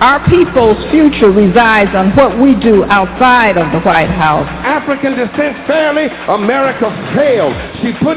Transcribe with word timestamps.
our 0.00 0.22
people's 0.30 0.78
future 0.90 1.30
resides 1.30 1.90
on 1.94 2.14
what 2.14 2.38
we 2.38 2.54
do 2.54 2.84
outside 2.84 3.58
of 3.58 3.66
the 3.72 3.80
White 3.80 4.10
House. 4.10 4.46
African 4.62 5.18
descent 5.18 5.66
fairly, 5.66 6.06
America 6.28 6.86
failed. 7.18 7.54
She 7.82 7.92
put 7.98 8.16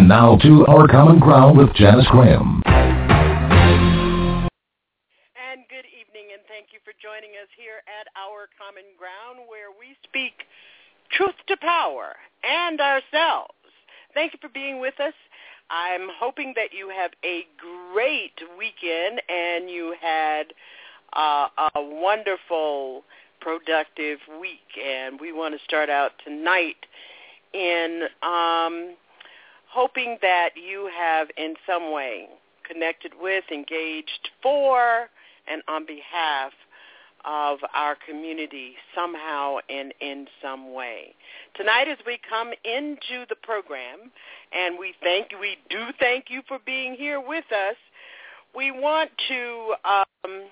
And 0.00 0.08
now 0.08 0.38
to 0.38 0.64
Our 0.64 0.88
Common 0.88 1.18
Ground 1.18 1.58
with 1.58 1.74
Janice 1.74 2.06
Graham. 2.10 2.62
And 2.64 2.80
good 5.68 5.84
evening, 5.92 6.32
and 6.32 6.40
thank 6.48 6.72
you 6.72 6.80
for 6.86 6.94
joining 7.02 7.32
us 7.36 7.50
here 7.54 7.84
at 7.84 8.08
Our 8.16 8.48
Common 8.56 8.96
Ground, 8.96 9.46
where 9.46 9.68
we 9.78 9.94
speak 10.04 10.32
truth 11.12 11.34
to 11.48 11.56
power 11.58 12.16
and 12.42 12.80
ourselves. 12.80 13.52
Thank 14.14 14.32
you 14.32 14.38
for 14.40 14.48
being 14.48 14.80
with 14.80 14.98
us. 15.00 15.12
I'm 15.68 16.08
hoping 16.18 16.54
that 16.56 16.72
you 16.72 16.88
have 16.88 17.10
a 17.22 17.42
great 17.92 18.40
weekend 18.56 19.20
and 19.28 19.68
you 19.68 19.94
had 20.00 20.54
uh, 21.12 21.48
a 21.74 21.82
wonderful, 21.82 23.04
productive 23.42 24.20
week. 24.40 24.80
And 24.82 25.20
we 25.20 25.34
want 25.34 25.58
to 25.58 25.62
start 25.62 25.90
out 25.90 26.12
tonight 26.24 26.86
in 27.52 28.04
um, 28.22 28.94
hoping 29.70 30.18
that 30.22 30.50
you 30.56 30.90
have 30.96 31.28
in 31.36 31.54
some 31.66 31.92
way 31.92 32.28
connected 32.70 33.12
with, 33.20 33.44
engaged 33.50 34.30
for, 34.42 35.08
and 35.48 35.62
on 35.68 35.84
behalf 35.86 36.52
of 37.24 37.58
our 37.74 37.96
community 38.08 38.74
somehow 38.94 39.56
and 39.68 39.92
in 40.00 40.26
some 40.42 40.72
way. 40.72 41.14
Tonight 41.54 41.88
as 41.88 41.98
we 42.06 42.18
come 42.28 42.50
into 42.64 43.26
the 43.28 43.36
program, 43.42 44.10
and 44.52 44.78
we 44.78 44.94
thank 45.02 45.28
we 45.38 45.56
do 45.68 45.88
thank 45.98 46.26
you 46.28 46.40
for 46.48 46.58
being 46.64 46.94
here 46.94 47.20
with 47.20 47.44
us, 47.52 47.76
we 48.56 48.70
want 48.70 49.10
to 49.28 49.74
um, 49.84 50.46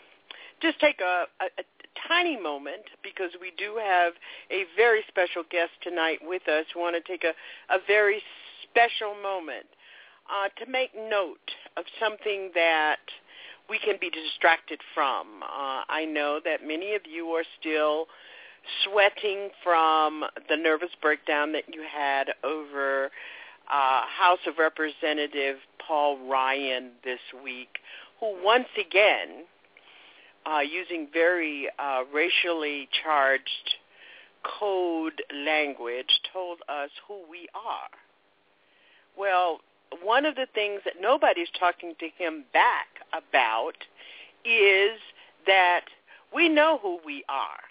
just 0.60 0.78
take 0.80 1.00
a, 1.00 1.24
a, 1.40 1.46
a 1.58 1.64
tiny 2.06 2.40
moment 2.40 2.82
because 3.02 3.30
we 3.40 3.52
do 3.56 3.76
have 3.82 4.12
a 4.50 4.64
very 4.76 5.02
special 5.08 5.42
guest 5.50 5.70
tonight 5.82 6.18
with 6.22 6.46
us. 6.48 6.66
We 6.74 6.80
want 6.80 6.96
to 6.96 7.10
take 7.10 7.24
a, 7.24 7.32
a 7.74 7.78
very 7.86 8.22
special 8.78 9.14
moment 9.20 9.66
uh, 10.30 10.48
to 10.62 10.70
make 10.70 10.90
note 10.94 11.50
of 11.76 11.84
something 11.98 12.50
that 12.54 13.00
we 13.68 13.78
can 13.78 13.96
be 14.00 14.08
distracted 14.08 14.80
from. 14.94 15.42
Uh, 15.42 15.82
I 15.88 16.04
know 16.08 16.40
that 16.44 16.66
many 16.66 16.94
of 16.94 17.02
you 17.10 17.26
are 17.30 17.44
still 17.58 18.06
sweating 18.84 19.50
from 19.64 20.24
the 20.48 20.56
nervous 20.56 20.90
breakdown 21.02 21.52
that 21.52 21.64
you 21.72 21.82
had 21.82 22.28
over 22.44 23.06
uh, 23.70 24.02
House 24.06 24.38
of 24.46 24.58
Representative 24.58 25.56
Paul 25.84 26.18
Ryan 26.28 26.90
this 27.02 27.20
week, 27.42 27.78
who 28.20 28.36
once 28.44 28.68
again, 28.78 29.44
uh, 30.46 30.60
using 30.60 31.08
very 31.12 31.68
uh, 31.78 32.04
racially 32.14 32.88
charged 33.02 33.74
code 34.60 35.20
language, 35.34 36.20
told 36.32 36.58
us 36.68 36.90
who 37.08 37.20
we 37.28 37.48
are. 37.54 38.07
Well, 39.18 39.60
one 40.02 40.24
of 40.24 40.36
the 40.36 40.46
things 40.54 40.82
that 40.84 40.94
nobody's 41.00 41.48
talking 41.58 41.94
to 41.98 42.08
him 42.16 42.44
back 42.52 42.86
about 43.12 43.76
is 44.44 45.00
that 45.46 45.86
we 46.34 46.48
know 46.48 46.78
who 46.80 47.00
we 47.04 47.24
are. 47.28 47.64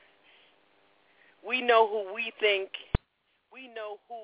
We 1.48 1.62
know 1.62 1.88
who 1.88 2.14
we 2.14 2.34
think 2.40 2.72
we 3.54 3.68
know 3.70 3.98
who 4.08 4.22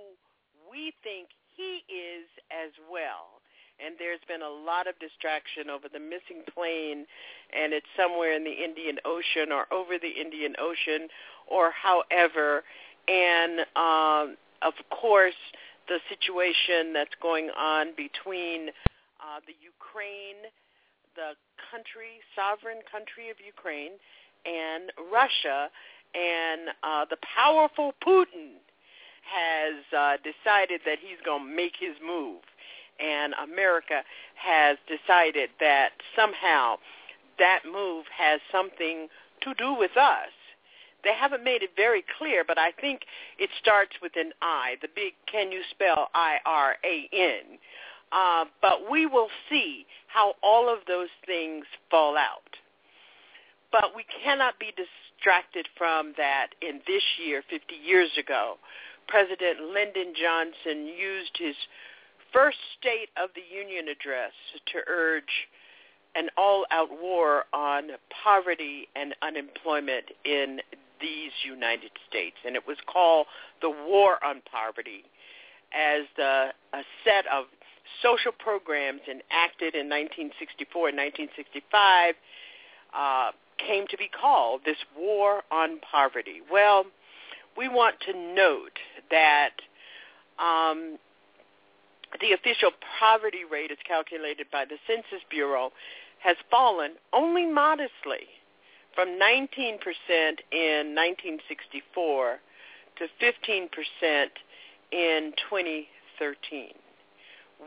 we 0.69 0.93
think 1.01 1.29
he 1.55 1.81
is 1.89 2.27
as 2.51 2.71
well. 2.91 3.41
And 3.83 3.95
there's 3.97 4.19
been 4.27 4.43
a 4.43 4.49
lot 4.49 4.87
of 4.87 4.93
distraction 4.99 5.69
over 5.69 5.87
the 5.91 5.99
missing 5.99 6.43
plane 6.53 7.05
and 7.49 7.73
it's 7.73 7.89
somewhere 7.97 8.33
in 8.33 8.43
the 8.43 8.53
Indian 8.53 8.97
Ocean 9.05 9.51
or 9.51 9.65
over 9.73 9.97
the 9.97 10.21
Indian 10.21 10.53
Ocean 10.59 11.07
or 11.47 11.71
however. 11.71 12.63
And 13.07 13.61
um, 13.75 14.37
of 14.61 14.73
course, 14.89 15.39
the 15.87 15.99
situation 16.09 16.93
that's 16.93 17.15
going 17.21 17.49
on 17.57 17.91
between 17.95 18.69
uh, 19.19 19.39
the 19.47 19.55
Ukraine, 19.61 20.49
the 21.15 21.35
country, 21.71 22.19
sovereign 22.35 22.81
country 22.91 23.29
of 23.29 23.37
Ukraine, 23.43 23.93
and 24.45 24.91
Russia, 25.11 25.69
and 26.13 26.75
uh, 26.83 27.05
the 27.09 27.17
powerful 27.23 27.93
Putin 28.05 28.59
has 29.23 29.79
uh, 29.95 30.17
decided 30.23 30.81
that 30.85 30.99
he's 30.99 31.19
going 31.25 31.47
to 31.47 31.55
make 31.55 31.73
his 31.79 31.95
move, 32.05 32.41
and 32.99 33.33
America 33.41 34.03
has 34.35 34.77
decided 34.87 35.49
that 35.59 35.91
somehow 36.15 36.75
that 37.39 37.61
move 37.65 38.05
has 38.15 38.39
something 38.51 39.07
to 39.41 39.53
do 39.55 39.73
with 39.73 39.95
us. 39.97 40.29
They 41.03 41.13
haven't 41.13 41.43
made 41.43 41.63
it 41.63 41.71
very 41.75 42.03
clear, 42.17 42.43
but 42.47 42.57
I 42.57 42.71
think 42.71 43.01
it 43.37 43.49
starts 43.59 43.91
with 44.01 44.13
an 44.15 44.31
I, 44.41 44.75
the 44.81 44.87
big 44.93 45.13
can 45.31 45.51
you 45.51 45.61
spell 45.69 46.09
I-R-A-N. 46.13 47.59
Uh, 48.11 48.45
but 48.61 48.89
we 48.89 49.05
will 49.05 49.29
see 49.49 49.85
how 50.07 50.35
all 50.43 50.71
of 50.71 50.79
those 50.87 51.09
things 51.25 51.65
fall 51.89 52.15
out. 52.15 52.57
But 53.71 53.95
we 53.95 54.05
cannot 54.23 54.59
be 54.59 54.71
distracted 54.77 55.67
from 55.77 56.13
that 56.17 56.49
in 56.61 56.79
this 56.85 57.03
year, 57.25 57.43
50 57.49 57.73
years 57.73 58.11
ago. 58.19 58.57
President 59.07 59.71
Lyndon 59.73 60.13
Johnson 60.15 60.85
used 60.85 61.31
his 61.37 61.55
first 62.31 62.57
State 62.79 63.09
of 63.21 63.29
the 63.35 63.41
Union 63.41 63.87
address 63.87 64.31
to 64.71 64.79
urge 64.87 65.49
an 66.15 66.29
all-out 66.37 66.89
war 67.01 67.45
on 67.53 67.89
poverty 68.23 68.87
and 68.95 69.15
unemployment 69.23 70.05
in 70.25 70.59
these 71.03 71.35
United 71.43 71.91
States. 72.09 72.37
And 72.47 72.55
it 72.55 72.65
was 72.65 72.77
called 72.87 73.27
the 73.61 73.69
War 73.69 74.23
on 74.23 74.41
Poverty 74.49 75.03
as 75.75 76.07
the, 76.15 76.55
a 76.73 76.83
set 77.03 77.27
of 77.27 77.45
social 78.01 78.31
programs 78.31 79.01
enacted 79.07 79.75
in 79.75 79.91
1964 79.91 80.89
and 80.89 80.97
1965 80.97 82.15
uh, 82.95 83.31
came 83.59 83.85
to 83.87 83.97
be 83.97 84.07
called 84.09 84.61
this 84.65 84.77
War 84.97 85.43
on 85.51 85.79
Poverty. 85.79 86.41
Well, 86.51 86.85
we 87.57 87.67
want 87.67 87.95
to 88.07 88.13
note 88.13 88.79
that 89.11 89.53
um, 90.39 90.97
the 92.21 92.33
official 92.33 92.71
poverty 92.99 93.43
rate 93.49 93.71
as 93.71 93.77
calculated 93.87 94.47
by 94.51 94.65
the 94.65 94.77
Census 94.87 95.25
Bureau 95.29 95.71
has 96.19 96.37
fallen 96.49 96.93
only 97.11 97.45
modestly 97.45 98.32
from 98.95 99.19
19% 99.19 99.79
in 100.51 100.95
1964 100.95 102.39
to 102.97 103.07
15% 103.21 104.27
in 104.91 105.33
2013. 105.49 106.67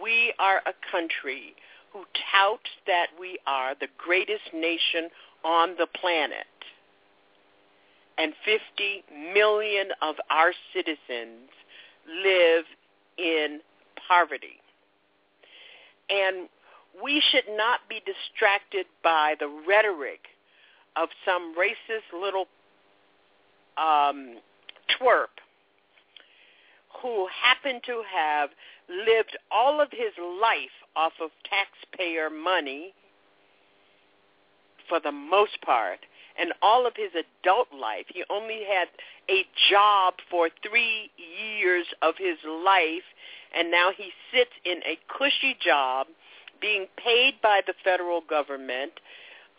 We 0.00 0.32
are 0.38 0.62
a 0.66 0.74
country 0.90 1.54
who 1.92 2.04
touts 2.30 2.70
that 2.86 3.06
we 3.18 3.38
are 3.46 3.74
the 3.74 3.88
greatest 3.98 4.52
nation 4.54 5.08
on 5.44 5.70
the 5.78 5.86
planet. 6.00 6.46
And 8.18 8.32
50 8.44 9.04
million 9.34 9.88
of 10.00 10.16
our 10.30 10.52
citizens 10.72 11.50
live 12.08 12.64
in 13.18 13.60
poverty. 14.08 14.60
And 16.08 16.48
we 17.02 17.22
should 17.30 17.44
not 17.56 17.80
be 17.88 18.00
distracted 18.06 18.86
by 19.02 19.34
the 19.38 19.48
rhetoric 19.66 20.20
of 20.96 21.08
some 21.24 21.54
racist 21.56 22.18
little 22.18 22.46
um, 23.76 24.38
twerp 24.98 25.34
who 27.02 27.28
happened 27.42 27.82
to 27.84 28.02
have 28.12 28.50
lived 28.88 29.36
all 29.50 29.80
of 29.80 29.88
his 29.90 30.12
life 30.40 30.74
off 30.94 31.12
of 31.20 31.30
taxpayer 31.44 32.30
money 32.30 32.94
for 34.88 35.00
the 35.00 35.12
most 35.12 35.60
part 35.62 35.98
and 36.38 36.52
all 36.62 36.86
of 36.86 36.94
his 36.96 37.10
adult 37.12 37.68
life. 37.72 38.06
He 38.12 38.22
only 38.30 38.60
had 38.68 38.88
a 39.30 39.44
job 39.70 40.14
for 40.30 40.48
three 40.68 41.10
years 41.16 41.86
of 42.02 42.14
his 42.18 42.36
life, 42.46 43.04
and 43.56 43.70
now 43.70 43.90
he 43.96 44.10
sits 44.32 44.50
in 44.64 44.78
a 44.84 44.98
cushy 45.08 45.56
job 45.64 46.06
being 46.60 46.86
paid 46.96 47.34
by 47.42 47.60
the 47.66 47.74
federal 47.84 48.20
government, 48.20 48.92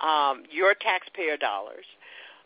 um, 0.01 0.44
your 0.51 0.73
taxpayer 0.73 1.38
dollars, 1.38 1.85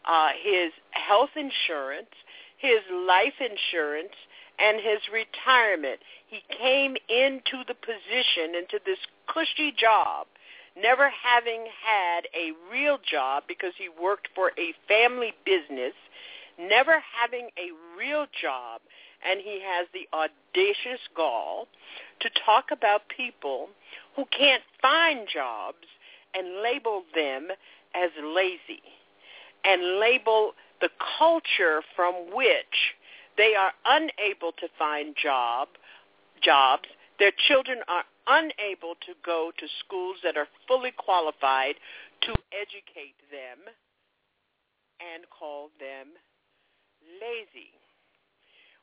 uh, 0.05 0.29
his 0.41 0.71
health 0.91 1.31
insurance, 1.35 2.13
his 2.57 2.79
life 2.91 3.39
insurance, 3.39 4.13
and 4.59 4.77
his 4.77 4.99
retirement. 5.11 5.99
He 6.27 6.41
came 6.57 6.95
into 7.09 7.63
the 7.67 7.73
position, 7.73 8.55
into 8.55 8.79
this 8.85 8.99
cushy 9.27 9.73
job, 9.75 10.27
never 10.77 11.09
having 11.09 11.65
had 11.83 12.25
a 12.33 12.53
real 12.71 12.97
job 13.09 13.43
because 13.47 13.73
he 13.77 13.89
worked 13.89 14.29
for 14.35 14.51
a 14.57 14.73
family 14.87 15.33
business, 15.45 15.93
never 16.59 17.03
having 17.19 17.49
a 17.57 17.71
real 17.97 18.25
job, 18.41 18.81
and 19.27 19.39
he 19.41 19.61
has 19.61 19.87
the 19.93 20.07
audacious 20.15 21.01
gall 21.15 21.67
to 22.21 22.29
talk 22.45 22.65
about 22.71 23.01
people 23.15 23.69
who 24.15 24.25
can't 24.37 24.63
find 24.81 25.27
jobs 25.31 25.85
and 26.35 26.61
label 26.63 27.03
them 27.15 27.49
as 27.93 28.09
lazy 28.23 28.81
and 29.63 29.99
label 29.99 30.53
the 30.79 30.89
culture 31.19 31.81
from 31.95 32.13
which 32.33 32.95
they 33.37 33.53
are 33.55 33.71
unable 33.85 34.51
to 34.59 34.67
find 34.77 35.15
job 35.21 35.67
jobs. 36.41 36.87
Their 37.19 37.31
children 37.47 37.79
are 37.87 38.03
unable 38.27 38.95
to 39.05 39.13
go 39.23 39.51
to 39.57 39.65
schools 39.85 40.17
that 40.23 40.37
are 40.37 40.47
fully 40.67 40.91
qualified 40.91 41.75
to 42.21 42.33
educate 42.51 43.15
them 43.31 43.73
and 44.99 45.23
call 45.29 45.69
them 45.79 46.07
lazy. 47.21 47.73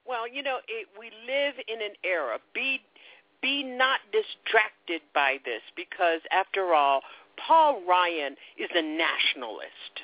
Well, 0.07 0.27
you 0.27 0.43
know, 0.43 0.59
it, 0.69 0.89
we 0.99 1.11
live 1.27 1.55
in 1.69 1.83
an 1.83 1.95
era. 2.05 2.39
Be 2.55 2.81
be 3.41 3.63
not 3.63 4.01
distracted 4.11 5.01
by 5.15 5.39
this 5.45 5.63
because, 5.77 6.21
after 6.33 6.75
all, 6.75 7.03
Paul 7.47 7.83
Ryan 7.87 8.37
is 8.59 8.69
a 8.75 8.83
nationalist. 8.83 10.03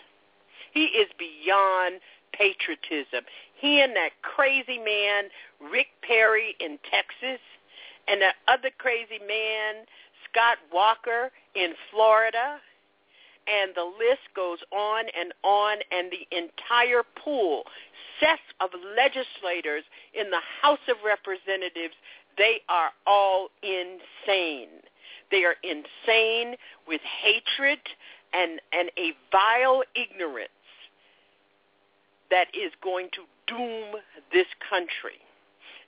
He 0.73 0.87
is 0.87 1.09
beyond 1.19 2.01
patriotism. 2.33 3.25
He 3.61 3.81
and 3.81 3.95
that 3.97 4.11
crazy 4.23 4.79
man, 4.79 5.25
Rick 5.73 5.89
Perry 6.03 6.57
in 6.61 6.79
Texas, 6.91 7.41
and 8.09 8.21
that 8.21 8.35
other 8.49 8.71
crazy 8.77 9.21
man, 9.27 9.87
Scott 10.31 10.59
Walker 10.73 11.31
in 11.55 11.75
Florida, 11.91 12.59
and 13.47 13.73
the 13.75 13.85
list 13.85 14.25
goes 14.35 14.59
on 14.73 15.05
and 15.19 15.33
on, 15.43 15.79
and 15.93 16.11
the 16.11 16.27
entire 16.37 17.03
pool, 17.23 17.65
sets 18.21 18.43
of 18.61 18.71
legislators 18.97 19.85
in 20.15 20.31
the 20.31 20.43
House 20.63 20.83
of 20.89 20.97
Representatives, 21.05 21.95
they 22.37 22.61
are 22.69 22.91
all 23.07 23.49
insane. 23.63 24.81
They 25.35 25.43
are 25.43 25.57
insane 25.65 26.55
with 26.87 27.01
hatred 27.01 27.81
and, 28.33 28.61
and 28.73 28.89
a 28.97 29.11
vile 29.33 29.83
ignorance 29.97 30.49
that 32.31 32.47
is 32.55 32.71
going 32.85 33.09
to 33.15 33.23
doom 33.49 34.01
this 34.33 34.47
country. 34.71 35.19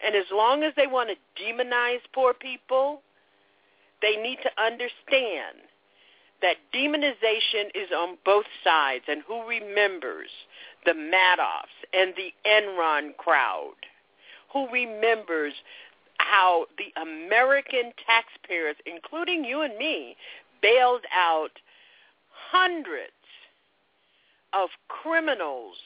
And 0.05 0.17
as 0.17 0.25
long 0.33 0.65
as 0.65 0.73
they 0.77 0.89
want 0.89 1.11
to 1.11 1.41
demonize 1.41 2.01
poor 2.13 2.35
people, 2.35 3.03
they 4.03 4.17
need 4.17 4.39
to 4.43 4.51
understand 4.61 5.63
that 6.43 6.57
demonization 6.75 7.71
is 7.77 7.91
on 7.97 8.19
both 8.25 8.47
sides. 8.65 9.05
And 9.07 9.23
who 9.29 9.47
remembers 9.47 10.31
the 10.85 10.91
Madoffs 10.91 11.87
and 11.93 12.15
the 12.17 12.33
Enron 12.45 13.17
crowd? 13.17 13.79
Who 14.53 14.69
remembers 14.73 15.53
how 16.31 16.67
the 16.79 16.93
American 17.01 17.93
taxpayers, 18.05 18.77
including 18.85 19.45
you 19.45 19.63
and 19.63 19.77
me, 19.77 20.17
bailed 20.61 21.05
out 21.15 21.53
hundreds 22.51 23.13
of 24.53 24.69
criminals 24.89 25.77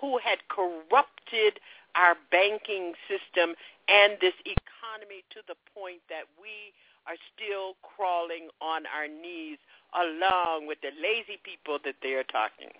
who 0.00 0.18
had 0.18 0.38
corrupted 0.48 1.60
our 1.94 2.14
banking 2.30 2.94
system 3.06 3.54
and 3.88 4.14
this 4.20 4.34
economy 4.44 5.22
to 5.30 5.40
the 5.46 5.56
point 5.74 6.00
that 6.08 6.26
we 6.40 6.72
are 7.06 7.16
still 7.34 7.74
crawling 7.82 8.48
on 8.60 8.82
our 8.94 9.08
knees 9.08 9.58
along 9.94 10.66
with 10.66 10.78
the 10.82 10.92
lazy 11.02 11.40
people 11.42 11.78
that 11.84 11.96
they 12.02 12.12
are 12.14 12.28
talking. 12.28 12.70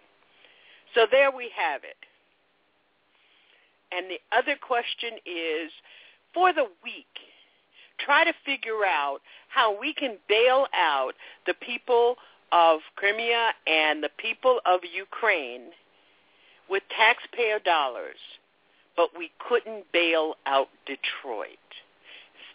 So 0.94 1.06
there 1.10 1.30
we 1.30 1.50
have 1.56 1.82
it. 1.84 1.96
And 3.90 4.06
the 4.10 4.20
other 4.36 4.56
question 4.60 5.16
is, 5.24 5.72
for 6.38 6.52
the 6.52 6.66
week, 6.84 7.18
try 7.98 8.22
to 8.22 8.32
figure 8.46 8.84
out 8.86 9.18
how 9.48 9.76
we 9.76 9.92
can 9.92 10.18
bail 10.28 10.66
out 10.72 11.14
the 11.48 11.54
people 11.54 12.14
of 12.52 12.78
Crimea 12.94 13.50
and 13.66 14.04
the 14.04 14.10
people 14.18 14.60
of 14.64 14.80
Ukraine 14.94 15.70
with 16.70 16.84
taxpayer 16.96 17.58
dollars, 17.58 18.20
but 18.96 19.08
we 19.18 19.32
couldn't 19.48 19.90
bail 19.92 20.34
out 20.46 20.68
Detroit. 20.86 21.58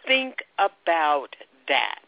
Think 0.07 0.45
about 0.57 1.35
that. 1.67 2.05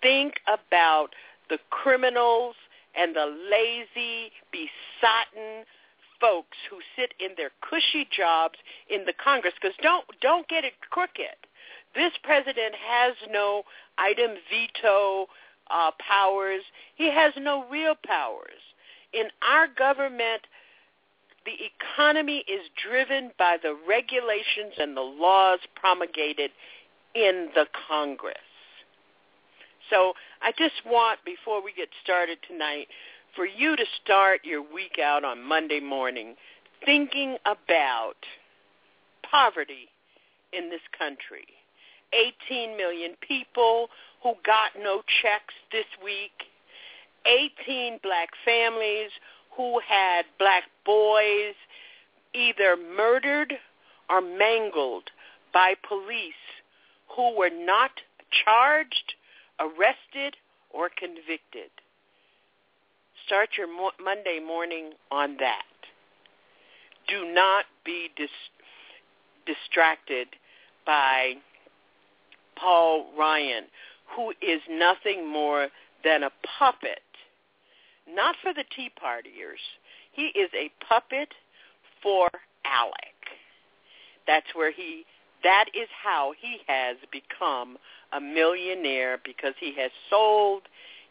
Think 0.00 0.36
about 0.46 1.08
the 1.50 1.58
criminals 1.68 2.54
and 2.98 3.14
the 3.14 3.36
lazy, 3.50 4.32
besotten 4.50 5.64
folks 6.20 6.56
who 6.70 6.78
sit 6.96 7.14
in 7.20 7.34
their 7.36 7.50
cushy 7.68 8.08
jobs 8.14 8.56
in 8.88 9.04
the 9.04 9.14
Congress. 9.22 9.54
Because 9.60 9.76
don't 9.82 10.04
don't 10.20 10.48
get 10.48 10.64
it 10.64 10.74
crooked. 10.90 11.36
This 11.94 12.12
president 12.22 12.74
has 12.74 13.14
no 13.30 13.62
item 13.98 14.32
veto 14.50 15.26
uh, 15.70 15.90
powers. 15.98 16.62
He 16.94 17.10
has 17.10 17.32
no 17.38 17.64
real 17.70 17.94
powers. 18.06 18.60
In 19.12 19.28
our 19.42 19.66
government, 19.66 20.42
the 21.46 21.56
economy 21.72 22.44
is 22.48 22.68
driven 22.82 23.30
by 23.38 23.56
the 23.62 23.76
regulations 23.88 24.74
and 24.78 24.96
the 24.96 25.00
laws 25.00 25.60
promulgated 25.74 26.50
in 27.14 27.48
the 27.54 27.66
Congress. 27.88 28.36
So 29.88 30.14
I 30.42 30.52
just 30.58 30.74
want, 30.84 31.20
before 31.24 31.62
we 31.62 31.72
get 31.72 31.88
started 32.02 32.38
tonight, 32.48 32.88
for 33.36 33.46
you 33.46 33.76
to 33.76 33.84
start 34.02 34.40
your 34.44 34.62
week 34.62 34.98
out 34.98 35.22
on 35.22 35.46
Monday 35.46 35.78
morning 35.78 36.34
thinking 36.84 37.36
about 37.44 38.16
poverty 39.30 39.88
in 40.54 40.70
this 40.70 40.80
country. 40.98 41.46
18 42.50 42.76
million 42.78 43.12
people 43.20 43.88
who 44.22 44.32
got 44.44 44.70
no 44.82 45.02
checks 45.20 45.54
this 45.70 45.84
week. 46.02 46.32
18 47.26 48.00
black 48.02 48.30
families 48.44 49.10
who 49.54 49.80
had 49.86 50.24
black 50.38 50.62
boys 50.86 51.54
either 52.32 52.76
murdered 52.96 53.52
or 54.08 54.22
mangled 54.22 55.10
by 55.52 55.74
police 55.86 56.32
who 57.14 57.36
were 57.36 57.50
not 57.50 57.90
charged, 58.44 59.14
arrested, 59.60 60.36
or 60.70 60.88
convicted. 60.96 61.70
Start 63.26 63.50
your 63.58 63.66
mo- 63.66 63.90
Monday 64.02 64.38
morning 64.44 64.92
on 65.10 65.36
that. 65.40 65.64
Do 67.08 67.32
not 67.32 67.64
be 67.84 68.08
dis- 68.16 68.30
distracted 69.46 70.28
by 70.84 71.34
Paul 72.56 73.06
Ryan, 73.18 73.64
who 74.14 74.30
is 74.40 74.60
nothing 74.70 75.28
more 75.28 75.68
than 76.04 76.22
a 76.22 76.30
puppet, 76.58 77.02
not 78.08 78.36
for 78.42 78.54
the 78.54 78.64
Tea 78.74 78.90
Partiers. 79.02 79.62
He 80.12 80.26
is 80.26 80.50
a 80.54 80.70
puppet 80.88 81.28
for 82.02 82.28
ALEC. 82.64 83.16
That's 84.26 84.46
where 84.54 84.70
he, 84.70 85.04
that 85.42 85.66
is 85.74 85.88
how 86.02 86.32
he 86.40 86.58
has 86.68 86.96
become 87.10 87.76
a 88.12 88.20
millionaire 88.20 89.18
because 89.24 89.54
he 89.58 89.74
has 89.76 89.90
sold 90.08 90.62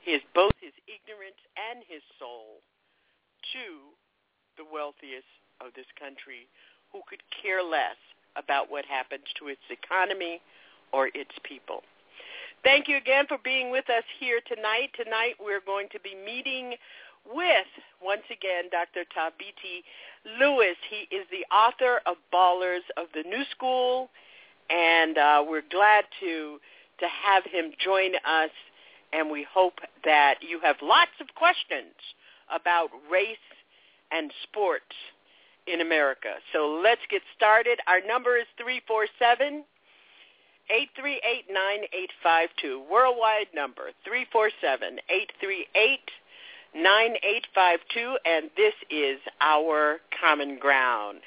his, 0.06 0.22
both 0.38 0.54
his 0.62 0.74
ignorance 0.86 1.42
and 1.58 1.82
his 1.90 2.02
soul 2.22 2.62
to 3.54 3.92
the 4.58 4.68
wealthiest 4.70 5.28
of 5.60 5.74
this 5.74 5.90
country 5.98 6.48
who 6.94 7.02
could 7.10 7.22
care 7.42 7.64
less 7.64 7.98
about 8.38 8.70
what 8.70 8.86
happens 8.86 9.26
to 9.40 9.48
its 9.50 9.66
economy 9.74 10.42
or 10.94 11.10
its 11.14 11.34
people. 11.44 11.82
Thank 12.64 12.88
you 12.88 12.98
again 12.98 13.26
for 13.28 13.38
being 13.44 13.70
with 13.72 13.90
us 13.90 14.04
here 14.20 14.40
tonight. 14.48 14.90
Tonight 14.96 15.36
we're 15.40 15.66
going 15.66 15.88
to 15.92 16.00
be 16.00 16.16
meeting 16.16 16.76
with, 17.26 17.68
once 18.02 18.24
again, 18.32 18.66
Dr. 18.72 19.06
Thabiti 19.16 19.84
Lewis. 20.40 20.78
He 20.90 21.14
is 21.16 21.26
the 21.32 21.46
author 21.54 22.02
of 22.06 22.18
Ballers 22.34 22.86
of 22.98 23.08
the 23.14 23.24
New 23.28 23.44
School, 23.52 24.10
and 24.70 25.18
uh, 25.18 25.44
we're 25.48 25.68
glad 25.70 26.06
to, 26.22 26.60
to 27.00 27.06
have 27.06 27.44
him 27.46 27.72
join 27.84 28.16
us, 28.26 28.50
and 29.14 29.30
we 29.30 29.46
hope 29.52 29.80
that 30.04 30.36
you 30.42 30.60
have 30.62 30.78
lots 30.82 31.12
of 31.22 31.28
questions 31.36 31.96
about 32.54 32.90
race 33.12 33.38
and 34.12 34.32
sports 34.44 34.96
in 35.68 35.82
America. 35.82 36.36
So 36.54 36.80
let's 36.84 37.02
get 37.10 37.22
started. 37.36 37.80
Our 37.88 38.06
number 38.06 38.38
is 38.38 38.46
347 38.58 39.64
838 40.70 41.46
9852. 41.50 42.84
Worldwide 42.90 43.54
number 43.54 43.94
347 44.06 45.00
838 45.10 46.10
9852. 46.74 48.18
And 48.26 48.50
this 48.58 48.74
is 48.90 49.20
our 49.42 50.02
common 50.14 50.58
ground. 50.58 51.22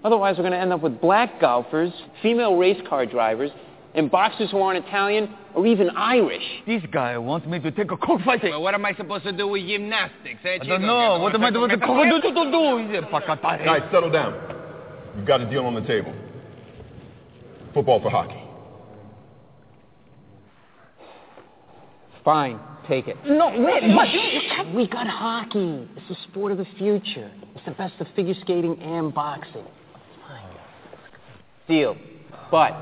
Otherwise, 0.03 0.35
we're 0.37 0.43
going 0.43 0.51
to 0.51 0.59
end 0.59 0.71
up 0.71 0.81
with 0.81 1.01
black 1.01 1.41
golfers, 1.41 1.91
female 2.21 2.55
race 2.55 2.79
car 2.87 3.07
drivers, 3.07 3.49
and 3.95 4.11
boxers 4.11 4.51
who 4.51 4.59
aren't 4.59 4.85
Italian 4.85 5.33
or 5.55 5.65
even 5.65 5.89
Irish. 5.97 6.43
This 6.67 6.83
guy 6.91 7.17
wants 7.17 7.47
me 7.47 7.59
to 7.59 7.71
take 7.71 7.89
a 7.89 7.97
cockfighting. 7.97 8.51
Well, 8.51 8.61
what 8.61 8.75
am 8.75 8.85
I 8.85 8.93
supposed 8.93 9.23
to 9.23 9.31
do 9.31 9.47
with 9.47 9.65
gymnastics, 9.65 10.41
eh, 10.43 10.59
I 10.61 10.65
don't 10.65 10.83
know. 10.83 11.17
What 11.17 11.33
am 11.33 11.43
I 11.43 11.49
supposed 11.49 11.71
to 11.71 11.77
do? 11.77 11.81
Guys, 13.65 13.81
settle 13.91 14.11
down. 14.11 14.54
We've 15.15 15.25
got 15.25 15.41
a 15.41 15.49
deal 15.49 15.65
on 15.65 15.75
the 15.75 15.81
table. 15.81 16.13
Football 17.73 18.01
for 18.01 18.09
hockey. 18.09 18.41
Fine, 22.23 22.59
take 22.87 23.07
it. 23.07 23.17
No, 23.25 23.49
wait, 23.49 23.83
what? 23.93 24.75
We 24.75 24.87
got 24.87 25.07
hockey. 25.07 25.87
It's 25.95 26.07
the 26.09 26.15
sport 26.29 26.51
of 26.51 26.57
the 26.57 26.65
future. 26.77 27.31
It's 27.55 27.65
the 27.65 27.71
best 27.71 27.93
of 27.99 28.07
figure 28.15 28.33
skating 28.41 28.81
and 28.81 29.13
boxing. 29.13 29.63
Fine. 30.27 30.57
Deal. 31.67 31.97
But 32.49 32.73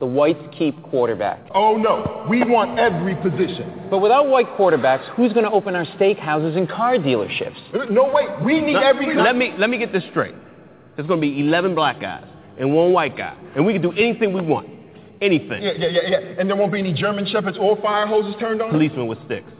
the 0.00 0.06
whites 0.06 0.42
keep 0.58 0.82
quarterback. 0.82 1.40
Oh, 1.54 1.76
no. 1.76 2.26
We 2.28 2.44
want 2.44 2.78
every 2.78 3.14
position. 3.16 3.86
But 3.88 3.98
without 3.98 4.28
white 4.28 4.48
quarterbacks, 4.58 5.08
who's 5.14 5.32
going 5.32 5.44
to 5.44 5.50
open 5.50 5.74
our 5.74 5.86
steakhouses 5.86 6.56
and 6.56 6.68
car 6.68 6.96
dealerships? 6.96 7.90
No, 7.90 8.10
wait. 8.12 8.28
We 8.44 8.60
need 8.60 8.74
No, 8.74 8.80
every... 8.80 9.14
let 9.16 9.36
me 9.36 9.54
let 9.56 9.70
me 9.70 9.78
get 9.78 9.92
this 9.92 10.02
straight. 10.10 10.34
There's 10.96 11.08
going 11.08 11.20
to 11.20 11.26
be 11.26 11.40
11 11.40 11.74
black 11.74 12.00
guys 12.00 12.26
and 12.58 12.74
one 12.74 12.92
white 12.92 13.16
guy, 13.16 13.36
and 13.56 13.64
we 13.64 13.72
can 13.72 13.82
do 13.82 13.92
anything 13.92 14.32
we 14.32 14.42
want. 14.42 14.68
Anything. 15.20 15.62
Yeah, 15.62 15.72
yeah, 15.78 15.88
yeah, 15.88 16.00
yeah. 16.08 16.18
And 16.38 16.48
there 16.48 16.56
won't 16.56 16.72
be 16.72 16.80
any 16.80 16.92
German 16.92 17.26
shepherds 17.26 17.56
or 17.58 17.76
fire 17.80 18.06
hoses 18.06 18.34
turned 18.40 18.60
on? 18.60 18.70
Policemen 18.70 19.06
with 19.06 19.24
sticks. 19.26 19.50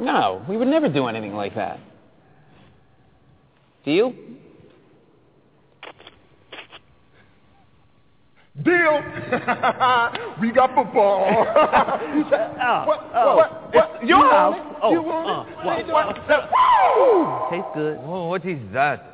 No, 0.00 0.42
we 0.48 0.56
would 0.56 0.68
never 0.68 0.88
do 0.88 1.06
anything 1.06 1.34
like 1.34 1.54
that. 1.56 1.78
Deal? 3.84 4.14
Deal. 8.62 9.00
we 10.40 10.52
got 10.52 10.74
football. 10.74 11.44
what? 12.86 13.10
oh. 13.14 13.36
What? 13.36 13.74
What? 13.74 14.06
You 14.06 14.16
want 14.16 14.56
it? 14.56 14.76
Oh, 14.82 14.92
You 14.92 15.02
want 15.02 15.48
uh, 15.48 15.72
it? 15.72 15.86
what? 15.86 16.18
What? 16.18 17.50
Tastes 17.50 17.68
good. 17.74 17.98
Oh, 18.04 18.28
what 18.28 18.44
is 18.44 18.58
that? 18.72 19.09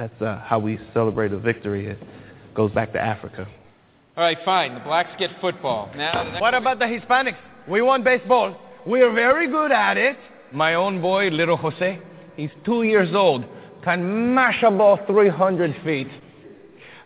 That's 0.00 0.22
uh, 0.22 0.38
how 0.46 0.58
we 0.58 0.78
celebrate 0.94 1.30
a 1.30 1.38
victory. 1.38 1.86
It 1.88 1.98
goes 2.54 2.72
back 2.72 2.90
to 2.94 2.98
Africa. 2.98 3.46
All 4.16 4.24
right, 4.24 4.38
fine. 4.46 4.72
The 4.72 4.80
blacks 4.80 5.10
get 5.18 5.28
football. 5.42 5.90
Now, 5.94 6.40
What 6.40 6.54
about 6.54 6.78
the 6.78 6.86
Hispanics? 6.86 7.36
We 7.68 7.82
want 7.82 8.02
baseball. 8.02 8.56
We're 8.86 9.12
very 9.12 9.46
good 9.46 9.72
at 9.72 9.98
it. 9.98 10.16
My 10.52 10.72
own 10.72 11.02
boy, 11.02 11.28
little 11.28 11.58
Jose, 11.58 12.00
he's 12.34 12.48
two 12.64 12.84
years 12.84 13.14
old, 13.14 13.44
can 13.84 14.34
mash 14.34 14.62
a 14.62 14.70
ball 14.70 14.98
300 15.06 15.76
feet. 15.84 16.08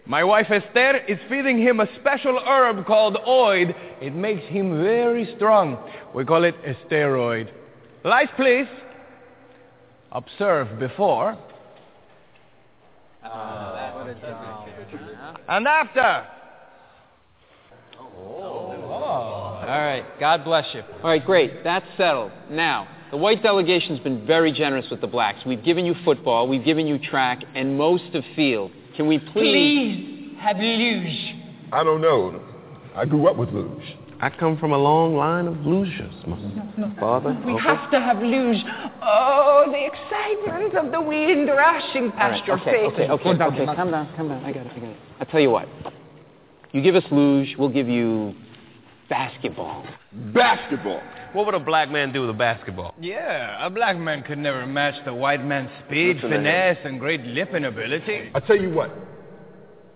My 0.07 0.23
wife 0.23 0.47
Esther 0.49 0.99
is 1.09 1.19
feeding 1.29 1.59
him 1.59 1.81
a 1.81 1.89
special 1.97 2.39
herb 2.47 2.87
called 2.87 3.17
oid. 3.27 3.75
It 4.01 4.15
makes 4.15 4.45
him 4.45 4.81
very 4.85 5.35
strong. 5.35 5.79
We 6.15 6.25
call 6.25 6.45
it 6.45 6.55
a 6.65 6.75
steroid. 6.87 7.51
Lights, 8.05 8.31
please. 8.37 8.69
Observe 10.13 10.79
before. 10.79 11.37
And 15.49 15.67
after. 15.67 16.27
Oh. 17.99 18.05
All 19.61 19.67
right. 19.67 20.05
God 20.21 20.45
bless 20.45 20.67
you. 20.75 20.83
All 21.03 21.11
right, 21.11 21.25
great. 21.25 21.65
That's 21.65 21.87
settled. 21.97 22.33
Now, 22.51 22.89
The 23.11 23.19
white 23.19 23.45
delegation's 23.45 24.01
been 24.01 24.27
very 24.27 24.51
generous 24.51 24.87
with 24.91 25.01
the 25.01 25.07
blacks. 25.07 25.39
We've 25.47 25.63
given 25.63 25.87
you 25.87 25.95
football, 26.05 26.49
we've 26.49 26.65
given 26.65 26.87
you 26.87 26.99
track, 26.99 27.45
and 27.55 27.79
most 27.79 28.13
of 28.15 28.25
field. 28.35 28.73
Can 28.97 29.07
we 29.07 29.19
please? 29.19 29.31
Please 29.33 30.37
have 30.41 30.57
luge. 30.57 31.35
I 31.73 31.85
don't 31.85 32.01
know. 32.01 32.43
I 32.97 33.05
grew 33.05 33.29
up 33.29 33.37
with 33.37 33.51
luge. 33.51 33.97
I 34.25 34.31
come 34.31 34.57
from 34.57 34.73
a 34.73 34.79
long 34.79 35.17
line 35.17 35.47
of 35.47 35.67
losers, 35.67 36.15
my 36.27 36.39
father. 36.99 37.39
We 37.45 37.53
uncle. 37.53 37.59
have 37.59 37.91
to 37.91 38.01
have 38.01 38.23
luge. 38.23 38.65
Oh, 39.03 39.65
the 39.67 39.85
excitement 39.85 40.75
of 40.75 40.91
the 40.93 41.01
wind 41.03 41.47
rushing 41.47 42.11
past 42.13 42.41
right, 42.41 42.47
your 42.47 42.59
okay, 42.59 42.71
face. 42.73 42.93
okay, 42.95 43.11
okay, 43.11 43.29
okay. 43.29 43.43
okay. 43.43 43.67
Calm 43.77 43.91
down, 43.91 44.15
calm 44.17 44.29
down. 44.29 44.43
I 44.43 44.51
got 44.51 44.65
it, 44.65 44.73
I 44.75 44.79
got 44.81 44.89
it. 44.89 44.97
I'll 45.21 45.27
tell 45.27 45.41
you 45.41 45.51
what. 45.51 45.69
You 46.73 46.81
give 46.81 46.95
us 46.95 47.05
luge, 47.11 47.55
we'll 47.59 47.69
give 47.69 47.87
you 47.87 48.35
basketball. 49.11 49.87
Basketball. 50.33 51.03
What 51.35 51.45
would 51.45 51.55
a 51.55 51.61
black 51.61 51.91
man 51.91 52.11
do 52.11 52.23
with 52.23 52.31
a 52.31 52.33
basketball? 52.33 52.95
Yeah, 52.99 53.67
a 53.67 53.69
black 53.69 53.99
man 53.99 54.23
could 54.23 54.39
never 54.39 54.67
match 54.67 54.95
the 55.05 55.13
white 55.13 55.45
man's 55.45 55.69
speed, 55.85 56.17
Listen 56.17 56.31
finesse, 56.31 56.79
and 56.83 56.99
great 56.99 57.21
lipping 57.25 57.67
ability. 57.67 58.31
I 58.35 58.41
tell 58.41 58.57
you 58.57 58.71
what. 58.71 58.91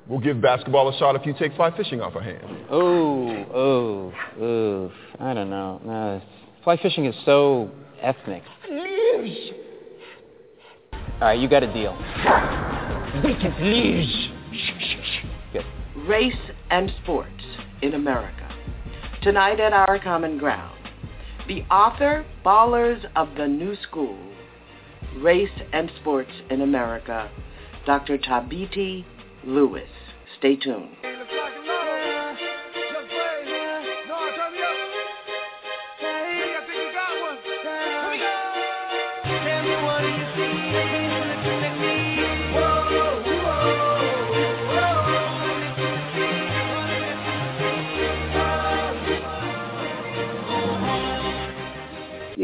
We'll 0.09 0.21
give 0.21 0.41
basketball 0.41 0.89
a 0.89 0.99
shot 0.99 1.17
if 1.17 1.27
you 1.27 1.35
take 1.39 1.55
fly 1.55 1.77
fishing 1.77 2.01
off 2.01 2.17
our 2.17 2.23
hands. 2.23 2.67
Oh, 2.71 3.45
oh, 3.55 4.13
oh. 4.41 4.93
I 5.21 5.35
don't 5.35 5.51
know. 5.51 5.81
No, 5.85 6.23
fly 6.65 6.79
fishing 6.79 7.05
is 7.05 7.15
so 7.27 7.71
ethnic. 8.01 8.43
Luge. 8.71 9.53
All 10.93 11.01
right, 11.21 11.39
you 11.39 11.49
got 11.49 11.63
a 11.63 11.73
deal. 11.73 11.93
Wicked 13.23 13.53
luge. 13.61 14.31
Good. 15.53 15.67
Race 16.07 16.33
and 16.71 16.91
Sports 17.03 17.45
in 17.83 17.93
America. 17.93 18.49
Tonight 19.23 19.61
at 19.61 19.75
Our 19.75 19.99
Common 19.99 20.39
Ground, 20.39 20.79
the 21.49 21.63
author, 21.65 22.25
Ballers 22.47 23.05
of 23.15 23.35
the 23.37 23.47
New 23.47 23.77
School, 23.83 24.19
Race 25.19 25.51
and 25.73 25.91
Sports 26.01 26.31
in 26.51 26.63
America, 26.63 27.31
Dr. 27.85 28.17
Thabiti 28.17 29.05
Lewis. 29.49 29.89
Stay 30.39 30.57
tuned. 30.57 30.95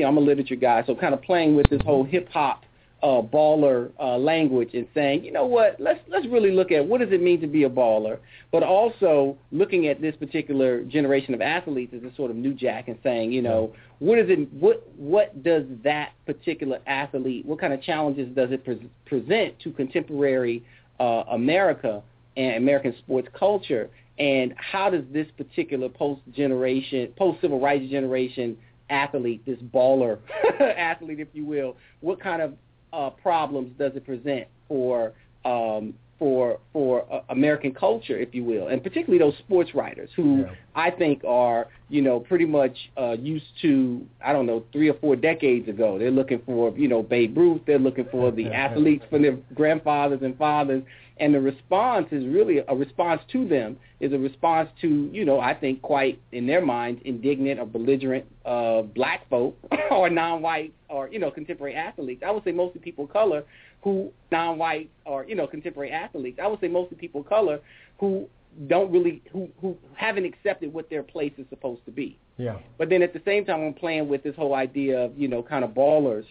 you. 0.05 0.09
I'm 0.09 0.17
a 0.17 0.21
literature 0.21 0.57
guy, 0.57 0.83
so 0.87 0.95
kind 0.95 1.15
of 1.15 1.23
playing 1.23 1.57
with 1.57 1.69
this 1.71 1.81
whole 1.83 2.05
hip 2.05 2.29
hop 2.31 2.64
uh, 3.05 3.21
baller 3.21 3.91
uh, 4.01 4.17
language 4.17 4.71
and 4.73 4.89
saying, 4.95 5.23
you 5.23 5.31
know 5.31 5.45
what, 5.45 5.77
let's 5.79 6.01
let's 6.09 6.27
really 6.29 6.51
look 6.51 6.73
at 6.73 6.85
what 6.85 7.01
does 7.01 7.13
it 7.13 7.23
mean 7.23 7.39
to 7.39 7.47
be 7.47 7.65
a 7.65 7.69
baller, 7.69 8.19
but 8.51 8.63
also 8.63 9.37
looking 9.53 9.89
at 9.89 10.01
this 10.01 10.17
particular 10.17 10.83
generation 10.85 11.35
of 11.35 11.43
athletes 11.43 11.93
as 11.95 12.03
a 12.03 12.15
sort 12.17 12.31
of 12.31 12.37
new 12.39 12.55
jack 12.55 12.89
and 12.89 12.99
saying, 13.03 13.31
you 13.31 13.43
know, 13.43 13.75
what 13.99 14.19
is 14.19 14.31
it, 14.31 14.51
what 14.55 14.89
what 14.97 15.43
does 15.43 15.65
that 15.83 16.13
particular 16.25 16.79
athlete, 16.87 17.45
what 17.45 17.61
kind 17.61 17.75
of 17.75 17.83
challenges 17.83 18.35
does 18.35 18.51
it 18.53 18.65
pre- 18.65 18.89
present 19.05 19.55
to 19.61 19.71
contemporary 19.73 20.65
uh, 20.99 21.25
America 21.33 22.03
and 22.39 22.57
American 22.57 22.95
sports 23.01 23.29
culture, 23.39 23.91
and 24.19 24.55
how 24.57 24.89
does 24.89 25.05
this 25.13 25.27
particular 25.37 25.91
post 25.91 26.23
generation, 26.33 27.13
post 27.19 27.39
civil 27.43 27.61
rights 27.61 27.91
generation 27.91 28.57
athlete, 28.89 29.45
this 29.45 29.59
baller 29.75 30.19
athlete, 30.61 31.21
if 31.21 31.29
you 31.35 31.45
will, 31.45 31.77
what 32.01 32.19
kind 32.19 32.41
of 32.41 32.55
uh, 32.95 33.11
problems 33.11 33.73
does 33.79 33.93
it 33.97 34.07
present 34.07 34.47
for 34.69 35.13
um, 35.45 35.95
for 36.19 36.59
for 36.73 37.05
uh, 37.13 37.21
American 37.31 37.75
culture, 37.75 38.17
if 38.17 38.35
you 38.35 38.45
will, 38.45 38.69
and 38.69 38.83
particularly 38.83 39.19
those 39.19 39.37
sports 39.39 39.75
writers 39.75 40.09
who 40.15 40.47
I 40.75 40.91
think 40.91 41.23
are 41.25 41.67
you 41.89 42.03
know 42.03 42.21
pretty 42.21 42.47
much 42.47 42.77
uh, 42.97 43.13
used 43.13 43.47
to 43.63 44.07
I 44.25 44.33
don't 44.33 44.47
know 44.47 44.65
three 44.73 44.89
or 44.89 44.95
four 44.95 45.17
decades 45.17 45.69
ago. 45.69 45.99
They're 45.99 46.11
looking 46.11 46.41
for 46.47 46.73
you 46.77 46.89
know 46.89 47.03
Babe 47.03 47.37
Ruth. 47.37 47.63
They're 47.67 47.79
looking 47.79 48.07
for 48.11 48.31
the 48.31 48.47
athletes 48.53 49.05
from 49.11 49.23
their 49.23 49.37
grandfathers 49.55 50.21
and 50.23 50.37
fathers, 50.39 50.83
and 51.19 51.35
the 51.35 51.41
response 51.41 52.09
is 52.11 52.25
really 52.27 52.59
a 52.67 52.75
response 52.75 53.21
to 53.31 53.47
them 53.47 53.77
is 54.01 54.13
a 54.13 54.19
response 54.19 54.69
to 54.81 55.09
you 55.13 55.25
know 55.25 55.41
I 55.41 55.55
think 55.55 55.83
quite 55.83 56.21
in 56.33 56.47
their 56.47 56.65
minds 56.65 57.01
indignant 57.05 57.61
or 57.61 57.67
belligerent 57.67 58.25
uh, 58.45 58.83
black 58.83 59.29
folk 59.29 59.57
or 59.91 60.11
non-white 60.11 60.73
or 60.89 61.09
you 61.09 61.19
know 61.19 61.31
contemporary 61.31 61.75
athletes. 61.75 62.23
I 62.27 62.31
would 62.31 62.45
say 62.45 62.53
mostly 62.53 62.81
people 62.81 63.05
of 63.05 63.13
color 63.13 63.45
who 63.83 64.11
non-white 64.33 64.91
or 65.05 65.25
you 65.25 65.35
know 65.35 65.47
contemporary 65.47 65.93
athletes. 65.93 66.39
I 66.43 66.47
would 66.49 66.61
say 66.61 66.69
mostly 66.69 66.97
people 66.97 67.21
of 67.21 67.29
color 67.29 67.61
who 67.99 68.29
don't 68.69 68.91
really 68.91 69.23
who 69.33 69.49
who 69.61 69.77
haven't 69.95 70.25
accepted 70.25 70.73
what 70.73 70.91
their 70.91 71.03
place 71.03 71.33
is 71.39 71.47
supposed 71.49 71.85
to 71.85 71.93
be. 71.93 72.19
Yeah. 72.37 72.59
But 72.79 72.89
then 72.89 73.03
at 73.03 73.13
the 73.13 73.23
same 73.25 73.45
time, 73.45 73.63
I'm 73.63 73.75
playing 73.75 74.09
with 74.09 74.25
this 74.25 74.35
whole 74.35 74.55
idea 74.55 75.05
of 75.05 75.19
you 75.19 75.29
know 75.29 75.43
kind 75.43 75.65
of 75.65 75.71
ballers 75.71 76.25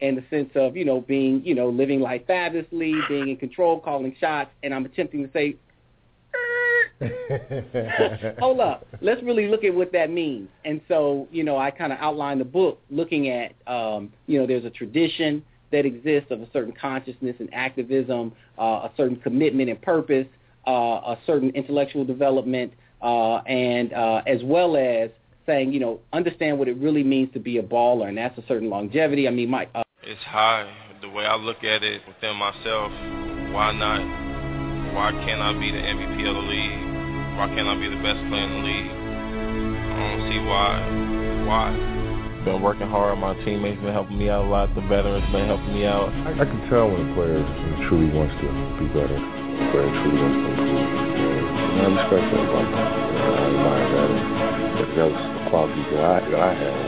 in 0.00 0.14
the 0.14 0.24
sense 0.30 0.50
of 0.54 0.76
you 0.76 0.84
know 0.84 1.00
being 1.00 1.42
you 1.44 1.54
know 1.54 1.68
living 1.68 2.00
life 2.00 2.22
fabulously, 2.26 2.94
being 3.08 3.28
in 3.28 3.36
control, 3.36 3.80
calling 3.80 4.14
shots, 4.20 4.50
and 4.62 4.74
I'm 4.74 4.84
attempting 4.84 5.26
to 5.26 5.32
say. 5.32 5.56
Hold 8.40 8.58
up. 8.58 8.86
Let's 9.00 9.22
really 9.22 9.46
look 9.46 9.62
at 9.62 9.72
what 9.72 9.92
that 9.92 10.10
means. 10.10 10.48
And 10.64 10.80
so, 10.88 11.28
you 11.30 11.44
know, 11.44 11.56
I 11.56 11.70
kind 11.70 11.92
of 11.92 11.98
outlined 12.00 12.40
the 12.40 12.44
book 12.44 12.80
looking 12.90 13.28
at, 13.28 13.52
um, 13.72 14.12
you 14.26 14.40
know, 14.40 14.48
there's 14.48 14.64
a 14.64 14.70
tradition 14.70 15.44
that 15.70 15.86
exists 15.86 16.30
of 16.30 16.40
a 16.40 16.48
certain 16.52 16.72
consciousness 16.72 17.36
and 17.38 17.52
activism, 17.52 18.32
uh, 18.58 18.62
a 18.62 18.90
certain 18.96 19.16
commitment 19.16 19.70
and 19.70 19.80
purpose, 19.80 20.26
uh, 20.66 20.70
a 20.70 21.18
certain 21.26 21.50
intellectual 21.50 22.04
development, 22.04 22.72
uh, 23.02 23.36
and 23.46 23.92
uh, 23.92 24.22
as 24.26 24.42
well 24.42 24.76
as 24.76 25.10
saying, 25.46 25.72
you 25.72 25.80
know, 25.80 26.00
understand 26.12 26.58
what 26.58 26.68
it 26.68 26.76
really 26.78 27.04
means 27.04 27.32
to 27.32 27.38
be 27.38 27.58
a 27.58 27.62
baller, 27.62 28.08
and 28.08 28.18
that's 28.18 28.36
a 28.38 28.44
certain 28.46 28.68
longevity. 28.68 29.28
I 29.28 29.30
mean, 29.30 29.50
my 29.50 29.68
uh, 29.74 29.82
It's 30.08 30.24
high. 30.24 30.64
The 31.04 31.10
way 31.12 31.28
I 31.28 31.36
look 31.36 31.60
at 31.60 31.84
it 31.84 32.00
within 32.08 32.32
myself, 32.40 32.88
why 33.52 33.76
not? 33.76 34.00
Why 34.96 35.12
can't 35.20 35.36
I 35.36 35.52
be 35.52 35.68
the 35.68 35.84
MVP 35.84 36.24
of 36.24 36.32
the 36.32 36.48
league? 36.48 36.80
Why 37.36 37.44
can't 37.52 37.68
I 37.68 37.76
be 37.76 37.92
the 37.92 38.00
best 38.00 38.16
player 38.32 38.40
in 38.40 38.56
the 38.56 38.64
league? 38.64 38.88
I 38.88 40.00
don't 40.08 40.24
see 40.32 40.40
why. 40.48 40.72
Why? 41.44 41.68
Been 42.40 42.64
working 42.64 42.88
hard. 42.88 43.20
My 43.20 43.36
teammates 43.44 43.84
been 43.84 43.92
helping 43.92 44.16
me 44.16 44.32
out 44.32 44.46
a 44.46 44.48
lot. 44.48 44.72
The 44.72 44.80
veterans 44.88 45.28
have 45.28 45.32
been 45.36 45.44
helping 45.44 45.76
me 45.76 45.84
out. 45.84 46.08
I, 46.24 46.40
I 46.40 46.44
can 46.48 46.64
tell 46.72 46.88
when 46.88 47.04
a 47.04 47.12
player 47.12 47.44
truly 47.92 48.08
wants 48.08 48.32
to 48.40 48.48
be 48.80 48.88
better. 48.96 49.12
A 49.12 49.64
player 49.76 49.92
truly 49.92 50.24
wants 50.24 50.40
to 50.40 50.48
improve. 50.56 50.88
And 50.88 51.84
I 51.84 51.88
respect 52.00 52.24
that 52.32 52.44
about 52.48 52.64
that. 52.64 52.88
I 53.28 53.44
admire 53.44 53.88
that. 53.92 54.08
And 54.08 54.88
that 54.88 55.08
was 55.12 55.20
the 55.20 55.50
qualities 55.52 55.84
that 55.92 56.00
I, 56.00 56.16
that 56.32 56.40
I 56.40 56.52
had 56.56 56.87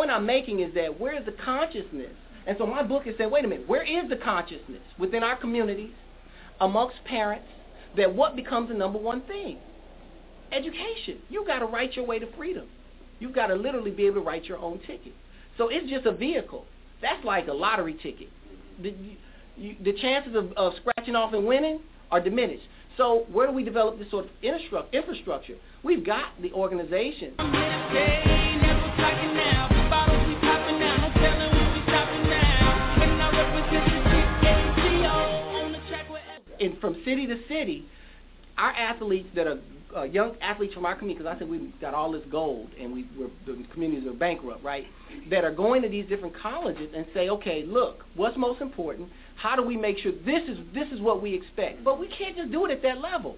point 0.00 0.10
I'm 0.10 0.24
making 0.24 0.60
is 0.60 0.72
that 0.74 0.98
where 0.98 1.18
is 1.18 1.26
the 1.26 1.32
consciousness? 1.32 2.12
And 2.46 2.56
so 2.58 2.66
my 2.66 2.82
book 2.82 3.02
is 3.06 3.14
saying, 3.18 3.30
wait 3.30 3.44
a 3.44 3.48
minute, 3.48 3.68
where 3.68 3.82
is 3.82 4.08
the 4.08 4.16
consciousness 4.16 4.80
within 4.98 5.22
our 5.22 5.36
communities, 5.36 5.92
amongst 6.58 6.96
parents, 7.04 7.46
that 7.98 8.14
what 8.14 8.34
becomes 8.34 8.68
the 8.68 8.74
number 8.74 8.98
one 8.98 9.20
thing? 9.22 9.58
Education. 10.52 11.18
You've 11.28 11.46
got 11.46 11.58
to 11.58 11.66
write 11.66 11.96
your 11.96 12.06
way 12.06 12.18
to 12.18 12.26
freedom. 12.34 12.66
You've 13.18 13.34
got 13.34 13.48
to 13.48 13.54
literally 13.54 13.90
be 13.90 14.06
able 14.06 14.22
to 14.22 14.26
write 14.26 14.46
your 14.46 14.56
own 14.56 14.78
ticket. 14.86 15.12
So 15.58 15.68
it's 15.68 15.88
just 15.90 16.06
a 16.06 16.12
vehicle. 16.12 16.64
That's 17.02 17.22
like 17.22 17.48
a 17.48 17.52
lottery 17.52 17.94
ticket. 18.02 18.30
The, 18.82 18.94
you, 19.58 19.76
the 19.84 19.92
chances 20.00 20.34
of, 20.34 20.52
of 20.52 20.72
scratching 20.80 21.14
off 21.14 21.34
and 21.34 21.46
winning 21.46 21.80
are 22.10 22.22
diminished. 22.22 22.64
So 22.96 23.26
where 23.30 23.46
do 23.46 23.52
we 23.52 23.64
develop 23.64 23.98
this 23.98 24.10
sort 24.10 24.24
of 24.24 24.30
infrastructure? 24.42 25.56
We've 25.82 26.06
got 26.06 26.40
the 26.40 26.52
organization. 26.52 27.34
From 36.80 36.94
city 37.04 37.26
to 37.26 37.36
city, 37.48 37.86
our 38.58 38.72
athletes 38.72 39.28
that 39.34 39.46
are 39.46 39.58
uh, 39.96 40.02
young 40.04 40.36
athletes 40.40 40.74
from 40.74 40.86
our 40.86 40.94
community, 40.94 41.22
because 41.22 41.34
I 41.34 41.38
said 41.38 41.48
we've 41.48 41.72
got 41.80 41.94
all 41.94 42.12
this 42.12 42.22
gold 42.30 42.68
and 42.80 42.92
we, 42.92 43.06
we're, 43.18 43.28
the 43.46 43.64
communities 43.72 44.06
are 44.06 44.12
bankrupt, 44.12 44.62
right? 44.62 44.84
That 45.30 45.44
are 45.44 45.52
going 45.52 45.82
to 45.82 45.88
these 45.88 46.06
different 46.08 46.36
colleges 46.36 46.90
and 46.94 47.06
say, 47.12 47.28
okay, 47.28 47.64
look, 47.66 48.04
what's 48.14 48.36
most 48.36 48.60
important? 48.60 49.08
How 49.36 49.56
do 49.56 49.62
we 49.62 49.76
make 49.76 49.98
sure 49.98 50.12
this 50.12 50.42
is 50.48 50.58
this 50.74 50.86
is 50.92 51.00
what 51.00 51.22
we 51.22 51.34
expect? 51.34 51.82
But 51.82 51.98
we 51.98 52.08
can't 52.08 52.36
just 52.36 52.52
do 52.52 52.66
it 52.66 52.70
at 52.70 52.82
that 52.82 52.98
level. 52.98 53.36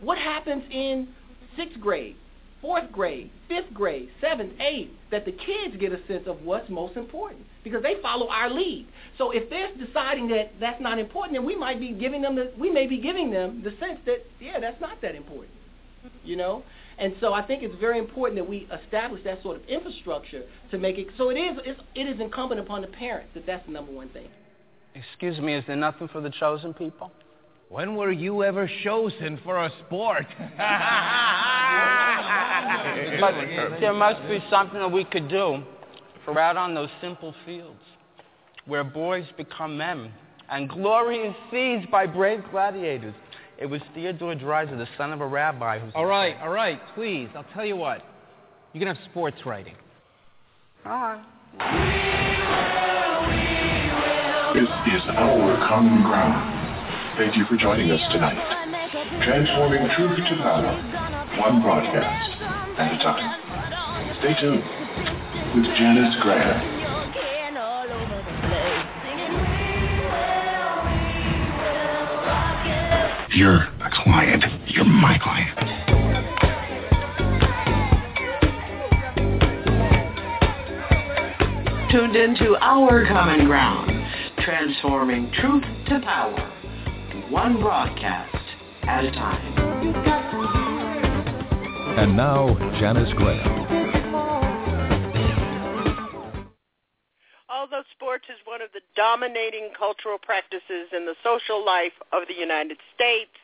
What 0.00 0.18
happens 0.18 0.64
in 0.70 1.08
sixth 1.56 1.80
grade, 1.80 2.16
fourth 2.64 2.90
grade, 2.90 3.30
fifth 3.46 3.74
grade, 3.74 4.08
seventh, 4.22 4.54
eighth, 4.58 4.90
that 5.10 5.26
the 5.26 5.32
kids 5.32 5.76
get 5.78 5.92
a 5.92 5.98
sense 6.06 6.26
of 6.26 6.40
what's 6.40 6.70
most 6.70 6.96
important 6.96 7.42
because 7.62 7.82
they 7.82 7.96
follow 8.00 8.26
our 8.28 8.48
lead. 8.48 8.86
So 9.18 9.32
if 9.32 9.50
they're 9.50 9.68
deciding 9.76 10.28
that 10.28 10.52
that's 10.58 10.80
not 10.80 10.98
important, 10.98 11.36
then 11.36 11.44
we 11.44 11.54
might 11.54 11.78
be 11.78 11.92
giving 11.92 12.22
them 12.22 12.36
the 12.36 12.52
we 12.58 12.70
may 12.70 12.86
be 12.86 12.96
giving 12.96 13.30
them 13.30 13.62
the 13.62 13.70
sense 13.78 13.98
that 14.06 14.24
yeah, 14.40 14.58
that's 14.58 14.80
not 14.80 15.02
that 15.02 15.14
important. 15.14 15.52
You 16.24 16.36
know? 16.36 16.62
And 16.96 17.14
so 17.20 17.34
I 17.34 17.46
think 17.46 17.62
it's 17.62 17.78
very 17.78 17.98
important 17.98 18.40
that 18.40 18.48
we 18.48 18.66
establish 18.82 19.22
that 19.24 19.42
sort 19.42 19.56
of 19.56 19.68
infrastructure 19.68 20.44
to 20.70 20.78
make 20.78 20.96
it 20.96 21.08
so 21.18 21.28
it 21.28 21.34
is 21.34 21.58
it's, 21.66 21.80
it 21.94 22.08
is 22.08 22.18
incumbent 22.18 22.60
upon 22.60 22.80
the 22.80 22.88
parents 22.88 23.28
that 23.34 23.44
that's 23.44 23.66
the 23.66 23.72
number 23.72 23.92
one 23.92 24.08
thing. 24.08 24.28
Excuse 24.94 25.38
me, 25.38 25.52
is 25.52 25.64
there 25.66 25.76
nothing 25.76 26.08
for 26.08 26.22
the 26.22 26.30
chosen 26.30 26.72
people? 26.72 27.12
When 27.68 27.96
were 27.96 28.12
you 28.12 28.44
ever 28.44 28.70
chosen 28.84 29.40
for 29.44 29.64
a 29.64 29.70
sport? 29.86 30.26
but 33.20 33.34
there 33.80 33.92
must 33.92 34.20
be 34.28 34.38
something 34.50 34.78
that 34.78 34.92
we 34.92 35.04
could 35.04 35.28
do 35.28 35.62
for 36.24 36.38
out 36.38 36.56
on 36.56 36.74
those 36.74 36.90
simple 37.00 37.34
fields 37.44 37.80
where 38.66 38.84
boys 38.84 39.24
become 39.36 39.76
men 39.76 40.12
and 40.50 40.68
glory 40.68 41.18
is 41.18 41.34
seized 41.50 41.90
by 41.90 42.06
brave 42.06 42.42
gladiators. 42.50 43.14
It 43.58 43.66
was 43.66 43.80
Theodore 43.94 44.34
Dreiser, 44.34 44.76
the 44.76 44.88
son 44.98 45.12
of 45.12 45.20
a 45.20 45.26
rabbi, 45.26 45.78
who. 45.78 45.90
All 45.94 46.06
right, 46.06 46.36
all 46.42 46.50
right, 46.50 46.80
please. 46.94 47.28
I'll 47.34 47.46
tell 47.54 47.64
you 47.64 47.76
what. 47.76 48.02
You 48.72 48.80
can 48.80 48.88
have 48.88 48.98
sports 49.10 49.36
writing. 49.46 49.76
All 50.84 50.92
right. 50.92 51.24
This 54.54 54.68
is 54.94 55.02
our 55.16 55.68
common 55.68 56.02
ground. 56.02 56.53
Thank 57.16 57.36
you 57.36 57.44
for 57.46 57.56
joining 57.56 57.92
us 57.92 58.00
tonight. 58.10 58.36
Transforming 59.22 59.88
truth 59.96 60.16
to 60.16 60.36
power, 60.42 60.74
one 61.38 61.62
broadcast 61.62 62.42
at 62.76 62.92
a 62.92 62.98
time. 62.98 64.18
Stay 64.18 64.34
tuned 64.40 64.64
with 65.54 65.64
Janice 65.78 66.16
Graham. 66.22 66.74
You're 73.32 73.62
a 73.62 73.90
client. 74.02 74.44
You're 74.66 74.84
my 74.84 75.16
client. 75.22 75.58
Tuned 81.92 82.16
into 82.16 82.56
our 82.60 83.06
common 83.06 83.46
ground, 83.46 83.92
transforming 84.38 85.30
truth 85.32 85.62
to 85.88 86.00
power, 86.00 86.53
one 87.34 87.60
broadcast 87.60 88.46
at 88.84 89.04
a 89.04 89.10
time. 89.10 89.58
And 91.98 92.16
now, 92.16 92.54
Janice 92.78 93.12
Graham. 93.16 93.50
Although 97.50 97.82
sports 97.90 98.26
is 98.28 98.38
one 98.44 98.62
of 98.62 98.70
the 98.72 98.82
dominating 98.94 99.70
cultural 99.76 100.16
practices 100.22 100.94
in 100.96 101.06
the 101.06 101.16
social 101.24 101.66
life 101.66 101.98
of 102.12 102.22
the 102.28 102.34
United 102.34 102.78
States, 102.94 103.34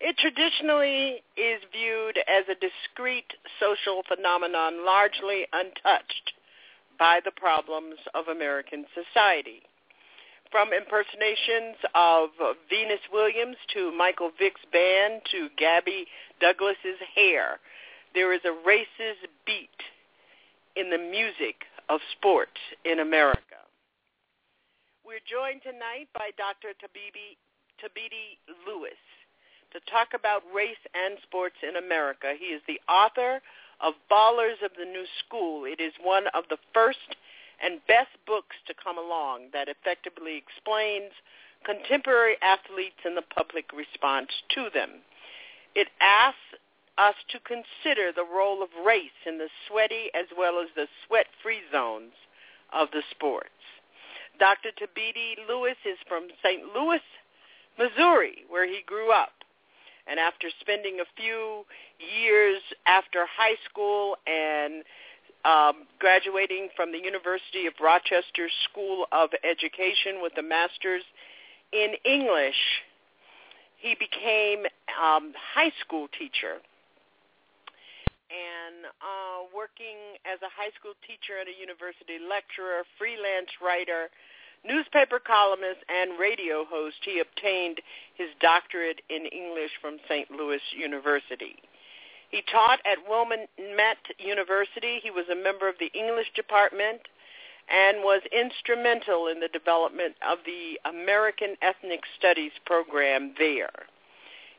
it 0.00 0.18
traditionally 0.18 1.22
is 1.38 1.62
viewed 1.72 2.18
as 2.28 2.44
a 2.50 2.60
discrete 2.60 3.32
social 3.58 4.02
phenomenon 4.06 4.84
largely 4.84 5.46
untouched 5.50 6.34
by 6.98 7.20
the 7.24 7.32
problems 7.32 7.96
of 8.12 8.28
American 8.28 8.84
society. 8.92 9.62
From 10.54 10.70
impersonations 10.72 11.82
of 11.96 12.30
Venus 12.70 13.02
Williams 13.12 13.56
to 13.74 13.90
Michael 13.90 14.30
Vick's 14.38 14.62
band 14.70 15.22
to 15.32 15.48
Gabby 15.58 16.06
Douglas's 16.38 17.02
hair, 17.12 17.58
there 18.14 18.32
is 18.32 18.38
a 18.44 18.54
racist 18.62 19.26
beat 19.44 19.82
in 20.76 20.90
the 20.90 20.98
music 21.10 21.66
of 21.88 21.98
sports 22.14 22.54
in 22.84 23.00
America. 23.00 23.66
We're 25.04 25.26
joined 25.26 25.62
tonight 25.66 26.06
by 26.14 26.30
Dr. 26.38 26.70
Tabibi, 26.78 27.34
Thabiti 27.82 28.38
Lewis 28.64 29.02
to 29.72 29.80
talk 29.90 30.14
about 30.14 30.46
race 30.54 30.78
and 30.94 31.18
sports 31.24 31.56
in 31.68 31.82
America. 31.82 32.34
He 32.38 32.54
is 32.54 32.62
the 32.68 32.78
author 32.86 33.42
of 33.80 33.94
Ballers 34.08 34.62
of 34.64 34.70
the 34.78 34.86
New 34.86 35.06
School. 35.26 35.64
It 35.64 35.82
is 35.82 35.92
one 36.00 36.28
of 36.32 36.44
the 36.48 36.58
first 36.72 37.18
and 37.62 37.80
best 37.86 38.14
books 38.26 38.56
to 38.66 38.74
come 38.74 38.98
along 38.98 39.50
that 39.52 39.68
effectively 39.68 40.36
explains 40.36 41.12
contemporary 41.64 42.36
athletes 42.42 43.00
and 43.04 43.16
the 43.16 43.22
public 43.34 43.72
response 43.72 44.30
to 44.54 44.68
them. 44.72 45.00
It 45.74 45.88
asks 46.00 46.38
us 46.98 47.14
to 47.30 47.40
consider 47.40 48.12
the 48.14 48.24
role 48.24 48.62
of 48.62 48.68
race 48.86 49.18
in 49.26 49.38
the 49.38 49.48
sweaty 49.66 50.10
as 50.14 50.26
well 50.36 50.60
as 50.60 50.68
the 50.76 50.86
sweat-free 51.06 51.62
zones 51.72 52.12
of 52.72 52.88
the 52.92 53.02
sports. 53.10 53.48
Dr. 54.38 54.70
Thabiti 54.78 55.34
Lewis 55.48 55.76
is 55.84 55.98
from 56.08 56.28
St. 56.42 56.62
Louis, 56.74 57.02
Missouri, 57.78 58.44
where 58.48 58.66
he 58.66 58.82
grew 58.86 59.10
up. 59.12 59.32
And 60.06 60.20
after 60.20 60.48
spending 60.60 61.00
a 61.00 61.08
few 61.16 61.64
years 61.98 62.60
after 62.86 63.26
high 63.26 63.56
school 63.68 64.16
and 64.26 64.84
um, 65.44 65.86
graduating 65.98 66.68
from 66.76 66.92
the 66.92 66.98
University 66.98 67.66
of 67.66 67.74
Rochester 67.80 68.48
School 68.70 69.06
of 69.12 69.30
Education 69.44 70.22
with 70.22 70.32
a 70.38 70.42
master's 70.42 71.02
in 71.72 71.94
English, 72.04 72.56
he 73.76 73.94
became 73.98 74.64
um, 74.96 75.32
high 75.54 75.72
school 75.84 76.08
teacher 76.18 76.62
and 78.34 78.90
uh, 78.98 79.46
working 79.54 80.18
as 80.26 80.40
a 80.42 80.50
high 80.50 80.72
school 80.74 80.96
teacher 81.06 81.38
and 81.38 81.46
a 81.46 81.54
university 81.54 82.18
lecturer, 82.18 82.82
freelance 82.98 83.52
writer, 83.62 84.10
newspaper 84.64 85.20
columnist, 85.20 85.84
and 85.86 86.18
radio 86.18 86.64
host, 86.64 86.98
he 87.04 87.20
obtained 87.20 87.78
his 88.16 88.32
doctorate 88.40 89.02
in 89.10 89.26
English 89.30 89.70
from 89.78 90.02
St. 90.08 90.30
Louis 90.30 90.62
University. 90.74 91.60
He 92.34 92.42
taught 92.50 92.80
at 92.84 92.98
Willamette 93.08 94.10
University. 94.18 94.98
He 95.00 95.12
was 95.12 95.28
a 95.30 95.36
member 95.36 95.68
of 95.68 95.78
the 95.78 95.92
English 95.94 96.32
department 96.34 97.02
and 97.70 98.02
was 98.02 98.22
instrumental 98.32 99.28
in 99.28 99.38
the 99.38 99.46
development 99.46 100.16
of 100.28 100.38
the 100.44 100.80
American 100.84 101.54
Ethnic 101.62 102.00
Studies 102.18 102.50
program 102.66 103.34
there. 103.38 103.86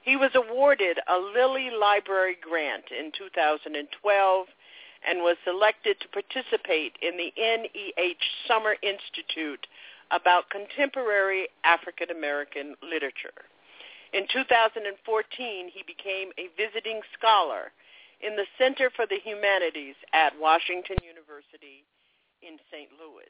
He 0.02 0.16
was 0.16 0.32
awarded 0.36 1.00
a 1.10 1.18
Lilly 1.18 1.70
Library 1.70 2.38
grant 2.40 2.86
in 2.98 3.12
2012 3.12 4.48
and 5.06 5.20
was 5.20 5.36
selected 5.44 6.00
to 6.00 6.08
participate 6.08 6.96
in 7.02 7.18
the 7.18 7.34
NEH 7.36 8.24
Summer 8.48 8.78
Institute 8.84 9.68
about 10.12 10.50
contemporary 10.50 11.50
African 11.66 12.10
American 12.10 12.76
literature. 12.82 13.36
In 14.16 14.24
2014, 14.32 14.88
he 15.76 15.84
became 15.84 16.32
a 16.40 16.48
visiting 16.56 17.04
scholar 17.12 17.76
in 18.24 18.40
the 18.40 18.48
Center 18.56 18.88
for 18.96 19.04
the 19.04 19.20
Humanities 19.20 20.00
at 20.16 20.32
Washington 20.40 20.96
University 21.04 21.84
in 22.40 22.56
St. 22.72 22.88
Louis. 22.96 23.28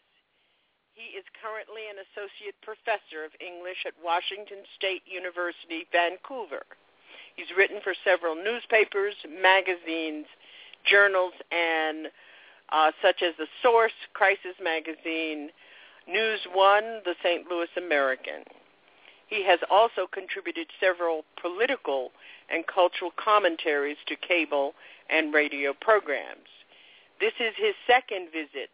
He 0.93 1.17
is 1.17 1.26
currently 1.41 1.89
an 1.89 2.06
associate 2.06 2.54
professor 2.62 3.26
of 3.26 3.34
English 3.41 3.82
at 3.89 3.98
Washington 3.98 4.62
State 4.78 5.02
University, 5.10 5.89
Vancouver. 5.89 6.62
He's 7.34 7.50
written 7.58 7.82
for 7.82 7.98
several 8.06 8.38
newspapers, 8.38 9.17
magazines, 9.26 10.30
journals, 10.86 11.34
and 11.50 12.13
uh, 12.69 12.93
such 13.02 13.26
as 13.26 13.34
The 13.41 13.50
Source, 13.65 13.98
Crisis 14.13 14.54
Magazine, 14.62 15.50
News 16.06 16.45
One, 16.54 17.02
The 17.10 17.17
St. 17.26 17.50
Louis 17.50 17.74
American. 17.74 18.45
He 19.27 19.43
has 19.45 19.59
also 19.71 20.07
contributed 20.11 20.67
several 20.79 21.25
political 21.41 22.11
and 22.49 22.65
cultural 22.67 23.11
commentaries 23.17 23.97
to 24.07 24.15
cable 24.15 24.73
and 25.09 25.33
radio 25.33 25.73
programs. 25.73 26.49
This 27.19 27.33
is 27.39 27.53
his 27.57 27.73
second 27.88 28.27
visit 28.31 28.69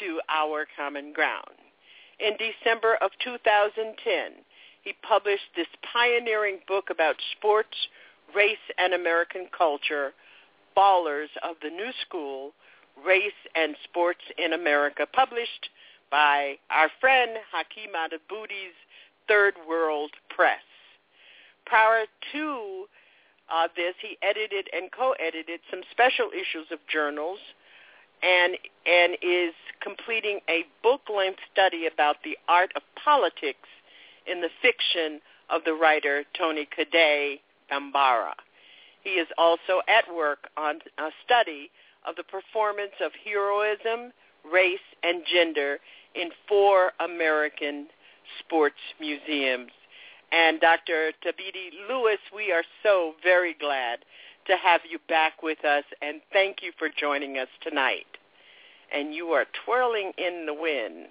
to 0.00 0.20
our 0.28 0.66
common 0.76 1.12
ground. 1.12 1.56
In 2.18 2.36
December 2.36 2.96
of 3.00 3.10
2010, 3.22 4.32
he 4.82 4.92
published 5.02 5.50
this 5.54 5.66
pioneering 5.92 6.58
book 6.66 6.90
about 6.90 7.16
sports, 7.36 7.76
race, 8.34 8.56
and 8.78 8.94
American 8.94 9.48
culture, 9.56 10.12
Ballers 10.76 11.30
of 11.42 11.56
the 11.62 11.70
New 11.70 11.90
School, 12.06 12.52
Race 13.04 13.40
and 13.54 13.76
Sports 13.84 14.20
in 14.38 14.52
America, 14.52 15.06
published 15.12 15.68
by 16.10 16.56
our 16.70 16.90
friend 17.00 17.32
Haki 17.52 17.90
Madhubuti's 17.92 18.76
Third 19.28 19.54
World 19.68 20.10
Press. 20.28 20.60
Prior 21.64 22.04
to 22.32 22.86
uh, 23.48 23.68
this. 23.76 23.94
He 24.00 24.18
edited 24.22 24.68
and 24.72 24.90
co-edited 24.90 25.60
some 25.70 25.80
special 25.90 26.30
issues 26.32 26.66
of 26.70 26.78
journals, 26.92 27.38
and 28.22 28.56
and 28.86 29.16
is 29.22 29.54
completing 29.82 30.40
a 30.48 30.64
book-length 30.82 31.40
study 31.52 31.86
about 31.86 32.16
the 32.24 32.36
art 32.48 32.72
of 32.76 32.82
politics 33.02 33.68
in 34.26 34.40
the 34.40 34.50
fiction 34.62 35.20
of 35.50 35.62
the 35.64 35.74
writer 35.74 36.24
Toni 36.36 36.66
Cade 36.74 37.40
Bambara. 37.70 38.34
He 39.04 39.10
is 39.10 39.28
also 39.38 39.80
at 39.88 40.12
work 40.12 40.48
on 40.56 40.80
a 40.98 41.10
study 41.24 41.70
of 42.06 42.16
the 42.16 42.24
performance 42.24 42.94
of 43.04 43.12
heroism, 43.24 44.12
race, 44.50 44.78
and 45.04 45.22
gender 45.32 45.78
in 46.14 46.30
four 46.48 46.92
American 46.98 47.86
sports 48.38 48.80
museums. 49.00 49.70
And 50.32 50.60
Dr. 50.60 51.12
Thabiti 51.24 51.70
Lewis, 51.88 52.18
we 52.34 52.52
are 52.52 52.64
so 52.82 53.14
very 53.22 53.54
glad 53.54 54.00
to 54.46 54.56
have 54.56 54.80
you 54.88 54.98
back 55.08 55.42
with 55.42 55.64
us, 55.64 55.84
and 56.02 56.20
thank 56.32 56.62
you 56.62 56.72
for 56.78 56.88
joining 56.88 57.38
us 57.38 57.48
tonight. 57.62 58.06
And 58.92 59.14
you 59.14 59.28
are 59.28 59.46
twirling 59.64 60.12
in 60.18 60.46
the 60.46 60.54
wind, 60.54 61.08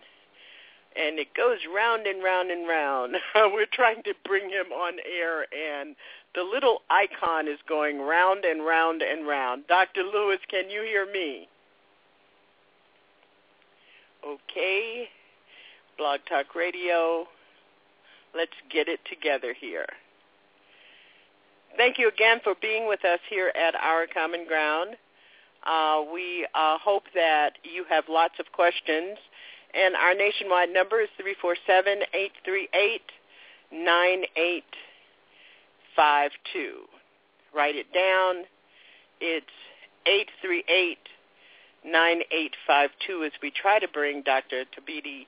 and 0.95 1.19
it 1.19 1.33
goes 1.35 1.59
round 1.73 2.07
and 2.07 2.23
round 2.23 2.51
and 2.51 2.67
round. 2.67 3.15
We're 3.35 3.67
trying 3.71 4.03
to 4.03 4.13
bring 4.23 4.49
him 4.49 4.71
on 4.71 4.93
air, 4.99 5.45
and 5.53 5.95
the 6.33 6.43
little 6.43 6.81
icon 6.89 7.47
is 7.47 7.59
going 7.67 7.99
round 7.99 8.45
and 8.45 8.65
round 8.65 9.01
and 9.01 9.27
round. 9.27 9.67
Dr. 9.67 10.03
Lewis, 10.03 10.39
can 10.49 10.69
you 10.69 10.81
hear 10.81 11.05
me? 11.11 11.47
Okay. 14.25 15.09
Blog 15.97 16.19
Talk 16.27 16.55
Radio. 16.55 17.27
Let's 18.35 18.51
get 18.71 18.87
it 18.87 18.99
together 19.09 19.53
here. 19.59 19.87
Thank 21.77 21.97
you 21.97 22.07
again 22.09 22.39
for 22.43 22.53
being 22.61 22.87
with 22.87 23.03
us 23.05 23.19
here 23.29 23.51
at 23.55 23.75
Our 23.75 24.07
Common 24.07 24.45
Ground. 24.47 24.95
Uh, 25.65 26.03
we 26.13 26.47
uh, 26.53 26.77
hope 26.77 27.03
that 27.15 27.57
you 27.63 27.85
have 27.89 28.05
lots 28.09 28.35
of 28.39 28.51
questions. 28.51 29.17
And 29.73 29.95
our 29.95 30.13
nationwide 30.13 30.69
number 30.69 31.01
is 31.01 31.09
347-838-98 33.73 34.61
five 35.95 36.31
two. 36.53 36.81
Write 37.55 37.75
it 37.75 37.91
down. 37.93 38.43
It's 39.21 39.45
eight 40.05 40.29
three 40.41 40.63
eight 40.67 40.99
nine 41.85 42.21
eight 42.31 42.55
five 42.67 42.89
two 43.07 43.23
as 43.23 43.31
we 43.41 43.51
try 43.51 43.79
to 43.79 43.87
bring 43.87 44.21
Dr. 44.21 44.65
Thabiti 44.75 45.25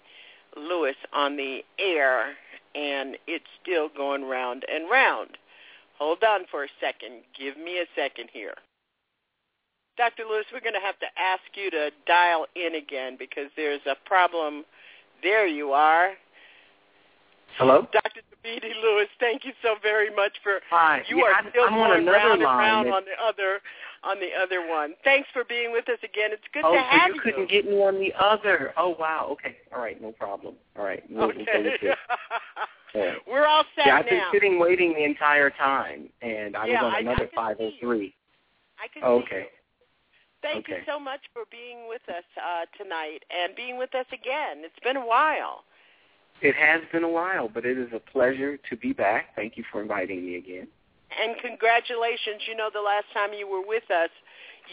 Lewis 0.57 0.95
on 1.13 1.37
the 1.37 1.61
air, 1.79 2.33
and 2.75 3.17
it's 3.27 3.45
still 3.61 3.89
going 3.95 4.23
round 4.25 4.65
and 4.71 4.89
round. 4.89 5.37
Hold 5.99 6.23
on 6.23 6.41
for 6.51 6.63
a 6.63 6.67
second. 6.79 7.21
Give 7.37 7.57
me 7.57 7.79
a 7.79 7.85
second 7.95 8.29
here. 8.31 8.53
Dr. 9.97 10.23
Lewis, 10.29 10.45
we're 10.53 10.61
going 10.61 10.73
to 10.75 10.79
have 10.79 10.99
to 10.99 11.07
ask 11.17 11.41
you 11.55 11.71
to 11.71 11.89
dial 12.05 12.45
in 12.55 12.75
again 12.75 13.15
because 13.17 13.49
there's 13.55 13.81
a 13.87 13.95
problem. 14.07 14.63
There 15.23 15.47
you 15.47 15.71
are. 15.71 16.11
Hello? 17.57 17.87
Dr. 17.91 18.21
Thabiti 18.29 18.71
Lewis, 18.83 19.07
thank 19.19 19.43
you 19.43 19.51
so 19.63 19.75
very 19.81 20.13
much 20.13 20.33
for 20.43 20.59
Hi. 20.69 21.01
you 21.09 21.17
yeah, 21.17 21.23
are 21.23 21.33
I'm, 21.33 21.49
still 21.49 21.63
I'm 21.63 21.73
on 21.73 21.89
going 21.89 22.01
another 22.03 22.17
round 22.17 22.33
and 22.33 22.43
line. 22.43 22.57
round 22.59 22.89
on 22.89 23.03
the 23.05 23.25
other 23.25 23.59
on 24.03 24.17
the 24.19 24.29
other 24.41 24.67
one. 24.67 24.93
Thanks 25.03 25.27
for 25.33 25.43
being 25.43 25.71
with 25.71 25.87
us 25.89 25.99
again. 26.03 26.31
It's 26.31 26.43
good 26.53 26.63
oh, 26.65 26.73
to 26.73 26.79
so 26.79 26.83
have 26.83 27.07
you 27.07 27.13
Oh, 27.13 27.15
you 27.15 27.21
couldn't 27.21 27.49
get 27.49 27.65
me 27.65 27.77
on 27.81 27.99
the 27.99 28.13
other. 28.19 28.73
Oh 28.77 28.95
wow. 28.99 29.27
Okay. 29.31 29.57
All 29.73 29.81
right. 29.81 30.01
No 30.01 30.11
problem. 30.11 30.55
All 30.77 30.85
right. 30.85 31.03
We'll, 31.09 31.27
we'll 31.27 31.41
Okay. 31.41 31.87
All 32.95 33.01
right. 33.01 33.17
We're 33.29 33.45
all 33.45 33.63
set 33.75 33.87
yeah, 33.87 33.97
I've 33.97 34.05
been 34.05 34.17
now. 34.17 34.29
sitting 34.31 34.59
waiting 34.59 34.93
the 34.93 35.03
entire 35.03 35.49
time, 35.49 36.09
and 36.21 36.55
I 36.55 36.67
Yeah, 36.67 36.83
was 36.83 36.93
I- 36.95 36.99
on 36.99 37.07
I 37.07 37.11
another 37.11 37.27
can 37.27 37.35
503. 37.35 38.15
I 38.79 38.87
can 38.87 39.03
Oh, 39.03 39.19
see 39.19 39.25
okay. 39.25 39.47
Thank 40.41 40.67
you 40.67 40.77
so 40.85 40.99
much 40.99 41.21
for 41.33 41.43
being 41.51 41.87
with 41.89 42.01
us 42.07 42.23
uh, 42.37 42.65
tonight 42.81 43.19
and 43.31 43.55
being 43.55 43.77
with 43.77 43.93
us 43.95 44.05
again. 44.13 44.63
It's 44.63 44.79
been 44.83 44.95
a 44.97 45.05
while. 45.05 45.63
It 46.41 46.55
has 46.55 46.81
been 46.91 47.03
a 47.03 47.09
while, 47.09 47.49
but 47.49 47.65
it 47.65 47.77
is 47.77 47.89
a 47.93 47.99
pleasure 47.99 48.57
to 48.69 48.77
be 48.77 48.93
back. 48.93 49.35
Thank 49.35 49.57
you 49.57 49.63
for 49.71 49.81
inviting 49.81 50.23
me 50.25 50.35
again. 50.35 50.67
And 51.11 51.35
congratulations. 51.41 52.43
You 52.47 52.55
know, 52.55 52.69
the 52.73 52.81
last 52.81 53.05
time 53.13 53.33
you 53.33 53.47
were 53.47 53.65
with 53.65 53.89
us, 53.91 54.09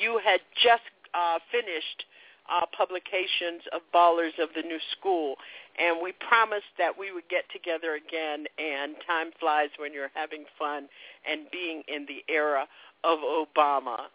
you 0.01 0.21
had 0.25 0.41
just 0.63 0.83
uh, 1.15 1.39
finished 1.51 2.05
uh, 2.51 2.67
publications 2.77 3.63
of 3.73 3.81
Ballers 3.95 4.37
of 4.43 4.51
the 4.55 4.63
New 4.63 4.79
School. 4.99 5.37
And 5.79 5.99
we 6.03 6.13
promised 6.29 6.71
that 6.79 6.97
we 6.97 7.13
would 7.13 7.29
get 7.29 7.45
together 7.53 7.95
again, 7.95 8.45
and 8.59 8.95
time 9.07 9.31
flies 9.41 9.71
when 9.79 9.93
you're 9.93 10.13
having 10.15 10.45
fun 10.59 10.89
and 11.29 11.51
being 11.51 11.83
in 11.89 12.07
the 12.07 12.23
era 12.33 12.67
of 13.03 13.19
Obama. 13.21 14.07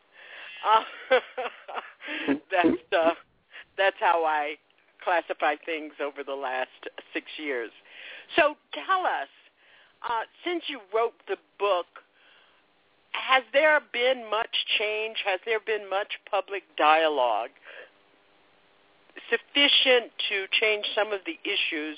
Uh, 0.65 1.19
that's, 2.51 2.93
uh, 2.95 3.11
that's 3.77 3.97
how 3.99 4.25
I 4.25 4.55
classify 5.03 5.55
things 5.65 5.93
over 6.01 6.23
the 6.23 6.35
last 6.35 6.69
six 7.13 7.25
years. 7.37 7.71
So 8.35 8.55
tell 8.73 9.05
us, 9.05 9.29
uh, 10.03 10.23
since 10.45 10.63
you 10.67 10.79
wrote 10.93 11.13
the 11.27 11.37
book, 11.57 11.87
has 13.19 13.43
there 13.53 13.79
been 13.91 14.29
much 14.29 14.55
change? 14.77 15.17
Has 15.25 15.39
there 15.45 15.59
been 15.59 15.89
much 15.89 16.13
public 16.29 16.63
dialogue 16.77 17.49
sufficient 19.29 20.11
to 20.29 20.45
change 20.59 20.85
some 20.95 21.11
of 21.11 21.19
the 21.25 21.37
issues 21.43 21.97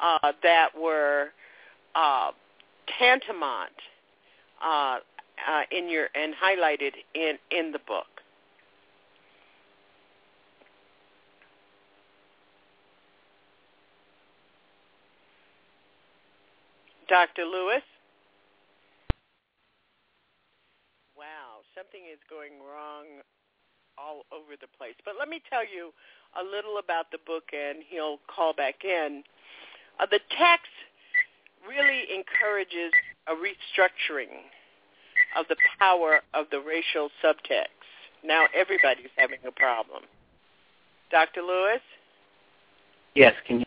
uh, 0.00 0.32
that 0.42 0.68
were 0.78 1.28
uh, 1.94 2.30
tantamount 2.98 3.72
uh, 4.62 4.98
uh, 5.48 5.62
in 5.70 5.88
your 5.88 6.06
and 6.14 6.34
highlighted 6.34 6.92
in 7.14 7.38
in 7.50 7.72
the 7.72 7.80
book? 7.86 8.06
Dr. 17.08 17.44
Lewis? 17.44 17.82
Wow, 21.16 21.62
something 21.76 22.08
is 22.10 22.18
going 22.30 22.56
wrong 22.64 23.20
all 24.00 24.24
over 24.32 24.56
the 24.56 24.66
place. 24.80 24.96
But 25.04 25.14
let 25.18 25.28
me 25.28 25.42
tell 25.48 25.62
you 25.62 25.92
a 26.32 26.42
little 26.42 26.78
about 26.80 27.12
the 27.12 27.20
book, 27.26 27.52
and 27.52 27.84
he'll 27.86 28.18
call 28.32 28.54
back 28.54 28.84
in. 28.84 29.22
Uh, 30.00 30.06
the 30.10 30.20
text 30.32 30.72
really 31.68 32.08
encourages 32.08 32.92
a 33.28 33.36
restructuring 33.36 34.48
of 35.36 35.44
the 35.48 35.56
power 35.78 36.20
of 36.32 36.46
the 36.50 36.60
racial 36.60 37.10
subtext. 37.22 37.76
Now 38.24 38.46
everybody's 38.56 39.12
having 39.16 39.38
a 39.46 39.52
problem. 39.52 40.02
Dr. 41.10 41.42
Lewis? 41.42 41.80
Yes, 43.14 43.34
can 43.46 43.60
you? 43.60 43.66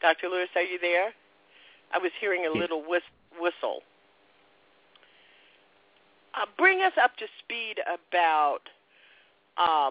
Dr. 0.00 0.28
Lewis, 0.28 0.48
are 0.54 0.62
you 0.62 0.78
there? 0.80 1.12
I 1.92 1.98
was 1.98 2.10
hearing 2.20 2.46
a 2.46 2.50
little 2.50 2.82
whis- 2.82 3.02
whistle. 3.40 3.82
Uh, 6.34 6.46
bring 6.56 6.80
us 6.80 6.92
up 7.02 7.16
to 7.16 7.26
speed 7.42 7.76
about 8.08 8.60
uh, 9.56 9.90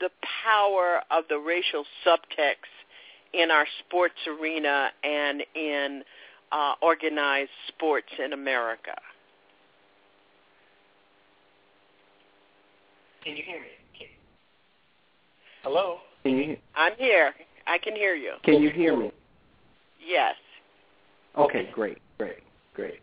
the 0.00 0.10
power 0.44 1.00
of 1.10 1.24
the 1.28 1.38
racial 1.38 1.84
subtext 2.06 2.70
in 3.32 3.50
our 3.50 3.66
sports 3.80 4.14
arena 4.28 4.90
and 5.02 5.42
in 5.54 6.02
uh, 6.52 6.74
organized 6.82 7.50
sports 7.68 8.08
in 8.22 8.32
America. 8.32 8.94
Can 13.24 13.36
you 13.36 13.42
hear 13.42 13.60
me? 13.60 13.68
Hello. 15.62 15.96
Can 16.22 16.36
you 16.36 16.56
I'm 16.76 16.92
here. 16.98 17.32
I 17.66 17.78
can 17.78 17.96
hear 17.96 18.14
you. 18.14 18.34
can 18.44 18.60
you 18.60 18.68
hear 18.68 18.94
me? 18.96 19.10
Yes. 20.06 20.34
Okay, 21.36 21.70
great, 21.72 21.98
great, 22.18 22.38
great. 22.74 23.00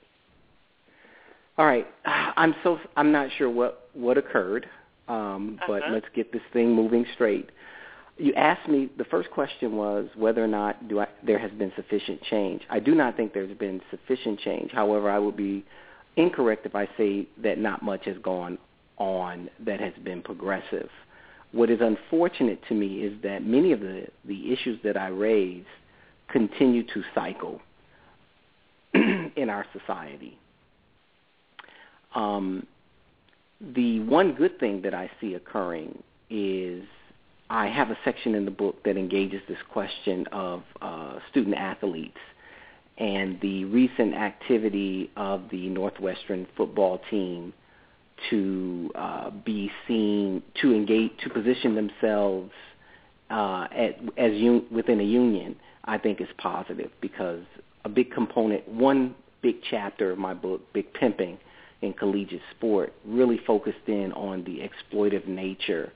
All 1.58 1.66
right, 1.66 1.88
I'm 2.06 2.56
so 2.64 2.80
I'm 2.96 3.12
not 3.12 3.30
sure 3.38 3.50
what 3.50 3.90
what 3.94 4.18
occurred, 4.18 4.68
um, 5.08 5.60
but 5.68 5.84
Uh-huh. 5.84 5.94
let's 5.94 6.08
get 6.16 6.32
this 6.32 6.42
thing 6.54 6.74
moving 6.74 7.06
straight. 7.14 7.50
You 8.18 8.34
asked 8.34 8.68
me 8.70 8.90
the 8.98 9.06
first 9.06 9.30
question 9.32 9.76
was 9.76 10.08
whether 10.16 10.44
or 10.44 10.48
not 10.48 10.88
do 10.88 11.00
I, 11.00 11.08
there 11.24 11.40
has 11.40 11.52
been 11.52 11.72
sufficient 11.76 12.22
change. 12.24 12.62
I 12.70 12.80
do 12.80 12.94
not 12.96 13.18
think 13.18 13.34
there's 13.34 13.56
been 13.58 13.82
sufficient 13.90 14.40
change. 14.40 14.72
However, 14.72 15.10
I 15.10 15.20
would 15.20 15.36
be 15.38 15.66
incorrect 16.16 16.66
if 16.66 16.76
I 16.76 16.88
say 16.98 17.28
that 17.44 17.58
not 17.58 17.82
much 17.82 18.06
has 18.06 18.18
gone 18.20 18.58
on 18.98 19.50
that 19.66 19.80
has 19.80 19.94
been 20.04 20.22
progressive. 20.22 20.90
What 21.52 21.70
is 21.70 21.80
unfortunate 21.82 22.62
to 22.70 22.74
me 22.76 23.04
is 23.04 23.14
that 23.24 23.44
many 23.44 23.72
of 23.72 23.82
the, 23.82 24.08
the 24.26 24.54
issues 24.54 24.80
that 24.84 24.96
I 24.98 25.08
raise 25.08 25.66
continue 26.30 26.84
to 26.84 27.04
cycle 27.14 27.62
in 29.36 29.50
our 29.50 29.66
society. 29.78 30.38
Um, 32.16 32.68
the 33.76 34.00
one 34.02 34.34
good 34.34 34.60
thing 34.60 34.82
that 34.82 34.94
I 34.94 35.10
see 35.20 35.36
occurring 35.36 36.04
is 36.30 36.84
I 37.50 37.68
have 37.68 37.92
a 37.92 37.98
section 38.04 38.34
in 38.34 38.46
the 38.46 38.52
book 38.52 38.84
that 38.86 38.98
engages 38.98 39.42
this 39.48 39.58
question 39.72 40.26
of 40.32 40.64
uh, 40.82 41.20
student 41.30 41.56
athletes 41.56 42.18
and 42.98 43.40
the 43.42 43.66
recent 43.66 44.14
activity 44.14 45.12
of 45.16 45.44
the 45.52 45.70
Northwestern 45.70 46.48
football 46.56 47.02
team 47.10 47.54
to 48.30 48.92
uh, 48.96 49.32
be 49.32 49.72
seen 49.88 50.44
to 50.62 50.74
engage 50.74 51.12
to 51.24 51.30
position 51.30 51.76
themselves 51.76 52.52
uh, 53.30 53.68
at, 53.72 54.00
as 54.18 54.32
un- 54.34 54.66
within 54.72 55.00
a 55.00 55.04
union, 55.04 55.56
I 55.86 55.98
think 55.98 56.22
is 56.22 56.28
positive 56.38 56.92
because 57.02 57.44
a 57.84 57.90
big 57.90 58.12
component, 58.12 58.68
one 58.68 59.16
big 59.42 59.58
chapter 59.70 60.12
of 60.12 60.18
my 60.18 60.34
book, 60.34 60.62
Big 60.74 60.94
Pimping 60.94 61.38
in 61.82 61.94
Collegiate 61.94 62.42
Sport, 62.56 62.94
really 63.06 63.40
focused 63.46 63.88
in 63.88 64.12
on 64.14 64.44
the 64.44 64.60
exploitive 64.60 65.28
nature 65.28 65.92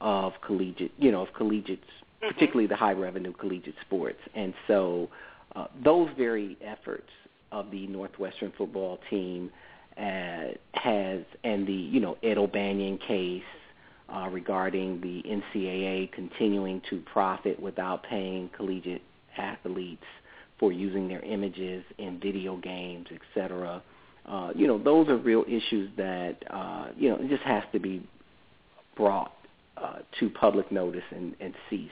of 0.00 0.32
collegiate, 0.44 0.92
you 0.98 1.10
know, 1.10 1.22
of 1.22 1.32
collegiate, 1.34 1.80
mm-hmm. 1.80 2.28
particularly 2.28 2.66
the 2.66 2.76
high 2.76 2.92
revenue 2.92 3.32
collegiate 3.32 3.74
sports. 3.80 4.20
And 4.34 4.52
so 4.66 5.08
uh, 5.56 5.66
those 5.82 6.08
very 6.16 6.56
efforts 6.62 7.10
of 7.52 7.70
the 7.70 7.86
Northwestern 7.86 8.52
football 8.56 9.00
team 9.08 9.50
uh, 9.96 10.52
has, 10.74 11.22
and 11.44 11.66
the, 11.66 11.72
you 11.72 12.00
know, 12.00 12.16
Ed 12.22 12.38
O'Bannon 12.38 12.98
case 12.98 13.42
uh, 14.08 14.28
regarding 14.30 15.00
the 15.00 15.22
NCAA 15.28 16.12
continuing 16.12 16.80
to 16.90 17.00
profit 17.00 17.60
without 17.60 18.02
paying 18.04 18.50
collegiate 18.56 19.02
athletes 19.36 20.04
for 20.60 20.70
using 20.70 21.08
their 21.08 21.22
images 21.22 21.82
in 21.98 22.20
video 22.20 22.56
games, 22.58 23.06
et 23.10 23.20
cetera. 23.34 23.82
Uh, 24.26 24.50
you 24.54 24.66
know, 24.66 24.78
those 24.78 25.08
are 25.08 25.16
real 25.16 25.44
issues 25.48 25.90
that, 25.96 26.36
uh, 26.50 26.88
you 26.96 27.08
know, 27.08 27.16
it 27.16 27.28
just 27.28 27.42
has 27.42 27.64
to 27.72 27.80
be 27.80 28.06
brought 28.94 29.32
uh, 29.78 30.00
to 30.20 30.28
public 30.28 30.70
notice 30.70 31.02
and, 31.10 31.34
and 31.40 31.54
ceased. 31.70 31.90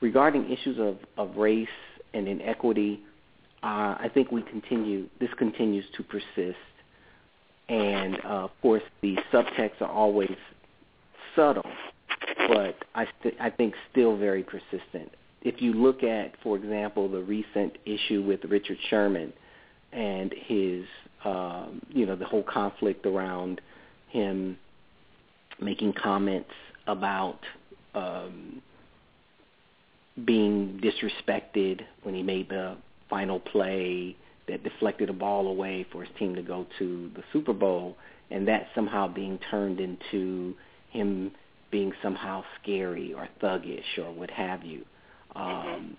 Regarding 0.00 0.50
issues 0.50 0.78
of, 0.78 0.96
of 1.18 1.36
race 1.36 1.66
and 2.14 2.28
inequity, 2.28 3.00
uh, 3.64 3.96
I 3.98 4.08
think 4.14 4.30
we 4.30 4.42
continue, 4.42 5.08
this 5.18 5.30
continues 5.36 5.84
to 5.96 6.04
persist. 6.04 6.56
And, 7.68 8.16
uh, 8.24 8.44
of 8.44 8.50
course, 8.62 8.82
the 9.02 9.18
subtexts 9.32 9.80
are 9.80 9.90
always 9.90 10.36
subtle, 11.34 11.68
but 12.46 12.76
I, 12.94 13.08
st- 13.18 13.34
I 13.40 13.50
think 13.50 13.74
still 13.90 14.16
very 14.16 14.44
persistent 14.44 15.10
if 15.44 15.60
you 15.60 15.74
look 15.74 16.02
at, 16.02 16.32
for 16.42 16.56
example, 16.56 17.08
the 17.08 17.22
recent 17.22 17.76
issue 17.84 18.22
with 18.22 18.44
Richard 18.44 18.78
Sherman 18.88 19.32
and 19.92 20.34
his, 20.46 20.84
um, 21.24 21.82
you 21.90 22.06
know, 22.06 22.16
the 22.16 22.24
whole 22.24 22.42
conflict 22.42 23.06
around 23.06 23.60
him 24.08 24.56
making 25.60 25.92
comments 25.92 26.50
about 26.86 27.38
um, 27.94 28.62
being 30.24 30.80
disrespected 30.82 31.82
when 32.02 32.14
he 32.14 32.22
made 32.22 32.48
the 32.48 32.76
final 33.10 33.38
play 33.38 34.16
that 34.48 34.62
deflected 34.62 35.10
a 35.10 35.12
ball 35.12 35.46
away 35.48 35.86
for 35.92 36.02
his 36.04 36.14
team 36.18 36.34
to 36.34 36.42
go 36.42 36.66
to 36.78 37.10
the 37.14 37.22
Super 37.32 37.52
Bowl, 37.52 37.96
and 38.30 38.48
that 38.48 38.66
somehow 38.74 39.08
being 39.08 39.38
turned 39.50 39.80
into 39.80 40.54
him 40.90 41.30
being 41.70 41.92
somehow 42.02 42.42
scary 42.62 43.12
or 43.12 43.28
thuggish 43.42 43.98
or 43.98 44.12
what 44.12 44.30
have 44.30 44.62
you. 44.64 44.84
Um, 45.36 45.96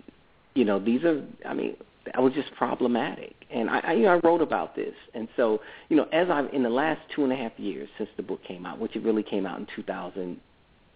you 0.53 0.65
know, 0.65 0.79
these 0.79 1.03
are, 1.03 1.23
I 1.45 1.53
mean, 1.53 1.75
that 2.05 2.21
was 2.21 2.33
just 2.33 2.53
problematic. 2.55 3.35
And 3.51 3.69
I, 3.69 3.79
I, 3.79 3.93
you 3.93 4.03
know, 4.03 4.13
I 4.13 4.27
wrote 4.27 4.41
about 4.41 4.75
this. 4.75 4.93
And 5.13 5.27
so, 5.35 5.61
you 5.89 5.97
know, 5.97 6.07
as 6.13 6.29
I've, 6.29 6.53
in 6.53 6.63
the 6.63 6.69
last 6.69 7.01
two 7.15 7.23
and 7.23 7.33
a 7.33 7.35
half 7.35 7.51
years 7.57 7.89
since 7.97 8.09
the 8.17 8.23
book 8.23 8.43
came 8.43 8.65
out, 8.65 8.79
which 8.79 8.95
it 8.95 9.03
really 9.03 9.23
came 9.23 9.45
out 9.45 9.59
in 9.59 9.67
2000, 9.75 10.39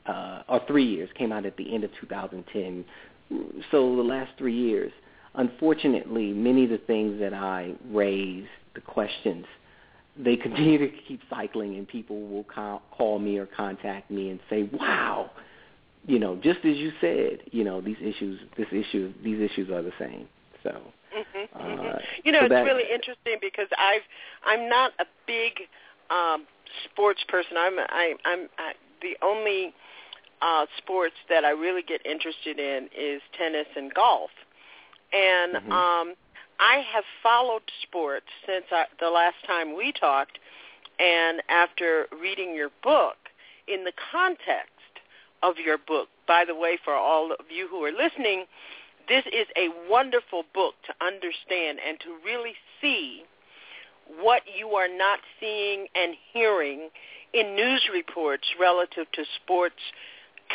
uh, 0.06 0.43
or 0.47 0.62
three 0.67 0.86
years, 0.86 1.10
came 1.17 1.32
out 1.32 1.45
at 1.45 1.58
the 1.58 1.73
end 1.73 1.84
of 1.84 1.91
2010. 1.99 2.86
So 3.71 3.95
the 3.95 4.02
last 4.02 4.32
three 4.38 4.58
years, 4.58 4.91
unfortunately, 5.36 6.34
many 6.34 6.63
of 6.63 6.69
the 6.69 6.80
things 6.80 7.19
that 7.19 7.34
I 7.34 7.73
raised, 7.91 8.49
the 8.75 8.82
questions, 8.82 9.45
they 10.17 10.36
continue 10.38 10.78
to 10.78 10.89
keep 11.08 11.21
cycling 11.30 11.75
and 11.75 11.88
people 11.88 12.28
will 12.28 12.43
call, 12.43 12.82
call 12.91 13.19
me 13.19 13.38
or 13.38 13.45
contact 13.45 14.10
me 14.10 14.30
and 14.30 14.39
say, 14.49 14.69
wow, 14.73 15.32
you 16.05 16.19
know, 16.19 16.35
just 16.35 16.59
as 16.59 16.77
you 16.77 16.91
said, 17.01 17.39
you 17.51 17.63
know, 17.63 17.81
these 17.81 17.97
issues, 18.01 18.39
this 18.57 18.67
issue, 18.71 19.13
these 19.23 19.39
issues 19.41 19.69
are 19.69 19.81
the 19.81 19.91
same. 19.99 20.27
So, 20.63 20.69
mm-hmm, 20.69 21.57
uh, 21.57 21.59
mm-hmm. 21.59 21.97
you 22.23 22.31
know, 22.31 22.39
so 22.39 22.45
it's 22.45 22.53
that, 22.53 22.62
really 22.63 22.85
interesting 22.91 23.38
because 23.41 23.67
I've, 23.77 24.01
I'm 24.45 24.69
not 24.69 24.91
a 24.99 25.05
big 25.27 25.53
um, 26.09 26.45
sports 26.85 27.23
person. 27.27 27.57
I'm, 27.57 27.79
I, 27.79 28.15
I'm 28.25 28.49
I, 28.57 28.73
the 29.01 29.17
only 29.21 29.73
uh, 30.41 30.65
sports 30.77 31.15
that 31.29 31.45
I 31.45 31.51
really 31.51 31.83
get 31.83 32.05
interested 32.05 32.59
in 32.59 32.89
is 32.97 33.21
tennis 33.38 33.67
and 33.75 33.93
golf, 33.93 34.31
and 35.13 35.55
mm-hmm. 35.55 35.71
um, 35.71 36.13
I 36.59 36.83
have 36.93 37.05
followed 37.23 37.63
sports 37.83 38.27
since 38.45 38.65
I, 38.71 38.85
the 38.99 39.09
last 39.09 39.35
time 39.47 39.75
we 39.77 39.93
talked, 39.93 40.39
and 40.99 41.41
after 41.49 42.07
reading 42.21 42.55
your 42.55 42.69
book, 42.83 43.15
in 43.67 43.83
the 43.83 43.93
context 44.12 44.78
of 45.43 45.56
your 45.63 45.78
book. 45.78 46.10
By 46.28 46.45
the 46.45 46.56
way, 46.56 46.78
for 46.84 46.93
all 46.93 47.32
of 47.32 47.45
you 47.49 47.67
who 47.67 47.84
are 47.84 47.91
listening, 47.91 48.45
this 49.08 49.25
is 49.25 49.47
a 49.58 49.69
wonderful 49.89 50.43
book 50.54 50.75
to 50.86 51.06
understand 51.06 51.80
and 51.86 51.99
to 52.02 52.15
really 52.23 52.54
see 52.82 53.23
what 54.21 54.43
you 54.58 54.69
are 54.69 54.88
not 54.88 55.19
seeing 55.39 55.88
and 55.95 56.15
hearing 56.34 56.89
in 57.34 57.56
news 57.56 57.88
reports 57.93 58.47
relative 58.60 59.12
to 59.13 59.23
sports 59.41 59.82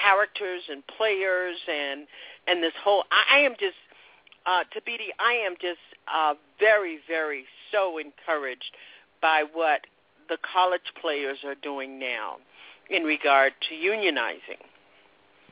characters 0.00 0.62
and 0.68 0.82
players 0.86 1.56
and 1.70 2.06
and 2.48 2.62
this 2.62 2.72
whole 2.82 3.04
I, 3.12 3.38
I 3.38 3.40
am 3.40 3.52
just 3.52 3.76
uh 4.46 4.64
Thabiti, 4.74 5.10
I 5.20 5.34
am 5.46 5.54
just 5.60 5.78
uh 6.12 6.34
very, 6.58 6.98
very 7.08 7.44
so 7.70 7.98
encouraged 7.98 8.76
by 9.22 9.44
what 9.52 9.82
the 10.28 10.38
college 10.52 10.92
players 11.00 11.38
are 11.44 11.54
doing 11.54 11.98
now 11.98 12.36
in 12.90 13.04
regard 13.04 13.52
to 13.68 13.74
unionizing. 13.74 14.60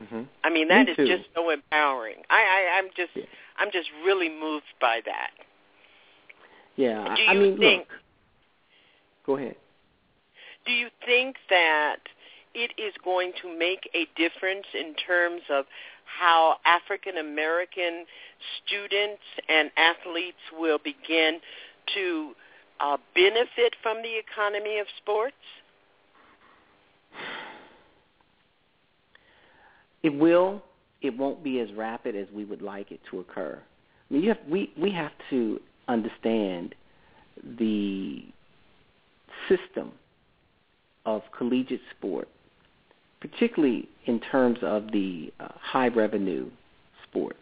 Mm-hmm. 0.01 0.23
I 0.45 0.51
mean, 0.51 0.69
that 0.69 0.87
Me 0.87 0.93
is 0.93 0.97
too. 0.97 1.07
just 1.07 1.25
so 1.35 1.51
empowering. 1.51 2.17
I, 2.31 2.37
I 2.37 2.79
I'm 2.79 2.91
just 2.97 3.11
yeah. 3.15 3.25
I'm 3.59 3.71
just 3.73 3.89
really 4.05 4.29
moved 4.29 4.65
by 4.81 5.01
that. 5.05 5.31
Yeah, 6.77 7.15
do 7.15 7.23
I 7.29 7.33
you 7.33 7.41
mean, 7.41 7.59
think, 7.59 7.81
look. 7.89 7.99
Go 9.27 9.37
ahead. 9.37 9.57
Do 10.67 10.73
you 10.73 10.89
think 11.05 11.37
that 11.51 11.97
it 12.55 12.73
is 12.79 12.93
going 13.05 13.33
to 13.43 13.59
make 13.59 13.89
a 13.95 14.07
difference 14.17 14.67
in 14.75 14.95
terms 14.95 15.43
of 15.51 15.65
how 16.05 16.57
African 16.65 17.19
American 17.19 18.05
students 18.65 19.23
and 19.49 19.71
athletes 19.77 20.39
will 20.59 20.79
begin 20.79 21.41
to 21.95 22.33
uh, 22.81 22.97
benefit 23.15 23.75
from 23.83 23.99
the 24.03 24.19
economy 24.19 24.79
of 24.79 24.87
sports? 24.99 25.37
It 30.03 30.15
will. 30.15 30.63
It 31.01 31.17
won't 31.17 31.43
be 31.43 31.61
as 31.61 31.73
rapid 31.73 32.15
as 32.17 32.27
we 32.33 32.45
would 32.45 32.63
like 32.63 32.93
it 32.93 33.01
to 33.11 33.21
occur. 33.21 33.61
I 34.11 34.15
mean, 34.15 34.25
have, 34.29 34.39
we 34.49 34.73
we 34.81 34.91
have 34.93 35.13
to 35.31 35.61
understand 35.89 36.75
the 37.59 38.25
system 39.49 39.93
of 41.05 41.23
collegiate 41.37 41.81
sport, 41.97 42.29
particularly 43.21 43.89
in 44.07 44.21
terms 44.21 44.59
of 44.63 44.93
the 44.93 45.33
uh, 45.41 45.49
high 45.61 45.89
revenue 45.89 46.49
sports, 47.09 47.39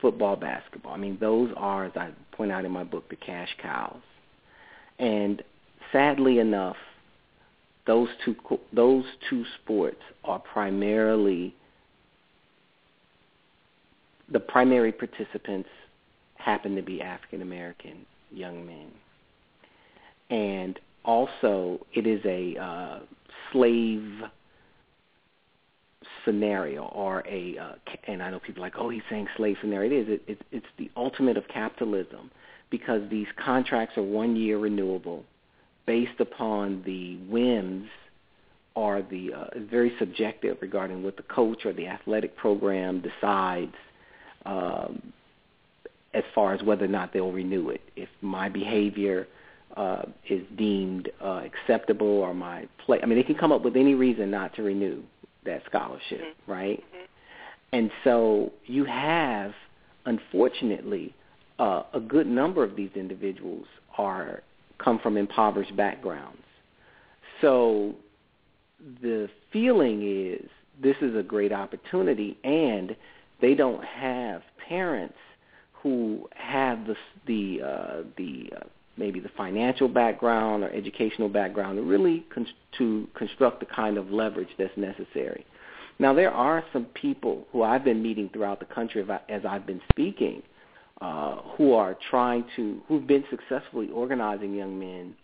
football, 0.00 0.36
basketball. 0.36 0.92
I 0.92 0.96
mean, 0.96 1.18
those 1.20 1.50
are, 1.56 1.84
as 1.84 1.92
I 1.96 2.10
point 2.32 2.50
out 2.50 2.64
in 2.64 2.72
my 2.72 2.84
book, 2.84 3.08
the 3.08 3.16
cash 3.16 3.48
cows. 3.62 4.00
And 4.98 5.42
sadly 5.92 6.38
enough, 6.38 6.76
those 7.86 8.08
two 8.24 8.34
those 8.72 9.04
two 9.28 9.44
sports 9.62 10.00
are 10.24 10.38
primarily 10.38 11.54
the 14.30 14.40
primary 14.40 14.92
participants 14.92 15.68
happen 16.36 16.76
to 16.76 16.82
be 16.82 17.00
African 17.00 17.42
American 17.42 18.06
young 18.30 18.66
men. 18.66 18.90
And 20.30 20.78
also, 21.04 21.86
it 21.92 22.06
is 22.06 22.20
a 22.24 22.56
uh, 22.60 22.98
slave 23.52 24.22
scenario 26.24 26.84
or 26.84 27.22
a, 27.28 27.58
uh, 27.58 27.72
and 28.06 28.22
I 28.22 28.30
know 28.30 28.38
people 28.38 28.62
are 28.62 28.66
like, 28.66 28.76
oh, 28.78 28.88
he's 28.88 29.02
saying 29.10 29.28
slave 29.36 29.56
scenario. 29.60 29.90
It 29.90 29.94
is. 29.94 30.08
It, 30.08 30.22
it, 30.26 30.42
it's 30.52 30.66
the 30.78 30.90
ultimate 30.96 31.36
of 31.36 31.46
capitalism 31.48 32.30
because 32.70 33.02
these 33.10 33.26
contracts 33.42 33.96
are 33.96 34.02
one 34.02 34.36
year 34.36 34.58
renewable 34.58 35.24
based 35.86 36.18
upon 36.20 36.82
the 36.84 37.16
whims 37.30 37.88
or 38.74 39.02
the 39.02 39.32
uh, 39.32 39.44
very 39.70 39.92
subjective 39.98 40.56
regarding 40.60 41.02
what 41.02 41.16
the 41.16 41.22
coach 41.24 41.64
or 41.64 41.72
the 41.72 41.86
athletic 41.86 42.36
program 42.36 43.02
decides 43.02 43.74
um, 44.46 45.12
as 46.12 46.24
far 46.34 46.54
as 46.54 46.62
whether 46.62 46.84
or 46.84 46.88
not 46.88 47.12
they'll 47.12 47.32
renew 47.32 47.70
it. 47.70 47.80
If 47.96 48.08
my 48.20 48.48
behavior 48.48 49.26
uh, 49.76 50.02
is 50.28 50.42
deemed 50.56 51.10
uh, 51.22 51.42
acceptable 51.44 52.06
or 52.06 52.32
my 52.34 52.68
play, 52.84 53.00
I 53.02 53.06
mean, 53.06 53.18
they 53.18 53.24
can 53.24 53.34
come 53.34 53.52
up 53.52 53.62
with 53.62 53.76
any 53.76 53.94
reason 53.94 54.30
not 54.30 54.54
to 54.54 54.62
renew 54.62 55.02
that 55.44 55.62
scholarship, 55.66 56.20
mm-hmm. 56.20 56.50
right? 56.50 56.78
Mm-hmm. 56.78 57.04
And 57.72 57.90
so 58.04 58.52
you 58.66 58.84
have, 58.84 59.52
unfortunately, 60.06 61.14
uh, 61.58 61.82
a 61.92 62.00
good 62.00 62.26
number 62.26 62.62
of 62.62 62.76
these 62.76 62.90
individuals 62.94 63.66
are 63.98 64.42
come 64.78 64.98
from 65.00 65.16
impoverished 65.16 65.76
backgrounds. 65.76 66.42
So 67.40 67.94
the 69.02 69.28
feeling 69.52 70.02
is 70.02 70.48
this 70.82 70.96
is 71.00 71.16
a 71.16 71.22
great 71.22 71.52
opportunity, 71.52 72.38
and 72.44 72.96
they 73.44 73.54
don't 73.54 73.84
have 73.84 74.40
parents 74.66 75.18
who 75.82 76.26
have 76.34 76.86
the 76.86 76.96
the 77.26 77.60
uh, 77.62 78.02
the 78.16 78.50
uh, 78.56 78.64
maybe 78.96 79.20
the 79.20 79.28
financial 79.36 79.86
background 79.86 80.64
or 80.64 80.70
educational 80.70 81.28
background 81.28 81.76
to 81.76 81.82
really 81.82 82.24
con- 82.34 82.46
to 82.78 83.06
construct 83.14 83.60
the 83.60 83.66
kind 83.66 83.98
of 83.98 84.10
leverage 84.10 84.48
that's 84.56 84.74
necessary. 84.78 85.44
Now 85.98 86.14
there 86.14 86.30
are 86.30 86.64
some 86.72 86.86
people 86.94 87.46
who 87.52 87.62
I've 87.62 87.84
been 87.84 88.02
meeting 88.02 88.30
throughout 88.32 88.60
the 88.60 88.74
country 88.78 89.06
as 89.28 89.42
I've 89.46 89.66
been 89.66 89.82
speaking 89.90 90.42
uh, 91.02 91.42
who 91.58 91.74
are 91.74 91.98
trying 92.10 92.46
to 92.56 92.80
who've 92.88 93.06
been 93.06 93.24
successfully 93.28 93.90
organizing 93.90 94.54
young 94.54 94.78
men 94.78 95.14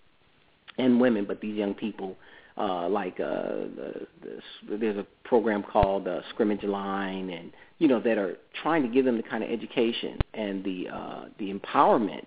and 0.77 1.01
women, 1.01 1.25
but 1.25 1.41
these 1.41 1.57
young 1.57 1.73
people 1.73 2.17
uh, 2.59 2.87
like 2.87 3.19
uh, 3.19 3.65
the, 3.79 4.07
the, 4.23 4.77
there's 4.77 4.99
a 4.99 5.07
program 5.25 5.63
called 5.63 6.07
uh, 6.07 6.21
Scrimmage 6.31 6.65
Line, 6.65 7.31
and 7.31 7.51
you 7.81 7.89
know 7.89 7.99
that 7.99 8.19
are 8.19 8.37
trying 8.63 8.83
to 8.83 8.89
give 8.89 9.05
them 9.05 9.17
the 9.17 9.23
kind 9.25 9.43
of 9.43 9.51
education 9.51 10.19
and 10.35 10.63
the 10.63 10.87
uh, 10.89 11.25
the 11.39 11.53
empowerment 11.53 12.27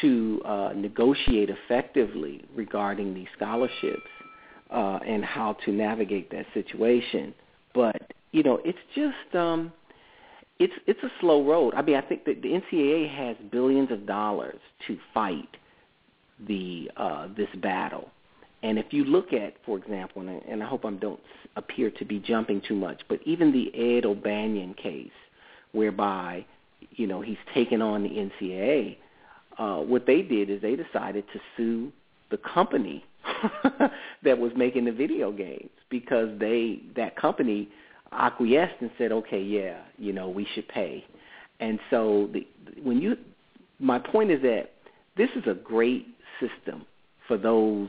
to 0.00 0.40
uh, 0.44 0.72
negotiate 0.76 1.50
effectively 1.50 2.44
regarding 2.54 3.14
these 3.14 3.26
scholarships 3.36 4.10
uh, 4.70 4.98
and 5.06 5.24
how 5.24 5.54
to 5.64 5.72
navigate 5.72 6.30
that 6.30 6.44
situation. 6.54 7.34
But 7.74 8.12
you 8.32 8.42
know, 8.42 8.60
it's 8.64 8.78
just 8.94 9.34
um, 9.34 9.72
it's 10.58 10.74
it's 10.86 11.02
a 11.02 11.10
slow 11.20 11.44
road. 11.44 11.74
I 11.74 11.82
mean, 11.82 11.96
I 11.96 12.02
think 12.02 12.26
that 12.26 12.42
the 12.42 12.48
NCAA 12.48 13.10
has 13.16 13.36
billions 13.50 13.90
of 13.90 14.06
dollars 14.06 14.60
to 14.86 14.98
fight 15.14 15.48
the 16.46 16.90
uh, 16.98 17.28
this 17.34 17.48
battle. 17.62 18.10
And 18.66 18.80
if 18.80 18.86
you 18.90 19.04
look 19.04 19.32
at, 19.32 19.54
for 19.64 19.78
example, 19.78 20.22
and 20.22 20.30
I, 20.30 20.42
and 20.50 20.60
I 20.60 20.66
hope 20.66 20.84
I 20.84 20.90
don't 20.90 21.20
appear 21.54 21.88
to 21.88 22.04
be 22.04 22.18
jumping 22.18 22.60
too 22.66 22.74
much, 22.74 23.00
but 23.08 23.20
even 23.24 23.52
the 23.52 23.70
Ed 23.72 24.04
O'Bannon 24.04 24.74
case, 24.74 25.08
whereby 25.70 26.44
you 26.90 27.06
know 27.06 27.20
he's 27.20 27.38
taken 27.54 27.80
on 27.80 28.02
the 28.02 28.08
NCAA, 28.08 28.96
uh, 29.58 29.76
what 29.82 30.04
they 30.04 30.20
did 30.20 30.50
is 30.50 30.60
they 30.62 30.74
decided 30.74 31.24
to 31.32 31.40
sue 31.56 31.92
the 32.32 32.38
company 32.38 33.04
that 34.24 34.36
was 34.36 34.50
making 34.56 34.84
the 34.84 34.92
video 34.92 35.30
games 35.30 35.70
because 35.88 36.28
they 36.40 36.80
that 36.96 37.14
company 37.14 37.68
acquiesced 38.10 38.80
and 38.80 38.90
said, 38.98 39.12
okay, 39.12 39.40
yeah, 39.40 39.78
you 39.96 40.12
know, 40.12 40.28
we 40.28 40.44
should 40.56 40.66
pay. 40.66 41.04
And 41.60 41.78
so 41.88 42.30
the, 42.32 42.44
when 42.82 43.00
you, 43.00 43.16
my 43.78 44.00
point 44.00 44.32
is 44.32 44.42
that 44.42 44.72
this 45.16 45.30
is 45.36 45.44
a 45.46 45.54
great 45.54 46.08
system 46.40 46.84
for 47.28 47.38
those 47.38 47.88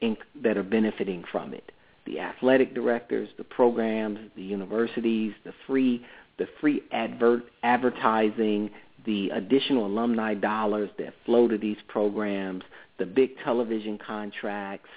in, 0.00 0.16
that 0.42 0.56
are 0.56 0.62
benefiting 0.62 1.24
from 1.30 1.54
it. 1.54 1.72
The 2.06 2.20
athletic 2.20 2.74
directors, 2.74 3.28
the 3.36 3.44
programs, 3.44 4.18
the 4.34 4.42
universities, 4.42 5.32
the 5.44 5.52
free, 5.66 6.04
the 6.38 6.46
free 6.60 6.82
advert 6.92 7.44
advertising, 7.62 8.70
the 9.06 9.30
additional 9.30 9.86
alumni 9.86 10.34
dollars 10.34 10.90
that 10.98 11.14
flow 11.24 11.48
to 11.48 11.58
these 11.58 11.76
programs, 11.88 12.62
the 12.98 13.06
big 13.06 13.30
television 13.44 13.98
contracts, 13.98 14.88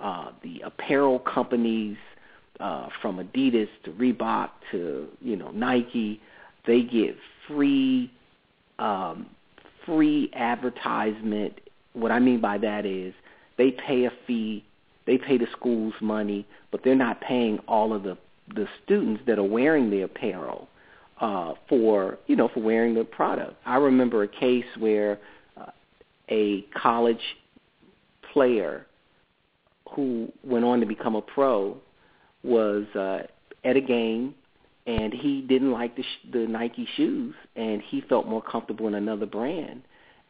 uh, 0.00 0.32
the 0.42 0.62
apparel 0.64 1.18
companies 1.18 1.96
uh, 2.60 2.88
from 3.00 3.18
Adidas 3.18 3.68
to 3.84 3.90
Reebok 3.92 4.50
to 4.70 5.08
you 5.20 5.36
know 5.36 5.50
Nike, 5.50 6.20
they 6.66 6.82
get 6.82 7.16
free 7.48 8.12
um, 8.78 9.26
free 9.86 10.30
advertisement. 10.34 11.60
What 11.92 12.12
I 12.12 12.18
mean 12.18 12.40
by 12.40 12.58
that 12.58 12.86
is 12.86 13.14
they 13.60 13.72
pay 13.72 14.06
a 14.06 14.12
fee, 14.26 14.64
they 15.06 15.18
pay 15.18 15.36
the 15.36 15.46
schools 15.52 15.92
money, 16.00 16.46
but 16.70 16.82
they're 16.82 16.94
not 16.94 17.20
paying 17.20 17.58
all 17.68 17.92
of 17.92 18.02
the 18.02 18.16
the 18.54 18.66
students 18.82 19.22
that 19.26 19.38
are 19.38 19.44
wearing 19.44 19.90
the 19.90 20.00
apparel 20.00 20.66
uh, 21.20 21.52
for 21.68 22.16
you 22.26 22.36
know 22.36 22.48
for 22.48 22.60
wearing 22.60 22.94
the 22.94 23.04
product. 23.04 23.54
I 23.66 23.76
remember 23.76 24.22
a 24.22 24.28
case 24.28 24.64
where 24.78 25.18
uh, 25.58 25.66
a 26.30 26.62
college 26.74 27.20
player 28.32 28.86
who 29.90 30.32
went 30.42 30.64
on 30.64 30.80
to 30.80 30.86
become 30.86 31.14
a 31.14 31.20
pro 31.20 31.76
was 32.42 32.86
uh, 32.94 33.24
at 33.62 33.76
a 33.76 33.80
game 33.82 34.34
and 34.86 35.12
he 35.12 35.42
didn't 35.42 35.70
like 35.70 35.96
the 35.96 36.02
sh- 36.02 36.30
the 36.32 36.46
Nike 36.46 36.88
shoes 36.96 37.34
and 37.56 37.82
he 37.82 38.00
felt 38.00 38.26
more 38.26 38.42
comfortable 38.42 38.88
in 38.88 38.94
another 38.94 39.26
brand 39.26 39.82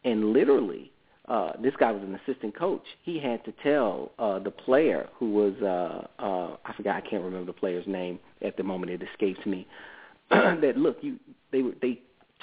and 0.05 0.33
literally 0.33 0.91
uh 1.31 1.53
this 1.62 1.72
guy 1.78 1.91
was 1.91 2.03
an 2.03 2.18
assistant 2.26 2.57
coach 2.57 2.85
he 3.03 3.18
had 3.18 3.43
to 3.45 3.53
tell 3.62 4.12
uh 4.18 4.39
the 4.39 4.51
player 4.51 5.09
who 5.18 5.31
was 5.31 5.55
uh 5.62 6.07
uh 6.22 6.57
I 6.64 6.72
forgot 6.76 6.97
I 6.97 7.01
can't 7.01 7.24
remember 7.24 7.47
the 7.47 7.59
player's 7.59 7.87
name 7.87 8.18
at 8.45 8.57
the 8.59 8.62
moment 8.62 8.93
it 8.93 9.03
escapes 9.03 9.45
me 9.47 9.66
that 10.31 10.74
look 10.76 10.99
you 11.01 11.18
they 11.53 11.62
were 11.62 11.72
they 11.81 12.01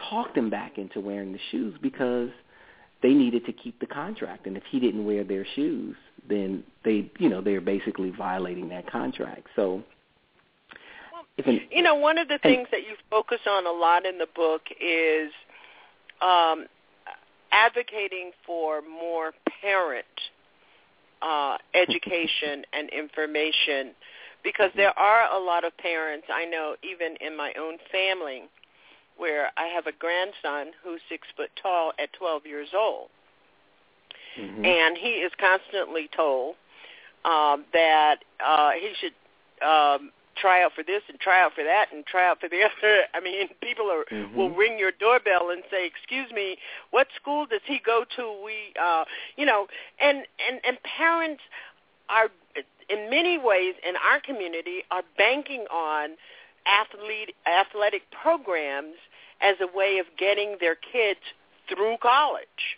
talked 0.09 0.35
him 0.35 0.49
back 0.49 0.77
into 0.77 0.99
wearing 0.99 1.33
the 1.33 1.39
shoes 1.51 1.75
because 1.81 2.29
they 3.03 3.13
needed 3.13 3.45
to 3.45 3.53
keep 3.53 3.79
the 3.79 3.85
contract 3.85 4.47
and 4.47 4.57
if 4.57 4.63
he 4.71 4.79
didn't 4.79 5.05
wear 5.05 5.23
their 5.23 5.45
shoes 5.55 5.95
then 6.29 6.63
they 6.83 7.09
you 7.19 7.29
know 7.29 7.41
they're 7.41 7.61
basically 7.61 8.11
violating 8.11 8.69
that 8.69 8.89
contract. 8.89 9.47
So 9.55 9.83
an, 11.45 11.61
you 11.71 11.81
know 11.81 11.95
one 11.95 12.17
of 12.17 12.27
the 12.27 12.39
things 12.39 12.67
that 12.71 12.81
you 12.81 12.95
focus 13.09 13.39
on 13.47 13.65
a 13.65 13.71
lot 13.71 14.05
in 14.05 14.17
the 14.17 14.27
book 14.35 14.61
is 14.81 15.31
um 16.21 16.65
advocating 17.51 18.31
for 18.45 18.81
more 18.81 19.33
parent 19.61 20.05
uh 21.21 21.57
education 21.73 22.63
and 22.73 22.89
information 22.89 23.95
because 24.43 24.69
there 24.75 24.97
are 24.97 25.35
a 25.35 25.43
lot 25.43 25.65
of 25.65 25.75
parents 25.77 26.27
I 26.31 26.45
know 26.45 26.75
even 26.83 27.15
in 27.19 27.35
my 27.35 27.53
own 27.59 27.77
family 27.91 28.43
where 29.17 29.51
I 29.57 29.65
have 29.67 29.87
a 29.87 29.91
grandson 29.91 30.73
who's 30.83 31.01
six 31.09 31.27
foot 31.35 31.49
tall 31.61 31.91
at 31.99 32.13
12 32.13 32.45
years 32.45 32.69
old, 32.75 33.09
mm-hmm. 34.39 34.63
and 34.63 34.97
he 34.97 35.09
is 35.09 35.31
constantly 35.39 36.09
told 36.15 36.55
um, 37.25 37.65
that 37.73 38.17
uh, 38.45 38.71
he 38.71 38.93
should 38.99 39.67
um, 39.67 40.11
try 40.39 40.63
out 40.63 40.73
for 40.73 40.83
this 40.83 41.01
and 41.09 41.19
try 41.19 41.43
out 41.43 41.53
for 41.53 41.63
that 41.63 41.87
and 41.93 42.05
try 42.05 42.29
out 42.29 42.39
for 42.39 42.49
the 42.49 42.61
other. 42.69 43.01
I 43.13 43.19
mean, 43.19 43.49
people 43.61 43.89
are 43.91 44.05
mm-hmm. 44.11 44.35
will 44.35 44.51
ring 44.51 44.77
your 44.79 44.91
doorbell 44.91 45.49
and 45.49 45.63
say, 45.69 45.85
"Excuse 45.85 46.31
me, 46.31 46.57
what 46.91 47.07
school 47.19 47.45
does 47.45 47.61
he 47.65 47.79
go 47.83 48.05
to?" 48.15 48.41
We, 48.43 48.73
uh, 48.81 49.05
you 49.35 49.45
know, 49.45 49.67
and 49.99 50.25
and 50.47 50.59
and 50.65 50.77
parents 50.83 51.41
are 52.09 52.29
in 52.89 53.09
many 53.09 53.37
ways 53.37 53.75
in 53.87 53.95
our 53.97 54.19
community 54.21 54.83
are 54.91 55.03
banking 55.17 55.65
on 55.71 56.11
athlete 56.65 57.33
athletic 57.45 58.03
programs 58.11 58.95
as 59.41 59.55
a 59.61 59.77
way 59.77 59.99
of 59.99 60.05
getting 60.17 60.57
their 60.59 60.75
kids 60.75 61.19
through 61.69 61.97
college. 62.01 62.77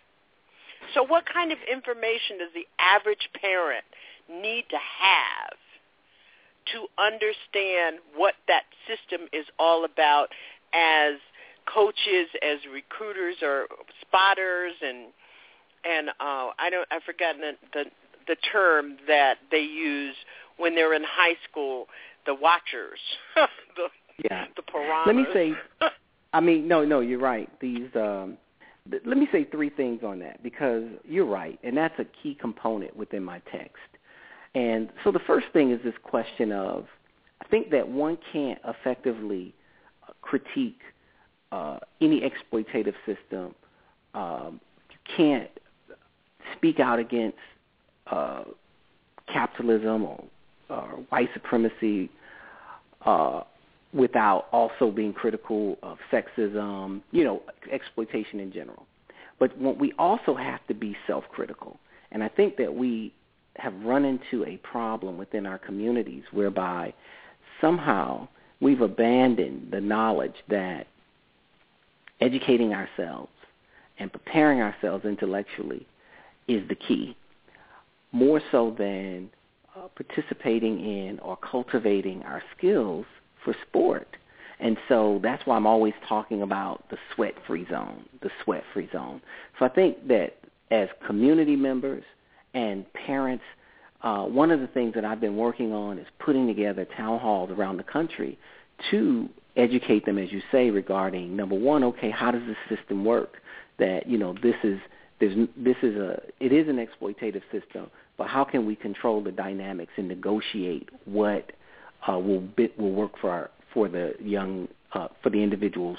So 0.94 1.04
what 1.04 1.26
kind 1.32 1.52
of 1.52 1.58
information 1.72 2.40
does 2.40 2.50
the 2.54 2.68
average 2.80 3.30
parent 3.40 3.86
need 4.30 4.66
to 4.70 4.78
have 4.78 5.58
to 6.74 6.88
understand 7.02 7.98
what 8.16 8.36
that 8.48 8.64
system 8.88 9.28
is 9.34 9.46
all 9.58 9.86
about 9.86 10.28
as 10.74 11.16
coaches, 11.72 12.28
as 12.42 12.60
recruiters 12.72 13.38
or 13.42 13.68
spotters 14.02 14.74
and 14.82 15.08
and 15.86 16.10
uh 16.10 16.52
I 16.60 16.70
don't 16.70 16.88
I've 16.92 17.04
forgotten 17.04 17.42
the, 17.42 17.54
the 17.74 17.86
the 18.28 18.36
term 18.52 18.98
that 19.08 19.38
they 19.52 19.62
use 19.62 20.16
when 20.58 20.76
they're 20.76 20.94
in 20.94 21.04
high 21.04 21.36
school, 21.50 21.88
the 22.26 22.36
watchers. 22.36 23.00
the 23.36 23.88
yeah. 24.26 24.46
the 24.56 24.62
piranhas. 24.62 25.08
Let 25.08 25.16
me 25.16 25.26
say 25.34 25.54
I 26.34 26.42
mean, 26.42 26.68
no, 26.68 26.86
no, 26.86 27.00
you're 27.00 27.20
right. 27.20 27.50
These 27.60 27.90
um 27.96 28.38
let 29.06 29.18
me 29.18 29.28
say 29.32 29.44
three 29.46 29.70
things 29.70 30.02
on 30.04 30.20
that 30.20 30.42
because 30.42 30.84
you're 31.08 31.26
right, 31.26 31.60
and 31.64 31.78
that's 31.78 31.98
a 32.00 32.06
key 32.24 32.36
component 32.40 32.96
within 32.96 33.24
my 33.24 33.40
text. 33.52 33.78
And 34.60 34.90
so 35.06 35.12
the 35.14 35.20
first 35.20 35.48
thing 35.54 35.72
is 35.72 35.80
this 35.86 35.94
question 36.04 36.52
of 36.52 36.86
I 37.42 37.48
think 37.48 37.72
that 37.72 37.88
one 37.88 38.18
can't 38.34 38.60
effectively 38.68 39.54
uh, 40.06 40.12
critique 40.22 40.82
uh, 41.54 41.80
any 42.02 42.22
exploitative 42.22 42.94
system. 43.06 43.56
Um, 44.14 44.60
you 44.92 44.98
can't 45.16 45.50
speak 46.58 46.82
out 46.82 47.00
against 47.00 47.38
uh, 48.08 48.44
capitalism 49.32 50.04
or, 50.04 50.26
or 50.70 51.06
white 51.08 51.30
supremacy 51.34 52.10
uh, 53.06 53.44
without 53.94 54.48
also 54.52 54.92
being 54.92 55.14
critical 55.14 55.78
of 55.82 56.00
sexism, 56.12 57.02
you 57.12 57.24
know, 57.24 57.42
exploitation 57.72 58.42
in 58.42 58.52
general. 58.52 58.86
But 59.40 59.58
we 59.58 59.94
also 59.98 60.36
have 60.36 60.60
to 60.68 60.74
be 60.74 60.98
self-critical. 61.08 61.80
And 62.12 62.22
I 62.22 62.28
think 62.28 62.58
that 62.58 62.76
we 62.76 63.14
have 63.56 63.74
run 63.84 64.06
into 64.06 64.46
a 64.46 64.58
problem 64.58 65.18
within 65.18 65.46
our 65.46 65.58
communities 65.58 66.24
whereby 66.32 66.94
somehow 67.60 68.28
we've 68.62 68.82
abandoned 68.82 69.70
the 69.72 69.82
knowledge 69.82 70.36
that 70.50 70.88
educating 72.22 72.74
ourselves 72.74 73.32
and 74.00 74.12
preparing 74.12 74.62
ourselves 74.62 75.06
intellectually 75.06 75.86
is 76.48 76.68
the 76.68 76.76
key, 76.76 77.16
more 78.12 78.42
so 78.52 78.76
than 78.78 79.30
uh, 79.76 79.88
participating 79.90 80.80
in 80.80 81.20
or 81.20 81.38
cultivating 81.38 82.24
our 82.24 82.42
skills 82.58 83.06
for 83.44 83.56
sport. 83.68 84.08
And 84.60 84.78
so 84.90 85.20
that's 85.24 85.46
why 85.46 85.56
I'm 85.56 85.68
always 85.68 85.94
talking 86.08 86.42
about 86.42 86.84
the 86.90 86.98
sweat-free 87.16 87.68
zone, 87.70 88.04
the 88.22 88.30
sweat-free 88.44 88.90
zone. 88.92 89.22
So 89.58 89.66
I 89.66 89.70
think 89.70 90.08
that 90.08 90.38
as 90.72 90.90
community 91.06 91.56
members 91.56 92.04
and 92.54 92.86
parents, 92.94 93.44
uh, 94.02 94.24
one 94.24 94.52
of 94.52 94.60
the 94.60 94.68
things 94.68 94.94
that 94.96 95.06
I've 95.06 95.20
been 95.20 95.38
working 95.38 95.74
on 95.74 95.98
is 95.98 96.08
putting 96.20 96.48
together 96.48 96.86
town 96.98 97.20
halls 97.20 97.52
around 97.52 97.78
the 97.78 97.84
country 97.84 98.38
to 98.92 99.30
educate 99.56 100.06
them, 100.06 100.18
as 100.18 100.32
you 100.32 100.42
say, 100.52 100.70
regarding 100.70 101.36
number 101.36 101.56
one, 101.56 101.84
okay, 101.84 102.10
how 102.10 102.32
does 102.32 102.44
the 102.48 102.76
system 102.76 103.04
work? 103.04 103.38
That 103.78 104.08
you 104.08 104.18
know 104.18 104.34
this 104.42 104.56
is 104.64 104.80
there's 105.20 105.48
this 105.56 105.78
is 105.84 105.96
a 105.96 106.22
it 106.40 106.52
is 106.52 106.68
an 106.68 106.86
exploitative 106.86 107.44
system, 107.52 107.90
but 108.18 108.28
how 108.28 108.44
can 108.44 108.66
we 108.66 108.76
control 108.76 109.22
the 109.22 109.32
dynamics 109.32 109.94
and 109.98 110.08
negotiate 110.08 110.90
what 111.06 111.52
uh, 112.08 112.20
will 112.20 112.42
bit, 112.42 112.78
will 112.78 112.92
work 112.92 113.12
for 113.20 113.30
our 113.30 113.52
for 113.74 113.88
the 113.88 114.16
young 114.22 114.68
uh, 114.94 115.08
for 115.24 115.30
the 115.30 115.42
individuals 115.42 115.98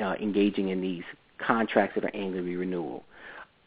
uh, 0.00 0.14
engaging 0.20 0.68
in 0.68 0.80
these 0.80 1.04
contracts 1.38 1.94
that 1.94 2.04
are 2.04 2.10
be 2.42 2.56
renewal? 2.56 3.04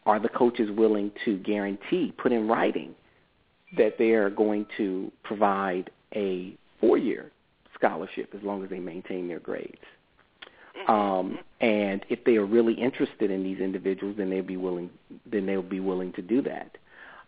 Are 0.06 0.18
the 0.18 0.28
coaches 0.28 0.70
willing 0.70 1.12
to 1.24 1.38
guarantee, 1.38 2.12
put 2.16 2.32
in 2.32 2.48
writing, 2.48 2.94
that 3.76 3.98
they 3.98 4.12
are 4.12 4.30
going 4.30 4.66
to 4.76 5.12
provide 5.22 5.90
a 6.14 6.54
four-year 6.80 7.30
scholarship 7.74 8.34
as 8.34 8.42
long 8.42 8.64
as 8.64 8.70
they 8.70 8.80
maintain 8.80 9.28
their 9.28 9.40
grades? 9.40 9.78
Um, 10.88 11.38
and 11.60 12.04
if 12.08 12.24
they 12.24 12.36
are 12.36 12.46
really 12.46 12.72
interested 12.74 13.30
in 13.30 13.42
these 13.42 13.58
individuals, 13.58 14.16
then 14.16 14.30
they'll 14.30 14.42
be 14.42 14.56
willing. 14.56 14.90
Then 15.30 15.46
they'll 15.46 15.62
be 15.62 15.80
willing 15.80 16.12
to 16.14 16.22
do 16.22 16.40
that. 16.42 16.76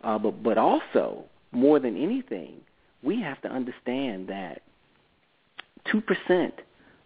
Uh, 0.03 0.19
but 0.19 0.43
but 0.43 0.59
also 0.59 1.25
more 1.53 1.79
than 1.79 1.97
anything, 1.97 2.55
we 3.03 3.21
have 3.21 3.41
to 3.43 3.49
understand 3.49 4.29
that 4.29 4.63
two 5.91 6.01
percent 6.01 6.55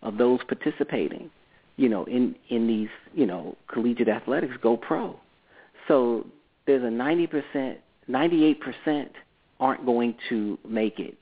of 0.02 0.18
those 0.18 0.40
participating, 0.46 1.30
you 1.76 1.88
know, 1.88 2.04
in 2.04 2.36
in 2.48 2.66
these 2.66 2.90
you 3.12 3.26
know 3.26 3.56
collegiate 3.66 4.08
athletics 4.08 4.54
go 4.62 4.76
pro. 4.76 5.18
So 5.89 6.26
there's 6.66 6.82
a 6.84 6.91
ninety 6.91 7.26
percent, 7.26 7.78
ninety 8.09 8.45
eight 8.45 8.61
percent 8.61 9.12
aren't 9.59 9.87
going 9.87 10.14
to 10.28 10.59
make 10.68 10.99
it 10.99 11.16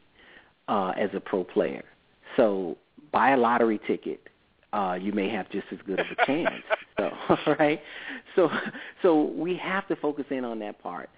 uh, 0.69 0.93
as 0.97 1.11
a 1.15 1.21
pro 1.21 1.45
player. 1.45 1.85
So 2.37 2.77
buy 3.13 3.31
a 3.31 3.37
lottery 3.37 3.81
ticket. 3.87 4.21
Uh, 4.73 4.99
you 5.01 5.13
may 5.13 5.29
have 5.29 5.49
just 5.51 5.67
as 5.71 5.79
good 5.87 6.01
of 6.01 6.07
a 6.19 6.27
chance. 6.27 6.51
so, 6.99 7.11
right? 7.59 7.81
So, 8.35 8.51
so 9.03 9.23
we 9.23 9.57
have 9.57 9.87
to 9.89 9.97
focus 9.97 10.25
in 10.31 10.45
on 10.45 10.59
that 10.61 10.83
part, 10.83 11.11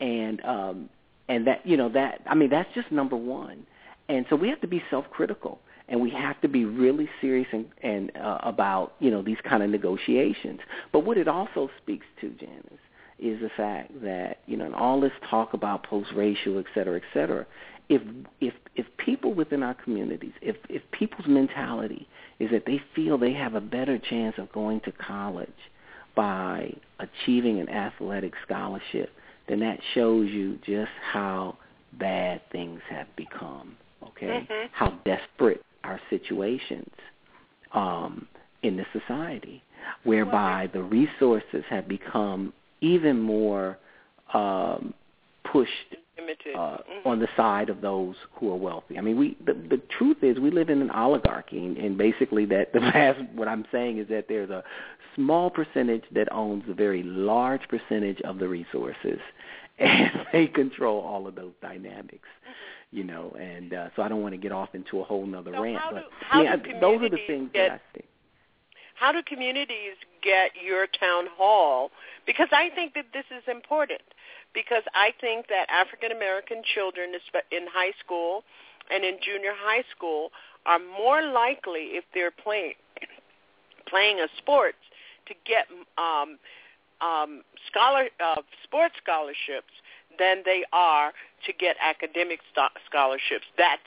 and 0.00 0.44
um, 0.44 0.88
and 1.28 1.46
that 1.46 1.64
you 1.64 1.76
know 1.76 1.88
that 1.90 2.22
I 2.26 2.34
mean 2.34 2.50
that's 2.50 2.72
just 2.74 2.90
number 2.90 3.16
one. 3.16 3.66
And 4.08 4.26
so 4.28 4.36
we 4.36 4.50
have 4.50 4.60
to 4.60 4.66
be 4.66 4.82
self-critical 4.90 5.58
and 5.88 6.00
we 6.00 6.10
have 6.10 6.40
to 6.40 6.48
be 6.48 6.64
really 6.64 7.08
serious 7.20 7.48
and, 7.52 7.66
and 7.82 8.12
uh, 8.16 8.38
about 8.42 8.94
you 9.00 9.10
know 9.10 9.22
these 9.22 9.38
kind 9.48 9.62
of 9.62 9.70
negotiations. 9.70 10.60
But 10.92 11.00
what 11.00 11.18
it 11.18 11.28
also 11.28 11.70
speaks 11.82 12.06
to, 12.20 12.30
Janice, 12.30 12.80
is 13.18 13.40
the 13.40 13.50
fact 13.56 14.02
that 14.02 14.38
you 14.46 14.56
know 14.56 14.66
in 14.66 14.74
all 14.74 15.00
this 15.00 15.12
talk 15.28 15.54
about 15.54 15.84
post-racial, 15.84 16.58
et 16.58 16.66
cetera, 16.74 16.96
et 16.96 17.02
cetera, 17.12 17.46
if 17.88 18.02
if 18.40 18.54
if 18.76 18.86
people 18.98 19.34
within 19.34 19.62
our 19.62 19.74
communities, 19.74 20.32
if 20.42 20.56
if 20.68 20.82
people's 20.92 21.26
mentality 21.26 22.08
is 22.38 22.50
that 22.50 22.64
they 22.66 22.80
feel 22.94 23.16
they 23.16 23.32
have 23.32 23.54
a 23.54 23.60
better 23.60 23.98
chance 23.98 24.34
of 24.38 24.50
going 24.52 24.80
to 24.80 24.92
college 24.92 25.48
by 26.16 26.72
achieving 27.00 27.60
an 27.60 27.68
athletic 27.68 28.32
scholarship, 28.44 29.10
then 29.48 29.60
that 29.60 29.78
shows 29.94 30.30
you 30.30 30.58
just 30.64 30.90
how 31.12 31.56
bad 31.98 32.40
things 32.50 32.80
have 32.90 33.06
become 33.14 33.76
okay 34.02 34.26
mm-hmm. 34.26 34.66
how 34.72 34.88
desperate 35.04 35.62
our 35.84 36.00
situations 36.10 36.90
um, 37.74 38.26
in 38.62 38.76
the 38.76 38.86
society, 38.92 39.62
whereby 40.04 40.68
the 40.72 40.82
resources 40.82 41.62
have 41.68 41.86
become 41.86 42.52
even 42.84 43.20
more 43.20 43.78
um, 44.32 44.94
pushed 45.50 45.70
uh, 46.54 46.58
mm-hmm. 46.58 47.08
on 47.08 47.18
the 47.18 47.28
side 47.36 47.68
of 47.68 47.80
those 47.80 48.14
who 48.34 48.50
are 48.50 48.56
wealthy. 48.56 48.98
I 48.98 49.00
mean, 49.00 49.16
we 49.16 49.36
the, 49.44 49.54
the 49.54 49.80
truth 49.98 50.18
is 50.22 50.38
we 50.38 50.50
live 50.50 50.70
in 50.70 50.80
an 50.80 50.90
oligarchy, 50.90 51.58
and, 51.58 51.76
and 51.76 51.98
basically 51.98 52.44
that 52.46 52.72
the 52.74 52.80
vast 52.80 53.20
what 53.34 53.48
I'm 53.48 53.64
saying 53.72 53.98
is 53.98 54.08
that 54.08 54.26
there's 54.28 54.50
a 54.50 54.62
small 55.14 55.50
percentage 55.50 56.04
that 56.12 56.30
owns 56.32 56.64
a 56.68 56.74
very 56.74 57.02
large 57.02 57.62
percentage 57.68 58.20
of 58.22 58.38
the 58.38 58.48
resources, 58.48 59.18
and 59.78 60.10
they 60.32 60.46
control 60.46 61.00
all 61.00 61.26
of 61.26 61.34
those 61.34 61.52
dynamics. 61.62 62.28
You 62.90 63.02
know, 63.02 63.34
and 63.40 63.74
uh, 63.74 63.88
so 63.96 64.02
I 64.02 64.08
don't 64.08 64.22
want 64.22 64.34
to 64.34 64.38
get 64.38 64.52
off 64.52 64.74
into 64.74 65.00
a 65.00 65.04
whole 65.04 65.26
nother 65.26 65.50
so 65.52 65.62
rant, 65.62 65.82
but 65.90 66.00
do, 66.02 66.06
how 66.20 66.42
yeah, 66.42 66.56
do 66.56 66.80
those 66.80 67.02
are 67.02 67.08
the 67.08 67.18
things 67.26 67.50
get, 67.52 67.68
that 67.68 67.72
I 67.72 67.98
see. 67.98 68.04
How 68.94 69.12
do 69.12 69.22
communities 69.22 69.96
get 70.22 70.52
your 70.62 70.86
town 70.86 71.26
hall? 71.36 71.90
Because 72.26 72.48
I 72.52 72.70
think 72.74 72.94
that 72.94 73.06
this 73.12 73.24
is 73.30 73.42
important. 73.48 74.02
Because 74.54 74.84
I 74.94 75.10
think 75.20 75.48
that 75.48 75.66
African 75.68 76.12
American 76.12 76.62
children 76.74 77.12
in 77.50 77.66
high 77.72 77.92
school 78.04 78.44
and 78.90 79.04
in 79.04 79.18
junior 79.22 79.52
high 79.54 79.82
school 79.94 80.30
are 80.66 80.78
more 80.78 81.22
likely, 81.22 81.98
if 81.98 82.04
they're 82.14 82.30
playing 82.30 82.74
playing 83.86 84.18
a 84.18 84.28
sport, 84.38 84.74
to 85.26 85.34
get 85.44 85.66
um, 85.98 86.38
um, 87.00 87.42
scholar 87.70 88.08
uh, 88.24 88.40
sports 88.62 88.94
scholarships 89.02 89.74
than 90.18 90.42
they 90.44 90.64
are 90.72 91.12
to 91.46 91.52
get 91.52 91.76
academic 91.82 92.40
scholarships. 92.86 93.44
That 93.58 93.78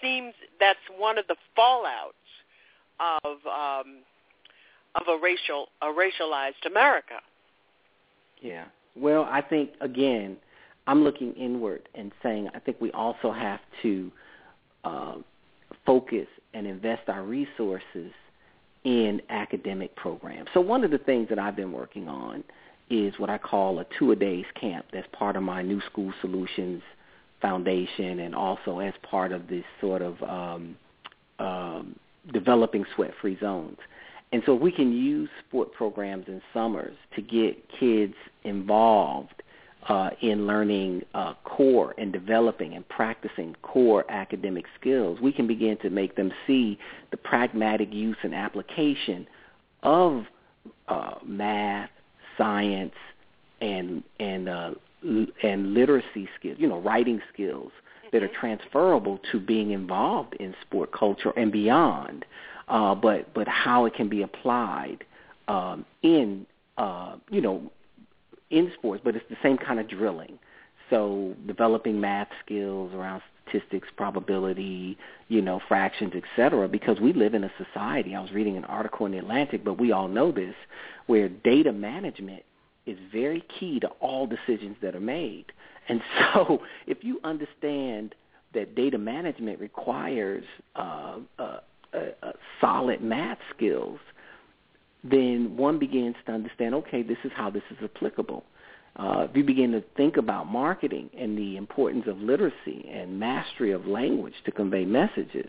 seems 0.00 0.34
that's 0.60 0.78
one 0.96 1.18
of 1.18 1.26
the 1.26 1.36
fallouts 1.58 2.12
of 3.00 3.38
um, 3.46 3.98
of 4.94 5.08
a 5.08 5.18
racial 5.22 5.68
a 5.82 5.86
racialized 5.86 6.66
America. 6.66 7.20
Yeah. 8.40 8.64
Well, 8.96 9.26
I 9.30 9.40
think 9.40 9.70
again, 9.80 10.36
I'm 10.86 11.02
looking 11.02 11.32
inward 11.34 11.88
and 11.94 12.12
saying 12.22 12.48
I 12.54 12.58
think 12.58 12.80
we 12.80 12.90
also 12.92 13.32
have 13.32 13.60
to 13.82 14.12
uh, 14.84 15.14
focus 15.86 16.26
and 16.52 16.66
invest 16.66 17.08
our 17.08 17.22
resources 17.22 18.12
in 18.84 19.20
academic 19.30 19.96
programs. 19.96 20.48
So 20.52 20.60
one 20.60 20.84
of 20.84 20.90
the 20.90 20.98
things 20.98 21.28
that 21.30 21.38
I've 21.38 21.56
been 21.56 21.72
working 21.72 22.06
on 22.06 22.44
is 22.90 23.14
what 23.18 23.30
I 23.30 23.38
call 23.38 23.78
a 23.78 23.86
two-a-days 23.98 24.44
camp. 24.60 24.86
That's 24.92 25.08
part 25.12 25.36
of 25.36 25.42
my 25.42 25.62
New 25.62 25.80
School 25.90 26.12
Solutions 26.20 26.82
Foundation 27.40 28.20
and 28.20 28.34
also 28.34 28.78
as 28.80 28.92
part 29.02 29.32
of 29.32 29.48
this 29.48 29.64
sort 29.80 30.02
of 30.02 30.22
um, 30.22 30.76
um, 31.38 31.96
developing 32.32 32.84
sweat-free 32.94 33.38
zones. 33.40 33.78
And 34.34 34.42
so 34.46 34.56
if 34.56 34.60
we 34.60 34.72
can 34.72 34.92
use 34.92 35.28
sport 35.46 35.72
programs 35.74 36.26
in 36.26 36.42
summers 36.52 36.96
to 37.14 37.22
get 37.22 37.56
kids 37.78 38.14
involved 38.42 39.44
uh, 39.88 40.10
in 40.22 40.48
learning 40.48 41.02
uh, 41.14 41.34
core 41.44 41.94
and 41.98 42.12
developing 42.12 42.74
and 42.74 42.88
practicing 42.88 43.54
core 43.62 44.04
academic 44.08 44.64
skills. 44.80 45.20
We 45.20 45.30
can 45.30 45.46
begin 45.46 45.76
to 45.82 45.90
make 45.90 46.16
them 46.16 46.32
see 46.48 46.80
the 47.12 47.16
pragmatic 47.16 47.92
use 47.92 48.16
and 48.24 48.34
application 48.34 49.28
of 49.84 50.24
uh, 50.88 51.14
math, 51.24 51.90
science, 52.36 52.94
and 53.60 54.02
and 54.18 54.48
uh, 54.48 54.70
and 55.44 55.74
literacy 55.74 56.28
skills, 56.36 56.56
you 56.58 56.66
know, 56.66 56.80
writing 56.80 57.20
skills 57.32 57.70
that 58.12 58.24
are 58.24 58.30
transferable 58.40 59.20
to 59.30 59.38
being 59.38 59.70
involved 59.70 60.34
in 60.40 60.56
sport 60.66 60.90
culture 60.90 61.30
and 61.36 61.52
beyond. 61.52 62.24
Uh, 62.68 62.94
but 62.94 63.32
but 63.34 63.46
how 63.46 63.84
it 63.84 63.94
can 63.94 64.08
be 64.08 64.22
applied 64.22 65.04
um, 65.48 65.84
in 66.02 66.46
uh, 66.78 67.16
you 67.30 67.40
know 67.40 67.70
in 68.50 68.72
sports, 68.78 69.02
but 69.04 69.16
it's 69.16 69.28
the 69.28 69.36
same 69.42 69.58
kind 69.58 69.80
of 69.80 69.88
drilling. 69.88 70.38
So 70.90 71.34
developing 71.46 72.00
math 72.00 72.28
skills 72.44 72.92
around 72.94 73.22
statistics, 73.46 73.88
probability, 73.96 74.98
you 75.28 75.40
know, 75.40 75.60
fractions, 75.66 76.12
etc. 76.14 76.68
Because 76.68 77.00
we 77.00 77.12
live 77.12 77.34
in 77.34 77.44
a 77.44 77.52
society. 77.58 78.14
I 78.14 78.20
was 78.20 78.32
reading 78.32 78.56
an 78.56 78.64
article 78.64 79.06
in 79.06 79.12
the 79.12 79.18
Atlantic, 79.18 79.64
but 79.64 79.78
we 79.78 79.92
all 79.92 80.08
know 80.08 80.30
this, 80.30 80.54
where 81.06 81.28
data 81.28 81.72
management 81.72 82.42
is 82.86 82.98
very 83.12 83.44
key 83.58 83.80
to 83.80 83.88
all 84.00 84.26
decisions 84.26 84.76
that 84.82 84.94
are 84.94 85.00
made. 85.00 85.46
And 85.88 86.02
so, 86.34 86.62
if 86.86 87.02
you 87.02 87.20
understand 87.24 88.14
that 88.52 88.74
data 88.74 88.98
management 88.98 89.58
requires 89.58 90.44
uh, 90.76 91.16
uh, 91.38 91.58
uh, 92.22 92.32
solid 92.60 93.02
math 93.02 93.38
skills, 93.56 93.98
then 95.02 95.56
one 95.56 95.78
begins 95.78 96.16
to 96.26 96.32
understand, 96.32 96.74
okay, 96.74 97.02
this 97.02 97.18
is 97.24 97.32
how 97.34 97.50
this 97.50 97.62
is 97.70 97.76
applicable. 97.82 98.44
Uh, 98.96 99.26
if 99.28 99.36
you 99.36 99.42
begin 99.42 99.72
to 99.72 99.82
think 99.96 100.16
about 100.16 100.46
marketing 100.46 101.10
and 101.18 101.36
the 101.36 101.56
importance 101.56 102.04
of 102.06 102.16
literacy 102.18 102.88
and 102.90 103.18
mastery 103.18 103.72
of 103.72 103.86
language 103.86 104.34
to 104.44 104.52
convey 104.52 104.84
messages, 104.84 105.48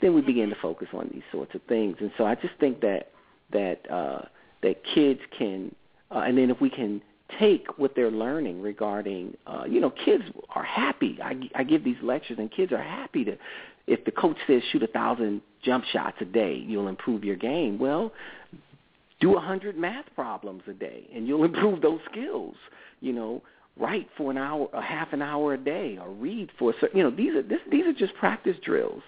then 0.00 0.14
we 0.14 0.20
begin 0.20 0.50
to 0.50 0.56
focus 0.60 0.88
on 0.92 1.08
these 1.12 1.22
sorts 1.32 1.54
of 1.54 1.62
things. 1.68 1.96
And 2.00 2.10
so 2.18 2.24
I 2.24 2.34
just 2.34 2.54
think 2.60 2.80
that 2.80 3.10
that 3.52 3.90
uh, 3.90 4.22
that 4.62 4.82
kids 4.94 5.20
can 5.36 5.74
uh, 6.10 6.24
and 6.26 6.36
then 6.36 6.50
if 6.50 6.60
we 6.60 6.68
can 6.68 7.00
take 7.38 7.78
what 7.78 7.94
they're 7.94 8.10
learning 8.10 8.60
regarding, 8.62 9.36
uh, 9.46 9.64
you 9.68 9.80
know, 9.80 9.90
kids 9.90 10.24
are 10.50 10.64
happy. 10.64 11.18
I, 11.22 11.34
I 11.54 11.64
give 11.64 11.84
these 11.84 11.96
lectures, 12.02 12.38
and 12.38 12.50
kids 12.50 12.72
are 12.72 12.82
happy 12.82 13.24
to. 13.24 13.36
If 13.86 14.04
the 14.04 14.12
coach 14.12 14.36
says 14.46 14.62
shoot 14.70 14.82
a 14.82 14.86
thousand 14.86 15.42
jump 15.64 15.84
shots 15.92 16.16
a 16.20 16.24
day, 16.24 16.62
you'll 16.66 16.88
improve 16.88 17.24
your 17.24 17.36
game. 17.36 17.78
Well, 17.78 18.12
do 19.20 19.36
a 19.36 19.40
hundred 19.40 19.76
math 19.76 20.06
problems 20.14 20.62
a 20.68 20.72
day, 20.72 21.08
and 21.14 21.26
you'll 21.26 21.44
improve 21.52 21.80
those 21.80 22.00
skills. 22.10 22.54
You 23.00 23.12
know, 23.12 23.42
write 23.76 24.08
for 24.16 24.30
an 24.30 24.38
hour, 24.38 24.68
a 24.72 24.82
half 24.82 25.12
an 25.12 25.22
hour 25.22 25.54
a 25.54 25.58
day, 25.58 25.98
or 26.00 26.10
read 26.10 26.50
for 26.58 26.70
a 26.70 26.74
certain. 26.80 26.98
You 26.98 27.04
know, 27.04 27.10
these 27.10 27.34
are 27.34 27.42
this, 27.42 27.60
these 27.70 27.86
are 27.86 27.92
just 27.92 28.14
practice 28.14 28.56
drills. 28.64 29.02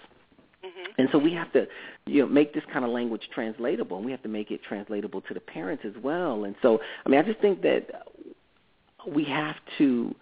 Mm-hmm. 0.65 1.01
And 1.01 1.09
so 1.11 1.19
we 1.19 1.33
have 1.33 1.51
to, 1.53 1.67
you 2.05 2.21
know, 2.21 2.27
make 2.27 2.53
this 2.53 2.63
kind 2.71 2.83
of 2.83 2.91
language 2.91 3.21
translatable, 3.33 3.97
and 3.97 4.05
we 4.05 4.11
have 4.11 4.23
to 4.23 4.29
make 4.29 4.51
it 4.51 4.61
translatable 4.67 5.21
to 5.21 5.33
the 5.33 5.39
parents 5.39 5.83
as 5.85 5.93
well. 6.01 6.45
And 6.45 6.55
so, 6.61 6.79
I 7.05 7.09
mean, 7.09 7.19
I 7.19 7.23
just 7.23 7.39
think 7.39 7.61
that 7.61 8.04
we 9.07 9.23
have 9.25 9.55
to 9.77 10.15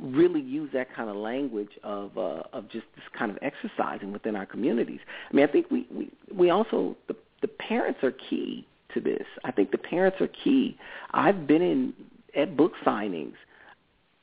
really 0.00 0.40
use 0.40 0.70
that 0.72 0.94
kind 0.94 1.10
of 1.10 1.16
language 1.16 1.70
of 1.82 2.16
uh, 2.16 2.42
of 2.52 2.68
just 2.70 2.86
this 2.94 3.04
kind 3.16 3.30
of 3.30 3.38
exercising 3.42 4.12
within 4.12 4.34
our 4.36 4.46
communities. 4.46 5.00
I 5.30 5.36
mean, 5.36 5.46
I 5.48 5.52
think 5.52 5.70
we 5.70 5.86
we, 5.92 6.10
we 6.34 6.50
also 6.50 6.96
the 7.08 7.16
the 7.42 7.48
parents 7.48 8.00
are 8.02 8.12
key 8.12 8.66
to 8.94 9.00
this. 9.00 9.24
I 9.44 9.50
think 9.50 9.70
the 9.70 9.78
parents 9.78 10.20
are 10.20 10.28
key. 10.28 10.76
I've 11.12 11.46
been 11.46 11.62
in 11.62 11.92
at 12.36 12.56
book 12.56 12.72
signings 12.84 13.34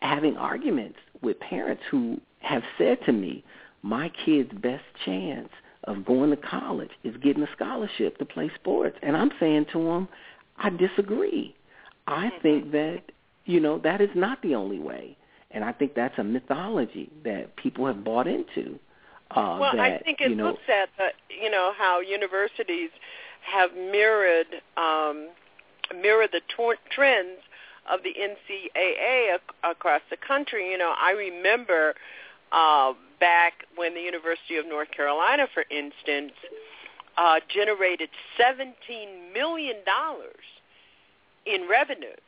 having 0.02 0.38
arguments 0.38 0.98
with 1.22 1.40
parents 1.40 1.84
who 1.90 2.20
have 2.40 2.64
said 2.78 3.00
to 3.06 3.12
me, 3.12 3.44
"My 3.82 4.12
kid's 4.26 4.54
best 4.54 4.86
chance 5.06 5.50
of 5.84 6.06
going 6.06 6.32
to 6.32 6.38
college 6.38 6.92
is 7.04 7.16
getting 7.18 7.44
a 7.44 7.50
scholarship 7.56 8.18
to 8.18 8.26
play 8.26 8.52
sports," 8.56 8.98
and 9.02 9.16
I'm 9.16 9.32
saying 9.40 9.68
to 9.74 9.84
them, 9.84 10.08
"I 10.58 10.70
disagree. 10.70 11.56
I 12.08 12.32
think 12.42 12.72
that 12.72 13.02
you 13.48 13.60
know 13.60 13.80
that 13.80 14.02
is 14.02 14.10
not 14.16 14.42
the 14.42 14.56
only 14.56 14.80
way." 14.80 15.18
And 15.52 15.64
I 15.64 15.72
think 15.72 15.96
that's 15.96 16.18
a 16.20 16.24
mythology 16.24 17.10
that 17.24 17.56
people 17.56 17.88
have 17.88 18.04
bought 18.04 18.28
into. 18.28 18.80
Uh, 19.32 19.58
well, 19.60 19.72
that, 19.74 19.80
I 19.80 19.98
think 20.00 20.22
it 20.22 20.30
you 20.30 20.36
know, 20.36 20.48
looks 20.48 20.64
at 20.70 20.90
the, 20.98 21.10
you 21.42 21.50
know 21.50 21.74
how 21.78 22.00
universities 22.00 22.90
have 23.42 23.74
mirrored 23.74 24.48
um, 24.78 25.30
mirrored 26.02 26.30
the 26.32 26.42
tor- 26.56 26.78
trends 26.90 27.40
of 27.90 28.02
the 28.04 28.14
NCAA 28.14 29.36
ac- 29.36 29.42
across 29.64 30.02
the 30.10 30.18
country. 30.18 30.72
You 30.72 30.78
know, 30.78 30.94
I 31.00 31.12
remember 31.12 31.96
uh, 32.52 32.94
back 33.20 33.66
when 33.76 33.94
the 33.94 34.02
University 34.02 34.58
of 34.58 34.68
North 34.68 34.92
Carolina, 34.92 35.48
for 35.54 35.64
instance, 35.70 36.34
uh, 37.18 37.40
generated 37.54 38.10
seventeen 38.38 39.34
million 39.34 39.78
dollars 39.86 40.46
in 41.46 41.68
revenues. 41.70 42.20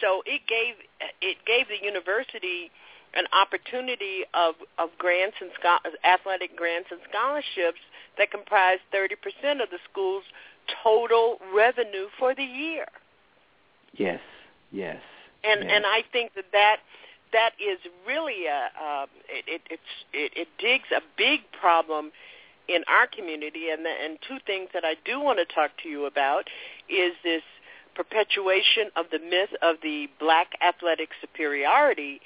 So 0.00 0.22
it 0.26 0.42
gave 0.46 0.74
it 1.20 1.36
gave 1.46 1.68
the 1.68 1.82
university 1.82 2.70
an 3.14 3.24
opportunity 3.32 4.24
of 4.34 4.54
of 4.78 4.90
grants 4.98 5.36
and 5.40 5.50
scho- 5.60 5.90
athletic 6.04 6.56
grants 6.56 6.88
and 6.90 7.00
scholarships 7.08 7.80
that 8.18 8.30
comprised 8.30 8.82
30% 8.94 9.62
of 9.62 9.70
the 9.70 9.78
school's 9.90 10.24
total 10.82 11.38
revenue 11.54 12.08
for 12.18 12.34
the 12.34 12.44
year. 12.44 12.86
Yes, 13.94 14.20
yes. 14.72 15.00
And 15.44 15.62
yes. 15.62 15.72
and 15.74 15.86
I 15.86 16.02
think 16.12 16.34
that 16.34 16.46
that 16.52 16.78
that 17.32 17.50
is 17.60 17.78
really 18.06 18.46
a 18.46 18.70
uh, 18.80 19.06
it, 19.28 19.44
it 19.46 19.62
it's 19.70 19.92
it, 20.12 20.32
it 20.36 20.48
digs 20.58 20.88
a 20.94 21.00
big 21.16 21.40
problem 21.58 22.12
in 22.68 22.82
our 22.88 23.06
community 23.06 23.70
and 23.70 23.84
the, 23.84 23.90
and 23.90 24.18
two 24.26 24.38
things 24.44 24.68
that 24.74 24.84
I 24.84 24.96
do 25.04 25.20
want 25.20 25.38
to 25.38 25.44
talk 25.44 25.70
to 25.84 25.88
you 25.88 26.06
about 26.06 26.48
is 26.88 27.12
this 27.22 27.42
perpetuation 27.96 28.90
of 28.94 29.06
the 29.10 29.18
myth 29.18 29.50
of 29.62 29.76
the 29.82 30.08
black 30.20 30.48
athletic 30.62 31.08
superiority 31.20 32.20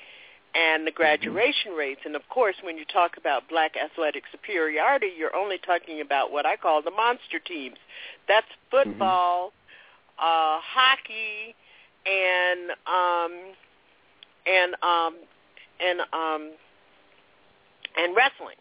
and 0.54 0.86
the 0.86 0.90
graduation 0.90 1.72
rates. 1.72 2.00
And 2.04 2.16
of 2.16 2.22
course, 2.28 2.56
when 2.62 2.76
you 2.76 2.84
talk 2.84 3.16
about 3.16 3.48
black 3.48 3.72
athletic 3.76 4.24
superiority, 4.32 5.08
you're 5.16 5.34
only 5.34 5.58
talking 5.58 6.00
about 6.00 6.32
what 6.32 6.44
I 6.44 6.56
call 6.56 6.82
the 6.82 6.90
monster 6.90 7.38
teams. 7.38 7.76
That's 8.26 8.46
football, 8.70 9.52
mm-hmm. 9.52 10.24
uh, 10.24 10.58
hockey, 10.60 11.54
and 12.04 12.70
um, 12.86 13.54
and 14.46 14.74
um, 14.82 15.14
and 15.80 16.00
um, 16.12 16.50
and 17.96 18.16
wrestling. 18.16 18.58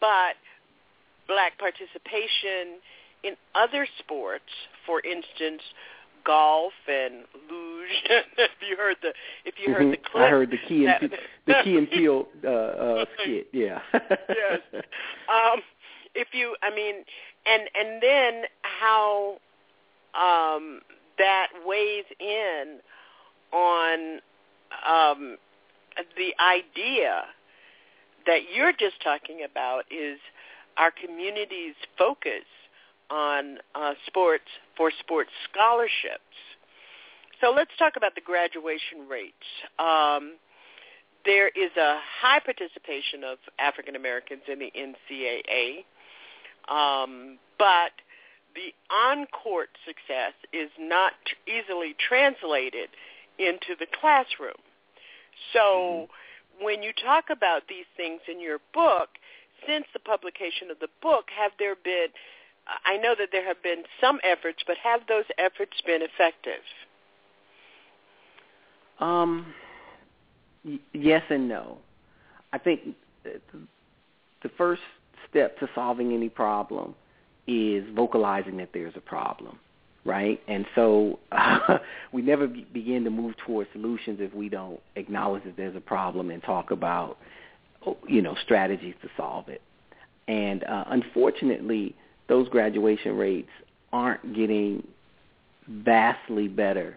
But 0.00 0.34
black 1.28 1.58
participation 1.58 2.82
in 3.22 3.36
other 3.54 3.86
sports, 3.98 4.44
for 4.86 5.00
instance, 5.00 5.62
golf 6.24 6.72
and 6.88 7.24
luge. 7.50 7.88
if 8.38 8.50
you 8.68 8.76
heard 8.76 8.96
the 9.02 9.12
if 9.44 9.54
you 9.58 9.72
heard 9.72 9.82
mm-hmm. 9.82 9.90
the 9.90 9.96
clip, 9.96 10.24
I 10.24 10.28
heard 10.28 10.50
the 10.50 10.58
key 10.68 10.86
and 10.86 11.10
P- 11.10 11.16
the 11.46 11.54
Key 11.64 11.76
and 11.76 11.90
Peele 11.90 12.26
uh, 12.44 12.48
uh, 12.48 13.04
skit. 13.22 13.48
Yeah. 13.52 13.80
yes. 13.92 14.60
Um, 14.72 15.60
if 16.14 16.28
you, 16.32 16.56
I 16.62 16.74
mean, 16.74 16.96
and 17.46 17.62
and 17.74 18.02
then 18.02 18.42
how 18.62 19.38
um, 20.14 20.80
that 21.18 21.48
weighs 21.64 22.04
in 22.18 22.78
on 23.52 24.20
um, 24.86 25.36
the 26.16 26.32
idea 26.42 27.24
that 28.26 28.40
you're 28.54 28.72
just 28.72 29.02
talking 29.02 29.40
about 29.50 29.84
is 29.90 30.18
our 30.76 30.90
community's 30.90 31.74
focus 31.98 32.44
on 33.10 33.58
uh, 33.74 33.94
sports 34.06 34.44
for 34.76 34.90
sports 35.00 35.30
scholarships. 35.50 36.22
So 37.40 37.50
let's 37.50 37.70
talk 37.78 37.94
about 37.96 38.14
the 38.14 38.20
graduation 38.20 39.08
rates. 39.08 39.34
Um, 39.78 40.36
there 41.24 41.48
is 41.48 41.70
a 41.76 41.98
high 42.20 42.40
participation 42.40 43.24
of 43.24 43.38
African 43.58 43.96
Americans 43.96 44.42
in 44.50 44.58
the 44.58 44.72
NCAA, 44.76 45.84
um, 46.68 47.38
but 47.58 47.92
the 48.54 48.72
on-court 48.92 49.68
success 49.86 50.32
is 50.52 50.70
not 50.78 51.12
easily 51.46 51.94
translated 52.08 52.88
into 53.38 53.76
the 53.78 53.86
classroom. 54.00 54.58
So 55.52 55.60
mm-hmm. 56.08 56.64
when 56.64 56.82
you 56.82 56.92
talk 56.92 57.26
about 57.30 57.62
these 57.68 57.88
things 57.96 58.20
in 58.30 58.40
your 58.40 58.58
book, 58.74 59.08
since 59.66 59.84
the 59.92 60.00
publication 60.00 60.70
of 60.70 60.78
the 60.80 60.88
book, 61.02 61.26
have 61.36 61.52
there 61.58 61.76
been 61.76 62.08
I 62.84 62.96
know 62.96 63.14
that 63.18 63.28
there 63.32 63.46
have 63.46 63.62
been 63.62 63.82
some 64.00 64.20
efforts, 64.22 64.58
but 64.66 64.76
have 64.82 65.00
those 65.08 65.24
efforts 65.38 65.72
been 65.86 66.02
effective? 66.02 66.62
Um, 69.00 69.54
y- 70.64 70.78
yes 70.92 71.22
and 71.30 71.48
no. 71.48 71.78
I 72.52 72.58
think 72.58 72.80
the 73.24 74.48
first 74.56 74.82
step 75.28 75.58
to 75.60 75.68
solving 75.74 76.12
any 76.12 76.28
problem 76.28 76.94
is 77.46 77.84
vocalizing 77.94 78.56
that 78.58 78.70
there's 78.72 78.94
a 78.96 79.00
problem, 79.00 79.58
right? 80.04 80.40
And 80.48 80.66
so 80.74 81.18
uh, 81.32 81.78
we 82.12 82.22
never 82.22 82.46
be- 82.46 82.66
begin 82.72 83.04
to 83.04 83.10
move 83.10 83.34
towards 83.46 83.70
solutions 83.72 84.18
if 84.20 84.32
we 84.34 84.48
don't 84.48 84.80
acknowledge 84.96 85.44
that 85.44 85.56
there's 85.56 85.76
a 85.76 85.80
problem 85.80 86.30
and 86.30 86.42
talk 86.42 86.70
about, 86.70 87.18
you 88.06 88.22
know, 88.22 88.36
strategies 88.44 88.94
to 89.02 89.08
solve 89.16 89.48
it. 89.48 89.62
And 90.28 90.62
uh, 90.64 90.84
unfortunately, 90.88 91.96
those 92.30 92.48
graduation 92.48 93.16
rates 93.16 93.50
aren't 93.92 94.34
getting 94.36 94.86
vastly 95.68 96.46
better 96.46 96.96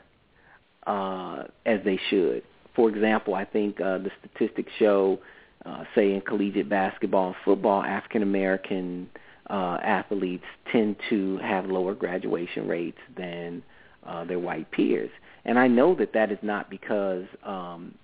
uh, 0.85 1.43
as 1.65 1.79
they 1.83 1.99
should. 2.11 2.43
For 2.75 2.87
example, 2.87 3.33
I 3.33 3.43
think 3.43 3.81
uh, 3.81 3.97
the 3.97 4.11
statistics 4.19 4.71
show, 4.77 5.17
uh, 5.65 5.85
say 5.95 6.13
in 6.13 6.21
collegiate 6.21 6.69
basketball 6.69 7.27
and 7.27 7.35
football, 7.43 7.81
African 7.81 8.21
American 8.21 9.09
uh, 9.49 9.79
athletes 9.83 10.43
tend 10.71 10.97
to 11.09 11.37
have 11.39 11.65
lower 11.65 11.95
graduation 11.95 12.67
rates 12.67 12.99
than 13.17 13.63
uh, 14.05 14.23
their 14.25 14.39
white 14.39 14.69
peers. 14.71 15.09
And 15.45 15.57
I 15.57 15.67
know 15.67 15.95
that 15.95 16.13
that 16.13 16.31
is 16.31 16.37
not 16.43 16.69
because 16.69 17.25
um, 17.43 17.95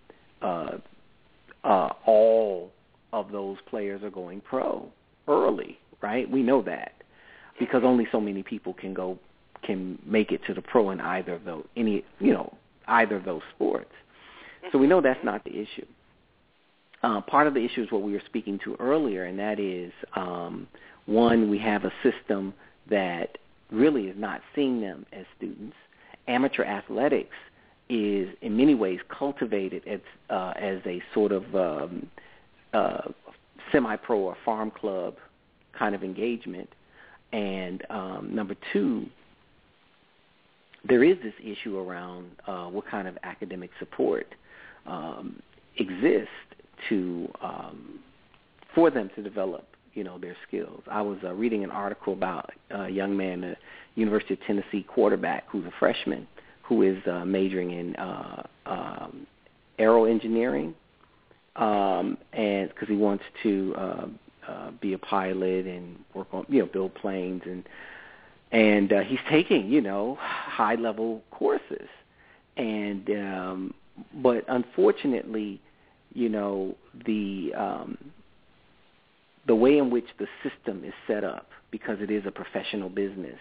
uh, 0.42 0.78
uh, 1.64 1.90
all 2.08 2.72
of 3.14 3.32
those 3.32 3.58
players 3.70 4.02
are 4.02 4.10
going 4.10 4.42
pro 4.42 4.88
early, 5.28 5.78
right? 6.02 6.30
We 6.30 6.42
know 6.42 6.64
that 6.64 6.94
because 7.60 7.84
only 7.84 8.08
so 8.12 8.20
many 8.20 8.44
people 8.44 8.74
can 8.74 8.94
go 8.94 9.18
can 9.62 10.00
make 10.06 10.32
it 10.32 10.42
to 10.48 10.54
the 10.54 10.62
pro 10.62 10.90
in 10.92 11.02
either 11.02 11.34
of 11.34 11.44
those 11.44 11.66
any 11.76 12.04
you 12.20 12.34
know 12.34 12.54
either 12.88 13.16
of 13.16 13.26
those 13.26 13.42
sports. 13.56 13.92
So 14.72 14.78
we 14.78 14.88
know 14.88 15.02
that's 15.02 15.24
not 15.24 15.44
the 15.44 15.52
issue. 15.52 15.86
Uh, 17.02 17.22
part 17.22 17.48
of 17.48 17.54
the 17.54 17.64
issue 17.64 17.84
is 17.84 17.92
what 17.92 18.02
we 18.02 18.12
were 18.12 18.22
speaking 18.26 18.60
to 18.66 18.76
earlier, 18.80 19.26
and 19.26 19.40
that 19.40 19.60
is 19.60 19.92
um, 20.16 20.68
one, 21.06 21.50
we 21.50 21.58
have 21.58 21.86
a 21.86 21.94
system 22.04 22.54
that 22.90 23.38
really 23.72 24.08
is 24.08 24.16
not 24.18 24.42
seeing 24.54 24.82
them 24.82 25.06
as 25.12 25.26
students. 25.38 25.76
Amateur 26.28 26.64
athletics 26.64 27.36
is 27.90 28.30
in 28.42 28.56
many 28.56 28.76
ways 28.76 29.00
cultivated 29.10 29.82
as, 29.88 30.00
uh, 30.30 30.54
as 30.56 30.80
a 30.86 31.02
sort 31.14 31.32
of 31.32 31.56
um, 31.56 32.08
uh, 32.74 33.02
semi-pro 33.72 34.20
or 34.20 34.38
farm 34.46 34.72
club 34.72 35.16
kind 35.78 35.96
of 35.96 36.04
engagement. 36.04 36.70
And 37.32 37.84
um, 37.90 38.30
number 38.34 38.56
two, 38.74 39.06
there 40.88 41.04
is 41.04 41.18
this 41.24 41.34
issue 41.44 41.78
around 41.78 42.32
uh, 42.48 42.68
what 42.68 42.88
kind 42.88 43.08
of 43.08 43.18
academic 43.24 43.70
support 43.80 44.28
um, 44.86 45.42
exists 45.78 46.30
to 46.88 47.30
um, 47.42 48.00
for 48.74 48.90
them 48.90 49.10
to 49.16 49.22
develop 49.22 49.68
you 49.94 50.04
know 50.04 50.18
their 50.18 50.36
skills. 50.48 50.82
I 50.90 51.02
was 51.02 51.18
uh, 51.24 51.34
reading 51.34 51.64
an 51.64 51.72
article 51.72 52.14
about 52.14 52.52
a 52.72 52.90
young 52.90 53.16
man, 53.16 53.44
a 53.44 53.58
University 53.96 54.36
of 54.36 54.40
Tennessee 54.48 54.84
quarterback 54.84 55.46
who's 55.50 55.66
a 55.66 55.74
freshman 55.80 56.28
who 56.64 56.84
is 56.84 56.98
uh, 57.08 57.26
majoring 57.26 57.72
in 57.72 57.96
uh, 57.96 58.44
um, 58.68 59.28
aero 59.80 60.06
engineering, 60.06 60.76
um, 61.56 62.18
and 62.32 62.70
because 62.70 62.88
he 62.88 62.96
wants 62.96 63.24
to 63.42 63.74
uh, 63.78 64.06
uh, 64.50 64.72
be 64.82 64.94
a 64.94 64.98
pilot 64.98 65.66
and 65.66 65.98
work 66.14 66.28
on 66.32 66.46
you 66.50 66.60
know 66.60 66.66
build 66.66 66.94
planes 66.96 67.42
and 67.46 67.64
and 68.52 68.92
uh, 68.92 69.02
he's 69.02 69.20
taking 69.30 69.70
you 69.70 69.82
know 69.82 70.18
high 70.20 70.76
level 70.76 71.22
courses. 71.32 71.88
And 72.58 73.10
um, 73.12 73.74
but 74.16 74.44
unfortunately 74.48 75.62
you 76.14 76.30
know 76.30 76.76
the 77.06 77.54
um, 77.56 77.98
the 79.48 79.56
way 79.56 79.78
in 79.78 79.90
which 79.90 80.08
the 80.18 80.28
system 80.44 80.84
is 80.84 80.94
set 81.08 81.24
up 81.24 81.48
because 81.72 81.98
it 82.02 82.12
is 82.12 82.24
a 82.26 82.32
professional 82.32 82.90
business 82.90 83.40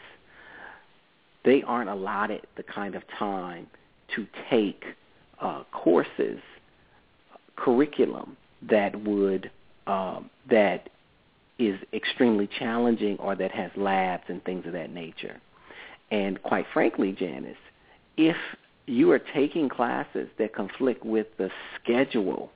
they 1.45 1.63
aren't 1.63 1.89
allotted 1.89 2.47
the 2.57 2.63
kind 2.63 2.95
of 2.95 3.03
time 3.19 3.67
to 4.15 4.27
take 4.51 4.85
uh, 5.41 5.63
courses 5.73 6.41
curriculum 7.57 8.37
that 8.69 9.03
would 9.05 9.51
um, 9.87 10.31
that 10.51 10.91
is 11.59 11.79
extremely 11.93 12.49
challenging 12.59 13.17
or 13.19 13.35
that 13.35 13.51
has 13.51 13.71
labs 13.77 14.25
and 14.29 14.43
things 14.45 14.67
of 14.67 14.73
that 14.73 14.91
nature. 14.91 15.41
And 16.11 16.43
quite 16.43 16.67
frankly, 16.73 17.13
Janice, 17.13 17.57
if 18.17 18.37
you 18.87 19.11
are 19.11 19.19
taking 19.19 19.69
classes 19.69 20.29
that 20.39 20.55
conflict 20.55 21.05
with 21.05 21.27
the 21.37 21.51
schedule 21.81 22.51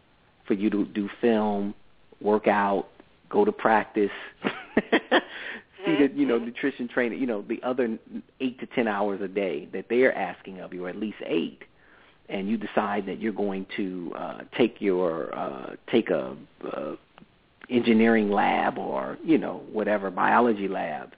for 0.47 0.55
you 0.55 0.71
to 0.71 0.85
do 0.87 1.09
film, 1.21 1.75
work 2.21 2.49
out, 2.49 2.89
go 3.29 3.45
to 3.45 3.53
practice, 3.53 4.11
see 5.85 5.97
the 5.97 6.11
you 6.15 6.27
know 6.27 6.39
nutrition 6.39 6.89
training, 6.89 7.21
you 7.21 7.27
know 7.27 7.43
the 7.43 7.63
other 7.63 7.99
eight 8.41 8.59
to 8.61 8.67
ten 8.67 8.89
hours 8.89 9.21
a 9.21 9.29
day 9.29 9.69
that 9.73 9.87
they're 9.91 10.17
asking 10.17 10.61
of 10.61 10.73
you, 10.73 10.87
or 10.87 10.89
at 10.89 10.97
least 10.97 11.19
eight, 11.27 11.63
and 12.29 12.49
you 12.49 12.57
decide 12.57 13.07
that 13.07 13.21
you're 13.21 13.33
going 13.33 13.67
to 13.77 14.13
uh, 14.17 14.41
take 14.57 14.81
your 14.81 15.35
uh, 15.37 15.77
take 15.91 16.11
a, 16.11 16.37
a 16.65 16.95
engineering 17.73 18.31
lab 18.31 18.79
or 18.79 19.19
you 19.25 19.39
know 19.39 19.63
whatever 19.73 20.11
biology 20.11 20.69
lab 20.69 21.15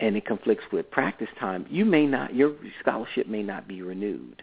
and 0.00 0.16
it 0.16 0.24
conflicts 0.24 0.64
with 0.72 0.90
practice 0.90 1.28
time 1.40 1.66
you 1.68 1.84
may 1.84 2.06
not 2.06 2.34
your 2.34 2.54
scholarship 2.80 3.26
may 3.26 3.42
not 3.42 3.66
be 3.66 3.82
renewed. 3.82 4.42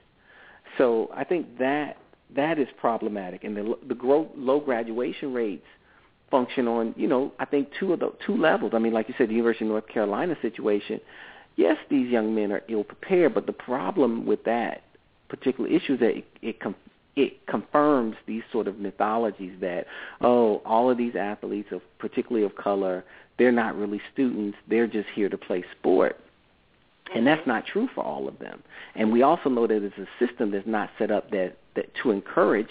So 0.78 1.10
i 1.16 1.24
think 1.24 1.58
that 1.60 1.98
that 2.36 2.60
is 2.60 2.68
problematic. 2.78 3.44
And 3.44 3.56
the 3.56 3.78
the 3.88 3.96
grow, 3.96 4.30
low 4.36 4.60
graduation 4.60 5.34
rates 5.34 5.66
function 6.30 6.68
on 6.68 6.94
you 6.98 7.08
know 7.08 7.32
i 7.40 7.46
think 7.46 7.70
two 7.80 7.94
of 7.94 8.00
the 8.00 8.12
two 8.26 8.36
levels. 8.36 8.74
I 8.76 8.80
mean 8.80 8.94
like 8.94 9.08
you 9.08 9.16
said 9.18 9.30
the 9.30 9.34
university 9.34 9.66
of 9.66 9.72
north 9.72 9.88
carolina 9.88 10.36
situation. 10.42 11.00
Yes 11.56 11.78
these 11.90 12.10
young 12.10 12.36
men 12.36 12.52
are 12.52 12.64
ill 12.68 12.84
prepared 12.84 13.34
but 13.34 13.46
the 13.46 13.54
problem 13.54 14.26
with 14.26 14.44
that 14.44 14.84
particular 15.30 15.70
issue 15.70 15.94
is 15.94 16.00
that 16.00 16.18
it, 16.18 16.26
it 16.42 16.60
it 17.16 17.46
confirms 17.48 18.16
these 18.28 18.44
sort 18.52 18.68
of 18.68 18.80
mythologies 18.80 19.54
that 19.62 19.86
oh 20.22 20.62
all 20.66 20.90
of 20.90 20.98
these 20.98 21.16
athletes 21.16 21.70
of 21.72 21.82
particularly 22.00 22.46
of 22.46 22.56
color 22.56 23.04
they're 23.38 23.52
not 23.52 23.76
really 23.76 24.02
students 24.14 24.58
they're 24.68 24.88
just 24.88 25.08
here 25.16 25.30
to 25.30 25.38
play 25.38 25.64
sport. 25.80 26.20
And 27.14 27.26
that's 27.26 27.46
not 27.46 27.66
true 27.66 27.88
for 27.94 28.04
all 28.04 28.28
of 28.28 28.40
them. 28.40 28.64
And 28.96 29.12
we 29.12 29.22
also 29.22 29.50
know 29.50 29.68
that 29.68 29.84
it's 29.84 29.98
a 29.98 30.08
system 30.26 30.52
that's 30.52 30.66
not 30.66 30.90
set 30.98 31.12
up 31.12 31.30
that, 31.32 31.58
that 31.76 31.92
to 32.02 32.12
encourage 32.12 32.70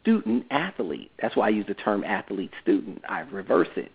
student 0.00 0.46
athlete. 0.50 1.10
That's 1.20 1.34
why 1.36 1.46
i 1.46 1.50
use 1.50 1.66
the 1.66 1.74
term 1.74 2.04
athlete 2.04 2.52
student. 2.62 3.02
I 3.08 3.20
reverse 3.20 3.68
it. 3.76 3.90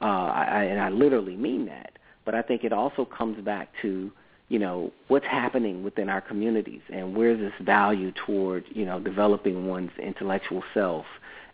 Uh, 0.00 0.04
I, 0.04 0.64
and 0.64 0.80
i 0.80 0.88
literally 0.88 1.36
mean 1.36 1.66
that. 1.66 1.98
But 2.24 2.34
i 2.34 2.42
think 2.42 2.64
it 2.64 2.72
also 2.72 3.04
comes 3.04 3.42
back 3.44 3.68
to 3.82 4.10
you 4.48 4.58
know 4.58 4.92
what's 5.08 5.26
happening 5.26 5.82
within 5.82 6.08
our 6.08 6.20
communities 6.20 6.80
and 6.92 7.16
where's 7.16 7.38
this 7.38 7.52
value 7.60 8.12
toward 8.26 8.64
you 8.70 8.84
know 8.84 9.00
developing 9.00 9.66
one's 9.66 9.90
intellectual 9.98 10.62
self 10.72 11.06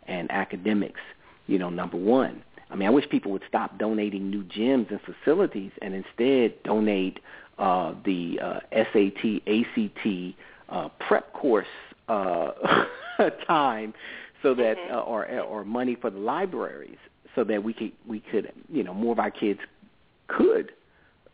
and 0.06 0.30
academics 0.30 1.00
you 1.46 1.58
know 1.58 1.70
number 1.70 1.96
one. 1.96 2.42
I 2.70 2.74
mean 2.74 2.88
i 2.88 2.90
wish 2.90 3.08
people 3.08 3.32
would 3.32 3.44
stop 3.48 3.78
donating 3.78 4.30
new 4.30 4.44
gyms 4.44 4.90
and 4.90 5.00
facilities 5.00 5.72
and 5.80 5.94
instead 5.94 6.62
donate 6.62 7.20
uh 7.58 7.94
the 8.04 8.38
uh 8.40 8.60
SAT 8.72 9.42
ACT 9.46 10.36
uh 10.68 10.88
prep 11.06 11.32
course 11.32 11.66
uh 12.08 12.50
time 13.46 13.94
so 14.42 14.54
that 14.54 14.76
uh, 14.90 15.00
or 15.00 15.28
or 15.40 15.64
money 15.64 15.96
for 16.00 16.10
the 16.10 16.18
libraries 16.18 16.98
so 17.34 17.44
that 17.44 17.62
we 17.62 17.72
could 17.72 17.92
we 18.06 18.20
could 18.20 18.52
you 18.70 18.82
know 18.82 18.92
more 18.92 19.12
of 19.12 19.18
our 19.18 19.30
kids 19.30 19.60
could 20.28 20.72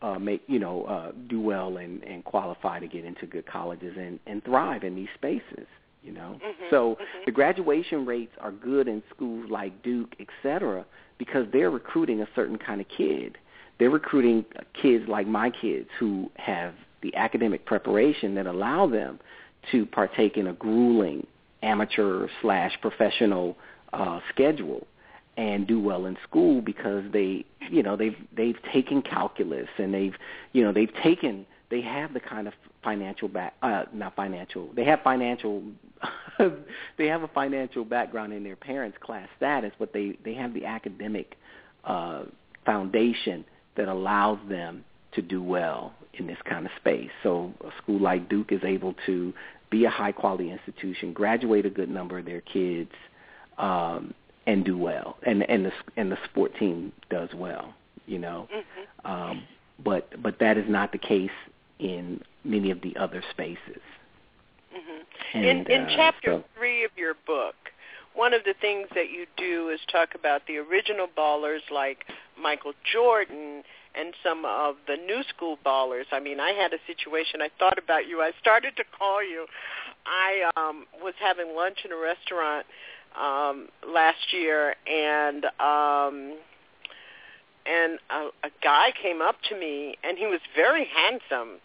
uh, 0.01 0.17
make 0.17 0.41
you 0.47 0.59
know 0.59 0.83
uh, 0.83 1.11
do 1.27 1.41
well 1.41 1.77
and, 1.77 2.03
and 2.03 2.23
qualify 2.23 2.79
to 2.79 2.87
get 2.87 3.05
into 3.05 3.25
good 3.25 3.45
colleges 3.45 3.95
and, 3.97 4.19
and 4.25 4.43
thrive 4.43 4.83
in 4.83 4.95
these 4.95 5.09
spaces. 5.15 5.67
You 6.03 6.13
know, 6.13 6.39
mm-hmm, 6.43 6.63
so 6.69 6.91
mm-hmm. 6.91 7.19
the 7.25 7.31
graduation 7.31 8.05
rates 8.05 8.31
are 8.39 8.51
good 8.51 8.87
in 8.87 9.03
schools 9.13 9.49
like 9.49 9.83
Duke, 9.83 10.15
et 10.19 10.27
cetera, 10.41 10.85
because 11.17 11.45
they're 11.51 11.69
recruiting 11.69 12.21
a 12.21 12.27
certain 12.35 12.57
kind 12.57 12.79
of 12.79 12.87
kid. 12.87 13.37
They're 13.79 13.89
recruiting 13.89 14.45
kids 14.81 15.05
like 15.07 15.27
my 15.27 15.49
kids 15.49 15.89
who 15.99 16.31
have 16.35 16.73
the 17.01 17.15
academic 17.15 17.65
preparation 17.65 18.35
that 18.35 18.45
allow 18.45 18.87
them 18.87 19.19
to 19.71 19.85
partake 19.85 20.37
in 20.37 20.47
a 20.47 20.53
grueling 20.53 21.27
amateur 21.63 22.27
slash 22.41 22.77
professional 22.81 23.57
uh, 23.91 24.19
schedule 24.29 24.87
and 25.39 25.65
do 25.65 25.79
well 25.79 26.05
in 26.05 26.17
school 26.27 26.61
because 26.61 27.01
they 27.13 27.45
you 27.71 27.81
know 27.81 27.95
they've 27.95 28.17
they've 28.35 28.61
taken 28.73 29.01
calculus 29.01 29.69
and 29.77 29.93
they've 29.93 30.15
you 30.51 30.61
know 30.61 30.73
they've 30.73 30.93
taken 31.01 31.45
they 31.71 31.79
have 31.81 32.13
the 32.13 32.19
kind 32.19 32.45
of 32.45 32.53
financial 32.83 33.29
back 33.29 33.53
uh 33.61 33.85
not 33.93 34.13
financial 34.17 34.69
they 34.75 34.83
have 34.83 34.99
financial 35.01 35.63
they 36.97 37.07
have 37.07 37.23
a 37.23 37.27
financial 37.29 37.85
background 37.85 38.33
in 38.33 38.43
their 38.43 38.57
parents 38.57 38.97
class. 38.99 39.29
Status 39.37 39.71
but 39.79 39.93
they 39.93 40.17
they 40.25 40.33
have 40.33 40.53
the 40.53 40.65
academic 40.65 41.37
uh 41.85 42.23
foundation 42.65 43.45
that 43.77 43.87
allows 43.87 44.39
them 44.49 44.83
to 45.13 45.21
do 45.21 45.41
well 45.41 45.93
in 46.15 46.27
this 46.27 46.37
kind 46.43 46.65
of 46.65 46.71
space. 46.77 47.09
So 47.23 47.53
a 47.61 47.71
school 47.81 47.99
like 47.99 48.27
Duke 48.27 48.51
is 48.51 48.61
able 48.65 48.93
to 49.05 49.33
be 49.69 49.85
a 49.85 49.89
high 49.89 50.11
quality 50.11 50.51
institution 50.51 51.13
graduate 51.13 51.65
a 51.65 51.69
good 51.69 51.89
number 51.89 52.19
of 52.19 52.25
their 52.25 52.41
kids 52.41 52.91
um 53.57 54.13
and 54.47 54.65
do 54.65 54.77
well, 54.77 55.17
and 55.23 55.47
and 55.49 55.65
the 55.65 55.71
and 55.97 56.11
the 56.11 56.17
sport 56.25 56.55
team 56.57 56.91
does 57.09 57.29
well, 57.35 57.73
you 58.07 58.19
know. 58.19 58.47
Mm-hmm. 58.53 59.11
Um, 59.11 59.43
but 59.83 60.21
but 60.21 60.39
that 60.39 60.57
is 60.57 60.65
not 60.67 60.91
the 60.91 60.97
case 60.97 61.29
in 61.79 62.21
many 62.43 62.71
of 62.71 62.81
the 62.81 62.95
other 62.97 63.23
spaces. 63.31 63.81
Mm-hmm. 64.75 65.37
And, 65.37 65.45
in 65.45 65.71
in 65.71 65.81
uh, 65.83 65.95
chapter 65.95 66.33
so- 66.33 66.43
three 66.57 66.83
of 66.83 66.91
your 66.97 67.13
book, 67.25 67.55
one 68.13 68.33
of 68.33 68.43
the 68.43 68.53
things 68.59 68.87
that 68.95 69.09
you 69.09 69.25
do 69.37 69.69
is 69.69 69.79
talk 69.91 70.15
about 70.15 70.41
the 70.47 70.57
original 70.57 71.07
ballers 71.17 71.61
like 71.71 72.05
Michael 72.41 72.73
Jordan 72.91 73.63
and 73.95 74.13
some 74.23 74.45
of 74.45 74.75
the 74.87 74.95
new 74.95 75.23
school 75.35 75.57
ballers. 75.65 76.05
I 76.11 76.19
mean, 76.19 76.39
I 76.39 76.51
had 76.51 76.73
a 76.73 76.77
situation. 76.85 77.41
I 77.41 77.49
thought 77.57 77.77
about 77.77 78.07
you. 78.07 78.21
I 78.21 78.31
started 78.39 78.75
to 78.77 78.83
call 78.97 79.23
you. 79.23 79.45
I 80.05 80.49
um 80.55 80.85
was 81.01 81.13
having 81.19 81.55
lunch 81.55 81.79
in 81.85 81.91
a 81.91 81.97
restaurant 81.97 82.65
um 83.19 83.67
last 83.87 84.33
year 84.33 84.75
and 84.87 85.45
um 85.59 86.37
and 87.65 87.99
a, 88.09 88.29
a 88.43 88.51
guy 88.63 88.91
came 89.01 89.21
up 89.21 89.35
to 89.49 89.57
me 89.57 89.95
and 90.03 90.17
he 90.17 90.25
was 90.25 90.39
very 90.55 90.85
handsome 90.85 91.59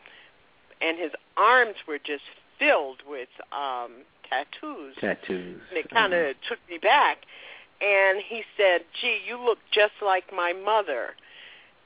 and 0.80 0.98
his 0.98 1.12
arms 1.36 1.76
were 1.86 1.98
just 1.98 2.24
filled 2.59 3.02
with 3.09 3.28
um 3.52 4.02
tattoos. 4.28 4.94
Tattoos. 5.00 5.61
and 5.68 5.78
it 5.78 5.90
kind 5.90 6.12
of 6.12 6.34
took 6.48 6.59
me 6.68 6.78
back 6.78 7.18
and 7.80 8.20
he 8.26 8.42
said 8.57 8.82
gee 9.00 9.20
you 9.26 9.38
look 9.38 9.59
just 9.72 9.94
like 10.05 10.24
my 10.34 10.52
mother 10.52 11.14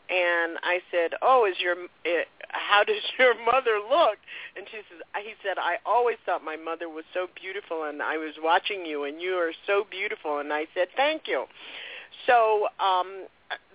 and 0.08 0.58
I 0.62 0.80
said, 0.90 1.12
"Oh, 1.22 1.44
is 1.44 1.56
your 1.60 1.76
eh, 2.04 2.24
how 2.48 2.84
does 2.84 3.02
your 3.18 3.34
mother 3.44 3.78
look?" 3.78 4.18
And 4.56 4.66
she 4.70 4.78
says, 4.88 5.02
"He 5.22 5.34
said 5.42 5.58
I 5.58 5.76
always 5.84 6.16
thought 6.24 6.44
my 6.44 6.56
mother 6.56 6.88
was 6.88 7.04
so 7.12 7.26
beautiful, 7.40 7.84
and 7.84 8.02
I 8.02 8.16
was 8.16 8.34
watching 8.42 8.86
you, 8.86 9.04
and 9.04 9.20
you 9.20 9.34
are 9.34 9.52
so 9.66 9.84
beautiful." 9.90 10.38
And 10.38 10.52
I 10.52 10.66
said, 10.74 10.88
"Thank 10.96 11.28
you." 11.28 11.44
So 12.26 12.68
um, 12.80 13.26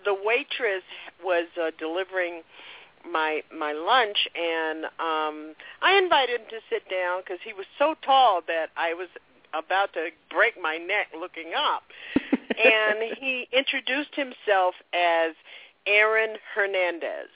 the 0.06 0.14
waitress 0.14 0.84
was 1.24 1.48
uh, 1.62 1.72
delivering 1.80 2.42
my 3.10 3.44
my 3.56 3.74
lunch, 3.74 4.18
and 4.36 4.86
um, 4.86 5.56
I 5.82 6.00
invited 6.02 6.42
him 6.42 6.48
to 6.50 6.60
sit 6.70 6.90
down 6.90 7.22
because 7.22 7.40
he 7.44 7.54
was 7.54 7.66
so 7.78 7.96
tall 8.04 8.42
that 8.48 8.68
I 8.78 8.94
was 8.94 9.08
about 9.54 9.94
to 9.94 10.10
break 10.32 10.60
my 10.60 10.78
neck 10.78 11.08
looking 11.18 11.54
up. 11.56 11.84
and 12.58 13.18
he 13.20 13.48
introduced 13.52 14.16
himself 14.16 14.76
as 14.94 15.34
Aaron 15.88 16.38
Hernandez. 16.56 17.30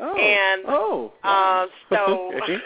Oh. 0.00 0.16
And 0.16 0.62
oh. 0.68 1.12
uh, 1.24 1.66
so 1.90 2.30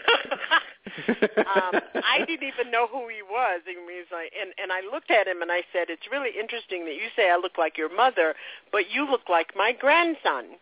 um, 1.08 1.80
I 2.04 2.24
didn't 2.26 2.48
even 2.48 2.70
know 2.70 2.86
who 2.86 3.08
he 3.08 3.22
was. 3.22 3.62
And 3.66 3.76
he's 3.88 4.10
like, 4.12 4.32
and 4.38 4.52
and 4.60 4.72
I 4.72 4.80
looked 4.92 5.10
at 5.10 5.26
him 5.26 5.42
and 5.42 5.50
I 5.50 5.62
said, 5.72 5.88
"It's 5.88 6.10
really 6.10 6.30
interesting 6.38 6.84
that 6.86 6.94
you 6.94 7.08
say 7.16 7.30
I 7.30 7.36
look 7.36 7.58
like 7.58 7.78
your 7.78 7.94
mother, 7.94 8.34
but 8.70 8.90
you 8.90 9.08
look 9.08 9.28
like 9.28 9.52
my 9.56 9.72
grandson. 9.72 10.58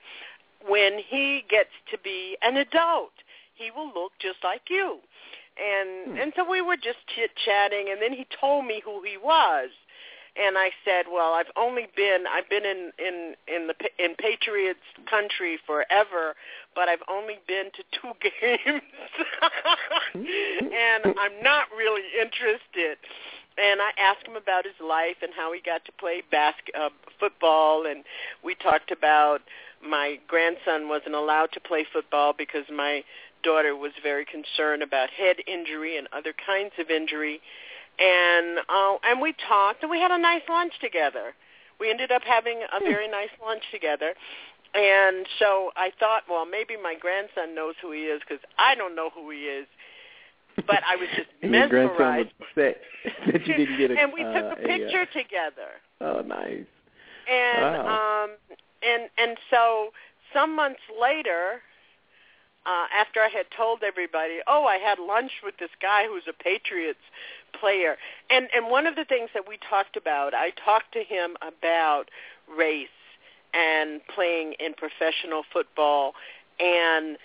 When 0.69 0.99
he 0.99 1.43
gets 1.49 1.73
to 1.91 1.99
be 1.99 2.37
an 2.43 2.59
adult, 2.59 3.13
he 3.55 3.71
will 3.71 3.89
look 3.89 4.13
just 4.21 4.39
like 4.45 4.63
you." 4.69 4.99
And 5.59 6.19
and 6.19 6.33
so 6.37 6.49
we 6.49 6.61
were 6.63 6.77
just 6.77 6.99
chit 7.15 7.31
chatting, 7.45 7.89
and 7.91 8.01
then 8.01 8.13
he 8.13 8.27
told 8.41 8.67
me 8.67 8.83
who 8.85 9.03
he 9.03 9.17
was. 9.17 9.71
And 10.41 10.57
I 10.57 10.71
said, 10.85 11.07
"Well, 11.13 11.35
I've 11.35 11.51
only 11.57 11.89
been 11.97 12.25
I've 12.31 12.49
been 12.49 12.65
in 12.65 12.93
in 12.99 13.35
in 13.47 13.67
the 13.67 13.75
in 14.03 14.15
Patriots 14.15 14.81
country 15.09 15.59
forever, 15.67 16.35
but 16.75 16.89
I've 16.89 17.03
only 17.09 17.39
been 17.47 17.71
to 17.75 17.85
two 17.93 18.13
games, 18.41 18.83
and 20.15 21.15
I'm 21.19 21.43
not 21.43 21.67
really 21.77 22.05
interested." 22.21 22.99
And 23.59 23.83
I 23.83 23.91
asked 24.01 24.27
him 24.27 24.37
about 24.37 24.65
his 24.65 24.81
life 24.81 25.17
and 25.21 25.33
how 25.37 25.53
he 25.53 25.61
got 25.61 25.85
to 25.85 25.93
play 25.93 26.23
basket 26.31 26.75
uh, 26.75 26.89
football, 27.19 27.85
and 27.85 28.05
we 28.43 28.55
talked 28.55 28.91
about 28.91 29.43
my 29.87 30.19
grandson 30.29 30.89
wasn't 30.89 31.15
allowed 31.15 31.53
to 31.53 31.61
play 31.61 31.87
football 31.93 32.33
because 32.37 32.65
my 32.73 33.03
daughter 33.43 33.75
was 33.75 33.93
very 34.03 34.25
concerned 34.25 34.83
about 34.83 35.11
head 35.11 35.37
injury 35.47 35.97
and 35.97 36.09
other 36.13 36.35
kinds 36.47 36.73
of 36.79 36.91
injury 36.91 37.41
and 38.01 38.59
uh, 38.69 38.97
and 39.05 39.21
we 39.21 39.35
talked 39.49 39.83
and 39.83 39.91
we 39.91 40.01
had 40.01 40.11
a 40.11 40.19
nice 40.19 40.43
lunch 40.49 40.73
together. 40.81 41.35
We 41.79 41.91
ended 41.91 42.11
up 42.13 42.23
having 42.25 42.61
a 42.73 42.81
very 42.81 43.09
nice 43.09 43.31
lunch 43.45 43.63
together. 43.73 44.15
And 44.75 45.27
so 45.39 45.71
I 45.77 45.91
thought, 45.99 46.23
well, 46.31 46.47
maybe 46.47 46.77
my 46.81 46.95
grandson 46.95 47.55
knows 47.55 47.75
who 47.83 47.91
he 47.93 48.03
is 48.03 48.21
because 48.21 48.43
I 48.59 48.75
don't 48.75 48.95
know 48.95 49.11
who 49.15 49.31
he 49.31 49.39
is. 49.47 49.67
But 50.67 50.81
I 50.89 50.97
was 50.97 51.09
just 51.17 51.29
and 51.43 51.53
your 51.53 51.69
grandson 51.69 52.17
was 52.17 52.27
mesmerized. 52.27 52.33
upset 52.41 52.77
that 53.33 53.47
you 53.47 53.55
didn't 53.55 53.77
get 53.79 53.91
a 53.91 53.99
and 53.99 54.13
we 54.13 54.23
took 54.23 54.45
uh, 54.45 54.55
a 54.55 54.57
picture 54.57 55.03
uh, 55.03 55.19
together. 55.19 55.71
oh, 56.01 56.21
nice. 56.23 56.67
And 57.29 57.87
Wow. 57.87 58.25
um 58.25 58.31
and 58.83 59.11
and 59.19 59.37
so 59.51 59.91
some 60.33 60.55
months 60.55 60.81
later, 61.01 61.61
uh 62.67 62.87
after 62.95 63.21
I 63.21 63.29
had 63.29 63.47
told 63.57 63.83
everybody, 63.83 64.39
"Oh, 64.47 64.65
I 64.67 64.77
had 64.77 64.99
lunch 64.99 65.33
with 65.45 65.57
this 65.59 65.71
guy 65.81 66.07
who's 66.07 66.25
a 66.29 66.33
Patriots 66.33 67.01
player." 67.53 67.97
And 68.31 68.49
and 68.55 68.71
one 68.71 68.87
of 68.87 68.97
the 68.97 69.05
things 69.05 69.31
that 69.35 69.49
we 69.49 69.59
talked 69.69 69.97
about, 69.97 70.35
I 70.35 70.51
talked 70.51 70.93
to 70.93 71.03
him 71.03 71.37
about 71.43 72.11
race 72.49 72.89
and 73.55 74.01
playing 74.15 74.55
in 74.55 74.75
professional 74.75 75.43
football. 75.53 76.15
And 76.59 77.17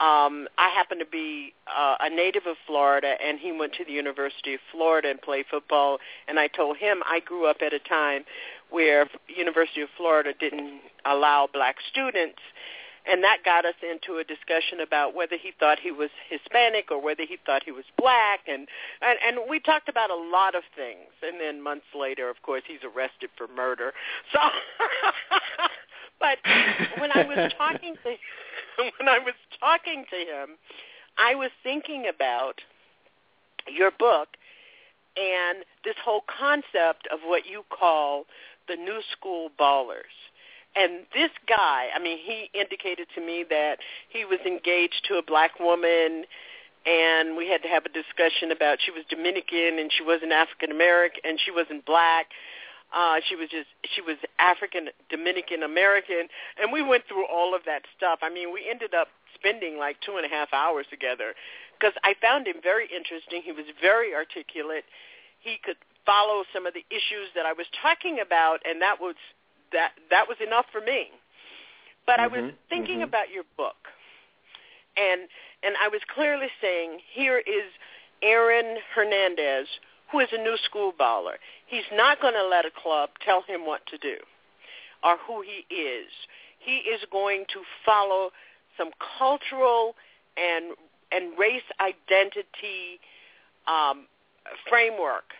um 0.00 0.48
I 0.58 0.68
happen 0.74 0.98
to 0.98 1.06
be 1.06 1.54
uh, 1.66 1.96
a 2.00 2.10
native 2.10 2.46
of 2.46 2.56
Florida 2.66 3.14
and 3.24 3.38
he 3.38 3.52
went 3.52 3.74
to 3.74 3.84
the 3.84 3.92
University 3.92 4.54
of 4.54 4.60
Florida 4.70 5.10
and 5.10 5.20
played 5.20 5.46
football. 5.50 5.98
And 6.28 6.38
I 6.38 6.48
told 6.48 6.76
him 6.76 7.02
I 7.08 7.20
grew 7.20 7.46
up 7.46 7.58
at 7.64 7.72
a 7.72 7.78
time 7.78 8.24
where 8.70 9.08
University 9.28 9.82
of 9.82 9.88
Florida 9.96 10.32
didn't 10.38 10.80
allow 11.04 11.48
black 11.52 11.76
students 11.90 12.40
and 13.10 13.24
that 13.24 13.38
got 13.44 13.64
us 13.64 13.74
into 13.82 14.18
a 14.18 14.24
discussion 14.24 14.80
about 14.80 15.14
whether 15.14 15.36
he 15.36 15.52
thought 15.58 15.78
he 15.80 15.90
was 15.90 16.10
Hispanic 16.28 16.90
or 16.90 17.02
whether 17.02 17.24
he 17.24 17.36
thought 17.44 17.62
he 17.64 17.72
was 17.72 17.84
black. 17.98 18.40
And 18.46 18.68
and, 19.00 19.18
and 19.26 19.50
we 19.50 19.60
talked 19.60 19.88
about 19.88 20.10
a 20.10 20.16
lot 20.16 20.54
of 20.54 20.62
things. 20.76 21.10
And 21.22 21.40
then 21.40 21.62
months 21.62 21.86
later 21.98 22.30
of 22.30 22.40
course 22.42 22.62
he's 22.66 22.82
arrested 22.84 23.30
for 23.36 23.48
murder. 23.48 23.92
So 24.32 24.38
but 26.20 26.38
when 26.98 27.10
I 27.12 27.24
was 27.24 27.52
talking 27.58 27.94
to 28.04 28.10
when 28.98 29.08
I 29.08 29.18
was 29.18 29.34
talking 29.58 30.04
to 30.10 30.16
him 30.16 30.56
I 31.18 31.34
was 31.34 31.50
thinking 31.62 32.06
about 32.08 32.60
your 33.68 33.90
book 33.90 34.28
and 35.16 35.64
this 35.84 35.94
whole 36.02 36.22
concept 36.26 37.06
of 37.12 37.20
what 37.24 37.46
you 37.46 37.64
call 37.68 38.24
the 38.68 38.76
new 38.76 39.00
school 39.12 39.50
ballers 39.58 40.16
and 40.74 41.04
this 41.12 41.30
guy, 41.46 41.88
I 41.94 41.98
mean, 41.98 42.18
he 42.18 42.48
indicated 42.54 43.08
to 43.14 43.20
me 43.20 43.44
that 43.50 43.76
he 44.08 44.24
was 44.24 44.40
engaged 44.46 45.04
to 45.08 45.16
a 45.16 45.22
black 45.22 45.60
woman 45.60 46.24
and 46.86 47.36
we 47.36 47.48
had 47.48 47.62
to 47.62 47.68
have 47.68 47.84
a 47.84 47.92
discussion 47.92 48.50
about 48.50 48.78
she 48.82 48.90
was 48.90 49.04
Dominican 49.08 49.78
and 49.78 49.92
she 49.92 50.02
wasn't 50.02 50.32
African 50.32 50.70
American 50.70 51.20
and 51.24 51.38
she 51.38 51.50
wasn't 51.50 51.84
black. 51.86 52.26
Uh 52.92 53.20
she 53.28 53.36
was 53.36 53.48
just 53.48 53.68
she 53.94 54.00
was 54.00 54.16
African 54.38 54.88
Dominican 55.08 55.62
American 55.62 56.26
and 56.60 56.72
we 56.72 56.82
went 56.82 57.04
through 57.06 57.26
all 57.28 57.54
of 57.54 57.62
that 57.66 57.82
stuff. 57.96 58.18
I 58.22 58.30
mean, 58.30 58.52
we 58.52 58.66
ended 58.68 58.94
up 58.94 59.08
spending 59.34 59.78
like 59.78 60.00
two 60.00 60.16
and 60.16 60.26
a 60.26 60.28
half 60.28 60.52
hours 60.52 60.86
together 60.90 61.34
because 61.78 61.94
I 62.02 62.14
found 62.20 62.46
him 62.48 62.58
very 62.62 62.88
interesting. 62.90 63.42
He 63.44 63.52
was 63.52 63.66
very 63.80 64.14
articulate. 64.14 64.84
He 65.38 65.58
could 65.62 65.78
follow 66.04 66.42
some 66.52 66.66
of 66.66 66.74
the 66.74 66.84
issues 66.90 67.30
that 67.36 67.46
I 67.46 67.52
was 67.52 67.66
talking 67.80 68.18
about 68.18 68.58
and 68.66 68.82
that 68.82 68.98
was 69.00 69.14
that 69.72 69.92
that 70.10 70.28
was 70.28 70.38
enough 70.44 70.66
for 70.72 70.80
me. 70.80 71.10
But 72.06 72.20
I 72.20 72.26
was 72.26 72.40
Mhm, 72.42 72.54
thinking 72.68 72.98
mhm. 72.98 73.04
about 73.04 73.30
your 73.30 73.44
book, 73.56 73.88
and 74.96 75.28
and 75.62 75.76
I 75.82 75.88
was 75.88 76.00
clearly 76.14 76.48
saying 76.60 77.00
here 77.12 77.38
is 77.38 77.72
Aaron 78.22 78.78
Hernandez, 78.94 79.68
who 80.10 80.20
is 80.20 80.28
a 80.32 80.38
new 80.38 80.56
school 80.58 80.92
baller. 80.92 81.36
He's 81.66 81.88
not 81.92 82.20
going 82.20 82.34
to 82.34 82.46
let 82.46 82.64
a 82.66 82.70
club 82.70 83.10
tell 83.24 83.42
him 83.42 83.66
what 83.66 83.86
to 83.86 83.98
do 83.98 84.16
or 85.02 85.16
who 85.26 85.42
he 85.42 85.72
is. 85.74 86.10
He 86.58 86.76
is 86.78 87.00
going 87.10 87.44
to 87.52 87.62
follow 87.84 88.30
some 88.76 88.90
cultural 89.18 89.94
and 90.36 90.76
and 91.10 91.38
race 91.38 91.62
identity 91.80 93.00
um, 93.66 94.06
framework 94.68 95.34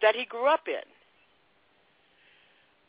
that 0.00 0.14
he 0.14 0.24
grew 0.24 0.46
up 0.46 0.68
in 0.68 0.84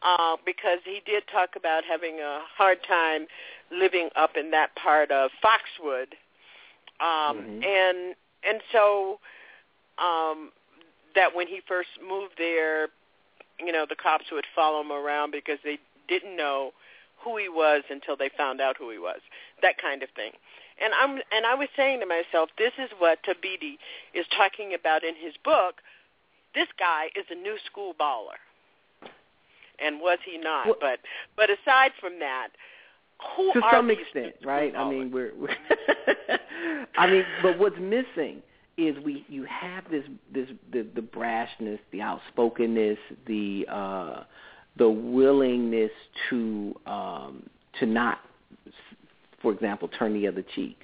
uh, 0.02 0.38
because 0.46 0.80
he 0.86 1.02
did 1.06 1.24
talk 1.32 1.56
about 1.56 1.84
having 1.84 2.20
a 2.20 2.42
hard 2.58 2.80
time 2.88 3.28
living 3.72 4.10
up 4.16 4.38
in 4.38 4.52
that 4.52 4.76
part 4.76 5.12
of 5.12 5.32
Foxwood, 5.42 6.16
um, 7.00 7.38
Mhm. 7.38 7.64
and 7.66 8.16
and 8.44 8.62
so 8.72 9.20
um, 9.98 10.54
that 11.14 11.36
when 11.36 11.48
he 11.48 11.60
first 11.62 11.90
moved 12.02 12.38
there, 12.38 12.90
you 13.60 13.72
know, 13.74 13.86
the 13.86 13.96
cops 13.96 14.32
would 14.32 14.46
follow 14.56 14.80
him 14.80 14.92
around 14.92 15.32
because 15.32 15.60
they 15.64 15.78
didn't 16.08 16.38
know 16.38 16.74
who 17.18 17.36
he 17.36 17.50
was 17.50 17.84
until 17.90 18.16
they 18.16 18.30
found 18.30 18.62
out 18.62 18.78
who 18.78 18.90
he 18.90 18.98
was. 18.98 19.20
That 19.62 19.78
kind 19.78 20.02
of 20.04 20.10
thing. 20.12 20.32
And 20.82 20.94
I'm 20.94 21.22
and 21.32 21.46
I 21.46 21.56
was 21.56 21.68
saying 21.76 22.00
to 22.00 22.06
myself, 22.06 22.50
this 22.58 22.72
is 22.78 22.90
what 22.98 23.22
Thabiti 23.24 23.78
is 24.14 24.26
talking 24.28 24.74
about 24.74 25.04
in 25.04 25.16
his 25.16 25.36
book. 25.44 25.82
This 26.56 26.70
guy 26.80 27.12
is 27.16 27.26
a 27.30 27.36
new 27.36 27.58
school 27.66 27.94
baller 27.94 28.40
and 29.84 30.00
was 30.00 30.20
he 30.26 30.38
not? 30.38 30.66
Well- 30.66 30.76
but 30.80 31.00
but 31.36 31.50
aside 31.50 31.92
from 32.00 32.20
that, 32.20 32.50
who 33.36 33.52
to 33.54 33.62
are 33.64 33.74
some 33.74 33.90
extent, 33.90 34.36
right? 34.44 34.76
I 34.76 34.90
mean, 34.90 35.12
we're, 35.12 35.34
we're 35.36 35.50
I 36.98 37.08
mean, 37.08 37.26
but 37.42 37.60
what's 37.60 37.78
missing 37.80 38.42
is 38.78 38.96
we 39.04 39.26
you 39.28 39.44
have 39.46 39.90
this 39.92 40.04
this 40.34 40.48
the, 40.72 40.88
the 40.96 41.02
brashness, 41.02 41.80
the 41.92 42.02
outspokenness, 42.02 42.98
the 43.28 43.66
uh 43.70 44.24
the 44.78 44.90
willingness 44.90 45.92
to 46.30 46.74
um 46.86 47.44
to 47.80 47.86
not 47.86 48.20
for 49.42 49.52
example 49.52 49.88
turn 49.88 50.14
the 50.14 50.28
other 50.28 50.44
cheek. 50.56 50.78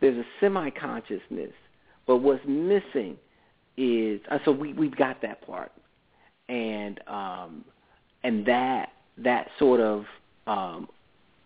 There's 0.00 0.16
a 0.16 0.24
semi-consciousness, 0.40 1.52
but 2.06 2.18
what's 2.18 2.44
missing 2.46 3.16
is 3.76 4.20
uh, 4.30 4.38
so 4.44 4.52
we 4.52 4.74
we've 4.74 4.96
got 4.96 5.22
that 5.22 5.46
part. 5.46 5.72
And 6.48 7.00
um 7.06 7.64
and 8.22 8.46
that 8.46 8.90
that 9.18 9.48
sort 9.58 9.80
of 9.80 10.04
um 10.46 10.88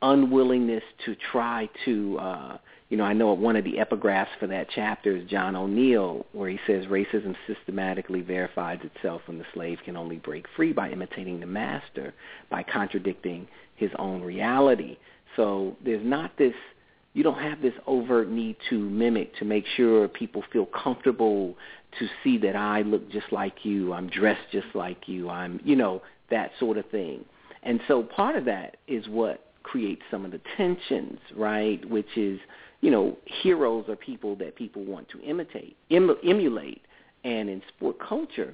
unwillingness 0.03 0.83
to 1.05 1.15
try 1.31 1.69
to 1.85 2.19
uh 2.19 2.59
you 2.93 2.99
know, 2.99 3.05
I 3.05 3.15
know 3.15 3.33
one 3.33 3.57
of 3.57 3.65
the 3.65 3.77
epigraphs 3.79 4.39
for 4.39 4.47
that 4.49 4.67
chapter 4.75 5.17
is 5.17 5.27
John 5.27 5.57
O'Neill, 5.57 6.27
where 6.33 6.51
he 6.51 6.59
says 6.67 6.85
racism 6.85 7.35
systematically 7.47 8.21
verifies 8.21 8.81
itself 8.83 9.23
when 9.25 9.39
the 9.39 9.47
slave 9.55 9.79
can 9.83 9.97
only 9.97 10.17
break 10.17 10.45
free 10.55 10.75
by 10.75 10.91
imitating 10.91 11.41
the 11.41 11.47
master, 11.47 12.13
by 12.51 12.63
contradicting 12.63 13.49
his 13.77 13.91
own 13.99 14.21
reality. 14.21 14.99
So 15.37 15.75
there's 15.83 16.05
not 16.05 16.37
this, 16.37 16.53
you 17.15 17.23
don't 17.23 17.39
have 17.39 17.63
this 17.63 17.73
overt 17.87 18.29
need 18.29 18.57
to 18.69 18.79
mimic 18.79 19.37
to 19.37 19.47
make 19.47 19.65
sure 19.75 20.07
people 20.07 20.45
feel 20.53 20.67
comfortable 20.67 21.57
to 21.99 22.09
see 22.23 22.37
that 22.37 22.57
I 22.57 22.83
look 22.83 23.11
just 23.11 23.33
like 23.33 23.65
you, 23.65 23.95
I'm 23.95 24.11
dressed 24.11 24.53
just 24.53 24.75
like 24.75 25.09
you, 25.09 25.31
I'm, 25.31 25.63
you 25.65 25.77
know, 25.77 26.03
that 26.33 26.51
sort 26.59 26.77
of 26.77 26.85
thing. 26.91 27.25
And 27.63 27.81
so 27.87 28.03
part 28.03 28.35
of 28.35 28.45
that 28.47 28.77
is 28.89 29.07
what 29.09 29.53
creates 29.63 30.03
some 30.11 30.25
of 30.25 30.33
the 30.33 30.41
tensions, 30.57 31.19
right? 31.37 31.89
Which 31.89 32.17
is, 32.17 32.41
you 32.81 32.91
know, 32.91 33.17
heroes 33.43 33.89
are 33.89 33.97
people 33.97 34.35
that 34.37 34.57
people 34.57 34.85
want 34.85 35.09
to 35.11 35.21
imitate, 35.21 35.77
em- 35.91 36.17
emulate. 36.25 36.83
And 37.25 37.49
in 37.49 37.63
sport 37.69 37.97
culture, 38.01 38.53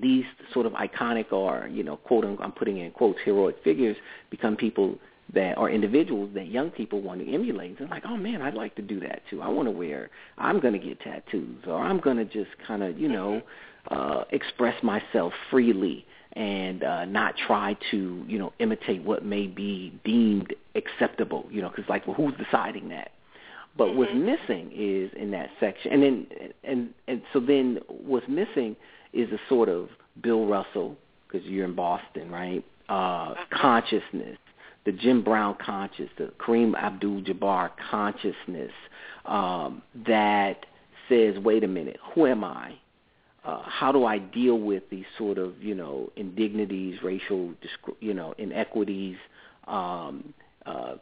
these 0.00 0.24
sort 0.52 0.66
of 0.66 0.72
iconic 0.74 1.32
or, 1.32 1.68
you 1.68 1.82
know, 1.82 1.96
quote, 1.96 2.24
I'm 2.24 2.52
putting 2.52 2.78
in 2.78 2.92
quotes, 2.92 3.18
heroic 3.24 3.56
figures 3.64 3.96
become 4.30 4.56
people 4.56 4.96
that 5.34 5.58
or 5.58 5.68
individuals 5.68 6.30
that 6.34 6.48
young 6.48 6.70
people 6.70 7.00
want 7.00 7.20
to 7.20 7.34
emulate. 7.34 7.78
They're 7.78 7.88
like, 7.88 8.04
oh 8.06 8.16
man, 8.16 8.42
I'd 8.42 8.54
like 8.54 8.76
to 8.76 8.82
do 8.82 9.00
that 9.00 9.22
too. 9.28 9.42
I 9.42 9.48
want 9.48 9.66
to 9.66 9.72
wear. 9.72 10.10
I'm 10.38 10.60
going 10.60 10.74
to 10.74 10.78
get 10.78 11.00
tattoos, 11.00 11.64
or 11.66 11.78
I'm 11.78 11.98
going 11.98 12.16
to 12.18 12.24
just 12.24 12.50
kind 12.66 12.84
of 12.84 12.98
you 12.98 13.08
know 13.08 13.42
uh, 13.90 14.22
express 14.30 14.80
myself 14.84 15.32
freely 15.50 16.05
and 16.36 16.84
uh, 16.84 17.04
not 17.06 17.34
try 17.46 17.76
to 17.90 18.24
you 18.28 18.38
know 18.38 18.52
imitate 18.60 19.02
what 19.02 19.24
may 19.24 19.46
be 19.46 19.98
deemed 20.04 20.54
acceptable. 20.76 21.46
You 21.50 21.62
know, 21.62 21.70
because 21.70 21.88
like, 21.88 22.06
well, 22.06 22.14
who's 22.14 22.34
deciding 22.36 22.90
that? 22.90 23.10
But 23.76 23.88
Mm-hmm. 23.88 23.98
what's 23.98 24.12
missing 24.14 24.70
is 24.74 25.10
in 25.16 25.32
that 25.32 25.50
section, 25.58 25.92
and 25.92 26.02
then 26.02 26.26
and 26.64 26.90
and 27.08 27.22
so 27.32 27.40
then 27.40 27.80
what's 27.88 28.28
missing 28.28 28.76
is 29.12 29.30
a 29.32 29.38
sort 29.48 29.68
of 29.68 29.88
Bill 30.22 30.46
Russell, 30.46 30.96
because 31.26 31.46
you're 31.46 31.64
in 31.64 31.74
Boston, 31.74 32.30
right? 32.30 32.64
Uh, 32.88 33.34
consciousness, 33.52 34.38
the 34.84 34.92
Jim 34.92 35.22
Brown 35.22 35.56
consciousness, 35.60 36.10
the 36.16 36.32
Kareem 36.38 36.74
Abdul-Jabbar 36.76 37.70
consciousness 37.90 38.70
um, 39.24 39.82
that 40.06 40.66
says, 41.08 41.36
wait 41.38 41.64
a 41.64 41.68
minute, 41.68 41.98
who 42.14 42.26
am 42.26 42.44
I? 42.44 42.74
Uh, 43.46 43.62
how 43.64 43.92
do 43.92 44.04
I 44.04 44.18
deal 44.18 44.58
with 44.58 44.82
these 44.90 45.04
sort 45.16 45.38
of, 45.38 45.62
you 45.62 45.74
know, 45.74 46.10
indignities, 46.16 46.98
racial, 47.02 47.54
you 48.00 48.12
know, 48.12 48.34
inequities, 48.38 49.16
um, 49.68 50.34
uh, 50.66 50.96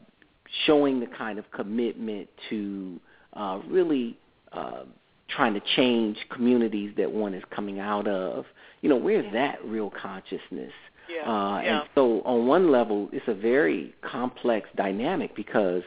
showing 0.66 1.00
the 1.00 1.06
kind 1.06 1.38
of 1.38 1.50
commitment 1.52 2.28
to 2.50 3.00
uh, 3.32 3.60
really 3.66 4.18
uh, 4.52 4.82
trying 5.28 5.54
to 5.54 5.62
change 5.74 6.18
communities 6.30 6.92
that 6.98 7.10
one 7.10 7.32
is 7.32 7.42
coming 7.54 7.80
out 7.80 8.06
of. 8.06 8.44
You 8.82 8.90
know, 8.90 8.96
where's 8.96 9.32
that 9.32 9.64
real 9.64 9.90
consciousness? 9.90 10.72
Yeah. 11.08 11.22
Uh, 11.22 11.60
yeah. 11.60 11.80
And 11.80 11.88
so, 11.94 12.20
on 12.26 12.46
one 12.46 12.70
level, 12.70 13.08
it's 13.10 13.26
a 13.26 13.34
very 13.34 13.94
complex 14.02 14.68
dynamic 14.76 15.34
because 15.34 15.82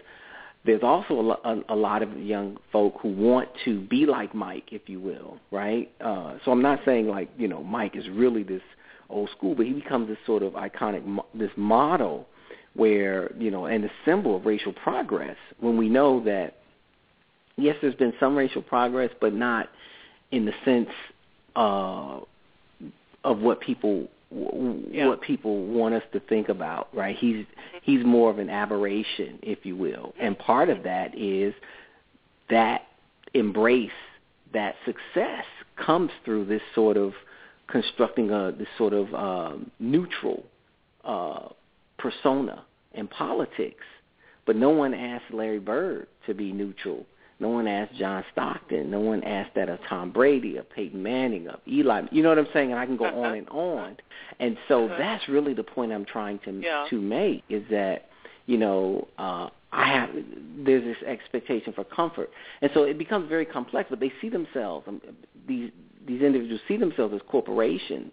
there's 0.67 0.83
also 0.83 1.39
a, 1.43 1.49
a, 1.49 1.63
a 1.69 1.75
lot 1.75 2.03
of 2.03 2.15
young 2.19 2.57
folk 2.71 2.95
who 3.01 3.09
want 3.09 3.49
to 3.65 3.79
be 3.81 4.05
like 4.05 4.35
Mike, 4.35 4.71
if 4.71 4.87
you 4.87 4.99
will, 4.99 5.37
right? 5.49 5.89
Uh, 6.01 6.35
so 6.43 6.51
I'm 6.51 6.61
not 6.61 6.81
saying 6.85 7.07
like 7.07 7.29
you 7.37 7.47
know 7.47 7.63
Mike 7.63 7.95
is 7.95 8.07
really 8.09 8.43
this 8.43 8.61
old 9.09 9.29
school, 9.35 9.55
but 9.55 9.65
he 9.65 9.73
becomes 9.73 10.09
this 10.09 10.17
sort 10.25 10.43
of 10.43 10.53
iconic, 10.53 11.23
this 11.33 11.51
model 11.55 12.27
where 12.75 13.33
you 13.37 13.49
know, 13.49 13.65
and 13.65 13.83
the 13.83 13.89
symbol 14.05 14.35
of 14.35 14.45
racial 14.45 14.73
progress. 14.73 15.37
When 15.59 15.77
we 15.77 15.89
know 15.89 16.23
that 16.25 16.57
yes, 17.55 17.77
there's 17.81 17.95
been 17.95 18.13
some 18.19 18.35
racial 18.35 18.61
progress, 18.61 19.09
but 19.19 19.33
not 19.33 19.69
in 20.31 20.45
the 20.45 20.53
sense 20.65 20.89
uh, 21.55 22.19
of 23.23 23.39
what 23.39 23.61
people 23.61 24.09
w- 24.31 25.07
what 25.07 25.21
people 25.21 25.65
want 25.65 25.95
us 25.95 26.03
to 26.13 26.19
think 26.21 26.49
about, 26.49 26.87
right? 26.93 27.15
He's 27.15 27.45
he's 27.81 28.03
more 28.05 28.29
of 28.29 28.39
an 28.39 28.49
aberration, 28.49 29.39
if 29.41 29.65
you 29.65 29.75
will, 29.75 30.13
and 30.19 30.37
part 30.37 30.69
of 30.69 30.83
that 30.83 31.17
is 31.17 31.53
that 32.49 32.83
embrace 33.33 33.91
that 34.53 34.75
success 34.85 35.45
comes 35.75 36.11
through 36.23 36.45
this 36.45 36.61
sort 36.73 36.97
of 36.97 37.13
constructing 37.67 38.31
a 38.31 38.51
this 38.51 38.67
sort 38.77 38.93
of 38.93 39.13
um, 39.13 39.71
neutral 39.79 40.43
uh, 41.03 41.49
persona 41.97 42.65
in 42.93 43.07
politics. 43.07 43.83
But 44.45 44.55
no 44.55 44.69
one 44.69 44.93
asked 44.93 45.33
Larry 45.33 45.59
Bird 45.59 46.07
to 46.25 46.33
be 46.33 46.53
neutral. 46.53 47.05
No 47.39 47.49
one 47.49 47.67
asked 47.67 47.95
John 47.95 48.23
Stockton. 48.31 48.89
No 48.89 48.99
one 48.99 49.23
asked 49.23 49.53
that 49.55 49.69
of 49.69 49.79
Tom 49.87 50.11
Brady, 50.11 50.57
of 50.57 50.67
Peyton 50.71 51.01
Manning, 51.01 51.47
of 51.47 51.59
Eli. 51.67 52.03
You 52.11 52.23
know 52.23 52.29
what 52.29 52.39
I'm 52.39 52.47
saying? 52.51 52.71
And 52.71 52.79
I 52.79 52.85
can 52.85 52.97
go 52.97 53.05
on 53.05 53.35
and 53.35 53.47
on. 53.49 53.97
And 54.39 54.57
so 54.67 54.87
that's 54.97 55.27
really 55.29 55.53
the 55.53 55.63
point 55.63 55.91
I'm 55.91 56.05
trying 56.05 56.39
to 56.39 56.51
Yeah. 56.51 56.85
to 56.89 56.99
make 56.99 57.43
is 57.49 57.63
that 57.69 58.09
you 58.47 58.57
know 58.57 59.07
uh, 59.19 59.49
I 59.71 59.87
have 59.93 60.09
there's 60.65 60.83
this 60.83 60.97
expectation 61.07 61.73
for 61.73 61.83
comfort, 61.83 62.29
and 62.61 62.71
so 62.73 62.83
it 62.83 62.97
becomes 62.97 63.29
very 63.29 63.45
complex. 63.45 63.87
But 63.89 63.99
they 63.99 64.11
see 64.21 64.29
themselves 64.29 64.87
um, 64.87 65.01
these 65.47 65.71
these 66.07 66.21
individuals 66.21 66.61
see 66.67 66.77
themselves 66.77 67.13
as 67.13 67.21
corporations, 67.29 68.11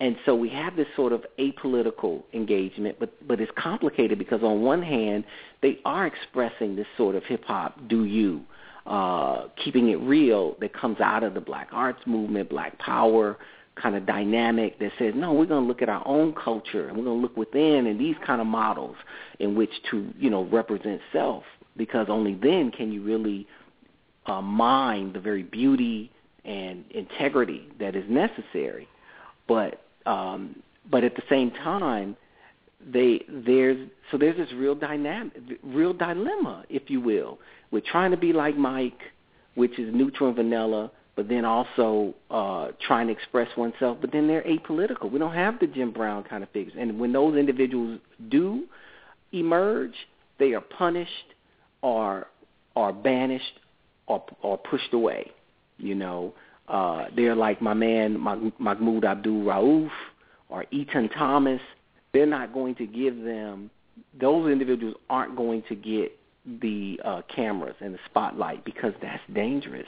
and 0.00 0.16
so 0.24 0.34
we 0.34 0.48
have 0.50 0.76
this 0.76 0.86
sort 0.94 1.12
of 1.12 1.24
apolitical 1.38 2.22
engagement, 2.32 2.96
but 3.00 3.12
but 3.26 3.40
it's 3.40 3.50
complicated 3.56 4.18
because 4.18 4.42
on 4.42 4.62
one 4.62 4.82
hand 4.82 5.24
they 5.60 5.80
are 5.84 6.06
expressing 6.06 6.76
this 6.76 6.86
sort 6.96 7.14
of 7.14 7.24
hip 7.24 7.44
hop 7.44 7.76
do 7.88 8.04
you, 8.04 8.42
uh, 8.86 9.48
keeping 9.62 9.88
it 9.88 9.96
real 9.96 10.56
that 10.60 10.72
comes 10.72 11.00
out 11.00 11.22
of 11.22 11.34
the 11.34 11.40
black 11.40 11.68
arts 11.72 12.00
movement, 12.06 12.48
black 12.48 12.78
power 12.78 13.36
kind 13.74 13.94
of 13.94 14.04
dynamic 14.06 14.78
that 14.80 14.90
says 14.98 15.14
no, 15.16 15.32
we're 15.32 15.46
going 15.46 15.62
to 15.62 15.68
look 15.68 15.82
at 15.82 15.88
our 15.88 16.06
own 16.06 16.32
culture 16.32 16.88
and 16.88 16.96
we're 16.96 17.04
going 17.04 17.18
to 17.18 17.22
look 17.22 17.36
within 17.36 17.86
and 17.86 18.00
these 18.00 18.16
kind 18.24 18.40
of 18.40 18.46
models 18.46 18.96
in 19.40 19.54
which 19.54 19.70
to 19.90 20.12
you 20.18 20.30
know 20.30 20.44
represent 20.44 21.00
self 21.12 21.44
because 21.76 22.06
only 22.08 22.34
then 22.34 22.70
can 22.70 22.92
you 22.92 23.02
really 23.02 23.46
uh, 24.26 24.42
mine 24.42 25.12
the 25.12 25.20
very 25.20 25.42
beauty 25.42 26.10
and 26.44 26.84
integrity 26.90 27.68
that 27.80 27.96
is 27.96 28.04
necessary. 28.08 28.88
But 29.46 29.82
um, 30.08 30.56
but 30.90 31.04
at 31.04 31.14
the 31.14 31.22
same 31.28 31.50
time, 31.50 32.16
they 32.92 33.22
there's 33.28 33.88
so 34.10 34.16
there's 34.16 34.36
this 34.36 34.52
real 34.54 34.74
dynamic, 34.74 35.32
real 35.62 35.92
dilemma, 35.92 36.64
if 36.70 36.88
you 36.88 37.00
will. 37.00 37.38
We're 37.70 37.82
trying 37.82 38.10
to 38.12 38.16
be 38.16 38.32
like 38.32 38.56
Mike, 38.56 39.00
which 39.54 39.78
is 39.78 39.94
neutral 39.94 40.28
and 40.28 40.36
vanilla, 40.36 40.90
but 41.14 41.28
then 41.28 41.44
also 41.44 42.14
uh, 42.30 42.68
trying 42.86 43.08
to 43.08 43.12
express 43.12 43.48
oneself. 43.56 43.98
But 44.00 44.10
then 44.12 44.26
they're 44.26 44.44
apolitical. 44.44 45.10
We 45.10 45.18
don't 45.18 45.34
have 45.34 45.60
the 45.60 45.66
Jim 45.66 45.90
Brown 45.90 46.24
kind 46.24 46.42
of 46.42 46.48
figures, 46.50 46.74
and 46.78 46.98
when 46.98 47.12
those 47.12 47.36
individuals 47.36 48.00
do 48.30 48.64
emerge, 49.32 49.94
they 50.38 50.54
are 50.54 50.62
punished 50.62 51.34
or 51.82 52.28
or 52.74 52.94
banished 52.94 53.60
or 54.06 54.24
or 54.40 54.56
pushed 54.56 54.94
away. 54.94 55.32
You 55.76 55.94
know, 55.94 56.32
uh, 56.68 57.06
they're 57.16 57.34
like 57.34 57.62
my 57.62 57.74
man 57.74 58.18
Mahmoud 58.18 59.04
Abdul 59.04 59.44
Rauf 59.44 59.90
or 60.48 60.64
Etan 60.72 61.12
Thomas. 61.14 61.60
They're 62.12 62.26
not 62.26 62.52
going 62.52 62.74
to 62.76 62.86
give 62.86 63.22
them; 63.22 63.70
those 64.18 64.50
individuals 64.50 64.96
aren't 65.08 65.36
going 65.36 65.62
to 65.68 65.74
get 65.74 66.18
the 66.60 67.00
uh, 67.04 67.22
cameras 67.34 67.76
and 67.80 67.94
the 67.94 67.98
spotlight 68.06 68.64
because 68.64 68.92
that's 69.02 69.22
dangerous. 69.34 69.86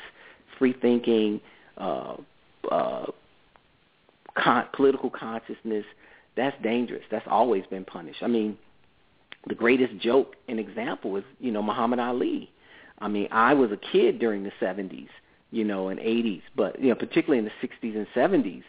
Free 0.58 0.74
thinking, 0.74 1.40
uh, 1.78 2.16
uh, 2.70 3.06
con- 4.34 4.66
political 4.74 5.10
consciousness, 5.10 5.84
that's 6.36 6.60
dangerous. 6.62 7.02
That's 7.10 7.26
always 7.28 7.64
been 7.66 7.84
punished. 7.84 8.22
I 8.22 8.26
mean, 8.26 8.58
the 9.46 9.54
greatest 9.54 9.96
joke 9.98 10.36
and 10.48 10.58
example 10.60 11.16
is 11.16 11.24
you 11.38 11.50
know 11.50 11.62
Muhammad 11.62 11.98
Ali. 11.98 12.50
I 12.98 13.08
mean, 13.08 13.28
I 13.30 13.54
was 13.54 13.70
a 13.72 13.78
kid 13.78 14.18
during 14.18 14.44
the 14.44 14.52
70s, 14.60 15.08
you 15.50 15.64
know, 15.64 15.88
and 15.88 15.98
80s, 16.00 16.42
but 16.56 16.80
you 16.80 16.88
know, 16.90 16.94
particularly 16.94 17.38
in 17.38 17.44
the 17.44 17.66
60s 17.68 17.96
and 17.96 18.06
70s, 18.14 18.62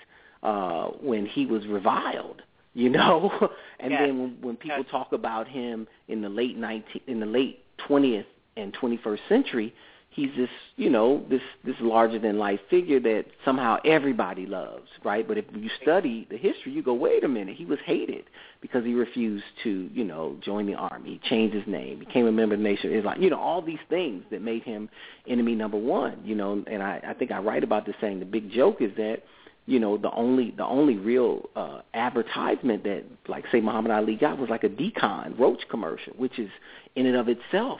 uh, 0.44 0.92
when 1.02 1.26
he 1.26 1.46
was 1.46 1.66
reviled, 1.68 2.42
you 2.74 2.90
know, 2.90 3.30
and 3.80 3.92
Yes. 3.92 4.02
then 4.06 4.20
when, 4.20 4.38
when 4.42 4.56
people 4.56 4.84
talk 4.86 5.14
about 5.14 5.48
him 5.48 5.88
in 6.08 6.22
the 6.22 6.30
late 6.30 6.58
19, 6.58 7.02
in 7.08 7.20
the 7.20 7.26
late 7.26 7.64
20th 7.88 8.26
and 8.58 8.74
21st 8.74 9.20
century, 9.30 9.74
he's 10.12 10.30
this, 10.38 10.50
you 10.76 10.90
know, 10.90 11.26
this 11.30 11.42
this 11.66 11.76
larger 11.80 12.20
than 12.20 12.38
life 12.38 12.60
figure 12.70 13.00
that 13.00 13.26
somehow 13.44 13.78
everybody 13.86 14.46
loves, 14.46 14.88
right? 15.04 15.28
But 15.28 15.38
if 15.38 15.46
you 15.54 15.70
study 15.82 16.28
the 16.30 16.38
history, 16.38 16.72
you 16.74 16.84
go, 16.84 16.94
wait 16.94 17.24
a 17.24 17.28
minute, 17.28 17.56
he 17.56 17.66
was 17.66 17.80
hated 17.86 18.26
because 18.62 18.86
he 18.86 18.94
refused 18.94 19.46
to, 19.64 19.90
you 19.94 20.04
know, 20.04 20.38
join 20.44 20.68
the 20.68 20.76
army, 20.76 21.20
he 21.22 21.30
changed 21.30 21.56
his 21.56 21.66
name, 21.66 22.00
became 22.00 22.28
a 22.28 22.32
member 22.32 22.56
of 22.56 22.60
the 22.60 22.64
Nation 22.64 22.92
of 22.92 22.98
Islam, 22.98 23.22
you 23.22 23.30
know, 23.30 23.40
all 23.40 23.62
these 23.62 23.80
things 23.90 24.24
that 24.32 24.42
made 24.42 24.64
him 24.64 24.90
enemy 25.28 25.56
number 25.56 25.78
one, 25.78 26.20
you 26.24 26.36
know, 26.36 26.64
and 26.68 26.84
I, 26.84 27.02
I 27.08 27.14
think 27.14 27.32
I 27.32 27.40
write 27.40 27.64
about 27.64 27.86
this 27.86 27.96
saying 28.02 28.20
the 28.20 28.26
big 28.26 28.52
joke 28.52 28.82
is 28.82 28.92
that 28.98 29.24
you 29.68 29.80
know 29.80 29.96
the 29.96 30.12
only 30.12 30.52
the 30.58 30.66
only 30.66 30.98
real 30.98 31.48
uh 31.56 31.82
advertisement 31.94 32.84
that 32.84 33.04
like 33.28 33.46
say 33.52 33.62
Muhammad 33.62 33.92
Ali 33.92 34.16
got 34.16 34.40
was 34.40 34.50
like 34.50 34.64
a 34.64 34.70
d-Con 34.70 35.36
roach 35.38 35.62
commercial 35.70 36.14
which 36.14 36.40
is 36.40 36.50
in 36.96 37.06
and 37.06 37.16
of 37.16 37.30
itself 37.30 37.80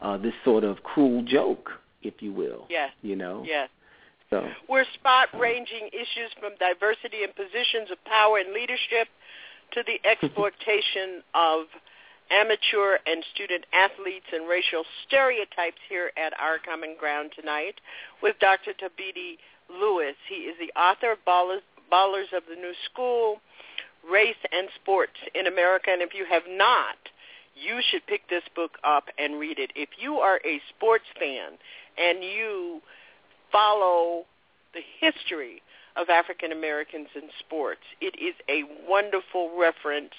uh 0.00 0.16
this 0.16 0.34
sort 0.44 0.64
of 0.64 0.82
cruel 0.82 1.22
joke 1.22 1.70
if 2.02 2.14
you 2.20 2.32
will 2.32 2.66
Yes. 2.68 2.90
you 3.02 3.16
know 3.16 3.44
Yes. 3.46 3.68
so 4.30 4.48
We're 4.68 4.84
spot 4.94 5.28
ranging 5.38 5.88
issues 5.92 6.30
from 6.40 6.52
diversity 6.58 7.22
in 7.22 7.30
positions 7.32 7.90
of 7.90 8.02
power 8.04 8.38
and 8.38 8.52
leadership 8.52 9.08
to 9.72 9.82
the 9.86 9.98
exploitation 10.08 11.22
of 11.34 11.66
amateur 12.30 12.98
and 13.06 13.24
student 13.34 13.64
athletes 13.72 14.26
and 14.32 14.48
racial 14.48 14.82
stereotypes 15.06 15.78
here 15.88 16.10
at 16.16 16.32
Our 16.40 16.58
Common 16.58 16.96
Ground 16.98 17.30
tonight 17.38 17.76
with 18.22 18.34
Dr. 18.40 18.72
Thabiti 18.72 19.38
Lewis. 19.70 20.16
He 20.28 20.46
is 20.50 20.56
the 20.58 20.72
author 20.78 21.12
of 21.12 21.18
Ballers, 21.26 21.62
Ballers 21.90 22.32
of 22.36 22.42
the 22.48 22.56
New 22.56 22.74
School, 22.90 23.40
Race 24.10 24.42
and 24.52 24.68
Sports 24.82 25.14
in 25.34 25.46
America. 25.46 25.90
And 25.90 26.02
if 26.02 26.14
you 26.14 26.24
have 26.28 26.42
not, 26.48 26.98
you 27.56 27.80
should 27.90 28.06
pick 28.06 28.28
this 28.28 28.42
book 28.54 28.72
up 28.84 29.04
and 29.18 29.40
read 29.40 29.58
it. 29.58 29.72
If 29.74 29.90
you 29.98 30.16
are 30.16 30.40
a 30.44 30.60
sports 30.76 31.06
fan 31.18 31.58
and 31.98 32.22
you 32.22 32.80
follow 33.50 34.24
the 34.74 34.82
history 35.00 35.62
of 35.96 36.10
African 36.10 36.52
Americans 36.52 37.08
in 37.14 37.30
sports, 37.40 37.80
it 38.00 38.14
is 38.20 38.34
a 38.48 38.62
wonderful 38.88 39.56
reference 39.58 40.12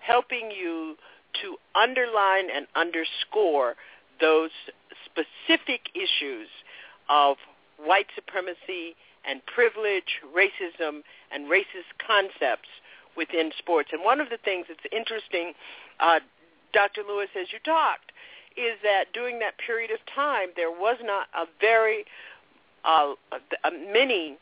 helping 0.00 0.50
you 0.50 0.96
to 1.40 1.56
underline 1.74 2.50
and 2.54 2.66
underscore 2.76 3.74
those 4.20 4.50
specific 5.06 5.88
issues 5.94 6.48
of 7.08 7.36
white 7.78 8.06
supremacy 8.14 8.94
and 9.24 9.40
privilege, 9.46 10.20
racism, 10.34 11.00
and 11.32 11.50
racist 11.50 11.88
concepts 12.04 12.68
within 13.16 13.50
sports. 13.58 13.90
And 13.92 14.02
one 14.04 14.20
of 14.20 14.30
the 14.30 14.38
things 14.44 14.66
that's 14.68 14.86
interesting, 14.92 15.52
uh, 16.00 16.20
Dr. 16.72 17.02
Lewis, 17.06 17.28
as 17.38 17.48
you 17.52 17.58
talked, 17.64 18.12
is 18.56 18.78
that 18.82 19.12
during 19.12 19.38
that 19.38 19.54
period 19.58 19.90
of 19.90 19.98
time, 20.14 20.48
there 20.56 20.70
was 20.70 20.96
not 21.02 21.26
a 21.34 21.46
very 21.60 22.04
uh, 22.84 23.14
a, 23.32 23.70
many 23.92 24.36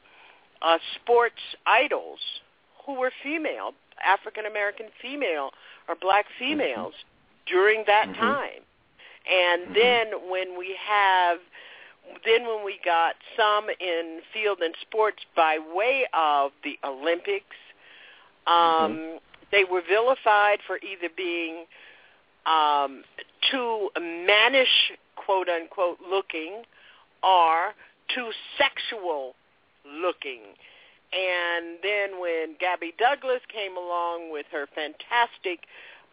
uh, 0.62 0.78
sports 0.96 1.40
idols 1.66 2.18
who 2.84 2.94
were 2.94 3.12
female, 3.22 3.72
African 4.04 4.46
American 4.46 4.86
female 5.00 5.50
or 5.88 5.94
black 5.94 6.26
females 6.38 6.94
mm-hmm. 6.94 7.54
during 7.54 7.84
that 7.86 8.08
mm-hmm. 8.08 8.20
time. 8.20 8.62
And 9.30 9.62
mm-hmm. 9.62 9.74
then 9.74 10.30
when 10.30 10.58
we 10.58 10.76
have 10.88 11.38
then 12.24 12.46
when 12.46 12.64
we 12.64 12.80
got 12.84 13.14
some 13.36 13.66
in 13.78 14.20
field 14.32 14.58
and 14.62 14.74
sports 14.80 15.18
by 15.36 15.58
way 15.58 16.06
of 16.12 16.50
the 16.64 16.76
Olympics, 16.84 17.56
um, 18.46 18.54
mm-hmm. 18.54 19.16
they 19.52 19.64
were 19.64 19.82
vilified 19.86 20.58
for 20.66 20.78
either 20.78 21.12
being 21.16 21.66
um, 22.46 23.02
too 23.50 23.90
mannish, 24.00 24.92
quote 25.16 25.48
unquote, 25.48 25.98
looking, 26.08 26.62
or 27.22 27.74
too 28.14 28.30
sexual 28.58 29.34
looking. 29.84 30.40
And 31.12 31.78
then 31.82 32.20
when 32.20 32.56
Gabby 32.60 32.94
Douglas 32.98 33.40
came 33.52 33.76
along 33.76 34.30
with 34.32 34.46
her 34.52 34.66
fantastic 34.74 35.66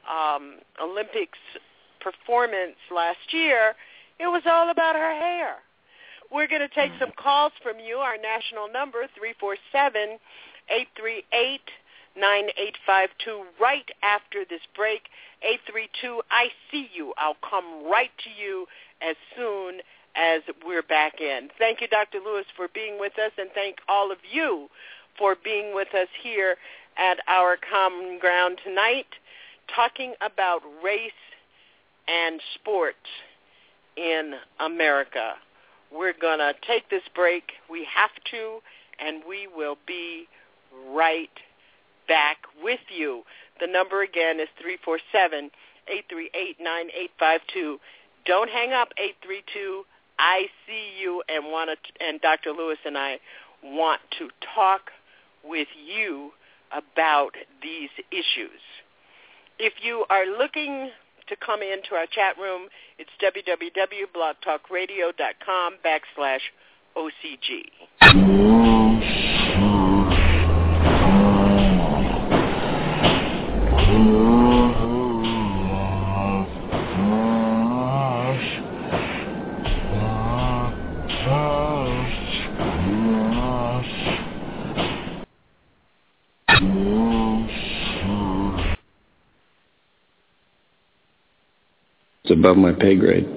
um, 0.10 0.58
Olympics 0.82 1.38
performance 2.02 2.78
last 2.94 3.32
year, 3.32 3.76
it 4.20 4.28
was 4.28 4.42
all 4.46 4.72
about 4.72 4.96
her 4.96 5.14
hair. 5.14 5.58
We're 6.32 6.48
going 6.48 6.68
to 6.68 6.74
take 6.74 6.92
some 7.00 7.12
calls 7.16 7.54
from 7.64 7.80
you. 7.80 7.98
Our 7.98 8.18
national 8.18 8.68
number, 8.72 9.08
347 9.16 10.20
838 10.70 11.62
9852 12.18 13.46
right 13.62 13.86
after 14.02 14.44
this 14.50 14.66
break. 14.76 15.08
832, 15.42 16.22
I 16.32 16.48
see 16.72 16.90
you. 16.94 17.14
I'll 17.18 17.38
come 17.48 17.90
right 17.90 18.12
to 18.24 18.30
you 18.30 18.66
as 19.02 19.16
soon 19.36 19.82
as 20.16 20.42
we're 20.66 20.82
back 20.82 21.22
in. 21.22 21.50
Thank 21.60 21.82
you, 21.82 21.88
Dr. 21.88 22.20
Lewis, 22.26 22.46
for 22.56 22.68
being 22.74 23.00
with 23.00 23.14
us, 23.20 23.32
and 23.38 23.50
thank 23.54 23.78
all 23.88 24.12
of 24.12 24.18
you 24.32 24.68
for 25.18 25.36
being 25.44 25.76
with 25.76 25.94
us 25.94 26.08
here 26.22 26.56
at 26.98 27.18
our 27.28 27.58
common 27.58 28.18
ground 28.20 28.60
tonight, 28.64 29.08
talking 29.76 30.14
about 30.22 30.62
race 30.84 31.12
and 32.08 32.42
sports 32.56 32.98
in 33.96 34.34
America. 34.60 35.34
We're 35.92 36.14
going 36.20 36.40
to 36.40 36.54
take 36.68 36.90
this 36.90 37.04
break. 37.16 37.44
We 37.70 37.88
have 37.94 38.12
to, 38.32 38.60
and 39.00 39.22
we 39.28 39.48
will 39.48 39.78
be 39.86 40.28
right 40.90 41.30
back 42.08 42.38
with 42.64 42.80
you. 42.90 43.24
The 43.60 43.68
number 43.68 44.02
again 44.02 44.40
is 44.40 44.48
347 44.62 45.52
838 45.88 46.58
9852. 46.60 47.80
Don't 48.26 48.50
hang 48.50 48.74
up 48.74 48.90
832 48.98 49.86
I 50.20 50.48
see 50.66 50.94
you 51.00 51.22
and 51.30 51.46
want 51.46 51.70
to, 51.70 51.78
and 52.04 52.20
Dr. 52.22 52.52
Lewis 52.52 52.80
and 52.86 52.98
I 52.98 53.20
want 53.64 54.02
to 54.20 54.30
talk 54.56 54.90
with 55.44 55.68
you 55.76 56.32
about 56.72 57.36
these 57.62 57.90
issues. 58.12 58.62
If 59.60 59.74
you 59.82 60.06
are 60.10 60.26
looking 60.26 60.92
to 61.28 61.36
come 61.36 61.62
into 61.62 61.94
our 61.96 62.08
chat 62.08 62.38
room, 62.38 62.70
it's 62.98 63.12
www.blogtalkradio.com 63.22 65.78
backslash 65.86 66.42
OCG. 66.96 68.77
Above 92.48 92.56
my 92.56 92.72
pay 92.72 92.96
grade. 92.96 93.28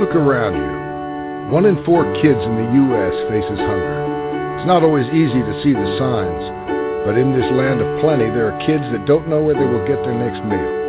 Look 0.00 0.16
around 0.16 0.56
you. 0.56 1.52
One 1.52 1.66
in 1.66 1.84
four 1.84 2.08
kids 2.24 2.40
in 2.40 2.56
the 2.56 2.72
U.S. 2.88 3.12
faces 3.28 3.60
hunger. 3.60 4.56
It's 4.56 4.66
not 4.66 4.82
always 4.82 5.04
easy 5.12 5.44
to 5.44 5.60
see 5.62 5.74
the 5.76 5.96
signs, 6.00 7.04
but 7.04 7.20
in 7.20 7.36
this 7.36 7.44
land 7.52 7.84
of 7.84 8.00
plenty, 8.00 8.32
there 8.32 8.48
are 8.48 8.56
kids 8.64 8.84
that 8.96 9.04
don't 9.04 9.28
know 9.28 9.44
where 9.44 9.52
they 9.54 9.68
will 9.68 9.86
get 9.86 10.00
their 10.08 10.16
next 10.16 10.40
meal. 10.48 10.80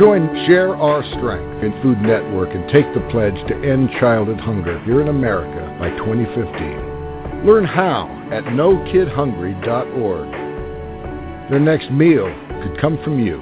Join 0.00 0.32
Share 0.46 0.74
Our 0.74 1.04
Strength 1.12 1.62
in 1.62 1.76
Food 1.82 2.00
Network 2.00 2.54
and 2.54 2.64
take 2.72 2.88
the 2.94 3.04
pledge 3.12 3.36
to 3.48 3.60
end 3.60 3.90
childhood 4.00 4.40
hunger 4.40 4.80
here 4.84 5.02
in 5.02 5.08
America 5.08 5.68
by 5.78 5.90
2015. 6.00 7.44
Learn 7.44 7.66
how 7.66 8.08
at 8.32 8.44
NoKidHungry.org. 8.44 10.30
Their 11.50 11.60
next 11.60 11.90
meal 11.90 12.32
could 12.62 12.80
come 12.80 13.02
from 13.02 13.18
you. 13.18 13.40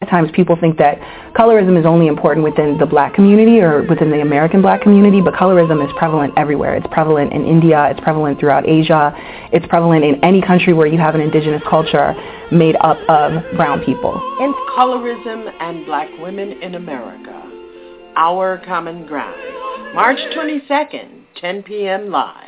At 0.00 0.08
times 0.10 0.30
people 0.32 0.56
think 0.58 0.78
that 0.78 0.98
colorism 1.34 1.78
is 1.78 1.84
only 1.84 2.06
important 2.06 2.44
within 2.44 2.78
the 2.78 2.86
black 2.86 3.14
community 3.14 3.60
or 3.60 3.82
within 3.82 4.10
the 4.10 4.20
American 4.20 4.62
black 4.62 4.80
community, 4.80 5.20
but 5.20 5.34
colorism 5.34 5.84
is 5.84 5.92
prevalent 5.98 6.32
everywhere. 6.36 6.76
It's 6.76 6.86
prevalent 6.92 7.32
in 7.32 7.44
India, 7.44 7.88
it's 7.90 8.00
prevalent 8.00 8.38
throughout 8.38 8.66
Asia, 8.66 9.12
it's 9.52 9.66
prevalent 9.66 10.04
in 10.04 10.22
any 10.24 10.40
country 10.40 10.72
where 10.72 10.86
you 10.86 10.98
have 10.98 11.14
an 11.16 11.20
indigenous 11.20 11.62
culture 11.68 12.14
made 12.52 12.76
up 12.80 12.96
of 13.08 13.42
brown 13.56 13.84
people. 13.84 14.14
In 14.40 14.54
colorism 14.76 15.52
and 15.60 15.84
black 15.84 16.08
women 16.20 16.52
in 16.62 16.76
America, 16.76 17.34
our 18.16 18.62
common 18.64 19.04
ground. 19.04 19.36
March 19.94 20.18
22nd, 20.36 21.24
10 21.40 21.62
p.m. 21.64 22.10
live. 22.10 22.47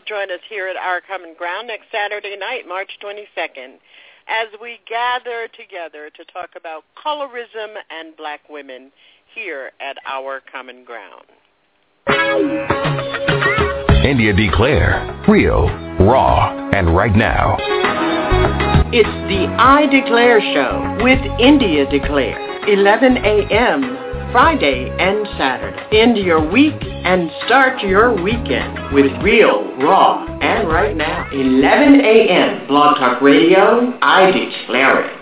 join 0.00 0.32
us 0.32 0.40
here 0.48 0.66
at 0.66 0.74
Our 0.74 1.00
Common 1.00 1.34
Ground 1.38 1.68
next 1.68 1.84
Saturday 1.92 2.36
night, 2.36 2.66
March 2.66 2.90
22nd, 3.00 3.74
as 4.26 4.48
we 4.60 4.80
gather 4.88 5.46
together 5.46 6.10
to 6.10 6.24
talk 6.24 6.50
about 6.56 6.82
colorism 6.98 7.76
and 7.88 8.16
black 8.16 8.40
women 8.50 8.90
here 9.32 9.70
at 9.80 9.96
Our 10.08 10.42
Common 10.50 10.84
Ground. 10.84 11.26
India 14.04 14.32
Declare. 14.32 15.24
Real, 15.28 15.68
raw, 16.00 16.70
and 16.72 16.96
right 16.96 17.14
now. 17.14 17.56
It's 18.92 19.08
the 19.28 19.46
I 19.56 19.86
Declare 19.86 20.40
Show 20.40 21.04
with 21.04 21.20
India 21.38 21.88
Declare, 21.88 22.68
11 22.68 23.18
a.m. 23.18 24.03
Friday 24.34 24.90
and 24.98 25.28
Saturday. 25.38 25.96
End 25.96 26.16
your 26.16 26.40
week 26.50 26.74
and 26.82 27.30
start 27.46 27.80
your 27.84 28.20
weekend 28.20 28.92
with 28.92 29.06
real, 29.22 29.62
raw, 29.76 30.26
and 30.40 30.66
right 30.66 30.96
now. 30.96 31.30
11 31.30 32.00
a.m. 32.00 32.66
Blog 32.66 32.96
Talk 32.96 33.22
Radio, 33.22 33.96
I 34.02 34.32
Declare 34.32 35.06
it. 35.06 35.20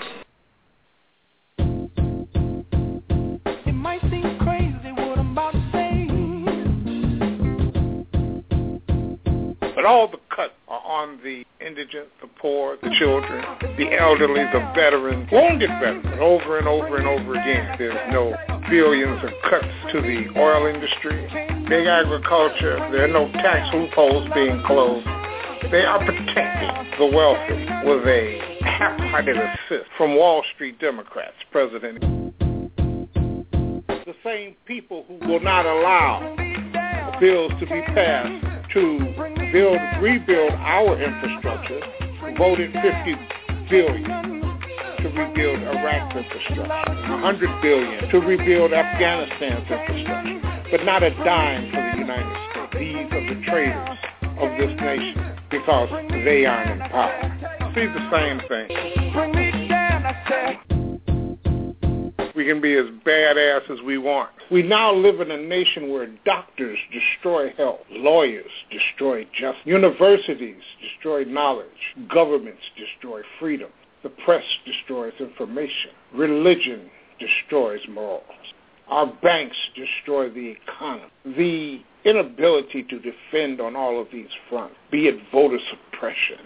But 9.75 9.85
all 9.85 10.09
the 10.09 10.17
cuts 10.35 10.55
are 10.55 10.62
on 10.73 11.19
the 11.23 11.45
indigent, 11.65 12.09
the 12.21 12.29
poor, 12.41 12.77
the 12.83 12.91
children, 12.99 13.45
the 13.77 13.97
elderly, 13.99 14.45
the 14.53 14.73
veterans. 14.75 15.29
Better. 15.31 16.01
But 16.03 16.19
over 16.19 16.59
and 16.59 16.67
over 16.67 16.97
and 16.97 17.07
over 17.07 17.35
again, 17.35 17.77
there's 17.79 18.13
no 18.13 18.35
billions 18.71 19.23
of 19.23 19.31
cuts 19.49 19.93
to 19.93 20.01
the 20.01 20.29
oil 20.39 20.67
industry, 20.67 21.29
big 21.69 21.87
agriculture. 21.87 22.79
There 22.91 23.05
are 23.05 23.09
no 23.09 23.31
tax 23.33 23.73
loopholes 23.75 24.29
being 24.35 24.63
closed. 24.67 25.07
They 25.71 25.85
are 25.85 25.99
protecting 26.05 26.99
the 26.99 27.07
wealthy 27.07 27.65
with 27.87 28.07
a 28.07 28.41
half-hearted 28.63 29.37
assist 29.37 29.91
from 29.97 30.17
Wall 30.17 30.43
Street 30.55 30.79
Democrats, 30.79 31.37
President. 31.51 32.01
The 33.89 34.15
same 34.25 34.57
people 34.67 35.05
who 35.07 35.27
will 35.29 35.41
not 35.41 35.65
allow 35.65 36.35
bills 37.21 37.53
to 37.61 37.67
be 37.67 37.83
passed 37.95 38.52
to 38.73 38.99
build, 39.53 39.79
rebuild 40.01 40.53
our 40.53 40.99
infrastructure, 41.01 41.81
voted 42.39 42.73
50 42.73 43.15
billion 43.71 44.43
to 44.99 45.09
rebuild 45.09 45.63
Iraq's 45.63 46.17
infrastructure, 46.17 46.69
100 46.69 47.63
billion 47.63 48.09
to 48.11 48.19
rebuild 48.21 48.73
Afghanistan's 48.73 49.71
infrastructure, 49.71 50.41
but 50.71 50.85
not 50.85 51.03
a 51.03 51.11
dime 51.11 51.71
for 51.71 51.83
the 51.93 51.99
United 51.99 52.37
States. 52.51 52.73
These 52.79 53.13
are 53.13 53.35
the 53.35 53.41
traitors 53.47 53.99
of 54.39 54.57
this 54.59 54.73
nation 54.81 55.37
because 55.51 55.91
they 56.25 56.47
aren't 56.47 56.71
in 56.71 56.79
power. 56.91 57.29
See 57.75 57.87
the 57.87 58.11
same 58.11 58.41
thing 58.49 58.69
we 62.35 62.47
can 62.47 62.61
be 62.61 62.75
as 62.75 62.87
badass 63.07 63.71
as 63.71 63.81
we 63.83 63.99
want. 63.99 64.31
We 64.51 64.63
now 64.63 64.95
live 64.95 65.21
in 65.21 65.31
a 65.31 65.37
nation 65.37 65.91
where 65.91 66.07
doctors 66.25 66.79
destroy 66.93 67.53
health, 67.57 67.81
lawyers 67.91 68.51
destroy 68.71 69.27
justice, 69.33 69.63
universities 69.65 70.63
destroy 70.81 71.25
knowledge, 71.25 71.69
governments 72.09 72.63
destroy 72.77 73.23
freedom, 73.39 73.71
the 74.03 74.11
press 74.11 74.45
destroys 74.65 75.13
information, 75.21 75.91
religion 76.15 76.91
destroys 77.19 77.81
morals, 77.89 78.25
our 78.89 79.07
banks 79.23 79.57
destroy 79.75 80.29
the 80.29 80.55
economy. 80.63 81.11
The 81.25 81.81
inability 82.05 82.83
to 82.85 82.99
defend 82.99 83.61
on 83.61 83.77
all 83.77 84.01
of 84.01 84.09
these 84.13 84.29
fronts, 84.49 84.75
be 84.91 85.07
it 85.07 85.17
voter 85.31 85.59
suppression, 85.71 86.39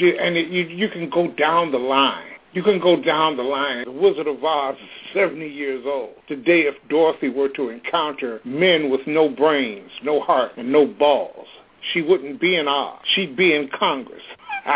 and 0.00 0.36
you, 0.36 0.62
you 0.64 0.88
can 0.88 1.08
go 1.08 1.28
down 1.28 1.72
the 1.72 1.78
line 1.78 2.37
you 2.52 2.62
can 2.62 2.80
go 2.80 3.00
down 3.00 3.36
the 3.36 3.42
line. 3.42 3.84
The 3.84 3.92
Wizard 3.92 4.26
of 4.26 4.42
Oz 4.42 4.76
is 4.76 4.88
70 5.14 5.46
years 5.46 5.84
old. 5.86 6.14
Today, 6.26 6.62
if 6.62 6.74
Dorothy 6.88 7.28
were 7.28 7.48
to 7.50 7.68
encounter 7.68 8.40
men 8.44 8.90
with 8.90 9.06
no 9.06 9.28
brains, 9.28 9.90
no 10.02 10.20
heart, 10.20 10.52
and 10.56 10.72
no 10.72 10.86
balls, 10.86 11.46
she 11.92 12.02
wouldn't 12.02 12.40
be 12.40 12.56
in 12.56 12.66
Oz. 12.68 13.00
She'd 13.14 13.36
be 13.36 13.54
in 13.54 13.68
Congress. 13.68 14.22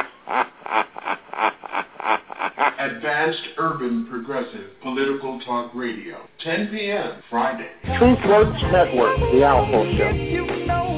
Advanced 2.78 3.42
Urban 3.58 4.06
Progressive 4.10 4.70
Political 4.82 5.40
Talk 5.40 5.74
Radio, 5.74 6.18
10 6.42 6.68
p.m. 6.68 7.22
Friday. 7.30 7.68
Truth 7.98 8.18
Works 8.26 8.60
Network, 8.72 9.18
The 9.32 9.44
Alpha 9.44 9.96
Show. 9.96 10.91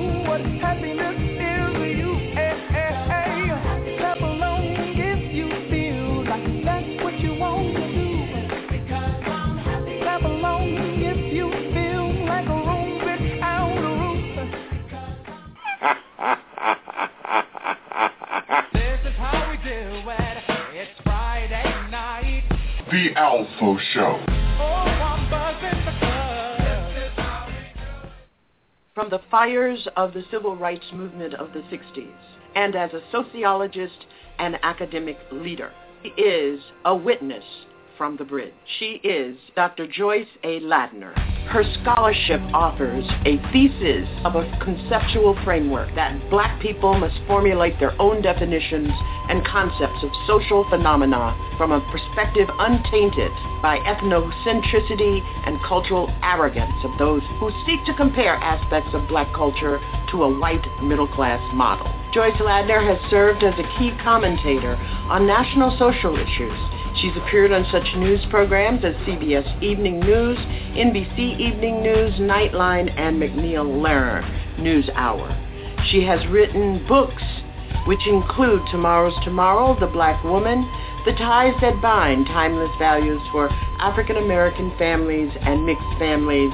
The 22.94 23.10
Alpha 23.16 23.76
Show. 23.92 24.24
From 28.94 29.10
the 29.10 29.18
fires 29.32 29.88
of 29.96 30.14
the 30.14 30.22
civil 30.30 30.54
rights 30.54 30.84
movement 30.92 31.34
of 31.34 31.52
the 31.52 31.62
60s, 31.76 32.14
and 32.54 32.76
as 32.76 32.92
a 32.92 33.00
sociologist 33.10 34.06
and 34.38 34.60
academic 34.62 35.18
leader, 35.32 35.72
he 36.04 36.10
is 36.10 36.60
a 36.84 36.94
witness 36.94 37.42
from 37.98 38.16
the 38.16 38.24
bridge. 38.24 38.54
She 38.78 39.00
is 39.02 39.36
Dr. 39.56 39.88
Joyce 39.88 40.28
A. 40.44 40.60
Ladner. 40.60 41.33
Her 41.48 41.62
scholarship 41.82 42.40
offers 42.52 43.04
a 43.24 43.38
thesis 43.52 44.08
of 44.24 44.34
a 44.34 44.44
conceptual 44.64 45.38
framework 45.44 45.94
that 45.94 46.18
black 46.28 46.60
people 46.60 46.98
must 46.98 47.14
formulate 47.26 47.78
their 47.78 47.94
own 48.00 48.22
definitions 48.22 48.90
and 49.28 49.44
concepts 49.46 50.02
of 50.02 50.10
social 50.26 50.68
phenomena 50.68 51.36
from 51.56 51.70
a 51.70 51.80
perspective 51.92 52.48
untainted 52.58 53.30
by 53.62 53.78
ethnocentricity 53.86 55.20
and 55.46 55.62
cultural 55.62 56.12
arrogance 56.22 56.74
of 56.82 56.98
those 56.98 57.22
who 57.38 57.50
seek 57.66 57.84
to 57.86 57.94
compare 57.94 58.34
aspects 58.34 58.90
of 58.92 59.06
black 59.06 59.32
culture 59.32 59.78
to 60.10 60.24
a 60.24 60.38
white 60.40 60.64
middle-class 60.82 61.40
model. 61.54 61.86
Joyce 62.12 62.34
Ladner 62.40 62.82
has 62.82 62.98
served 63.10 63.44
as 63.44 63.54
a 63.58 63.78
key 63.78 63.92
commentator 64.02 64.76
on 65.08 65.26
national 65.26 65.76
social 65.78 66.16
issues 66.16 66.58
She's 67.00 67.16
appeared 67.16 67.52
on 67.52 67.66
such 67.72 67.84
news 67.96 68.24
programs 68.30 68.84
as 68.84 68.94
CBS 69.06 69.62
Evening 69.62 70.00
News, 70.00 70.38
NBC 70.38 71.38
Evening 71.40 71.82
News, 71.82 72.14
Nightline, 72.20 72.92
and 72.96 73.20
MacNeil-Lehrer 73.20 74.58
News 74.58 74.88
Hour. 74.94 75.28
She 75.90 76.04
has 76.04 76.24
written 76.28 76.86
books 76.86 77.22
which 77.86 78.06
include 78.06 78.62
Tomorrow's 78.70 79.14
Tomorrow, 79.24 79.78
The 79.78 79.86
Black 79.86 80.22
Woman, 80.24 80.64
The 81.04 81.12
Ties 81.12 81.54
That 81.60 81.82
Bind, 81.82 82.26
Timeless 82.26 82.70
Values 82.78 83.20
for 83.30 83.50
African 83.80 84.16
American 84.16 84.72
Families 84.78 85.30
and 85.42 85.66
Mixed 85.66 85.98
Families, 85.98 86.52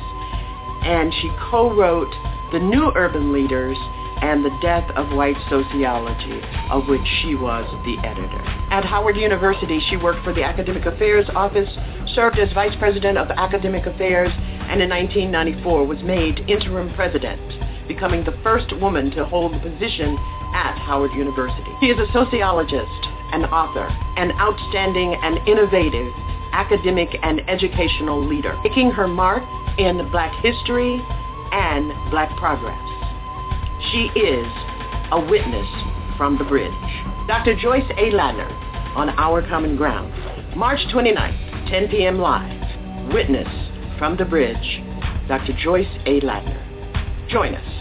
and 0.83 1.13
she 1.15 1.31
co-wrote 1.51 2.13
The 2.53 2.59
New 2.59 2.91
Urban 2.97 3.33
Leaders 3.33 3.79
and 4.23 4.45
the 4.45 4.57
Death 4.61 4.89
of 4.97 5.17
White 5.17 5.37
Sociology, 5.49 6.41
of 6.71 6.87
which 6.89 7.07
she 7.23 7.35
was 7.35 7.65
the 7.85 7.97
editor. 8.07 8.41
At 8.71 8.85
Howard 8.85 9.17
University, 9.17 9.81
she 9.89 9.97
worked 9.97 10.23
for 10.25 10.35
the 10.35 10.43
Academic 10.43 10.87
Affairs 10.87 11.27
Office, 11.35 11.69
served 12.15 12.39
as 12.39 12.53
Vice 12.53 12.77
President 12.79 13.17
of 13.19 13.31
Academic 13.31 13.87
Affairs, 13.87 14.31
and 14.71 14.83
in 14.83 14.91
1994 14.91 15.87
was 15.87 16.03
made 16.03 16.41
interim 16.49 16.95
president, 16.95 17.41
becoming 17.89 18.25
the 18.25 18.39
first 18.43 18.77
woman 18.77 19.11
to 19.13 19.25
hold 19.25 19.55
the 19.55 19.59
position 19.59 20.17
at 20.55 20.77
Howard 20.79 21.13
University. 21.13 21.73
She 21.81 21.87
is 21.87 21.99
a 21.99 22.13
sociologist, 22.13 23.03
an 23.33 23.45
author, 23.47 23.89
an 24.17 24.33
outstanding 24.39 25.17
and 25.23 25.39
innovative 25.49 26.13
academic 26.53 27.09
and 27.23 27.41
educational 27.49 28.25
leader, 28.27 28.59
making 28.65 28.91
her 28.91 29.07
mark 29.07 29.43
in 29.79 30.09
black 30.11 30.33
history 30.43 31.01
and 31.53 31.93
black 32.11 32.37
progress. 32.37 33.00
She 33.89 34.11
is 34.15 34.47
a 35.11 35.21
witness 35.29 35.67
from 36.19 36.37
the 36.37 36.45
bridge. 36.45 36.71
Dr. 37.27 37.57
Joyce 37.57 37.89
A. 37.97 38.11
Ladner 38.13 38.51
on 38.95 39.09
Our 39.09 39.41
Common 39.49 39.75
Ground. 39.75 40.13
March 40.55 40.81
29th, 40.93 41.71
10 41.71 41.89
p.m. 41.89 42.19
live. 42.19 42.61
Witness 43.15 43.49
from 43.99 44.19
the 44.19 44.25
bridge. 44.27 44.83
Dr. 45.29 45.55
Joyce 45.55 45.89
A. 46.05 46.21
Ladner. 46.21 46.61
Join 47.31 47.55
us. 47.55 47.81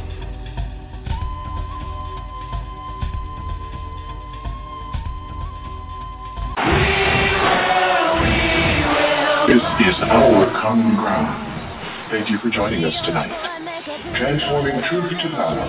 This 9.48 9.64
is 9.88 9.96
Our 10.04 10.46
Common 10.62 10.96
Ground. 10.96 12.10
Thank 12.10 12.30
you 12.30 12.38
for 12.38 12.50
joining 12.50 12.86
us 12.86 12.94
tonight. 13.06 13.59
Transforming 14.16 14.82
truth 14.90 15.10
to 15.12 15.30
power, 15.30 15.66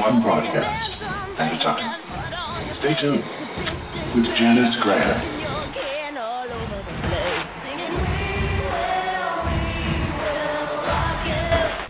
one 0.00 0.22
broadcast 0.22 0.90
at 1.38 1.52
a 1.52 1.58
time. 1.62 2.76
Stay 2.80 2.94
tuned 3.00 3.22
with 4.14 4.24
Janice 4.36 4.76
Graham. 4.82 5.36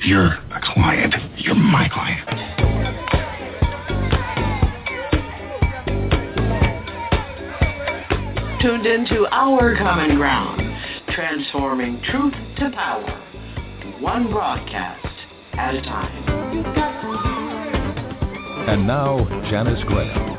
You're 0.04 0.34
a 0.34 0.60
client. 0.74 1.14
You're 1.38 1.54
my 1.54 1.88
client. 1.88 2.28
Tuned 8.60 8.86
into 8.86 9.26
our 9.30 9.76
common 9.76 10.16
ground, 10.16 10.60
transforming 11.08 12.02
truth 12.02 12.34
to 12.58 12.70
power, 12.70 13.10
one 14.00 14.30
broadcast 14.30 15.15
at 15.58 15.74
a 15.74 15.82
time. 15.82 16.24
And 18.68 18.86
now, 18.86 19.24
Janice 19.50 19.82
Graham. 19.84 20.36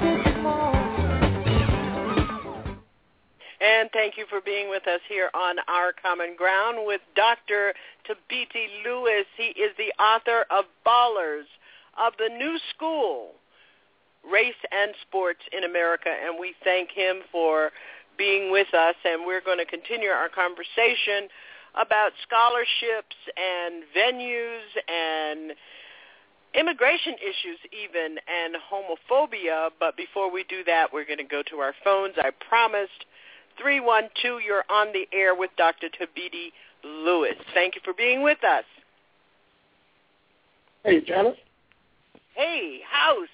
And 3.60 3.90
thank 3.92 4.18
you 4.18 4.26
for 4.30 4.42
being 4.42 4.70
with 4.70 4.88
us 4.88 5.02
here 5.10 5.30
on 5.34 5.58
Our 5.68 5.94
Common 5.94 6.36
Ground 6.38 6.80
with 6.86 7.02
Dr. 7.16 7.74
Thabiti 8.08 8.68
Lewis. 8.86 9.26
He 9.38 9.60
is 9.60 9.72
the 9.78 9.92
author 10.02 10.46
of 10.52 10.66
Ballers 10.86 11.48
of 11.98 12.14
the 12.20 12.30
New 12.38 12.60
School, 12.76 13.32
Race 14.30 14.60
and 14.72 14.94
Sports 15.08 15.40
in 15.52 15.64
America, 15.64 16.10
and 16.10 16.38
we 16.40 16.54
thank 16.64 16.92
him 16.92 17.22
for 17.32 17.72
being 18.18 18.52
with 18.52 18.74
us. 18.74 18.96
And 19.06 19.26
we're 19.26 19.42
going 19.42 19.58
to 19.58 19.66
continue 19.66 20.10
our 20.10 20.30
conversation 20.30 21.30
about 21.80 22.12
scholarships 22.24 23.16
and 23.38 23.84
venues 23.96 24.66
and 24.88 25.54
immigration 26.54 27.14
issues 27.22 27.60
even 27.72 28.18
and 28.28 28.56
homophobia. 28.72 29.70
But 29.80 29.96
before 29.96 30.32
we 30.32 30.44
do 30.50 30.64
that, 30.66 30.92
we're 30.92 31.06
going 31.06 31.18
to 31.20 31.24
go 31.24 31.44
to 31.52 31.58
our 31.58 31.74
phones. 31.84 32.16
I 32.18 32.32
promised 32.50 33.06
312, 33.62 34.42
you're 34.46 34.66
on 34.70 34.88
the 34.94 35.08
air 35.16 35.36
with 35.36 35.52
Dr. 35.58 35.88
Thabiti 35.90 36.52
Lewis. 36.84 37.36
Thank 37.54 37.76
you 37.76 37.82
for 37.84 37.94
being 37.94 38.24
with 38.24 38.44
us. 38.44 38.66
Hey, 40.84 41.02
Janice. 41.02 41.38
Hey, 42.34 42.80
House. 42.90 43.28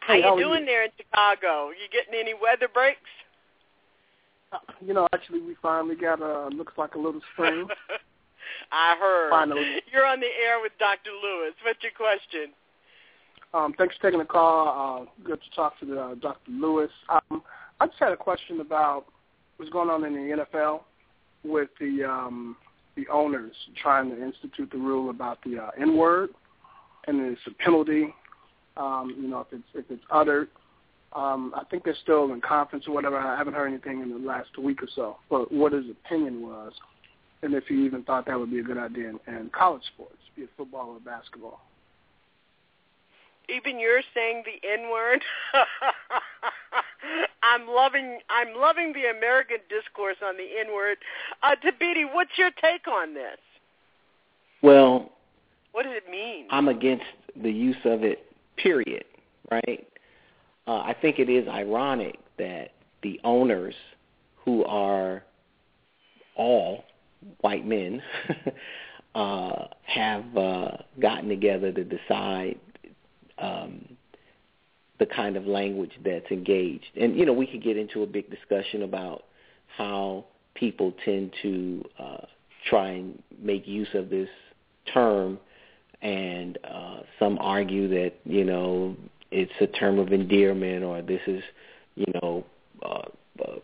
How 0.00 0.14
Hey, 0.14 0.18
you 0.18 0.24
how 0.24 0.34
are 0.36 0.40
doing 0.40 0.60
you? 0.60 0.66
there 0.66 0.84
in 0.84 0.90
Chicago? 0.96 1.70
You 1.70 1.86
getting 1.92 2.18
any 2.18 2.34
weather 2.34 2.68
breaks? 2.72 2.98
You 4.84 4.94
know, 4.94 5.06
actually, 5.12 5.40
we 5.40 5.54
finally 5.62 5.94
got 5.94 6.20
a 6.20 6.48
looks 6.48 6.72
like 6.76 6.94
a 6.94 6.98
little 6.98 7.20
spring. 7.32 7.68
I 8.72 8.96
heard. 8.98 9.30
Finally. 9.30 9.80
You're 9.92 10.06
on 10.06 10.20
the 10.20 10.26
air 10.26 10.60
with 10.60 10.72
Dr. 10.78 11.10
Lewis. 11.10 11.54
What's 11.64 11.82
your 11.82 11.92
question? 11.92 12.52
Um, 13.54 13.74
thanks 13.76 13.96
for 13.96 14.02
taking 14.02 14.18
the 14.18 14.24
call. 14.24 15.06
Uh, 15.06 15.24
good 15.24 15.38
to 15.40 15.56
talk 15.56 15.78
to 15.80 15.86
the, 15.86 16.00
uh, 16.00 16.14
Dr. 16.16 16.50
Lewis. 16.50 16.90
Um, 17.08 17.42
I 17.80 17.86
just 17.86 17.98
had 17.98 18.12
a 18.12 18.16
question 18.16 18.60
about 18.60 19.06
what's 19.56 19.70
going 19.70 19.90
on 19.90 20.04
in 20.04 20.14
the 20.14 20.44
NFL 20.44 20.80
with 21.44 21.68
the 21.80 22.04
um, 22.04 22.56
the 22.96 23.06
owners 23.08 23.54
trying 23.80 24.10
to 24.10 24.22
institute 24.22 24.70
the 24.70 24.78
rule 24.78 25.10
about 25.10 25.38
the 25.44 25.58
uh, 25.58 25.70
N 25.80 25.96
word, 25.96 26.30
and 27.06 27.20
it's 27.20 27.40
a 27.46 27.50
penalty. 27.62 28.14
Um, 28.76 29.14
you 29.20 29.28
know, 29.28 29.40
if 29.40 29.46
it's 29.52 29.64
if 29.74 29.84
it's 29.90 30.04
uttered. 30.10 30.48
Um, 31.14 31.52
I 31.54 31.64
think 31.64 31.84
they're 31.84 31.94
still 32.02 32.32
in 32.32 32.40
conference 32.40 32.86
or 32.88 32.94
whatever. 32.94 33.18
I 33.18 33.36
haven't 33.36 33.54
heard 33.54 33.68
anything 33.68 34.00
in 34.00 34.10
the 34.10 34.26
last 34.26 34.56
week 34.58 34.82
or 34.82 34.88
so. 34.94 35.16
But 35.28 35.52
what 35.52 35.72
his 35.72 35.84
opinion 35.90 36.42
was, 36.42 36.72
and 37.42 37.54
if 37.54 37.64
he 37.66 37.74
even 37.84 38.02
thought 38.04 38.26
that 38.26 38.38
would 38.38 38.50
be 38.50 38.60
a 38.60 38.62
good 38.62 38.78
idea 38.78 39.10
in, 39.10 39.18
in 39.26 39.50
college 39.50 39.82
sports, 39.94 40.16
be 40.36 40.42
it 40.42 40.50
football 40.56 40.90
or 40.90 41.00
basketball. 41.00 41.60
Even 43.48 43.78
you're 43.78 44.02
saying 44.14 44.44
the 44.46 44.66
N 44.66 44.90
word. 44.90 45.22
I'm 47.42 47.66
loving 47.66 48.20
I'm 48.30 48.54
loving 48.56 48.92
the 48.92 49.10
American 49.16 49.58
discourse 49.68 50.16
on 50.24 50.36
the 50.36 50.46
N 50.60 50.72
word. 50.72 50.96
Uh, 51.42 51.56
Thabiti, 51.56 52.04
what's 52.10 52.30
your 52.38 52.50
take 52.62 52.86
on 52.86 53.14
this? 53.14 53.38
Well, 54.62 55.10
What 55.72 55.82
does 55.82 55.94
it 55.96 56.10
mean? 56.10 56.46
I'm 56.50 56.68
against 56.68 57.04
the 57.42 57.50
use 57.50 57.76
of 57.84 58.04
it, 58.04 58.24
period, 58.56 59.04
right? 59.50 59.86
Uh, 60.66 60.78
I 60.78 60.94
think 61.00 61.18
it 61.18 61.28
is 61.28 61.48
ironic 61.48 62.18
that 62.38 62.70
the 63.02 63.20
owners, 63.24 63.74
who 64.44 64.64
are 64.64 65.22
all 66.36 66.84
white 67.40 67.66
men, 67.66 68.02
uh, 69.14 69.66
have 69.82 70.36
uh, 70.36 70.70
gotten 71.00 71.28
together 71.28 71.72
to 71.72 71.84
decide 71.84 72.58
um, 73.38 73.96
the 74.98 75.06
kind 75.06 75.36
of 75.36 75.46
language 75.46 75.92
that's 76.04 76.30
engaged. 76.30 76.86
And, 76.96 77.16
you 77.16 77.26
know, 77.26 77.32
we 77.32 77.46
could 77.46 77.62
get 77.62 77.76
into 77.76 78.02
a 78.02 78.06
big 78.06 78.30
discussion 78.30 78.82
about 78.82 79.24
how 79.76 80.24
people 80.54 80.92
tend 81.04 81.32
to 81.42 81.84
uh, 81.98 82.26
try 82.68 82.90
and 82.90 83.20
make 83.40 83.66
use 83.66 83.88
of 83.94 84.10
this 84.10 84.28
term 84.92 85.38
and 86.02 86.58
uh, 86.64 87.00
some 87.18 87.38
argue 87.40 87.88
that 87.88 88.12
you 88.24 88.44
know 88.44 88.96
it's 89.32 89.52
a 89.60 89.66
term 89.66 89.98
of 89.98 90.12
endearment 90.12 90.84
or 90.84 91.02
this 91.02 91.20
is 91.26 91.42
you 91.94 92.12
know 92.20 92.44
uh, 92.84 93.02
uh, 93.42 93.56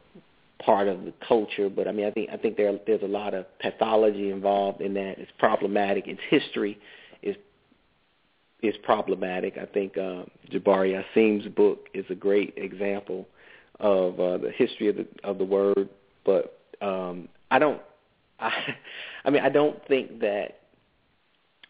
part 0.64 0.88
of 0.88 1.04
the 1.04 1.12
culture. 1.26 1.68
But 1.68 1.88
I 1.88 1.92
mean, 1.92 2.06
I 2.06 2.10
think 2.10 2.30
I 2.30 2.36
think 2.36 2.56
there 2.56 2.78
there's 2.86 3.02
a 3.02 3.08
lot 3.08 3.34
of 3.34 3.46
pathology 3.58 4.30
involved 4.30 4.80
in 4.80 4.94
that. 4.94 5.18
It's 5.18 5.30
problematic. 5.38 6.06
Its 6.06 6.20
history 6.28 6.78
is 7.22 7.36
is 8.62 8.74
problematic. 8.82 9.56
I 9.58 9.66
think 9.66 9.96
uh, 9.96 10.24
Jabari 10.50 11.02
Asim's 11.02 11.46
book 11.48 11.88
is 11.94 12.04
a 12.10 12.14
great 12.14 12.54
example 12.56 13.28
of 13.80 14.18
uh, 14.18 14.38
the 14.38 14.50
history 14.50 14.88
of 14.88 14.96
the 14.96 15.06
of 15.24 15.38
the 15.38 15.44
word. 15.44 15.88
But 16.24 16.58
um, 16.80 17.28
I 17.50 17.58
don't. 17.58 17.80
I, 18.40 18.52
I 19.24 19.30
mean, 19.30 19.42
I 19.42 19.48
don't 19.48 19.84
think 19.88 20.20
that 20.20 20.57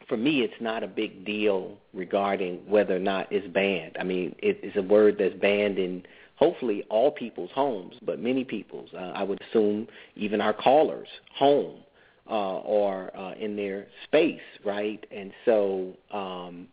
for 0.08 0.16
me, 0.16 0.40
it's 0.40 0.60
not 0.60 0.82
a 0.82 0.86
big 0.86 1.24
deal 1.24 1.76
regarding 1.92 2.56
whether 2.66 2.96
or 2.96 3.00
not 3.00 3.28
it's 3.30 3.46
banned. 3.48 3.96
I 4.00 4.04
mean, 4.04 4.34
it 4.38 4.58
is 4.62 4.72
a 4.76 4.82
word 4.82 5.16
that's 5.18 5.34
banned 5.34 5.78
in 5.78 6.02
hopefully 6.36 6.84
all 6.88 7.10
people's 7.10 7.50
homes, 7.54 7.94
but 8.02 8.18
many 8.18 8.44
people's. 8.44 8.88
Uh, 8.94 9.12
I 9.14 9.22
would 9.22 9.40
assume 9.50 9.86
even 10.16 10.40
our 10.40 10.54
callers' 10.54 11.08
home 11.34 11.80
uh, 12.28 12.58
or 12.60 13.14
uh, 13.16 13.34
in 13.34 13.56
their 13.56 13.88
space, 14.04 14.40
right? 14.64 15.04
And 15.10 15.32
so, 15.44 15.94
um, 16.12 16.68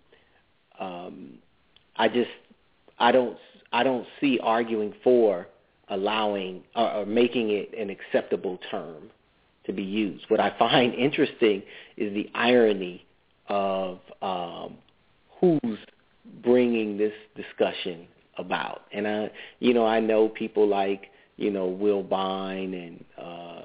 um, 0.80 1.34
I 1.98 2.08
just 2.08 2.30
I 3.00 3.12
don't 3.12 3.38
I 3.72 3.84
don't 3.84 4.06
see 4.22 4.40
arguing 4.42 4.94
for 5.04 5.48
allowing 5.90 6.64
or, 6.76 6.92
or 6.92 7.06
making 7.06 7.52
it 7.52 7.74
an 7.78 7.90
acceptable 7.90 8.60
term 8.72 9.10
to 9.66 9.74
be 9.74 9.84
used. 9.84 10.26
What 10.30 10.40
I 10.40 10.58
find 10.58 10.94
interesting 10.96 11.64
is 11.98 12.14
the 12.14 12.30
irony 12.34 13.06
of 13.48 14.00
um, 14.22 14.76
who's 15.40 15.80
bringing 16.44 16.98
this 16.98 17.14
discussion 17.36 18.08
about. 18.38 18.84
And 18.92 19.08
I, 19.08 19.32
you 19.60 19.74
know, 19.74 19.86
I 19.86 20.00
know 20.00 20.30
people 20.30 20.68
like 20.68 21.12
you 21.38 21.52
know 21.52 21.68
Wilbon 21.70 22.88
and 22.88 23.06
uh, 23.18 23.62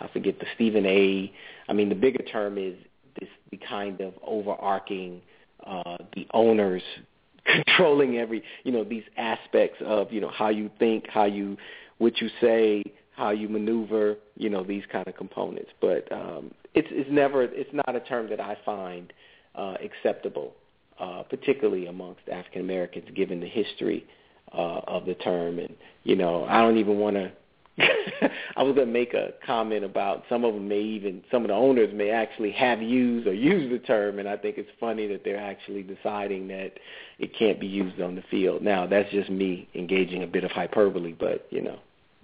I 0.00 0.08
forget 0.12 0.38
the 0.38 0.46
Stephen 0.54 0.86
A. 0.86 1.32
I 1.68 1.72
mean, 1.72 1.88
the 1.88 1.94
bigger 1.94 2.24
term 2.24 2.58
is 2.58 2.74
this 3.20 3.28
the 3.50 3.56
kind 3.56 4.00
of 4.00 4.14
overarching 4.24 5.20
uh, 5.66 5.98
the 6.14 6.26
owners 6.32 6.82
controlling 7.44 8.18
every 8.18 8.42
you 8.64 8.72
know 8.72 8.84
these 8.84 9.04
aspects 9.16 9.78
of 9.84 10.12
you 10.12 10.20
know 10.20 10.30
how 10.30 10.48
you 10.48 10.70
think, 10.78 11.06
how 11.08 11.24
you 11.24 11.56
what 11.98 12.20
you 12.20 12.28
say, 12.40 12.84
how 13.16 13.30
you 13.30 13.48
maneuver, 13.48 14.16
you 14.36 14.48
know 14.48 14.62
these 14.62 14.84
kind 14.90 15.06
of 15.08 15.16
components. 15.16 15.70
But 15.80 16.10
um, 16.12 16.52
it's 16.78 16.88
it's 16.90 17.10
never 17.10 17.42
it's 17.42 17.72
not 17.72 17.94
a 17.94 18.00
term 18.00 18.30
that 18.30 18.40
I 18.40 18.56
find 18.64 19.12
uh, 19.54 19.74
acceptable, 19.82 20.54
uh, 21.00 21.24
particularly 21.24 21.86
amongst 21.86 22.28
African 22.30 22.60
Americans, 22.60 23.08
given 23.14 23.40
the 23.40 23.48
history 23.48 24.06
uh, 24.52 24.80
of 24.86 25.04
the 25.04 25.14
term. 25.14 25.58
And 25.58 25.74
you 26.04 26.16
know, 26.16 26.44
I 26.44 26.60
don't 26.62 26.78
even 26.78 26.98
want 26.98 27.16
to. 27.16 27.32
I 28.56 28.64
was 28.64 28.74
to 28.74 28.86
make 28.86 29.14
a 29.14 29.34
comment 29.46 29.84
about 29.84 30.24
some 30.28 30.44
of 30.44 30.52
them 30.52 30.66
may 30.66 30.80
even 30.80 31.22
some 31.30 31.42
of 31.42 31.48
the 31.48 31.54
owners 31.54 31.90
may 31.94 32.10
actually 32.10 32.50
have 32.52 32.82
used 32.82 33.26
or 33.28 33.34
used 33.34 33.72
the 33.72 33.78
term, 33.86 34.18
and 34.18 34.28
I 34.28 34.36
think 34.36 34.58
it's 34.58 34.70
funny 34.80 35.06
that 35.08 35.22
they're 35.24 35.36
actually 35.36 35.84
deciding 35.84 36.48
that 36.48 36.72
it 37.20 37.36
can't 37.38 37.60
be 37.60 37.68
used 37.68 38.00
on 38.00 38.16
the 38.16 38.24
field. 38.30 38.62
Now 38.62 38.86
that's 38.86 39.10
just 39.10 39.30
me 39.30 39.68
engaging 39.74 40.24
a 40.24 40.26
bit 40.26 40.42
of 40.42 40.50
hyperbole, 40.50 41.14
but 41.18 41.46
you 41.50 41.62
know, 41.62 41.78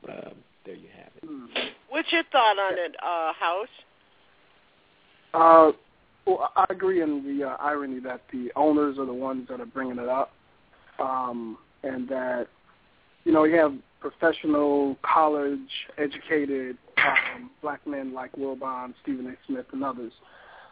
uh, 0.08 0.30
there 0.66 0.74
you 0.74 0.88
have 0.96 1.12
it. 1.22 1.72
What's 1.88 2.10
your 2.10 2.24
thought 2.32 2.58
on 2.58 2.72
it, 2.76 2.96
uh, 3.00 3.32
House? 3.34 3.68
Uh, 5.34 5.72
well, 6.26 6.50
I 6.56 6.64
agree 6.70 7.02
in 7.02 7.22
the 7.24 7.48
uh, 7.48 7.56
irony 7.60 8.00
that 8.00 8.22
the 8.32 8.50
owners 8.56 8.98
are 8.98 9.04
the 9.04 9.12
ones 9.12 9.48
that 9.50 9.60
are 9.60 9.66
bringing 9.66 9.98
it 9.98 10.08
up, 10.08 10.32
um, 10.98 11.58
and 11.82 12.08
that 12.08 12.46
you 13.24 13.32
know 13.32 13.44
you 13.44 13.56
have 13.56 13.74
professional, 14.00 14.96
college-educated 15.02 16.78
um, 16.98 17.50
black 17.62 17.84
men 17.86 18.14
like 18.14 18.32
Wilbon, 18.36 18.94
Stephen 19.02 19.26
A. 19.26 19.34
Smith, 19.46 19.66
and 19.72 19.82
others, 19.82 20.12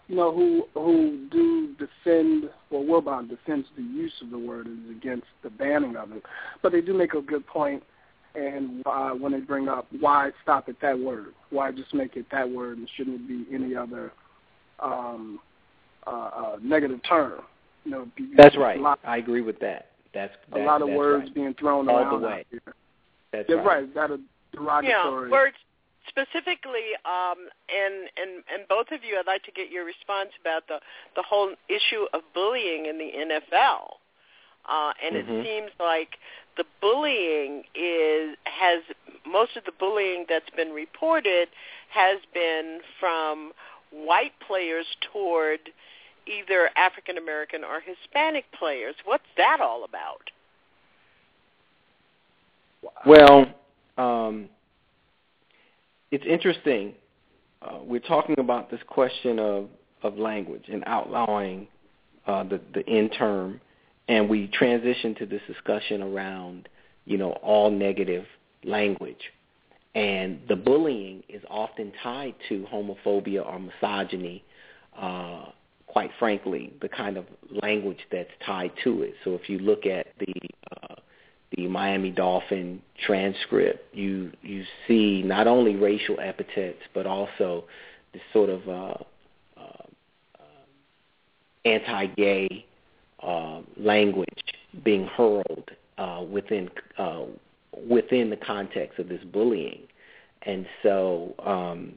you 0.07 0.15
know, 0.15 0.33
who 0.33 0.63
who 0.75 1.27
do 1.31 1.75
defend. 1.75 2.49
Well, 2.71 2.83
Wilbon 2.85 3.29
defends 3.29 3.67
the 3.77 3.83
use 3.83 4.15
of 4.23 4.31
the 4.31 4.39
word 4.39 4.67
and 4.67 4.85
is 4.87 4.97
against 4.97 5.27
the 5.43 5.51
banning 5.51 5.97
of 5.97 6.13
it, 6.13 6.23
but 6.63 6.73
they 6.73 6.81
do 6.81 6.95
make 6.95 7.15
a 7.15 7.21
good 7.21 7.47
point 7.47 7.83
and 8.35 8.83
uh, 8.87 9.11
when 9.11 9.33
they 9.33 9.41
bring 9.41 9.69
up 9.69 9.87
why 10.01 10.31
stop 10.43 10.69
at 10.69 10.77
that 10.81 10.99
word, 10.99 11.35
why 11.51 11.71
just 11.71 11.93
make 11.93 12.17
it 12.17 12.25
that 12.33 12.49
word, 12.49 12.79
and 12.79 12.89
shouldn't 12.97 13.21
it 13.21 13.29
be 13.29 13.55
any 13.55 13.77
other 13.77 14.11
um, 14.83 15.41
uh, 16.07 16.11
uh, 16.11 16.57
negative 16.63 17.01
term. 17.09 17.43
You 17.85 17.91
know, 17.91 18.09
that's 18.37 18.57
right. 18.57 18.79
Lot, 18.79 19.01
I 19.05 19.17
agree 19.17 19.41
with 19.41 19.59
that. 19.61 19.89
That's, 20.15 20.33
that's 20.51 20.63
a 20.63 20.65
lot 20.65 20.83
of 20.83 20.89
words 20.89 21.25
right. 21.25 21.35
being 21.35 21.55
thrown 21.55 21.89
all 21.89 21.99
around 21.99 22.21
the 22.21 22.27
way. 22.27 22.45
That's 23.33 23.49
yeah, 23.49 23.57
right. 23.57 23.67
right. 23.67 23.95
That 23.95 24.11
a 24.11 24.21
derogatory. 24.55 25.29
Yeah, 25.29 25.33
words 25.33 25.57
specifically, 26.09 26.95
um, 27.05 27.49
and 27.69 28.09
and 28.17 28.45
and 28.53 28.69
both 28.69 28.89
of 28.93 29.05
you, 29.05 29.17
I'd 29.19 29.27
like 29.27 29.43
to 29.45 29.53
get 29.53 29.71
your 29.71 29.85
response 29.85 30.31
about 30.41 30.69
the 30.69 30.79
the 31.17 31.23
whole 31.23 31.51
issue 31.69 32.07
of 32.13 32.21
bullying 32.35 32.87
in 32.87 32.99
the 32.99 33.11
NFL. 33.17 33.97
Uh, 34.69 34.93
and 35.05 35.17
mm-hmm. 35.17 35.33
it 35.33 35.45
seems 35.45 35.71
like 35.81 36.19
the 36.57 36.65
bullying 36.81 37.65
is 37.75 38.37
has 38.45 38.83
most 39.27 39.57
of 39.57 39.65
the 39.65 39.73
bullying 39.79 40.27
that's 40.29 40.51
been 40.51 40.71
reported 40.71 41.49
has 41.91 42.19
been 42.33 42.81
from 43.01 43.53
white 43.93 44.33
players 44.47 44.87
toward 45.13 45.61
either 46.27 46.71
African 46.77 47.19
American 47.19 47.65
or 47.65 47.81
Hispanic 47.81 48.45
players. 48.59 48.95
What's 49.05 49.25
that 49.37 49.61
all 49.61 49.85
about? 49.85 50.31
Well, 53.07 53.47
um, 53.99 54.49
it's 56.11 56.25
interesting. 56.27 56.95
Uh, 57.61 57.79
we're 57.83 58.01
talking 58.01 58.37
about 58.39 58.71
this 58.71 58.81
question 58.87 59.39
of, 59.39 59.69
of 60.03 60.19
language 60.19 60.65
and 60.71 60.83
outlawing 60.87 61.69
uh, 62.27 62.45
the, 62.45 62.61
the 62.75 62.85
in 62.87 63.09
term, 63.11 63.61
and 64.09 64.29
we 64.29 64.49
transition 64.49 65.15
to 65.17 65.27
this 65.27 65.43
discussion 65.47 66.03
around, 66.03 66.69
you 67.05 67.19
know, 67.19 67.33
all 67.43 67.71
negative 67.71 68.25
language. 68.65 69.31
And 69.95 70.41
the 70.49 70.57
bullying 70.57 71.23
is 71.29 71.43
often 71.51 71.93
tied 72.03 72.35
to 72.49 72.67
homophobia 72.73 73.45
or 73.47 73.59
misogyny, 73.59 74.43
uh, 74.99 75.47
quite 75.87 76.11
frankly, 76.19 76.73
the 76.81 76.89
kind 76.89 77.19
of 77.19 77.27
language 77.63 77.99
that's 78.11 78.31
tied 78.45 78.73
to 78.85 79.03
it. 79.03 79.15
So 79.25 79.35
if 79.35 79.51
you 79.51 79.59
look 79.59 79.85
at 79.85 80.07
the 80.19 80.35
uh, 80.73 80.95
the 81.55 81.69
Miami 81.69 82.11
Dolphin 82.11 82.81
transcript, 83.07 83.95
you 83.95 84.33
you 84.41 84.65
see 84.89 85.23
not 85.23 85.47
only 85.47 85.77
racial 85.77 86.19
epithets 86.21 86.81
but 86.95 87.07
also 87.07 87.65
this 88.15 88.23
sort 88.33 88.49
of 88.49 88.69
uh, 88.69 88.95
uh, 89.59 89.85
uh, 90.39 90.65
anti-gay 91.67 92.65
uh, 93.23 93.61
language 93.77 94.29
being 94.85 95.07
hurled 95.07 95.71
uh, 95.99 96.25
within 96.29 96.71
uh, 96.99 97.25
within 97.89 98.31
the 98.31 98.37
context 98.37 98.99
of 98.99 99.09
this 99.09 99.23
bullying, 99.33 99.83
and 100.43 100.67
so 100.83 101.35
um, 101.45 101.95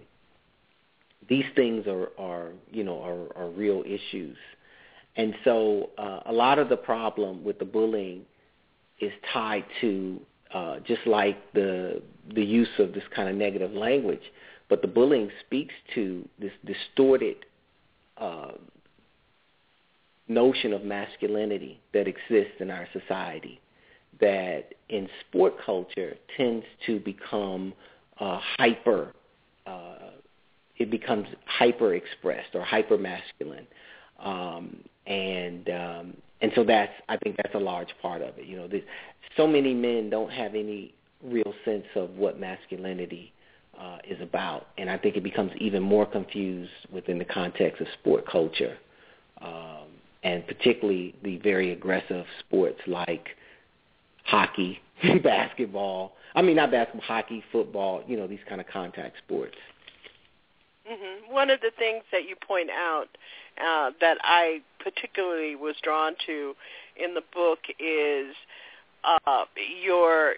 these 1.28 1.46
things 1.56 1.86
are 1.88 2.10
are 2.18 2.50
you 2.72 2.84
know 2.84 3.02
are, 3.02 3.44
are 3.44 3.50
real 3.50 3.84
issues, 3.86 4.38
and 5.16 5.34
so 5.44 5.90
uh, 5.98 6.22
a 6.26 6.34
lot 6.34 6.60
of 6.60 6.70
the 6.70 6.78
problem 6.78 7.44
with 7.44 7.60
the 7.60 7.66
bullying 7.66 8.22
is 9.00 9.12
tied 9.34 9.66
to 9.82 10.20
uh, 10.54 10.80
just 10.80 11.06
like 11.06 11.38
the 11.54 12.02
the 12.34 12.44
use 12.44 12.70
of 12.80 12.94
this 12.94 13.04
kind 13.16 13.30
of 13.30 13.36
negative 13.36 13.72
language, 13.72 14.32
but 14.70 14.82
the 14.82 14.88
bullying 14.88 15.30
speaks 15.46 15.74
to 15.94 16.28
this 16.40 16.54
distorted 16.66 17.38
uh, 18.18 18.52
notion 20.28 20.74
of 20.74 20.84
masculinity 20.84 21.80
that 21.94 22.08
exists 22.08 22.56
in 22.60 22.72
our 22.72 22.88
society 22.94 23.60
that 24.20 24.74
in 24.90 25.08
sport 25.28 25.54
culture 25.66 26.16
tends 26.38 26.66
to 26.86 27.00
become 27.00 27.74
uh, 28.20 28.40
hyper 28.58 29.14
uh, 29.66 30.12
it 30.78 30.92
becomes 30.92 31.28
hyper 31.46 31.96
expressed 31.96 32.54
or 32.54 32.64
hyper 32.64 32.98
masculine 32.98 33.68
um, 34.20 34.78
and 35.08 35.70
um, 35.70 36.18
and 36.42 36.52
so 36.56 36.64
that's 36.64 36.92
I 37.10 37.18
think 37.18 37.38
that's 37.38 37.56
a 37.56 37.60
large 37.60 37.90
part 38.02 38.22
of 38.22 38.38
it. 38.38 38.46
You 38.46 38.58
know, 38.58 38.70
so 39.38 39.48
many 39.48 39.74
men 39.74 40.10
don't 40.10 40.32
have 40.32 40.56
any 40.56 40.94
real 41.24 41.54
sense 41.64 41.86
of 41.96 42.12
what 42.12 42.40
masculinity 42.40 43.34
uh, 43.80 43.98
is 44.08 44.20
about, 44.22 44.68
and 44.78 44.90
I 44.90 44.98
think 44.98 45.16
it 45.16 45.24
becomes 45.24 45.52
even 45.58 45.84
more 45.84 46.06
confused 46.06 46.72
within 46.92 47.18
the 47.18 47.26
context 47.26 47.82
of 47.82 47.88
sport 48.00 48.26
culture, 48.30 48.78
um, 49.42 49.88
and 50.24 50.46
particularly 50.48 51.16
the 51.24 51.38
very 51.38 51.72
aggressive 51.72 52.26
sports 52.40 52.80
like 52.88 53.30
hockey, 54.26 54.80
basketball. 55.24 56.14
I 56.36 56.42
mean, 56.42 56.58
not 56.58 56.72
basketball, 56.72 57.06
hockey, 57.06 57.44
football. 57.52 58.04
You 58.08 58.18
know, 58.18 58.28
these 58.28 58.40
kind 58.48 58.60
of 58.60 58.68
contact 58.68 59.18
sports. 59.26 59.56
Mm-hmm. 60.90 61.34
One 61.34 61.50
of 61.50 61.62
the 61.62 61.72
things 61.78 62.04
that 62.12 62.28
you 62.28 62.36
point 62.36 62.70
out 62.70 63.08
uh, 63.60 63.92
that 64.02 64.18
I 64.22 64.62
particularly 64.80 65.56
was 65.56 65.76
drawn 65.82 66.14
to 66.28 66.54
in 66.96 67.14
the 67.16 67.24
book 67.34 67.60
is 67.80 68.36
uh, 69.04 69.46
your 69.84 70.36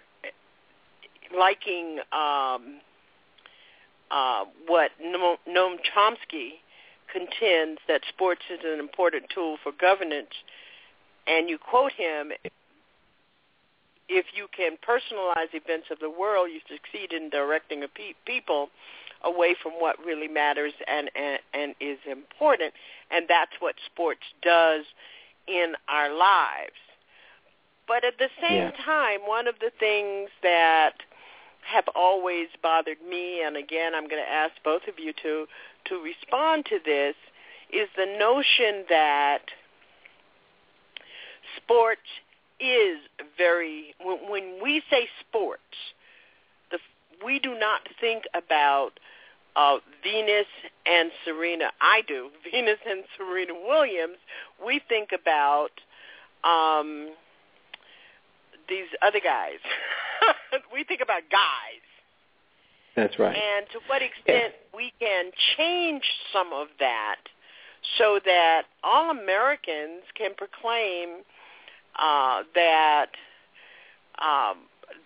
liking 1.36 1.98
um, 2.12 2.80
uh, 4.10 4.44
what 4.66 4.90
Noam 5.02 5.76
Chomsky 5.94 6.60
contends 7.12 7.80
that 7.88 8.02
sports 8.08 8.42
is 8.50 8.60
an 8.64 8.80
important 8.80 9.24
tool 9.34 9.56
for 9.62 9.72
governance, 9.78 10.32
and 11.26 11.48
you 11.48 11.58
quote 11.58 11.92
him, 11.92 12.32
if 14.08 14.26
you 14.34 14.46
can 14.56 14.76
personalize 14.76 15.52
events 15.52 15.88
of 15.90 15.98
the 16.00 16.10
world, 16.10 16.48
you 16.52 16.60
succeed 16.68 17.12
in 17.12 17.30
directing 17.30 17.82
a 17.82 17.88
pe- 17.88 18.14
people 18.24 18.68
away 19.24 19.54
from 19.60 19.72
what 19.72 19.96
really 20.04 20.28
matters 20.28 20.72
and, 20.86 21.10
and, 21.14 21.38
and 21.52 21.74
is 21.80 21.98
important. 22.10 22.72
And 23.10 23.26
that's 23.28 23.52
what 23.58 23.74
sports 23.86 24.22
does 24.42 24.84
in 25.46 25.74
our 25.88 26.14
lives. 26.14 26.78
But 27.86 28.04
at 28.04 28.18
the 28.18 28.28
same 28.40 28.70
yeah. 28.70 28.84
time, 28.84 29.20
one 29.26 29.48
of 29.48 29.56
the 29.60 29.72
things 29.78 30.30
that 30.42 30.94
have 31.62 31.84
always 31.94 32.48
bothered 32.62 32.98
me, 33.08 33.42
and 33.42 33.56
again, 33.56 33.94
I'm 33.94 34.08
going 34.08 34.22
to 34.22 34.30
ask 34.30 34.52
both 34.64 34.82
of 34.88 34.98
you 34.98 35.12
to 35.22 35.46
to 35.86 36.02
respond 36.02 36.66
to 36.66 36.78
this, 36.84 37.14
is 37.72 37.88
the 37.96 38.06
notion 38.18 38.84
that 38.90 39.40
sports 41.56 42.02
is 42.60 42.98
very. 43.36 43.94
When, 44.02 44.30
when 44.30 44.62
we 44.62 44.82
say 44.90 45.08
sports, 45.28 45.62
the 46.70 46.78
we 47.24 47.38
do 47.38 47.58
not 47.58 47.82
think 48.00 48.24
about 48.34 48.92
uh, 49.56 49.78
Venus 50.02 50.46
and 50.86 51.10
Serena. 51.24 51.70
I 51.80 52.02
do. 52.06 52.30
Venus 52.52 52.78
and 52.88 53.04
Serena 53.16 53.54
Williams. 53.54 54.18
We 54.64 54.80
think 54.88 55.10
about 55.12 55.70
um, 56.44 57.10
these 58.68 58.88
other 59.02 59.20
guys. 59.20 59.58
we 60.72 60.84
think 60.84 61.00
about 61.00 61.22
guys. 61.30 61.82
That's 62.96 63.18
right. 63.18 63.36
And 63.36 63.66
to 63.72 63.78
what 63.86 64.02
extent 64.02 64.54
yeah. 64.54 64.76
we 64.76 64.92
can 64.98 65.30
change 65.56 66.02
some 66.32 66.52
of 66.52 66.66
that 66.80 67.16
so 67.96 68.18
that 68.24 68.62
all 68.82 69.10
Americans 69.10 70.02
can 70.16 70.32
proclaim 70.36 71.22
uh, 71.98 72.42
that 72.54 73.08
um, 74.20 74.58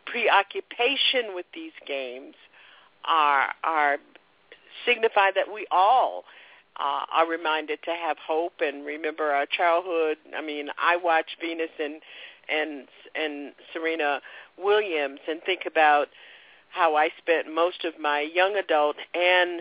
preoccupation 0.06 1.35
with 1.35 1.47
these 1.55 1.73
games 1.86 2.35
are 3.05 3.48
are 3.64 3.98
signify 4.86 5.31
that 5.35 5.52
we 5.52 5.66
all 5.70 6.24
uh, 6.78 7.05
are 7.12 7.28
reminded 7.28 7.82
to 7.85 7.90
have 7.90 8.16
hope 8.19 8.55
and 8.60 8.86
remember 8.86 9.31
our 9.31 9.47
childhood. 9.47 10.16
I 10.36 10.43
mean, 10.43 10.69
I 10.78 10.97
watch 10.97 11.36
Venus 11.40 11.70
and 11.78 12.01
and 12.48 12.89
and 13.14 13.52
Serena 13.73 14.20
Williams 14.59 15.20
and 15.28 15.43
think 15.43 15.62
about 15.66 16.09
how 16.70 16.97
I 16.97 17.10
spent 17.19 17.52
most 17.52 17.85
of 17.85 17.98
my 18.01 18.20
young 18.20 18.56
adult 18.56 18.97
and 19.14 19.60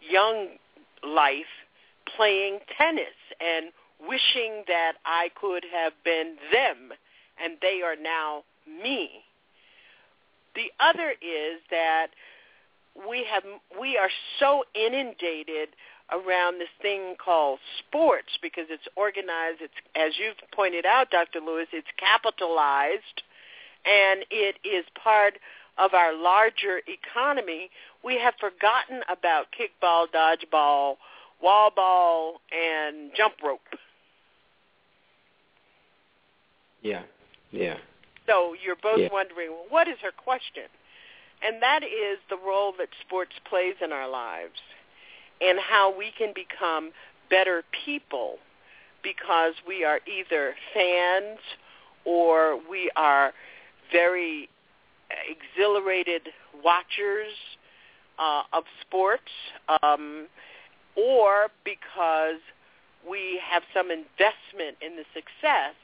young 0.00 0.48
life 1.04 1.44
playing 2.16 2.58
tennis 2.76 3.14
and 3.40 3.66
wishing 4.08 4.64
that 4.68 4.94
I 5.04 5.30
could 5.40 5.64
have 5.72 5.92
been 6.04 6.36
them 6.52 6.92
and 7.42 7.54
they 7.60 7.82
are 7.82 7.96
now 7.96 8.44
me. 8.66 9.10
The 10.54 10.70
other 10.80 11.10
is 11.10 11.60
that 11.70 12.08
we 13.08 13.24
have 13.30 13.44
we 13.80 13.96
are 13.96 14.10
so 14.38 14.64
inundated 14.74 15.70
around 16.10 16.58
this 16.58 16.68
thing 16.82 17.14
called 17.24 17.60
sports 17.78 18.36
because 18.42 18.64
it's 18.68 18.88
organized 18.96 19.60
it's 19.60 19.72
as 19.94 20.12
you've 20.18 20.36
pointed 20.52 20.84
out 20.84 21.10
Dr. 21.10 21.40
Lewis 21.40 21.68
it's 21.72 21.86
capitalized 21.96 23.22
and 23.86 24.26
it 24.30 24.56
is 24.64 24.84
part 25.02 25.34
of 25.78 25.94
our 25.94 26.12
larger 26.16 26.80
economy 26.88 27.70
we 28.04 28.18
have 28.18 28.34
forgotten 28.40 29.02
about 29.08 29.46
kickball 29.54 30.06
dodgeball 30.12 30.96
wall 31.40 31.70
ball 31.74 32.40
and 32.52 33.12
jump 33.16 33.34
rope 33.42 33.60
yeah. 36.82 37.02
Yeah. 37.50 37.76
So 38.26 38.54
you're 38.64 38.76
both 38.76 39.00
yeah. 39.00 39.08
wondering 39.12 39.50
well, 39.50 39.66
what 39.68 39.88
is 39.88 39.96
her 40.02 40.12
question? 40.12 40.64
And 41.42 41.62
that 41.62 41.82
is 41.82 42.18
the 42.28 42.36
role 42.36 42.72
that 42.78 42.88
sports 43.00 43.32
plays 43.48 43.74
in 43.82 43.92
our 43.92 44.08
lives 44.08 44.60
and 45.40 45.58
how 45.58 45.96
we 45.96 46.12
can 46.16 46.32
become 46.34 46.92
better 47.30 47.62
people 47.84 48.36
because 49.02 49.54
we 49.66 49.84
are 49.84 50.00
either 50.06 50.54
fans 50.74 51.38
or 52.04 52.60
we 52.68 52.90
are 52.96 53.32
very 53.90 54.48
exhilarated 55.28 56.22
watchers 56.62 57.32
uh, 58.18 58.42
of 58.52 58.64
sports, 58.82 59.32
um, 59.82 60.26
or 60.96 61.48
because 61.64 62.40
we 63.08 63.40
have 63.50 63.62
some 63.72 63.90
investment 63.90 64.76
in 64.82 64.96
the 64.96 65.04
success 65.14 65.74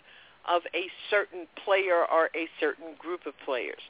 of 0.49 0.63
a 0.75 0.87
certain 1.11 1.47
player 1.65 2.05
or 2.05 2.27
a 2.35 2.49
certain 2.61 2.95
group 2.99 3.27
of 3.27 3.35
players. 3.45 3.81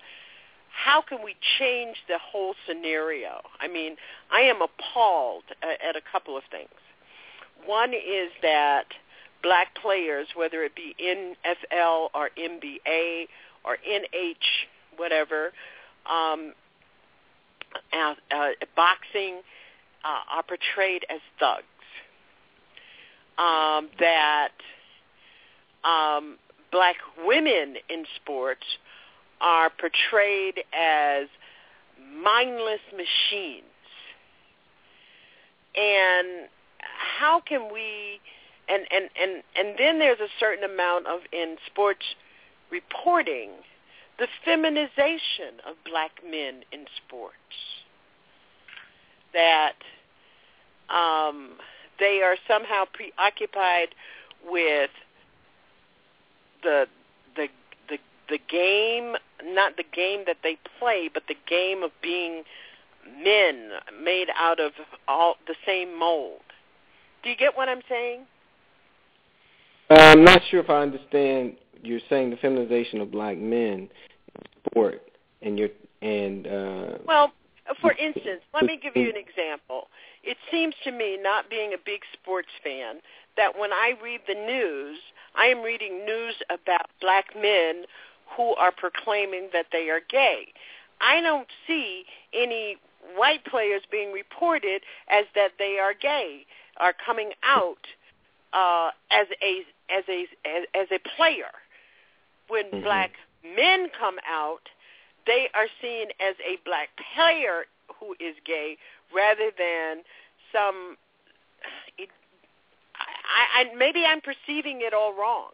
How 0.70 1.00
can 1.00 1.18
we 1.24 1.34
change 1.58 1.96
the 2.06 2.18
whole 2.18 2.54
scenario? 2.66 3.40
I 3.60 3.68
mean, 3.68 3.96
I 4.30 4.40
am 4.42 4.56
appalled 4.56 5.44
at 5.62 5.96
a 5.96 6.02
couple 6.12 6.36
of 6.36 6.42
things. 6.50 6.68
One 7.64 7.94
is 7.94 8.30
that 8.42 8.84
black 9.42 9.68
players, 9.80 10.26
whether 10.34 10.62
it 10.64 10.74
be 10.74 10.94
NFL 11.00 12.08
or 12.14 12.30
NBA 12.38 13.26
or 13.64 13.78
NH, 13.88 14.34
whatever, 14.96 15.52
um, 16.10 16.52
uh, 17.92 18.14
uh, 18.34 18.48
boxing, 18.74 19.40
uh, 20.04 20.36
are 20.36 20.42
portrayed 20.42 21.04
as 21.10 21.20
thugs. 21.40 21.64
Um, 23.38 23.90
that 23.98 24.52
um, 25.84 26.38
black 26.76 26.96
women 27.24 27.76
in 27.88 28.04
sports 28.16 28.66
are 29.40 29.70
portrayed 29.70 30.62
as 30.78 31.26
mindless 32.22 32.84
machines. 32.92 33.64
And 35.74 36.48
how 37.18 37.40
can 37.40 37.72
we 37.72 38.20
and 38.68 38.82
and 38.92 39.08
and 39.20 39.42
and 39.56 39.78
then 39.78 39.98
there's 39.98 40.20
a 40.20 40.28
certain 40.38 40.64
amount 40.64 41.06
of 41.06 41.20
in 41.32 41.56
sports 41.66 42.04
reporting 42.70 43.50
the 44.18 44.28
feminization 44.44 45.60
of 45.66 45.76
black 45.90 46.10
men 46.28 46.62
in 46.72 46.84
sports 47.06 47.34
that 49.32 49.76
um, 50.90 51.52
they 51.98 52.20
are 52.22 52.36
somehow 52.46 52.84
preoccupied 52.92 53.88
with 54.46 54.90
the 56.62 56.86
the 57.36 57.48
the 57.88 57.98
the 58.28 58.38
game 58.48 59.14
not 59.44 59.76
the 59.76 59.84
game 59.94 60.24
that 60.26 60.38
they 60.42 60.56
play 60.78 61.08
but 61.12 61.22
the 61.28 61.36
game 61.48 61.82
of 61.82 61.90
being 62.02 62.42
men 63.22 63.70
made 64.02 64.28
out 64.36 64.60
of 64.60 64.72
all 65.06 65.36
the 65.46 65.54
same 65.64 65.98
mold. 65.98 66.40
Do 67.22 67.30
you 67.30 67.36
get 67.36 67.56
what 67.56 67.68
i'm 67.68 67.82
saying? 67.88 68.26
Uh, 69.90 69.94
i'm 69.94 70.24
not 70.24 70.42
sure 70.50 70.60
if 70.60 70.70
i 70.70 70.80
understand. 70.80 71.56
You're 71.82 72.00
saying 72.08 72.30
the 72.30 72.36
feminization 72.36 73.00
of 73.00 73.10
black 73.10 73.38
men 73.38 73.88
sport 74.66 75.02
and 75.42 75.58
you're 75.58 75.68
and 76.02 76.46
uh 76.46 76.98
well 77.06 77.32
for 77.80 77.92
instance 77.98 78.42
let 78.54 78.64
me 78.64 78.78
give 78.82 78.96
you 78.96 79.08
an 79.08 79.16
example. 79.16 79.88
It 80.22 80.36
seems 80.50 80.74
to 80.84 80.90
me 80.90 81.18
not 81.20 81.48
being 81.48 81.72
a 81.72 81.78
big 81.84 82.00
sports 82.12 82.48
fan 82.64 82.96
that 83.36 83.58
when 83.58 83.72
i 83.72 83.92
read 84.02 84.20
the 84.26 84.34
news 84.34 84.98
I 85.36 85.46
am 85.46 85.62
reading 85.62 86.04
news 86.04 86.34
about 86.50 86.86
black 87.00 87.26
men 87.34 87.84
who 88.36 88.54
are 88.54 88.72
proclaiming 88.72 89.50
that 89.52 89.66
they 89.72 89.90
are 89.90 90.00
gay. 90.08 90.46
I 91.00 91.20
don't 91.20 91.48
see 91.66 92.04
any 92.34 92.76
white 93.16 93.44
players 93.44 93.82
being 93.90 94.12
reported 94.12 94.82
as 95.08 95.24
that 95.34 95.52
they 95.58 95.78
are 95.80 95.94
gay, 95.94 96.46
are 96.78 96.94
coming 97.04 97.30
out 97.44 97.86
uh, 98.52 98.90
as 99.10 99.26
a 99.42 99.62
as 99.92 100.04
a 100.08 100.26
as, 100.46 100.64
as 100.74 100.88
a 100.90 101.16
player. 101.16 101.52
When 102.48 102.66
mm-hmm. 102.66 102.82
black 102.82 103.12
men 103.44 103.88
come 103.98 104.16
out, 104.28 104.68
they 105.26 105.48
are 105.54 105.66
seen 105.82 106.08
as 106.20 106.34
a 106.44 106.58
black 106.64 106.88
player 107.14 107.64
who 108.00 108.12
is 108.12 108.34
gay 108.44 108.76
rather 109.14 109.50
than 109.56 110.02
some 110.52 110.96
I, 113.26 113.60
I 113.60 113.74
maybe 113.76 114.04
I'm 114.04 114.20
perceiving 114.20 114.80
it 114.82 114.94
all 114.94 115.14
wrong. 115.14 115.50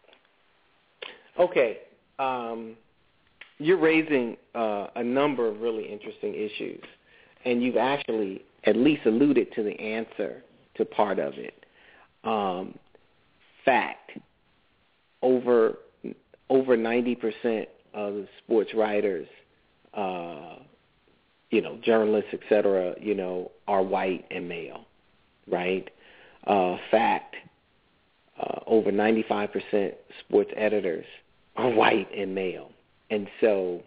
Okay, 1.39 1.79
um, 2.19 2.75
you're 3.57 3.79
raising 3.79 4.37
uh, 4.53 4.87
a 4.95 5.03
number 5.03 5.47
of 5.47 5.61
really 5.61 5.85
interesting 5.85 6.33
issues, 6.35 6.83
and 7.45 7.63
you've 7.63 7.77
actually 7.77 8.43
at 8.65 8.75
least 8.75 9.05
alluded 9.05 9.51
to 9.53 9.63
the 9.63 9.79
answer 9.79 10.43
to 10.75 10.85
part 10.85 11.19
of 11.19 11.33
it. 11.35 11.65
Um, 12.23 12.77
fact: 13.65 14.11
over 15.21 15.79
over 16.49 16.77
ninety 16.77 17.15
percent 17.15 17.67
of 17.93 18.13
the 18.13 18.27
sports 18.43 18.73
writers, 18.73 19.27
uh, 19.93 20.57
you 21.49 21.61
know, 21.61 21.77
journalists, 21.83 22.29
et 22.33 22.39
cetera, 22.49 22.95
you 22.99 23.13
know, 23.13 23.51
are 23.67 23.83
white 23.83 24.25
and 24.31 24.47
male, 24.47 24.85
right? 25.47 25.89
Uh, 26.45 26.77
fact: 26.91 27.35
uh, 28.43 28.59
over 28.67 28.91
95% 28.91 29.93
sports 30.19 30.51
editors 30.55 31.05
are 31.55 31.69
white 31.73 32.09
and 32.15 32.33
male. 32.33 32.71
And 33.09 33.27
so 33.41 33.81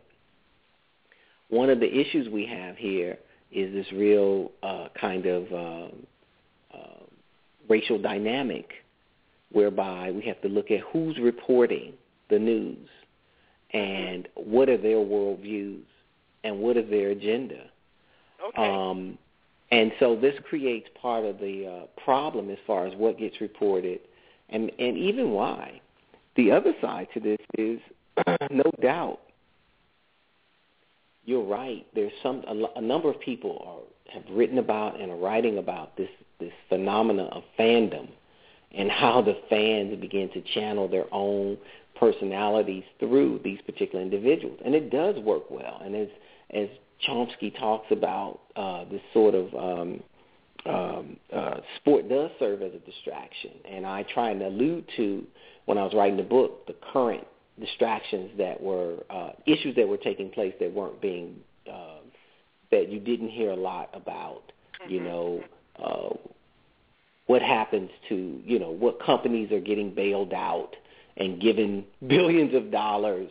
one 1.49 1.70
of 1.70 1.81
the 1.81 1.93
issues 1.93 2.28
we 2.28 2.47
have 2.47 2.77
here 2.77 3.19
is 3.53 3.73
this 3.73 3.91
real 3.93 4.51
uh, 4.62 4.89
kind 5.01 5.27
of 5.27 5.53
uh, 5.53 6.77
uh, 6.77 7.05
racial 7.69 8.01
dynamic 8.01 8.70
whereby 9.53 10.11
we 10.11 10.23
have 10.23 10.41
to 10.43 10.49
look 10.49 10.70
at 10.70 10.81
who's 10.93 11.19
reporting 11.19 11.93
the 12.31 12.39
news 12.39 12.89
and 13.73 14.28
what 14.35 14.69
are 14.69 14.77
their 14.77 14.97
worldviews 14.97 15.85
and 16.45 16.59
what 16.59 16.77
is 16.77 16.89
their 16.91 17.11
agenda. 17.11 17.65
Okay. 18.49 18.69
Um, 18.69 19.19
and 19.70 19.93
so 19.99 20.16
this 20.16 20.35
creates 20.49 20.89
part 21.01 21.24
of 21.24 21.39
the 21.39 21.66
uh, 21.66 22.01
problem 22.03 22.51
as 22.51 22.59
far 22.66 22.87
as 22.87 22.95
what 22.97 23.19
gets 23.19 23.41
reported 23.41 24.01
and 24.48 24.70
and 24.78 24.97
even 24.97 25.31
why. 25.31 25.81
The 26.36 26.52
other 26.52 26.74
side 26.81 27.09
to 27.14 27.20
this 27.20 27.39
is 27.56 27.81
no 28.51 28.70
doubt. 28.82 29.20
You're 31.24 31.44
right. 31.44 31.86
There's 31.94 32.12
some 32.23 32.44
a, 32.47 32.78
a 32.78 32.81
number 32.81 33.10
of 33.10 33.20
people 33.20 33.62
are 33.66 34.12
have 34.12 34.24
written 34.31 34.59
about 34.59 35.01
and 35.01 35.10
are 35.10 35.16
writing 35.16 35.59
about 35.59 35.97
this 35.97 36.10
this 36.39 36.52
phenomena 36.68 37.24
of 37.24 37.43
fandom 37.59 38.09
and 38.73 38.90
how 38.90 39.23
the 39.23 39.39
fans 39.48 39.98
begin 40.01 40.31
to 40.32 40.43
channel 40.55 40.89
their 40.89 41.06
own 41.12 41.56
personalities 41.98 42.85
through 42.98 43.40
these 43.43 43.59
particular 43.64 44.02
individuals, 44.02 44.59
and 44.64 44.74
it 44.74 44.90
does 44.90 45.16
work 45.20 45.51
well. 45.51 45.81
And 45.85 45.97
as 45.97 46.09
as 46.51 46.68
Chomsky 47.06 47.56
talks 47.59 47.90
about 47.90 48.40
uh, 48.55 48.85
this 48.90 49.01
sort 49.12 49.35
of 49.35 49.55
um, 49.55 50.02
um, 50.68 51.16
uh, 51.32 51.60
sport 51.76 52.09
does 52.09 52.30
serve 52.38 52.62
as 52.62 52.72
a 52.74 52.78
distraction, 52.78 53.52
and 53.68 53.86
I 53.86 54.02
try 54.02 54.30
and 54.30 54.43
allude 54.43 54.84
to 54.97 55.24
when 55.66 55.78
I 55.78 55.84
was 55.84 55.94
writing 55.94 56.16
the 56.16 56.22
book 56.22 56.66
the 56.66 56.74
current 56.93 57.26
distractions 57.60 58.30
that 58.38 58.60
were 58.60 58.98
uh, 59.10 59.30
issues 59.47 59.76
that 59.76 59.88
were 59.88 59.97
taking 59.97 60.30
place 60.30 60.55
that 60.60 60.72
weren't 60.72 61.01
being 61.01 61.36
uh, 61.70 62.01
that 62.70 62.88
you 62.88 63.01
didn't 63.01 63.28
hear 63.28 63.51
a 63.51 63.56
lot 63.56 63.90
about. 63.94 64.43
Mm-hmm. 64.82 64.93
You 64.93 65.01
know, 65.01 65.44
uh, 65.82 66.16
what 67.26 67.43
happens 67.43 67.90
to 68.09 68.40
you 68.44 68.59
know 68.59 68.70
what 68.70 69.01
companies 69.05 69.52
are 69.52 69.60
getting 69.60 69.94
bailed 69.94 70.32
out 70.32 70.70
and 71.16 71.40
given 71.40 71.84
billions 72.06 72.55
of 72.55 72.70
dollars, 72.70 73.30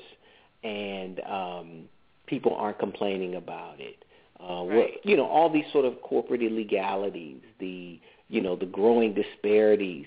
and 0.64 1.20
um, 1.22 1.84
people 2.28 2.56
aren't 2.56 2.80
complaining 2.80 3.36
about 3.36 3.80
it 3.80 4.05
uh, 4.40 4.66
right. 4.66 4.76
what, 4.76 4.90
you 5.06 5.16
know, 5.18 5.26
all 5.26 5.52
these 5.52 5.66
sort 5.72 5.86
of 5.86 6.02
corporate 6.02 6.42
illegalities, 6.42 7.42
the 7.60 8.00
you 8.28 8.42
know 8.42 8.56
the 8.56 8.66
growing 8.66 9.14
disparities 9.14 10.06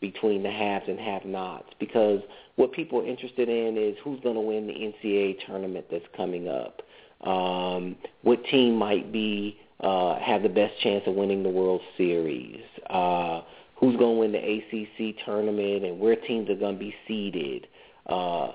between 0.00 0.42
the 0.42 0.50
haves 0.50 0.86
and 0.88 0.98
have-nots. 0.98 1.68
Because 1.78 2.20
what 2.56 2.72
people 2.72 3.00
are 3.00 3.06
interested 3.06 3.48
in 3.48 3.76
is 3.76 3.96
who's 4.02 4.20
going 4.20 4.34
to 4.34 4.40
win 4.40 4.66
the 4.66 4.72
NCAA 4.72 5.36
tournament 5.46 5.86
that's 5.90 6.04
coming 6.16 6.48
up. 6.48 6.82
Um, 7.26 7.96
what 8.22 8.42
team 8.44 8.76
might 8.76 9.12
be 9.12 9.58
uh, 9.80 10.18
have 10.18 10.42
the 10.42 10.48
best 10.48 10.78
chance 10.80 11.04
of 11.06 11.14
winning 11.14 11.42
the 11.42 11.50
World 11.50 11.82
Series? 11.96 12.62
Uh, 12.88 13.42
who's 13.76 13.96
going 13.96 14.16
to 14.16 14.20
win 14.20 14.32
the 14.32 14.38
ACC 14.38 15.16
tournament 15.24 15.84
and 15.84 16.00
where 16.00 16.16
teams 16.16 16.48
are 16.50 16.54
going 16.54 16.74
to 16.76 16.80
be 16.80 16.94
seeded? 17.06 17.66
Uh, 18.06 18.52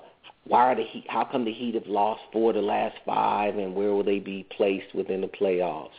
why 0.48 0.72
are 0.72 0.76
the 0.76 0.84
Heat, 0.84 1.06
how 1.10 1.26
come 1.26 1.44
the 1.44 1.52
Heat 1.52 1.76
have 1.76 1.88
lost 1.88 2.22
four 2.32 2.52
of 2.52 2.56
the 2.56 2.62
last 2.62 2.96
five, 3.06 3.58
and 3.58 3.76
where 3.76 3.94
will 3.94 4.04
they 4.04 4.20
be 4.20 4.46
placed 4.56 4.94
within 4.94 5.22
the 5.22 5.28
playoffs? 5.28 5.90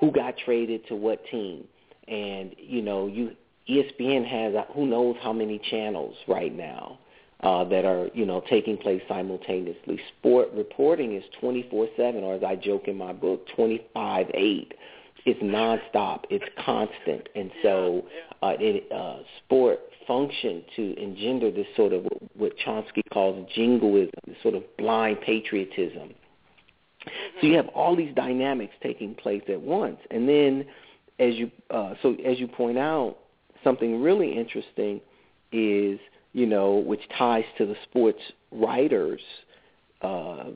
Who 0.00 0.10
got 0.10 0.34
traded 0.44 0.86
to 0.88 0.96
what 0.96 1.24
team? 1.30 1.64
And 2.08 2.54
you 2.58 2.82
know, 2.82 3.06
you 3.06 3.32
ESPN 3.68 4.26
has 4.26 4.54
uh, 4.54 4.64
who 4.72 4.86
knows 4.86 5.16
how 5.22 5.32
many 5.32 5.60
channels 5.70 6.14
right 6.28 6.54
now 6.54 6.98
uh, 7.40 7.64
that 7.64 7.84
are 7.84 8.08
you 8.14 8.26
know 8.26 8.42
taking 8.48 8.76
place 8.76 9.02
simultaneously. 9.08 10.00
Sport 10.18 10.50
reporting 10.52 11.14
is 11.14 11.24
24/7, 11.40 12.22
or 12.22 12.34
as 12.34 12.42
I 12.42 12.56
joke 12.56 12.88
in 12.88 12.96
my 12.96 13.12
book, 13.12 13.46
25/8. 13.56 14.72
it's 15.24 15.42
nonstop, 15.42 16.24
it's 16.30 16.44
constant, 16.64 17.28
and 17.34 17.50
so 17.62 18.04
uh, 18.42 18.54
it, 18.58 18.90
uh, 18.92 19.18
sport 19.44 19.80
function 20.06 20.62
to 20.76 20.98
engender 21.00 21.50
this 21.50 21.66
sort 21.76 21.92
of 21.92 22.06
what 22.36 22.52
Chomsky 22.64 23.02
calls 23.12 23.46
jingoism, 23.54 24.12
this 24.26 24.36
sort 24.42 24.54
of 24.54 24.62
blind 24.76 25.20
patriotism. 25.20 26.14
So 27.40 27.46
you 27.46 27.56
have 27.56 27.68
all 27.68 27.94
these 27.94 28.14
dynamics 28.14 28.74
taking 28.82 29.14
place 29.14 29.42
at 29.48 29.60
once, 29.60 29.98
and 30.10 30.28
then 30.28 30.64
as 31.18 31.34
you 31.34 31.50
uh, 31.70 31.94
so 32.02 32.14
as 32.24 32.38
you 32.38 32.48
point 32.48 32.78
out, 32.78 33.16
something 33.62 34.02
really 34.02 34.36
interesting 34.36 35.00
is 35.52 36.00
you 36.32 36.46
know 36.46 36.74
which 36.74 37.02
ties 37.16 37.44
to 37.58 37.66
the 37.66 37.76
sports 37.88 38.20
writers. 38.50 39.20
Uh, 40.02 40.50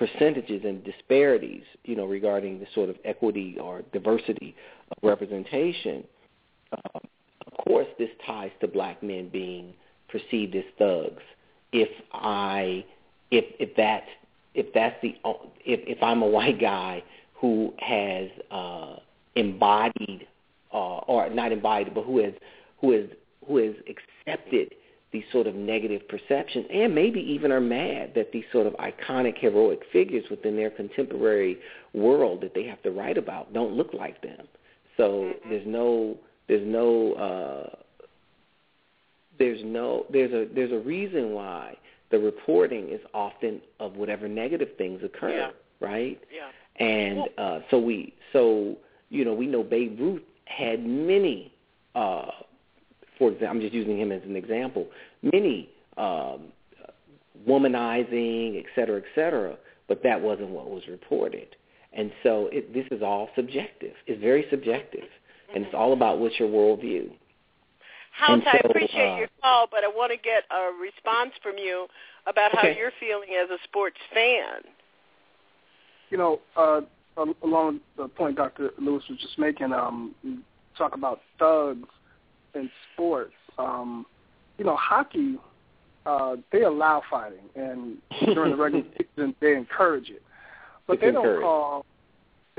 percentages 0.00 0.62
and 0.64 0.82
disparities, 0.82 1.62
you 1.84 1.94
know, 1.94 2.06
regarding 2.06 2.58
the 2.58 2.66
sort 2.74 2.88
of 2.88 2.96
equity 3.04 3.58
or 3.60 3.82
diversity 3.92 4.56
of 4.90 4.96
representation. 5.02 6.02
Of 6.72 6.99
course, 7.70 7.86
this 7.98 8.10
ties 8.26 8.50
to 8.60 8.68
black 8.68 9.02
men 9.02 9.28
being 9.28 9.72
perceived 10.08 10.54
as 10.54 10.64
thugs. 10.78 11.22
If 11.72 11.88
I, 12.12 12.84
if 13.30 13.44
if 13.58 13.76
that's 13.76 14.06
if 14.54 14.72
that's 14.74 14.96
the 15.02 15.14
if 15.64 15.80
if 15.86 16.02
I'm 16.02 16.22
a 16.22 16.26
white 16.26 16.60
guy 16.60 17.02
who 17.34 17.72
has 17.78 18.28
uh, 18.50 18.96
embodied 19.36 20.26
uh, 20.72 20.98
or 20.98 21.30
not 21.30 21.52
embodied, 21.52 21.94
but 21.94 22.04
who 22.04 22.18
has 22.24 22.34
who 22.80 22.92
has 22.92 23.04
who 23.46 23.56
has 23.58 23.74
accepted 23.88 24.74
these 25.12 25.24
sort 25.32 25.46
of 25.46 25.54
negative 25.56 26.02
perceptions 26.08 26.66
and 26.72 26.94
maybe 26.94 27.20
even 27.20 27.50
are 27.50 27.60
mad 27.60 28.12
that 28.14 28.30
these 28.32 28.44
sort 28.52 28.64
of 28.66 28.72
iconic 28.74 29.36
heroic 29.38 29.80
figures 29.92 30.24
within 30.30 30.54
their 30.54 30.70
contemporary 30.70 31.58
world 31.94 32.40
that 32.40 32.54
they 32.54 32.64
have 32.64 32.80
to 32.82 32.92
write 32.92 33.18
about 33.18 33.52
don't 33.52 33.72
look 33.72 33.92
like 33.92 34.22
them. 34.22 34.46
So 34.96 35.32
there's 35.48 35.66
no 35.66 36.16
there's 36.50 36.66
no 36.66 37.12
uh 37.14 37.76
there's 39.38 39.60
no 39.64 40.04
there's 40.12 40.32
a 40.32 40.52
there's 40.52 40.72
a 40.72 40.78
reason 40.78 41.32
why 41.32 41.76
the 42.10 42.18
reporting 42.18 42.88
is 42.90 43.00
often 43.14 43.60
of 43.78 43.94
whatever 43.94 44.26
negative 44.26 44.70
things 44.76 45.00
occur, 45.04 45.30
Yeah. 45.30 45.50
right? 45.78 46.20
Yeah. 46.34 46.84
And 46.84 47.28
uh 47.38 47.60
so 47.70 47.78
we 47.78 48.12
so 48.32 48.76
you 49.10 49.24
know 49.24 49.32
we 49.32 49.46
know 49.46 49.62
Babe 49.62 49.98
Ruth 50.00 50.22
had 50.46 50.84
many 50.84 51.52
uh 51.94 52.30
for 53.16 53.28
example, 53.30 53.48
I'm 53.48 53.60
just 53.60 53.74
using 53.74 53.98
him 54.00 54.10
as 54.12 54.22
an 54.24 54.34
example, 54.34 54.88
many 55.22 55.68
um, 55.98 56.48
womanizing, 57.46 58.58
et 58.58 58.64
cetera, 58.74 58.96
et 58.96 59.04
cetera, 59.14 59.56
but 59.88 60.02
that 60.02 60.20
wasn't 60.20 60.48
what 60.48 60.70
was 60.70 60.82
reported. 60.88 61.48
And 61.92 62.10
so 62.22 62.48
it, 62.50 62.72
this 62.72 62.86
is 62.90 63.02
all 63.02 63.28
subjective. 63.36 63.92
It's 64.06 64.20
very 64.20 64.46
subjective, 64.50 65.04
and 65.54 65.64
it's 65.64 65.74
all 65.74 65.92
about 65.92 66.18
what's 66.18 66.38
your 66.38 66.48
worldview. 66.48 67.10
House, 68.12 68.30
And 68.32 68.48
I 68.48 68.60
appreciate 68.68 69.14
uh, 69.14 69.18
your 69.18 69.28
call, 69.40 69.66
but 69.70 69.84
I 69.84 69.88
want 69.88 70.12
to 70.12 70.18
get 70.18 70.44
a 70.50 70.72
response 70.80 71.32
from 71.42 71.56
you 71.58 71.86
about 72.26 72.52
how 72.52 72.66
Okay. 72.68 72.76
you're 72.78 72.92
feeling 73.00 73.30
as 73.42 73.48
a 73.50 73.56
sports 73.64 73.96
fan. 74.12 74.62
You 76.10 76.18
know, 76.18 76.40
uh, 76.56 76.80
al- 77.16 77.36
along 77.42 77.80
the 77.96 78.08
point 78.08 78.36
Dr. 78.36 78.70
Lewis 78.78 79.02
was 79.08 79.18
just 79.18 79.38
making, 79.38 79.72
um, 79.72 80.14
talk 80.76 80.94
about 80.94 81.20
thugs 81.38 81.88
in 82.54 82.70
sports. 82.92 83.34
Um, 83.58 84.06
you 84.58 84.64
know, 84.64 84.76
hockey, 84.76 85.38
uh, 86.04 86.36
they 86.52 86.62
allow 86.62 87.02
fighting, 87.08 87.48
and 87.54 87.98
during 88.34 88.50
the 88.50 88.56
regular 88.56 88.84
season, 89.16 89.34
they 89.40 89.54
encourage 89.54 90.10
it. 90.10 90.22
But 90.86 90.94
It's 90.94 91.02
they 91.02 91.10
don't 91.12 91.18
encouraged. 91.24 91.42
call 91.42 91.86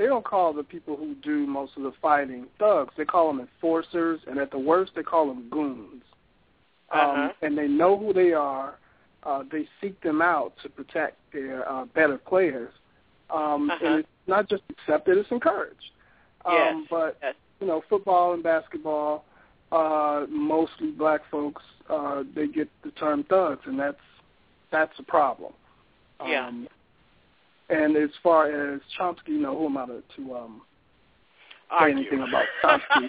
they 0.02 0.08
don't 0.08 0.24
call 0.24 0.52
the 0.52 0.64
people 0.64 0.96
who 0.96 1.14
do 1.22 1.46
most 1.46 1.76
of 1.76 1.84
the 1.84 1.92
fighting 2.02 2.46
thugs. 2.58 2.92
They 2.96 3.04
call 3.04 3.28
them 3.28 3.38
enforcers, 3.38 4.18
and 4.26 4.36
at 4.40 4.50
the 4.50 4.58
worst, 4.58 4.90
they 4.96 5.04
call 5.04 5.28
them 5.28 5.48
goons. 5.48 6.02
Um, 6.90 7.00
Uh-huh. 7.00 7.32
and 7.42 7.56
they 7.56 7.68
know 7.68 7.96
who 7.96 8.12
they 8.12 8.32
are. 8.32 8.74
Uh, 9.22 9.44
they 9.52 9.68
seek 9.80 10.00
them 10.00 10.20
out 10.20 10.54
to 10.62 10.68
protect 10.68 11.18
their 11.32 11.70
uh, 11.70 11.84
better 11.94 12.18
players. 12.18 12.72
Um, 13.30 13.70
Uh-huh. 13.70 13.86
And 13.86 13.94
it's 14.00 14.08
not 14.26 14.48
just 14.48 14.64
accepted; 14.70 15.18
it's 15.18 15.30
encouraged. 15.30 15.90
Um, 16.44 16.54
Yes, 16.54 16.86
But 16.90 17.16
yes. 17.22 17.34
you 17.60 17.68
know, 17.68 17.80
football 17.88 18.32
and 18.34 18.42
basketball, 18.42 19.24
uh, 19.70 20.26
mostly 20.28 20.90
black 20.90 21.20
folks, 21.30 21.62
uh, 21.88 22.24
they 22.34 22.48
get 22.48 22.68
the 22.82 22.90
term 22.90 23.22
thugs, 23.22 23.64
and 23.66 23.78
that's 23.78 24.04
that's 24.72 24.98
a 24.98 25.04
problem. 25.04 25.52
Yeah. 26.26 26.50
And 27.72 27.96
as 27.96 28.10
far 28.22 28.48
as 28.74 28.80
Chomsky, 28.98 29.28
you 29.28 29.38
know, 29.40 29.56
who 29.58 29.66
am 29.66 29.78
I 29.78 29.86
to, 29.86 30.02
to 30.16 30.34
um, 30.34 30.62
say 31.70 31.76
Argue. 31.76 31.96
anything 31.98 32.20
about 32.28 32.44
Chomsky? 32.62 33.08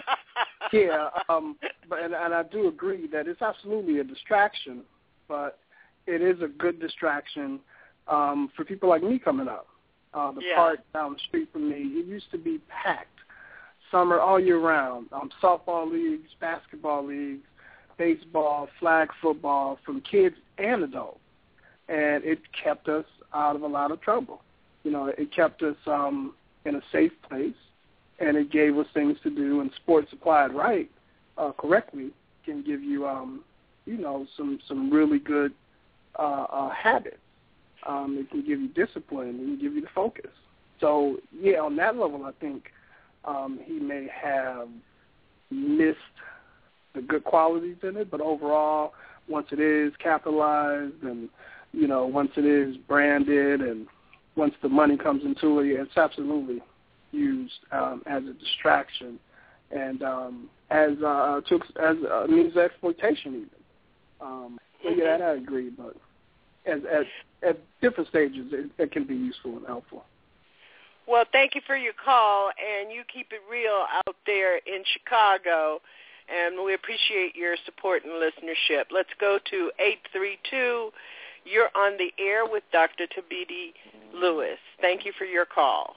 yeah, 0.72 1.08
um, 1.28 1.56
but 1.88 2.00
and, 2.02 2.14
and 2.14 2.32
I 2.32 2.42
do 2.44 2.68
agree 2.68 3.06
that 3.12 3.28
it's 3.28 3.42
absolutely 3.42 3.98
a 4.00 4.04
distraction, 4.04 4.82
but 5.28 5.58
it 6.06 6.22
is 6.22 6.40
a 6.42 6.48
good 6.48 6.80
distraction 6.80 7.60
um, 8.08 8.50
for 8.56 8.64
people 8.64 8.88
like 8.88 9.02
me 9.02 9.18
coming 9.18 9.48
up. 9.48 9.66
Uh, 10.14 10.30
the 10.32 10.40
Yeah. 10.42 10.54
park 10.56 10.78
down 10.94 11.14
the 11.14 11.18
street 11.28 11.48
from 11.52 11.68
me, 11.68 11.76
it 11.98 12.06
used 12.06 12.30
to 12.30 12.38
be 12.38 12.58
packed 12.68 13.08
summer 13.90 14.18
all 14.20 14.38
year 14.40 14.58
round. 14.60 15.08
Um, 15.12 15.30
softball 15.42 15.90
leagues, 15.90 16.30
basketball 16.40 17.04
leagues, 17.04 17.44
baseball, 17.98 18.68
flag 18.80 19.08
football, 19.20 19.78
from 19.84 20.00
kids 20.02 20.36
and 20.58 20.84
adults, 20.84 21.20
and 21.88 22.24
it 22.24 22.38
kept 22.62 22.88
us 22.88 23.04
out 23.34 23.56
of 23.56 23.62
a 23.62 23.66
lot 23.66 23.90
of 23.90 24.00
trouble. 24.00 24.40
You 24.84 24.90
know, 24.90 25.06
it 25.06 25.34
kept 25.34 25.62
us 25.62 25.76
um, 25.86 26.34
in 26.64 26.76
a 26.76 26.82
safe 26.92 27.12
place, 27.28 27.54
and 28.20 28.36
it 28.36 28.52
gave 28.52 28.78
us 28.78 28.86
things 28.94 29.18
to 29.22 29.30
do. 29.30 29.60
And 29.60 29.70
sports 29.76 30.08
applied 30.12 30.54
right, 30.54 30.90
uh, 31.36 31.52
correctly, 31.58 32.10
can 32.44 32.62
give 32.62 32.82
you, 32.82 33.06
um, 33.06 33.42
you 33.86 33.96
know, 33.96 34.26
some 34.36 34.60
some 34.68 34.90
really 34.90 35.18
good 35.18 35.52
uh, 36.18 36.46
uh, 36.50 36.70
habits. 36.70 37.16
Um, 37.86 38.16
it 38.18 38.30
can 38.30 38.40
give 38.40 38.60
you 38.60 38.68
discipline. 38.68 39.30
It 39.30 39.44
can 39.44 39.58
give 39.60 39.74
you 39.74 39.80
the 39.80 39.88
focus. 39.94 40.30
So 40.80 41.16
yeah, 41.38 41.58
on 41.58 41.76
that 41.76 41.96
level, 41.96 42.24
I 42.24 42.32
think 42.40 42.64
um, 43.24 43.58
he 43.64 43.74
may 43.74 44.08
have 44.22 44.68
missed 45.50 45.98
the 46.94 47.02
good 47.02 47.24
qualities 47.24 47.76
in 47.82 47.96
it, 47.96 48.10
but 48.10 48.20
overall, 48.20 48.92
once 49.28 49.46
it 49.50 49.60
is 49.60 49.92
capitalized 49.98 51.02
and 51.02 51.28
you 51.72 51.88
know 51.88 52.06
once 52.06 52.30
it 52.36 52.44
is 52.44 52.76
branded 52.76 53.60
and 53.60 53.86
once 54.36 54.54
the 54.62 54.68
money 54.68 54.96
comes 54.96 55.24
into 55.24 55.60
it, 55.60 55.66
it's 55.68 55.96
absolutely 55.96 56.60
used 57.12 57.60
um, 57.72 58.02
as 58.06 58.22
a 58.24 58.32
distraction 58.34 59.18
and 59.70 60.02
um, 60.02 60.48
as 60.70 60.90
uh, 61.04 61.40
to, 61.48 61.60
as 61.80 61.96
a 61.98 62.26
means 62.28 62.52
of 62.52 62.58
exploitation 62.58 63.34
even. 63.34 63.48
Um, 64.20 64.58
so 64.82 64.90
yeah, 64.90 65.18
that 65.18 65.22
I 65.22 65.34
agree, 65.34 65.70
but 65.70 65.96
as 66.66 66.80
at 66.90 67.48
at 67.48 67.58
different 67.80 68.08
stages, 68.08 68.52
it, 68.52 68.70
it 68.78 68.92
can 68.92 69.04
be 69.04 69.14
useful 69.14 69.56
and 69.56 69.66
helpful. 69.66 70.04
Well, 71.06 71.24
thank 71.32 71.54
you 71.54 71.60
for 71.66 71.76
your 71.76 71.92
call, 71.92 72.50
and 72.58 72.90
you 72.90 73.02
keep 73.12 73.32
it 73.32 73.40
real 73.50 73.84
out 73.94 74.16
there 74.26 74.56
in 74.56 74.82
Chicago, 74.94 75.80
and 76.28 76.64
we 76.64 76.72
appreciate 76.72 77.36
your 77.36 77.56
support 77.66 78.04
and 78.04 78.12
listenership. 78.14 78.84
Let's 78.90 79.10
go 79.20 79.38
to 79.50 79.70
832. 79.78 80.90
You're 81.44 81.70
on 81.74 81.96
the 81.98 82.10
air 82.22 82.46
with 82.46 82.62
Dr. 82.72 83.04
Thabiti 83.06 83.72
Lewis. 84.14 84.58
Thank 84.80 85.04
you 85.04 85.12
for 85.16 85.24
your 85.24 85.44
call. 85.44 85.96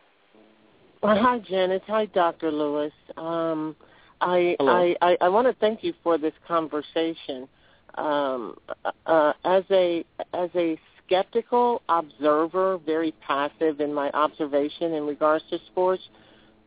Well, 1.02 1.18
hi, 1.18 1.40
Janice. 1.40 1.84
Hi, 1.88 2.06
Dr. 2.08 2.52
Lewis. 2.52 2.92
Um, 3.16 3.76
I, 4.20 4.56
Hello. 4.60 4.72
I, 4.72 4.96
I, 5.02 5.18
I 5.22 5.30
want 5.30 5.48
to 5.48 5.54
thank 5.60 5.84
you 5.84 5.94
for 6.04 6.18
this 6.18 6.34
conversation. 6.48 7.48
Um, 7.96 8.58
uh, 9.06 9.34
as 9.46 9.64
a 9.72 10.04
as 10.34 10.50
a 10.56 10.80
skeptical 11.06 11.82
observer, 11.90 12.80
very 12.86 13.14
passive 13.26 13.80
in 13.80 13.94
my 13.94 14.12
observation 14.12 14.94
in 14.94 15.06
regards 15.08 15.44
to 15.50 15.58
sports, 15.68 16.04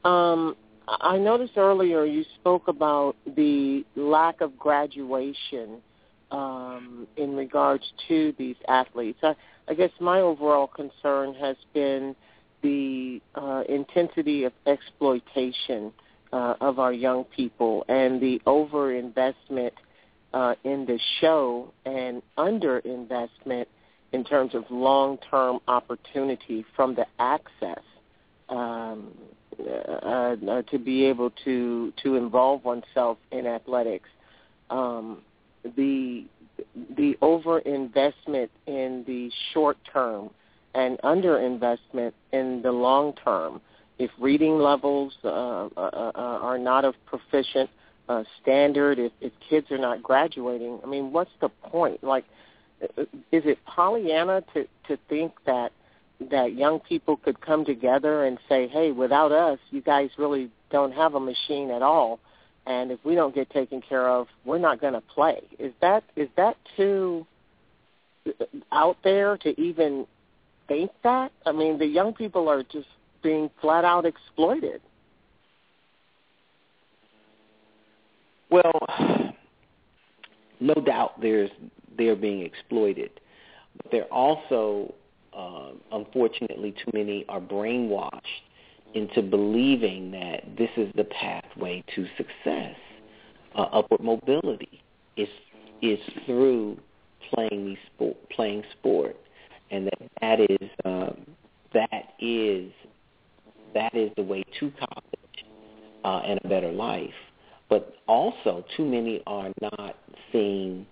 um, 0.04 0.56
I 0.88 1.18
noticed 1.18 1.52
earlier 1.56 2.04
you 2.04 2.24
spoke 2.40 2.66
about 2.68 3.16
the 3.36 3.84
lack 3.94 4.40
of 4.40 4.58
graduation 4.58 5.82
um, 6.30 7.06
in 7.16 7.34
regards 7.34 7.84
to 8.08 8.34
these 8.38 8.56
athletes. 8.68 9.18
I, 9.22 9.34
I 9.68 9.74
guess 9.74 9.90
my 10.00 10.20
overall 10.20 10.66
concern 10.66 11.34
has 11.34 11.56
been 11.72 12.14
the 12.62 13.20
uh, 13.34 13.62
intensity 13.68 14.44
of 14.44 14.52
exploitation 14.66 15.92
uh, 16.32 16.54
of 16.60 16.78
our 16.78 16.92
young 16.92 17.24
people 17.24 17.84
and 17.88 18.20
the 18.20 18.40
overinvestment 18.46 19.72
uh, 20.32 20.54
in 20.64 20.86
the 20.86 20.98
show 21.20 21.72
and 21.84 22.22
underinvestment 22.38 23.66
in 24.12 24.24
terms 24.24 24.54
of 24.54 24.64
long-term 24.70 25.60
opportunity 25.68 26.64
from 26.74 26.94
the 26.94 27.06
access 27.18 27.82
um, 28.48 29.12
uh, 29.58 29.72
uh, 29.72 30.62
to 30.62 30.78
be 30.78 31.04
able 31.04 31.30
to 31.44 31.92
to 32.02 32.16
involve 32.16 32.64
oneself 32.64 33.18
in 33.30 33.46
athletics. 33.46 34.08
Um, 34.68 35.18
the 35.76 36.24
the 36.96 37.16
overinvestment 37.22 38.48
in 38.66 39.04
the 39.06 39.30
short 39.52 39.78
term 39.92 40.30
and 40.74 40.98
underinvestment 40.98 42.12
in 42.32 42.60
the 42.62 42.70
long 42.70 43.12
term 43.24 43.60
if 44.00 44.10
reading 44.18 44.58
levels 44.58 45.12
uh, 45.24 45.28
uh, 45.28 45.70
uh, 45.76 46.10
are 46.14 46.58
not 46.58 46.86
of 46.86 46.94
proficient 47.04 47.68
uh, 48.08 48.24
standard, 48.40 48.98
if, 48.98 49.12
if 49.20 49.30
kids 49.48 49.70
are 49.70 49.78
not 49.78 50.02
graduating, 50.02 50.80
I 50.82 50.86
mean, 50.86 51.12
what's 51.12 51.30
the 51.42 51.50
point? 51.50 52.02
Like, 52.02 52.24
uh, 52.82 53.02
is 53.30 53.42
it 53.44 53.58
Pollyanna 53.66 54.42
to 54.54 54.66
to 54.88 54.98
think 55.10 55.32
that 55.44 55.72
that 56.30 56.54
young 56.54 56.80
people 56.80 57.18
could 57.18 57.42
come 57.42 57.66
together 57.66 58.24
and 58.24 58.38
say, 58.48 58.68
"Hey, 58.68 58.90
without 58.90 59.32
us, 59.32 59.58
you 59.70 59.82
guys 59.82 60.08
really 60.16 60.50
don't 60.70 60.92
have 60.92 61.14
a 61.14 61.20
machine 61.20 61.70
at 61.70 61.82
all." 61.82 62.20
And 62.70 62.92
if 62.92 63.00
we 63.04 63.16
don't 63.16 63.34
get 63.34 63.50
taken 63.50 63.80
care 63.80 64.08
of, 64.08 64.28
we're 64.44 64.58
not 64.58 64.80
going 64.80 64.92
to 64.92 65.00
play. 65.00 65.40
Is 65.58 65.72
that 65.80 66.04
is 66.14 66.28
that 66.36 66.56
too 66.76 67.26
out 68.70 68.96
there 69.02 69.36
to 69.38 69.60
even 69.60 70.06
think 70.68 70.92
that? 71.02 71.32
I 71.44 71.50
mean, 71.50 71.78
the 71.78 71.86
young 71.86 72.14
people 72.14 72.48
are 72.48 72.62
just 72.62 72.86
being 73.24 73.50
flat 73.60 73.84
out 73.84 74.06
exploited. 74.06 74.80
Well, 78.50 78.80
no 80.60 80.74
doubt 80.74 81.20
there's 81.20 81.50
they're 81.98 82.14
being 82.14 82.42
exploited, 82.42 83.10
but 83.78 83.90
they're 83.90 84.12
also, 84.12 84.94
uh, 85.36 85.70
unfortunately, 85.90 86.72
too 86.84 86.90
many 86.94 87.24
are 87.28 87.40
brainwashed 87.40 88.44
into 88.94 89.22
believing 89.22 90.10
that 90.10 90.44
this 90.58 90.70
is 90.76 90.92
the 90.96 91.04
pathway 91.04 91.82
to 91.94 92.06
success. 92.16 92.76
Uh, 93.54 93.62
upward 93.72 94.02
mobility 94.02 94.82
is 95.16 95.28
is 95.82 95.98
through 96.26 96.78
playing 97.32 97.66
these 97.66 97.78
sport, 97.94 98.16
playing 98.30 98.62
sport, 98.78 99.16
and 99.70 99.86
that 99.86 100.10
that 100.20 100.40
is 100.40 100.68
um, 100.84 101.26
that 101.72 102.14
is 102.18 102.70
that 103.74 103.94
is 103.94 104.10
the 104.16 104.22
way 104.22 104.42
to 104.58 104.72
college 104.78 105.44
uh, 106.04 106.22
and 106.26 106.40
a 106.44 106.48
better 106.48 106.72
life. 106.72 107.14
But 107.68 107.94
also, 108.08 108.64
too 108.76 108.84
many 108.84 109.22
are 109.26 109.52
not 109.62 109.96
seeing 110.32 110.86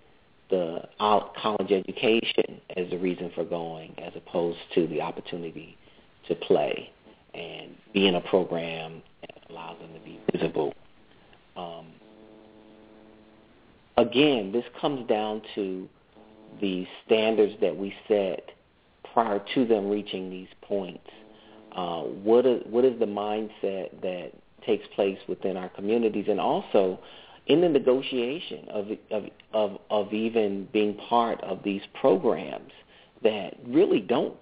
the 0.51 0.83
college 0.99 1.73
education 1.73 2.61
as 2.77 2.89
the 2.91 2.99
reason 2.99 3.31
for 3.35 3.45
going, 3.45 3.95
as 3.99 4.13
opposed 4.17 4.59
to 4.75 4.87
the 4.87 5.01
opportunity 5.01 5.77
to 6.29 6.35
play 6.37 6.91
and 7.35 7.77
be 7.93 8.07
in 8.07 8.15
a 8.17 8.21
program 8.23 9.03
that 9.21 9.51
allows 9.51 9.79
them 9.79 9.93
to 9.95 10.01
be 10.01 10.21
visible. 10.33 10.75
Um, 11.57 11.87
again, 13.97 14.53
this 14.53 14.65
comes 14.81 15.09
down 15.09 15.43
to 15.55 15.89
the 16.61 16.87
standards 17.05 17.55
that 17.61 17.77
we 17.77 17.95
set 18.07 18.51
prior 19.13 19.43
to 19.55 19.67
them 19.67 19.89
reaching 19.89 20.31
these 20.31 20.49
points. 20.63 21.09
Uh, 21.73 22.03
what 22.03 22.47
is 22.47 22.63
what 22.67 22.85
is 22.85 22.99
the 22.99 23.07
mindset 23.07 24.01
that 24.03 24.31
takes 24.67 24.87
place 24.95 25.19
within 25.29 25.57
our 25.57 25.69
communities, 25.69 26.27
and 26.29 26.41
also 26.41 26.99
in 27.47 27.61
the 27.61 27.69
negotiation 27.69 28.67
of 28.71 28.87
of 29.11 29.25
of, 29.53 29.79
of 29.91 30.13
even 30.13 30.69
being 30.73 30.95
part 31.09 31.41
of 31.43 31.63
these 31.63 31.83
programs 32.01 32.73
that 33.23 33.55
really 33.67 34.01
don't 34.01 34.35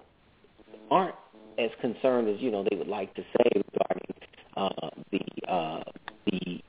aren't 0.89 1.15
as 1.57 1.71
concerned 1.81 2.27
as 2.29 2.39
you 2.39 2.51
know 2.51 2.65
they 2.69 2.75
would 2.75 2.87
like 2.87 3.13
to 3.15 3.21
say 3.21 3.61
regarding 3.73 4.13
uh, 4.55 4.89
the 5.11 5.51
uh, 5.51 5.83
the 6.25 6.61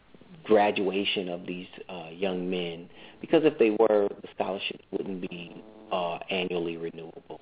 graduation 0.45 1.29
of 1.29 1.47
these 1.47 1.67
uh, 1.89 2.09
young 2.11 2.49
men, 2.49 2.89
because 3.21 3.43
if 3.45 3.59
they 3.59 3.71
were, 3.71 4.09
the 4.23 4.29
scholarships 4.35 4.85
wouldn't 4.91 5.21
be 5.21 5.63
uh, 5.93 6.19
annually 6.31 6.77
renewable. 6.79 7.41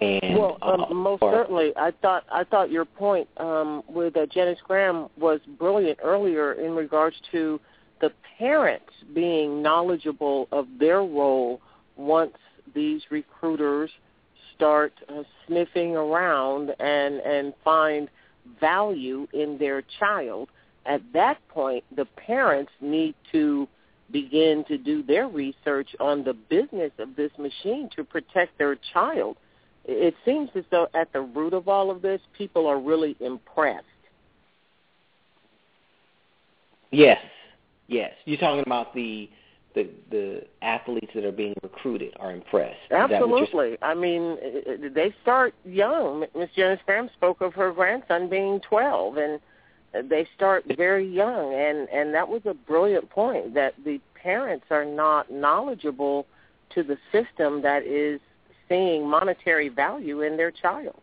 And, 0.00 0.36
well, 0.36 0.58
um, 0.62 0.84
uh, 0.84 0.94
most 0.94 1.22
or, 1.22 1.32
certainly, 1.32 1.72
I 1.76 1.92
thought 2.02 2.24
I 2.30 2.44
thought 2.44 2.70
your 2.70 2.84
point 2.84 3.28
um, 3.38 3.82
with 3.88 4.16
uh, 4.16 4.26
Janice 4.26 4.58
Graham 4.66 5.08
was 5.18 5.40
brilliant 5.58 5.98
earlier 6.02 6.52
in 6.52 6.72
regards 6.74 7.16
to 7.32 7.60
the 8.00 8.12
parents 8.38 8.92
being 9.14 9.60
knowledgeable 9.60 10.46
of 10.52 10.66
their 10.78 10.98
role 10.98 11.60
once 11.96 12.36
these 12.74 13.02
recruiters 13.10 13.90
start 14.58 14.92
uh, 15.08 15.22
sniffing 15.46 15.96
around 15.96 16.74
and 16.80 17.20
and 17.20 17.54
find 17.64 18.08
value 18.60 19.26
in 19.32 19.56
their 19.58 19.82
child. 19.98 20.48
At 20.84 21.00
that 21.14 21.38
point 21.48 21.84
the 21.96 22.04
parents 22.04 22.72
need 22.80 23.14
to 23.32 23.68
begin 24.10 24.64
to 24.68 24.76
do 24.78 25.02
their 25.02 25.28
research 25.28 25.88
on 26.00 26.24
the 26.24 26.34
business 26.34 26.90
of 26.98 27.14
this 27.14 27.30
machine 27.38 27.88
to 27.94 28.02
protect 28.02 28.58
their 28.58 28.76
child. 28.92 29.36
It 29.84 30.14
seems 30.24 30.50
as 30.54 30.64
though 30.70 30.88
at 30.94 31.12
the 31.12 31.20
root 31.20 31.54
of 31.54 31.68
all 31.68 31.90
of 31.90 32.02
this 32.02 32.20
people 32.36 32.66
are 32.66 32.80
really 32.80 33.16
impressed. 33.20 33.84
Yes. 36.90 37.20
Yes. 37.86 38.12
You're 38.24 38.38
talking 38.38 38.62
about 38.64 38.94
the 38.94 39.28
the 39.78 39.88
the 40.10 40.42
athletes 40.62 41.10
that 41.14 41.24
are 41.24 41.32
being 41.32 41.54
recruited 41.62 42.14
are 42.18 42.32
impressed. 42.32 42.76
Absolutely. 42.90 43.76
I 43.82 43.94
mean, 43.94 44.36
they 44.94 45.14
start 45.22 45.54
young. 45.64 46.26
Miss 46.36 46.50
Jones 46.56 46.80
Graham 46.84 47.08
spoke 47.14 47.40
of 47.40 47.54
her 47.54 47.72
grandson 47.72 48.28
being 48.28 48.60
12, 48.60 49.16
and 49.16 49.40
they 50.10 50.26
start 50.34 50.64
very 50.76 51.06
young. 51.06 51.54
And 51.54 51.88
and 51.90 52.14
that 52.14 52.28
was 52.28 52.42
a 52.44 52.54
brilliant 52.54 53.08
point 53.10 53.54
that 53.54 53.74
the 53.84 54.00
parents 54.20 54.66
are 54.70 54.84
not 54.84 55.30
knowledgeable 55.30 56.26
to 56.74 56.82
the 56.82 56.98
system 57.12 57.62
that 57.62 57.84
is 57.84 58.20
seeing 58.68 59.08
monetary 59.08 59.68
value 59.68 60.22
in 60.22 60.36
their 60.36 60.50
child. 60.50 61.00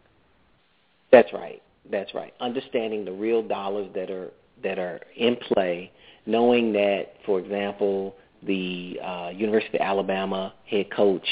That's 1.11 1.31
right. 1.33 1.61
That's 1.89 2.13
right. 2.13 2.33
Understanding 2.39 3.05
the 3.05 3.11
real 3.13 3.41
dollars 3.41 3.89
that 3.95 4.11
are 4.11 4.31
that 4.63 4.79
are 4.79 4.99
in 5.15 5.37
play, 5.37 5.91
knowing 6.25 6.73
that, 6.73 7.13
for 7.25 7.39
example, 7.39 8.15
the 8.45 8.99
uh, 9.03 9.29
University 9.35 9.77
of 9.77 9.81
Alabama 9.81 10.53
head 10.69 10.91
coach 10.91 11.27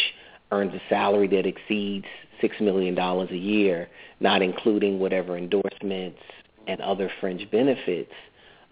earns 0.52 0.74
a 0.74 0.82
salary 0.90 1.28
that 1.28 1.46
exceeds 1.46 2.06
six 2.42 2.56
million 2.60 2.96
dollars 2.96 3.30
a 3.32 3.38
year, 3.38 3.90
not 4.20 4.42
including 4.42 5.00
whatever 5.00 5.38
endorsements 5.38 6.20
and 6.68 6.80
other 6.82 7.10
fringe 7.20 7.50
benefits, 7.52 8.12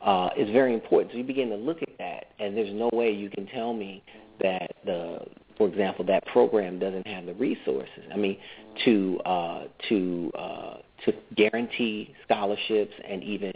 uh, 0.01 0.29
is 0.37 0.49
very 0.51 0.73
important. 0.73 1.11
So 1.11 1.17
you 1.17 1.23
begin 1.23 1.49
to 1.49 1.55
look 1.55 1.81
at 1.81 1.97
that, 1.99 2.27
and 2.39 2.55
there's 2.55 2.73
no 2.73 2.89
way 2.93 3.11
you 3.11 3.29
can 3.29 3.47
tell 3.47 3.73
me 3.73 4.03
that 4.41 4.71
the, 4.85 5.19
for 5.57 5.67
example, 5.67 6.05
that 6.05 6.25
program 6.27 6.79
doesn't 6.79 7.05
have 7.07 7.25
the 7.25 7.33
resources. 7.35 8.03
I 8.11 8.17
mean, 8.17 8.37
to 8.85 9.19
uh, 9.25 9.63
to 9.89 10.31
uh, 10.37 10.77
to 11.05 11.13
guarantee 11.35 12.13
scholarships 12.23 12.93
and 13.07 13.23
even 13.23 13.53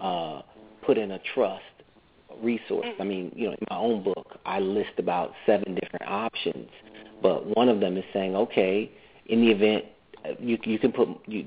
uh, 0.00 0.42
put 0.84 0.98
in 0.98 1.12
a 1.12 1.20
trust 1.34 1.62
resource. 2.42 2.86
I 3.00 3.04
mean, 3.04 3.32
you 3.34 3.46
know, 3.46 3.52
in 3.52 3.66
my 3.70 3.76
own 3.76 4.02
book, 4.02 4.38
I 4.44 4.60
list 4.60 4.92
about 4.98 5.32
seven 5.46 5.74
different 5.74 6.06
options, 6.06 6.68
but 7.22 7.56
one 7.56 7.68
of 7.68 7.80
them 7.80 7.96
is 7.96 8.04
saying, 8.12 8.34
okay, 8.36 8.90
in 9.26 9.40
the 9.40 9.50
event 9.50 9.84
uh, 10.24 10.30
you 10.40 10.58
you 10.64 10.78
can 10.78 10.92
put 10.92 11.08
you 11.26 11.46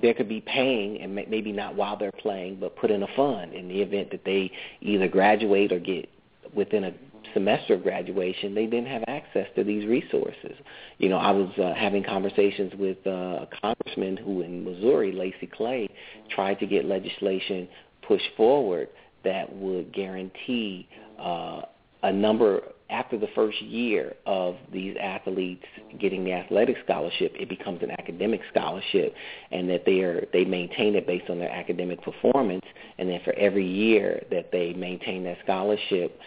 there 0.00 0.14
could 0.14 0.28
be 0.28 0.40
paying 0.40 1.00
and 1.00 1.14
maybe 1.14 1.50
not 1.50 1.74
while 1.74 1.96
they're 1.96 2.12
playing, 2.12 2.58
but 2.60 2.76
put 2.76 2.90
in 2.90 3.02
a 3.02 3.08
fund 3.16 3.52
in 3.52 3.68
the 3.68 3.80
event 3.80 4.10
that 4.12 4.24
they 4.24 4.50
either 4.80 5.08
graduate 5.08 5.72
or 5.72 5.80
get 5.80 6.08
within 6.54 6.84
a 6.84 6.94
semester 7.34 7.74
of 7.74 7.82
graduation, 7.82 8.54
they 8.54 8.66
didn't 8.66 8.86
have 8.86 9.04
access 9.08 9.46
to 9.56 9.64
these 9.64 9.86
resources. 9.86 10.56
You 10.98 11.08
know, 11.08 11.18
I 11.18 11.30
was 11.30 11.50
uh, 11.58 11.74
having 11.74 12.04
conversations 12.04 12.72
with 12.78 12.98
uh, 13.06 13.10
a 13.10 13.48
congressman 13.60 14.16
who 14.16 14.42
in 14.42 14.64
Missouri, 14.64 15.12
Lacy 15.12 15.46
Clay, 15.46 15.88
tried 16.30 16.60
to 16.60 16.66
get 16.66 16.84
legislation 16.84 17.68
pushed 18.06 18.30
forward 18.36 18.88
that 19.28 19.54
would 19.54 19.92
guarantee 19.92 20.88
uh, 21.20 21.60
a 22.02 22.12
number 22.12 22.62
after 22.90 23.18
the 23.18 23.26
first 23.34 23.60
year 23.60 24.14
of 24.24 24.56
these 24.72 24.96
athletes 24.98 25.64
getting 26.00 26.24
the 26.24 26.32
athletic 26.32 26.76
scholarship, 26.82 27.34
it 27.38 27.46
becomes 27.48 27.82
an 27.82 27.90
academic 27.90 28.40
scholarship, 28.50 29.14
and 29.50 29.68
that 29.68 29.84
they 29.84 30.00
are 30.00 30.26
they 30.32 30.44
maintain 30.44 30.94
it 30.94 31.06
based 31.06 31.28
on 31.28 31.38
their 31.38 31.50
academic 31.50 32.00
performance, 32.02 32.64
and 32.96 33.10
then 33.10 33.20
for 33.24 33.34
every 33.34 33.66
year 33.66 34.22
that 34.30 34.50
they 34.50 34.72
maintain 34.72 35.24
that 35.24 35.36
scholarship, 35.44 36.18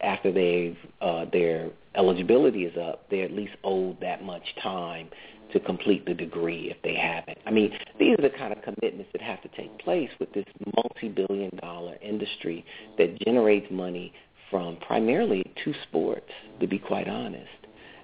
after 0.00 0.32
they've 0.32 0.78
uh, 1.02 1.26
their 1.30 1.68
eligibility 1.94 2.64
is 2.64 2.76
up, 2.78 3.04
they're 3.10 3.26
at 3.26 3.32
least 3.32 3.52
owed 3.62 4.00
that 4.00 4.24
much 4.24 4.44
time 4.62 5.10
to 5.52 5.60
complete 5.60 6.04
the 6.06 6.14
degree 6.14 6.70
if 6.70 6.76
they 6.82 6.94
haven't. 6.94 7.38
I 7.46 7.50
mean, 7.50 7.72
these 7.98 8.14
are 8.18 8.22
the 8.22 8.36
kind 8.36 8.52
of 8.52 8.62
commitments 8.62 9.10
that 9.12 9.22
have 9.22 9.42
to 9.42 9.48
take 9.56 9.76
place 9.78 10.10
with 10.20 10.32
this 10.32 10.44
multi-billion 10.76 11.56
dollar 11.62 11.96
industry 12.02 12.64
that 12.98 13.18
generates 13.20 13.70
money 13.70 14.12
from 14.50 14.76
primarily 14.76 15.44
two 15.64 15.74
sports, 15.88 16.30
to 16.60 16.66
be 16.66 16.78
quite 16.78 17.08
honest. 17.08 17.48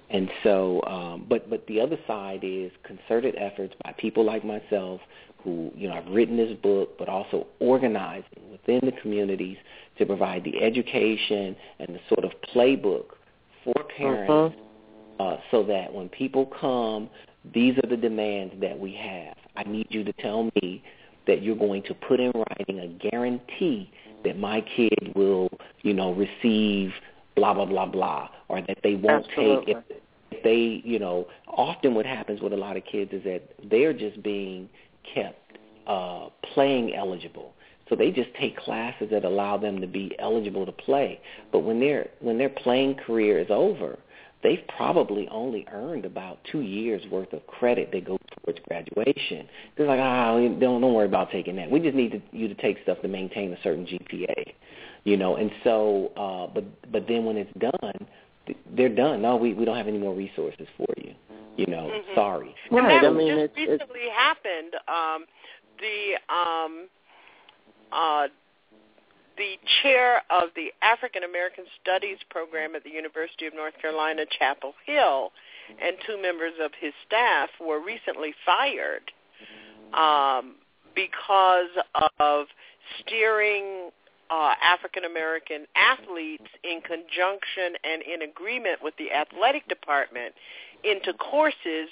And 0.09 0.29
so, 0.43 0.83
um, 0.83 1.25
but 1.27 1.49
but 1.49 1.65
the 1.67 1.81
other 1.81 1.97
side 2.05 2.41
is 2.43 2.71
concerted 2.83 3.35
efforts 3.37 3.73
by 3.83 3.93
people 3.97 4.23
like 4.23 4.45
myself, 4.45 5.01
who 5.43 5.71
you 5.75 5.87
know 5.87 5.95
I've 5.95 6.07
written 6.07 6.37
this 6.37 6.55
book, 6.61 6.97
but 6.99 7.09
also 7.09 7.47
organizing 7.59 8.51
within 8.51 8.81
the 8.83 8.91
communities 9.01 9.57
to 9.97 10.05
provide 10.05 10.43
the 10.43 10.61
education 10.61 11.55
and 11.79 11.95
the 11.95 11.99
sort 12.07 12.23
of 12.23 12.31
playbook 12.53 13.05
for 13.63 13.73
parents, 13.97 14.55
uh-huh. 15.19 15.23
uh, 15.23 15.39
so 15.49 15.63
that 15.63 15.91
when 15.91 16.07
people 16.09 16.51
come 16.61 17.09
these 17.53 17.77
are 17.83 17.89
the 17.89 17.97
demands 17.97 18.53
that 18.61 18.77
we 18.77 18.93
have. 18.93 19.35
I 19.55 19.63
need 19.69 19.87
you 19.89 20.03
to 20.03 20.13
tell 20.13 20.49
me 20.61 20.83
that 21.27 21.41
you're 21.41 21.55
going 21.55 21.83
to 21.83 21.93
put 21.93 22.19
in 22.19 22.31
writing 22.31 22.79
a 22.79 23.09
guarantee 23.09 23.89
that 24.23 24.37
my 24.37 24.61
kid 24.75 25.13
will, 25.15 25.49
you 25.81 25.93
know, 25.93 26.13
receive 26.13 26.91
blah 27.35 27.53
blah 27.53 27.65
blah 27.65 27.85
blah, 27.85 28.29
or 28.47 28.61
that 28.61 28.77
they 28.83 28.95
won't 28.95 29.25
Absolutely. 29.27 29.73
take 29.73 29.85
if, 29.89 30.01
if 30.31 30.43
they, 30.43 30.81
you 30.87 30.99
know, 30.99 31.27
often 31.47 31.93
what 31.93 32.05
happens 32.05 32.41
with 32.41 32.53
a 32.53 32.57
lot 32.57 32.77
of 32.77 32.83
kids 32.85 33.11
is 33.13 33.23
that 33.23 33.41
they're 33.69 33.93
just 33.93 34.21
being 34.23 34.69
kept 35.13 35.57
uh, 35.87 36.29
playing 36.53 36.95
eligible. 36.95 37.53
So 37.89 37.95
they 37.95 38.09
just 38.09 38.29
take 38.39 38.57
classes 38.57 39.09
that 39.11 39.25
allow 39.25 39.57
them 39.57 39.79
to 39.79 39.87
be 39.87 40.15
eligible 40.17 40.65
to 40.65 40.71
play. 40.71 41.19
But 41.51 41.59
when 41.59 41.79
their 41.79 42.09
when 42.19 42.37
their 42.37 42.49
playing 42.49 42.95
career 42.95 43.39
is 43.39 43.47
over, 43.49 43.99
they've 44.45 44.63
probably 44.77 45.27
only 45.29 45.65
earned 45.73 46.05
about 46.05 46.37
two 46.51 46.61
years 46.61 47.01
worth 47.11 47.33
of 47.33 47.45
credit 47.47 47.91
that 47.91 48.05
goes 48.05 48.19
towards 48.43 48.59
graduation. 48.67 49.47
They're 49.75 49.87
like, 49.87 49.99
ah, 49.99 50.33
oh, 50.33 50.47
don't 50.59 50.81
don't 50.81 50.93
worry 50.93 51.07
about 51.07 51.31
taking 51.31 51.55
that. 51.55 51.71
We 51.71 51.79
just 51.79 51.95
need 51.95 52.11
to, 52.11 52.21
you 52.31 52.47
to 52.47 52.53
take 52.53 52.77
stuff 52.83 53.01
to 53.01 53.07
maintain 53.07 53.51
a 53.53 53.57
certain 53.63 53.87
GPA, 53.87 54.53
you 55.03 55.17
know. 55.17 55.37
And 55.37 55.49
so, 55.63 56.11
uh, 56.15 56.53
but 56.53 56.63
but 56.91 57.07
then 57.07 57.25
when 57.25 57.37
it's 57.37 57.51
done, 57.57 58.07
they're 58.77 58.93
done. 58.93 59.23
No, 59.23 59.35
we 59.35 59.55
we 59.55 59.65
don't 59.65 59.77
have 59.77 59.87
any 59.87 59.97
more 59.97 60.13
resources 60.13 60.67
for 60.77 60.93
you. 60.97 61.15
You 61.57 61.65
know, 61.65 61.89
Mhm. 61.89 62.15
sorry. 62.15 62.53
And 62.69 62.77
Right. 62.77 63.01
that 63.01 63.05
I 63.05 63.09
mean, 63.09 63.27
just 63.29 63.39
it's, 63.39 63.53
it's 63.57 63.81
recently 63.81 64.09
happened. 64.09 64.75
Um, 64.87 65.25
the 65.79 66.17
um, 66.29 66.89
uh, 67.91 68.27
the 69.37 69.55
chair 69.81 70.23
of 70.29 70.49
the 70.55 70.71
African 70.81 71.23
American 71.23 71.65
Studies 71.81 72.17
program 72.29 72.75
at 72.75 72.83
the 72.83 72.89
University 72.89 73.45
of 73.45 73.53
North 73.53 73.73
Carolina, 73.81 74.23
Chapel 74.39 74.73
Hill, 74.85 75.31
and 75.81 75.97
two 76.05 76.21
members 76.21 76.53
of 76.61 76.71
his 76.79 76.93
staff 77.05 77.49
were 77.59 77.83
recently 77.83 78.33
fired 78.45 79.11
um, 79.93 80.55
because 80.95 81.73
of 82.19 82.47
steering 82.99 83.89
uh, 84.29 84.53
African 84.61 85.03
American 85.05 85.65
athletes 85.75 86.47
in 86.63 86.81
conjunction 86.81 87.77
and 87.83 88.01
in 88.01 88.21
agreement 88.27 88.79
with 88.81 88.95
the 88.97 89.11
athletic 89.11 89.67
department 89.67 90.33
into 90.83 91.13
courses 91.13 91.89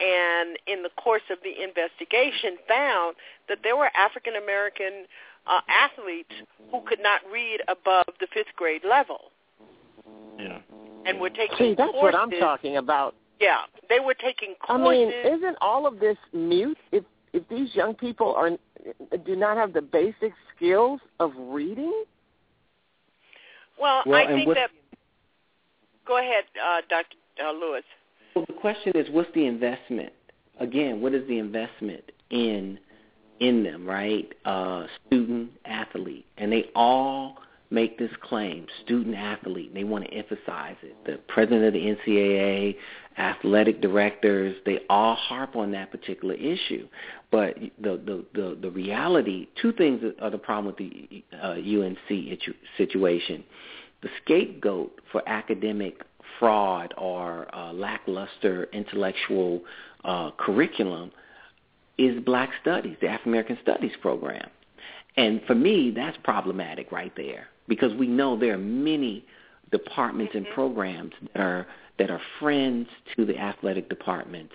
and 0.00 0.58
in 0.66 0.82
the 0.82 0.90
course 1.02 1.26
of 1.30 1.38
the 1.42 1.62
investigation 1.62 2.58
found 2.68 3.16
that 3.48 3.58
there 3.62 3.76
were 3.76 3.90
African 3.96 4.34
American 4.36 5.06
uh, 5.48 5.60
athletes 5.68 6.32
who 6.70 6.80
could 6.86 7.00
not 7.00 7.20
read 7.32 7.60
above 7.68 8.06
the 8.20 8.26
fifth 8.32 8.54
grade 8.56 8.82
level 8.88 9.30
Yeah. 10.38 10.58
and 11.06 11.20
were 11.20 11.30
taking 11.30 11.56
see 11.58 11.74
that's 11.74 11.90
courses. 11.92 12.02
what 12.02 12.14
I'm 12.14 12.30
talking 12.30 12.76
about. 12.76 13.14
Yeah, 13.40 13.58
they 13.88 14.00
were 14.00 14.14
taking 14.14 14.54
courses. 14.60 14.84
I 14.86 14.90
mean, 14.90 15.08
isn't 15.36 15.56
all 15.60 15.86
of 15.86 16.00
this 16.00 16.16
mute 16.32 16.78
if 16.92 17.04
if 17.32 17.46
these 17.48 17.74
young 17.74 17.94
people 17.94 18.34
are 18.34 18.50
do 19.24 19.36
not 19.36 19.56
have 19.56 19.72
the 19.72 19.82
basic 19.82 20.32
skills 20.56 21.00
of 21.20 21.32
reading? 21.36 22.04
well, 23.80 24.02
Well, 24.06 24.20
I 24.20 24.26
think 24.26 24.48
that. 24.54 24.70
Go 26.06 26.16
ahead, 26.18 26.44
uh, 26.64 26.80
Dr. 26.88 27.16
Uh, 27.44 27.52
Lewis. 27.52 27.84
Well, 28.34 28.46
the 28.48 28.54
question 28.54 28.92
is, 28.94 29.06
what's 29.10 29.28
the 29.34 29.46
investment? 29.46 30.12
Again, 30.58 31.00
what 31.02 31.14
is 31.14 31.26
the 31.28 31.38
investment 31.38 32.02
in 32.30 32.78
in 33.40 33.62
them, 33.62 33.86
right? 33.86 34.32
Uh, 34.44 34.86
student 35.06 35.50
athlete, 35.64 36.26
and 36.36 36.52
they 36.52 36.70
all 36.74 37.38
make 37.70 37.98
this 37.98 38.10
claim, 38.22 38.66
student 38.84 39.14
athlete. 39.14 39.68
And 39.68 39.76
they 39.76 39.84
want 39.84 40.04
to 40.04 40.12
emphasize 40.12 40.76
it. 40.82 40.96
The 41.04 41.18
president 41.28 41.64
of 41.64 41.72
the 41.74 41.96
NCAA, 41.96 42.76
athletic 43.18 43.80
directors, 43.80 44.56
they 44.64 44.80
all 44.88 45.14
harp 45.14 45.56
on 45.56 45.70
that 45.72 45.90
particular 45.90 46.34
issue. 46.34 46.88
But 47.30 47.56
the 47.80 48.00
the 48.04 48.24
the, 48.34 48.58
the 48.60 48.70
reality, 48.70 49.48
two 49.60 49.72
things 49.72 50.02
are 50.20 50.30
the 50.30 50.38
problem 50.38 50.66
with 50.66 50.76
the 50.76 51.24
uh, 51.42 51.52
UNC 51.52 52.38
situation. 52.76 53.44
The 54.02 54.08
scapegoat 54.24 55.00
for 55.10 55.28
academic 55.28 56.02
fraud 56.38 56.94
or 56.96 57.52
uh, 57.54 57.72
lackluster 57.72 58.68
intellectual 58.72 59.62
uh, 60.04 60.30
curriculum 60.38 61.10
is 61.98 62.20
Black 62.24 62.50
Studies, 62.62 62.96
the 63.00 63.08
African 63.08 63.32
American 63.32 63.58
Studies 63.62 63.92
program. 64.00 64.48
And 65.16 65.42
for 65.46 65.54
me, 65.54 65.92
that's 65.94 66.16
problematic 66.22 66.92
right 66.92 67.12
there 67.16 67.48
because 67.66 67.92
we 67.94 68.06
know 68.06 68.38
there 68.38 68.54
are 68.54 68.58
many 68.58 69.24
departments 69.70 70.32
and 70.34 70.46
programs 70.54 71.12
that 71.34 71.40
are 71.40 71.66
that 71.98 72.10
are 72.10 72.20
friends 72.38 72.86
to 73.16 73.24
the 73.24 73.36
athletic 73.36 73.88
departments 73.88 74.54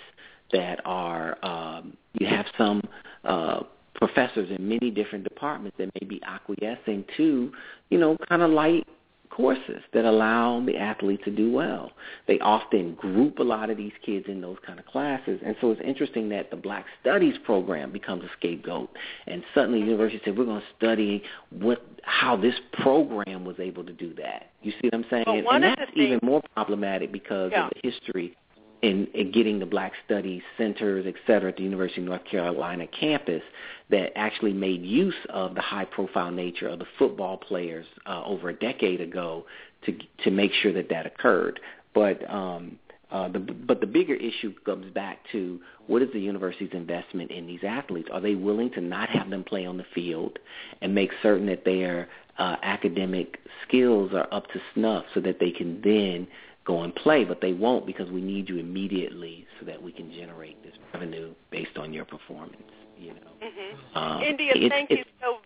that 0.53 0.79
are 0.85 1.37
um, 1.43 1.97
you 2.13 2.25
have 2.25 2.45
some 2.57 2.81
uh, 3.25 3.61
professors 3.95 4.49
in 4.49 4.67
many 4.67 4.89
different 4.89 5.23
departments 5.23 5.77
that 5.77 5.89
may 5.99 6.07
be 6.07 6.21
acquiescing 6.25 7.03
to 7.17 7.51
you 7.89 7.97
know 7.97 8.17
kind 8.29 8.41
of 8.41 8.49
light 8.49 8.87
courses 9.35 9.81
that 9.93 10.05
allow 10.05 10.63
the 10.65 10.77
athlete 10.77 11.23
to 11.25 11.31
do 11.31 11.51
well. 11.51 11.91
They 12.27 12.39
often 12.39 12.93
group 12.93 13.39
a 13.39 13.43
lot 13.43 13.69
of 13.71 13.77
these 13.77 13.91
kids 14.05 14.25
in 14.27 14.41
those 14.41 14.57
kind 14.65 14.79
of 14.79 14.85
classes. 14.85 15.39
And 15.43 15.55
so 15.59 15.71
it's 15.71 15.81
interesting 15.83 16.29
that 16.29 16.51
the 16.51 16.55
Black 16.57 16.85
Studies 17.01 17.35
program 17.43 17.91
becomes 17.91 18.23
a 18.23 18.29
scapegoat. 18.37 18.89
And 19.25 19.43
suddenly 19.55 19.79
the 19.79 19.85
university 19.85 20.21
said, 20.23 20.37
we're 20.37 20.45
going 20.45 20.61
to 20.61 20.67
study 20.77 21.23
what 21.49 21.85
how 22.03 22.35
this 22.35 22.55
program 22.73 23.45
was 23.45 23.55
able 23.59 23.83
to 23.85 23.93
do 23.93 24.13
that. 24.15 24.51
You 24.61 24.71
see 24.73 24.89
what 24.89 24.95
I'm 24.95 25.05
saying? 25.09 25.23
Well, 25.25 25.37
and 25.37 25.45
one 25.45 25.63
and 25.63 25.73
of 25.73 25.79
that's 25.79 25.91
even 25.95 26.19
more 26.21 26.41
problematic 26.53 27.11
because 27.11 27.51
Yeah. 27.51 27.67
of 27.67 27.71
the 27.81 27.89
history 27.89 28.35
in, 28.83 29.07
in 29.13 29.31
getting 29.31 29.59
the 29.59 29.65
Black 29.65 29.93
Studies 30.05 30.43
centers, 30.57 31.05
et 31.07 31.15
cetera, 31.25 31.49
at 31.49 31.57
the 31.57 31.63
University 31.63 32.01
of 32.01 32.07
North 32.07 32.25
Carolina 32.25 32.85
campus 32.87 33.41
that 33.89 34.11
actually 34.17 34.51
made 34.51 34.83
use 34.83 35.15
of 35.29 35.55
the 35.55 35.61
high-profile 35.61 36.31
nature 36.31 36.67
of 36.67 36.79
the 36.79 36.85
football 36.99 37.37
players 37.37 37.85
uh, 38.05 38.21
over 38.25 38.49
a 38.49 38.53
decade 38.53 39.01
ago 39.01 39.45
to 39.85 39.97
to 40.23 40.31
make 40.31 40.51
sure 40.61 40.73
that 40.73 40.89
that 40.89 41.05
occurred. 41.05 41.61
But 41.93 42.29
um, 42.29 42.77
uh, 43.09 43.29
the 43.29 43.39
but 43.39 43.79
the 43.79 43.87
bigger 43.87 44.15
issue 44.15 44.53
comes 44.65 44.91
back 44.93 45.19
to 45.31 45.61
what 45.87 46.01
is 46.01 46.09
the 46.11 46.19
university's 46.19 46.73
investment 46.73 47.31
in 47.31 47.47
these 47.47 47.63
athletes? 47.65 48.09
Are 48.11 48.19
they 48.19 48.35
willing 48.35 48.69
to 48.71 48.81
not 48.81 49.09
have 49.09 49.29
them 49.29 49.45
play 49.45 49.65
on 49.65 49.77
the 49.77 49.85
field 49.95 50.39
and 50.81 50.93
make 50.93 51.11
certain 51.21 51.45
that 51.45 51.63
their 51.63 52.09
uh, 52.37 52.57
academic 52.63 53.39
skills 53.65 54.11
are 54.13 54.27
up 54.33 54.47
to 54.47 54.59
snuff 54.73 55.05
so 55.13 55.21
that 55.21 55.39
they 55.39 55.51
can 55.51 55.79
then 55.83 56.27
go 56.65 56.83
and 56.83 56.95
play, 56.95 57.23
but 57.23 57.41
they 57.41 57.53
won't 57.53 57.85
because 57.85 58.09
we 58.09 58.21
need 58.21 58.47
you 58.49 58.57
immediately 58.57 59.45
so 59.59 59.65
that 59.65 59.81
we 59.81 59.91
can 59.91 60.11
generate 60.11 60.61
this 60.63 60.73
revenue 60.93 61.33
based 61.51 61.77
on 61.77 61.93
your 61.93 62.05
performance. 62.05 62.55
You 62.97 63.13
know, 63.13 63.31
hmm 63.41 63.97
um, 63.97 64.23
India, 64.23 64.51
it's- 64.55 64.69
thank 64.69 64.89
you 64.91 65.03
so 65.21 65.39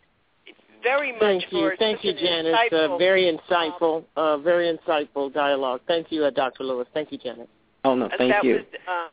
very 0.84 1.12
much 1.12 1.20
Thank 1.22 1.50
for 1.50 1.72
you, 1.72 1.78
thank 1.78 2.04
you, 2.04 2.14
Janice. 2.14 2.56
insightful- 2.56 2.94
Uh, 2.94 2.98
very 2.98 3.24
insightful, 3.24 4.06
uh, 4.16 4.38
very 4.38 4.78
insightful 4.78 5.34
dialogue. 5.34 5.82
Thank 5.88 6.12
you, 6.12 6.24
uh, 6.24 6.30
Dr. 6.30 6.64
Lewis. 6.64 6.88
Thank 6.94 7.12
you, 7.12 7.18
Janet. 7.18 7.50
Oh 7.84 7.96
no, 7.96 8.10
thank 8.10 8.32
that 8.32 8.44
you. 8.44 8.56
was 8.56 8.66
uh, 8.88 9.08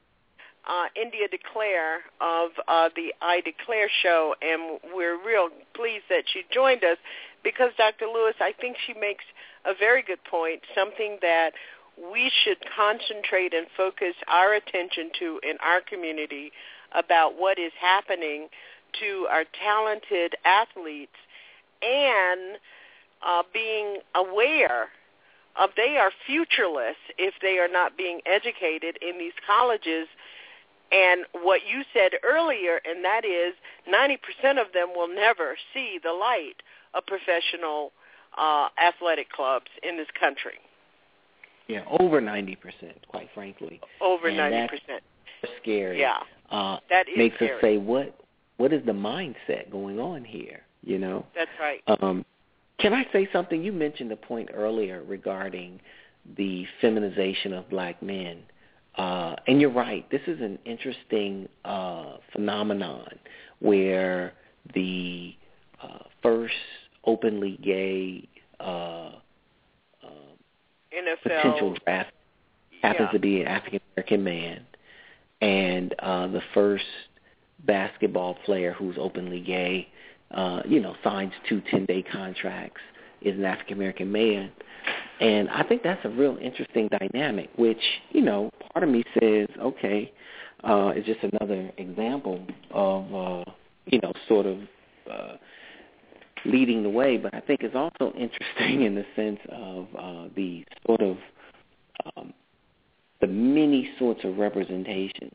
uh, 0.66 0.88
India 0.94 1.28
Declare 1.28 2.02
of 2.20 2.50
uh, 2.68 2.90
the 2.96 3.14
I 3.20 3.40
Declare 3.40 3.88
show, 4.02 4.34
and 4.42 4.80
we're 4.94 5.16
real 5.24 5.48
pleased 5.74 6.04
that 6.10 6.24
she 6.32 6.44
joined 6.50 6.84
us 6.84 6.98
because 7.42 7.70
Dr. 7.76 8.06
Lewis, 8.06 8.34
I 8.40 8.52
think 8.52 8.76
she 8.86 8.94
makes 8.94 9.24
a 9.64 9.74
very 9.74 10.02
good 10.02 10.22
point, 10.24 10.62
something 10.74 11.18
that 11.22 11.52
we 11.96 12.30
should 12.42 12.58
concentrate 12.76 13.54
and 13.54 13.66
focus 13.76 14.14
our 14.28 14.54
attention 14.54 15.10
to 15.18 15.40
in 15.48 15.56
our 15.62 15.80
community 15.80 16.52
about 16.94 17.38
what 17.38 17.58
is 17.58 17.72
happening 17.80 18.48
to 19.00 19.26
our 19.30 19.44
talented 19.62 20.34
athletes 20.44 21.16
and 21.82 22.58
uh, 23.26 23.42
being 23.52 23.98
aware 24.14 24.88
of 25.56 25.70
they 25.76 25.96
are 25.96 26.10
futureless 26.26 26.96
if 27.16 27.34
they 27.40 27.58
are 27.58 27.68
not 27.68 27.96
being 27.96 28.20
educated 28.26 28.98
in 29.00 29.18
these 29.18 29.32
colleges. 29.46 30.08
And 30.90 31.24
what 31.32 31.60
you 31.66 31.82
said 31.92 32.12
earlier, 32.22 32.80
and 32.84 33.04
that 33.04 33.24
is 33.24 33.54
90% 33.88 34.60
of 34.60 34.72
them 34.72 34.88
will 34.94 35.08
never 35.08 35.56
see 35.72 35.98
the 36.02 36.12
light 36.12 36.62
of 36.92 37.06
professional 37.06 37.92
uh, 38.36 38.68
athletic 38.82 39.30
clubs 39.30 39.70
in 39.82 39.96
this 39.96 40.08
country. 40.18 40.58
Yeah, 41.68 41.84
over 42.00 42.20
ninety 42.20 42.56
percent, 42.56 43.06
quite 43.08 43.28
frankly. 43.34 43.80
Over 44.00 44.30
90%. 44.30 44.68
scary. 45.62 46.00
Yeah. 46.00 46.18
Uh, 46.50 46.78
That 46.90 47.08
is 47.08 47.16
makes 47.16 47.36
scary. 47.36 47.52
us 47.54 47.60
say 47.62 47.76
what 47.78 48.18
what 48.56 48.72
is 48.72 48.84
the 48.84 48.92
mindset 48.92 49.70
going 49.70 49.98
on 49.98 50.24
here? 50.24 50.60
You 50.82 50.98
know. 50.98 51.26
That's 51.34 51.50
right. 51.58 51.82
Um, 51.86 52.24
can 52.78 52.92
I 52.92 53.06
say 53.12 53.28
something? 53.32 53.62
You 53.62 53.72
mentioned 53.72 54.12
a 54.12 54.16
point 54.16 54.50
earlier 54.52 55.02
regarding 55.04 55.80
the 56.36 56.66
feminization 56.80 57.52
of 57.52 57.68
black 57.70 58.02
men. 58.02 58.38
Uh, 58.96 59.34
and 59.48 59.60
you're 59.60 59.72
right. 59.72 60.08
This 60.10 60.20
is 60.26 60.40
an 60.40 60.58
interesting 60.64 61.48
uh, 61.64 62.18
phenomenon 62.32 63.08
where 63.60 64.34
the 64.74 65.34
uh, 65.82 65.98
first 66.22 66.54
openly 67.04 67.58
gay 67.62 68.28
uh, 68.60 69.12
NFL. 70.96 71.22
potential 71.22 71.76
draft 71.84 72.12
happens 72.82 73.08
Yeah. 73.08 73.12
to 73.12 73.18
be 73.18 73.40
an 73.40 73.46
African 73.46 73.80
American 73.96 74.24
man, 74.24 74.66
and 75.40 75.94
uh, 75.98 76.26
the 76.28 76.42
first 76.52 76.84
basketball 77.66 78.34
player 78.44 78.72
who's 78.72 78.96
openly 78.98 79.40
gay, 79.40 79.88
uh, 80.30 80.62
you 80.66 80.80
know, 80.80 80.94
signs 81.02 81.32
two 81.48 81.60
10-day 81.72 82.02
contracts, 82.02 82.80
is 83.22 83.36
an 83.38 83.44
African 83.44 83.76
American 83.76 84.12
man. 84.12 84.50
And 85.20 85.48
I 85.48 85.62
think 85.62 85.82
that's 85.82 86.04
a 86.04 86.10
real 86.10 86.36
interesting 86.40 86.88
dynamic, 86.88 87.48
which, 87.56 87.80
you 88.10 88.20
know, 88.20 88.50
part 88.72 88.82
of 88.82 88.90
me 88.90 89.04
says, 89.18 89.48
okay, 89.58 90.12
uh, 90.64 90.92
is 90.96 91.04
just 91.06 91.20
another 91.22 91.70
example 91.78 92.44
of, 92.70 93.14
uh, 93.14 93.50
you 93.86 94.00
know, 94.02 94.12
sort 94.28 94.46
of 94.46 94.58
uh, 95.10 95.36
leading 96.44 96.82
the 96.82 96.90
way. 96.90 97.16
But 97.16 97.34
I 97.34 97.40
think 97.40 97.62
it's 97.62 97.74
also 97.74 98.12
interesting 98.18 98.82
in 98.82 98.94
the 98.94 99.04
sense 99.16 99.40
of 99.50 99.86
uh, 99.98 100.28
the 100.34 100.64
sort 100.86 101.00
of 101.00 101.16
um, 102.16 102.32
the 103.20 103.26
many 103.26 103.90
sorts 103.98 104.20
of 104.24 104.38
representations 104.38 105.32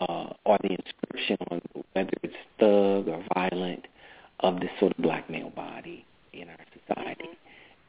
uh, 0.00 0.32
or 0.44 0.58
the 0.62 0.70
inscription 0.70 1.36
on 1.50 1.60
whether 1.92 2.12
it's 2.22 2.34
thug 2.58 3.08
or 3.08 3.24
violent 3.34 3.86
of 4.40 4.60
this 4.60 4.70
sort 4.80 4.92
of 4.92 5.02
black 5.02 5.28
male 5.30 5.50
body 5.50 6.04
in 6.32 6.48
our 6.48 6.56
society. 6.86 7.28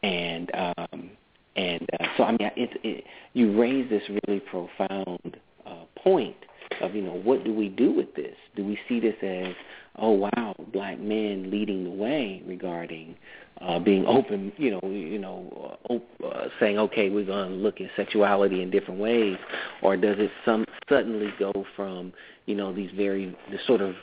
And 0.04 0.52
um, 0.54 1.10
and 1.56 1.88
uh, 2.00 2.06
so 2.18 2.24
I 2.24 2.32
mean, 2.32 2.52
it, 2.56 2.80
it, 2.84 3.04
you 3.34 3.60
raise 3.60 3.90
this 3.90 4.04
really 4.28 4.40
profound 4.42 5.38
uh, 5.66 5.86
point 5.98 6.36
of 6.82 6.96
you 6.96 7.02
know 7.02 7.14
what 7.14 7.44
do 7.44 7.54
we 7.54 7.70
do 7.70 7.92
with 7.92 8.14
this? 8.16 8.36
Do 8.56 8.66
we 8.66 8.78
see 8.88 9.00
this 9.00 9.16
as 9.22 9.56
oh 9.98 10.12
wow, 10.12 10.56
black 10.74 11.00
men 11.00 11.50
leading 11.52 11.84
the 11.84 11.90
way 11.90 12.42
regarding 12.46 13.16
uh, 13.62 13.80
being 13.80 14.06
open, 14.06 14.52
you 14.58 14.72
know, 14.72 14.82
you 14.90 15.20
know, 15.20 15.78
uh, 15.90 15.94
op- 15.94 16.22
uh, 16.24 16.48
saying 16.60 16.78
okay, 16.78 17.10
we're 17.10 17.26
going 17.26 17.50
to 17.50 17.56
look 17.56 17.80
at 17.82 17.88
sexuality 17.96 18.62
in 18.62 18.70
different 18.70 19.00
ways, 19.00 19.38
or 19.82 19.96
does 19.96 20.18
it 20.20 20.32
some 20.44 20.66
suddenly 20.90 21.34
go 21.40 21.66
from 21.76 22.14
you 22.46 22.56
know 22.56 22.74
these 22.74 22.92
very 22.96 23.36
the 23.52 23.58
sort 23.68 23.82
of 23.82 23.96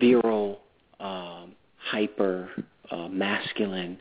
virile, 0.00 0.60
um, 1.00 1.52
hyper 1.78 2.48
uh, 2.90 3.08
masculine 3.08 3.98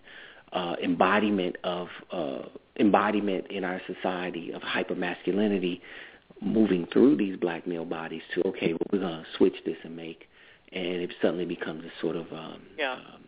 uh, 0.51 0.75
embodiment 0.83 1.55
of 1.63 1.87
uh, 2.11 2.39
embodiment 2.79 3.49
in 3.49 3.63
our 3.63 3.81
society 3.87 4.51
of 4.51 4.61
hypermasculinity 4.61 5.81
moving 6.41 6.87
through 6.91 7.15
these 7.15 7.37
black 7.37 7.65
male 7.65 7.85
bodies 7.85 8.21
to 8.33 8.45
okay, 8.47 8.73
well, 8.73 8.87
we're 8.91 8.99
going 8.99 9.19
to 9.19 9.25
switch 9.37 9.55
this 9.65 9.77
and 9.83 9.95
make, 9.95 10.27
and 10.73 11.01
it 11.01 11.11
suddenly 11.21 11.45
becomes 11.45 11.83
a 11.85 12.01
sort 12.01 12.15
of 12.15 12.31
um, 12.33 12.61
yeah. 12.77 12.93
um, 12.93 13.23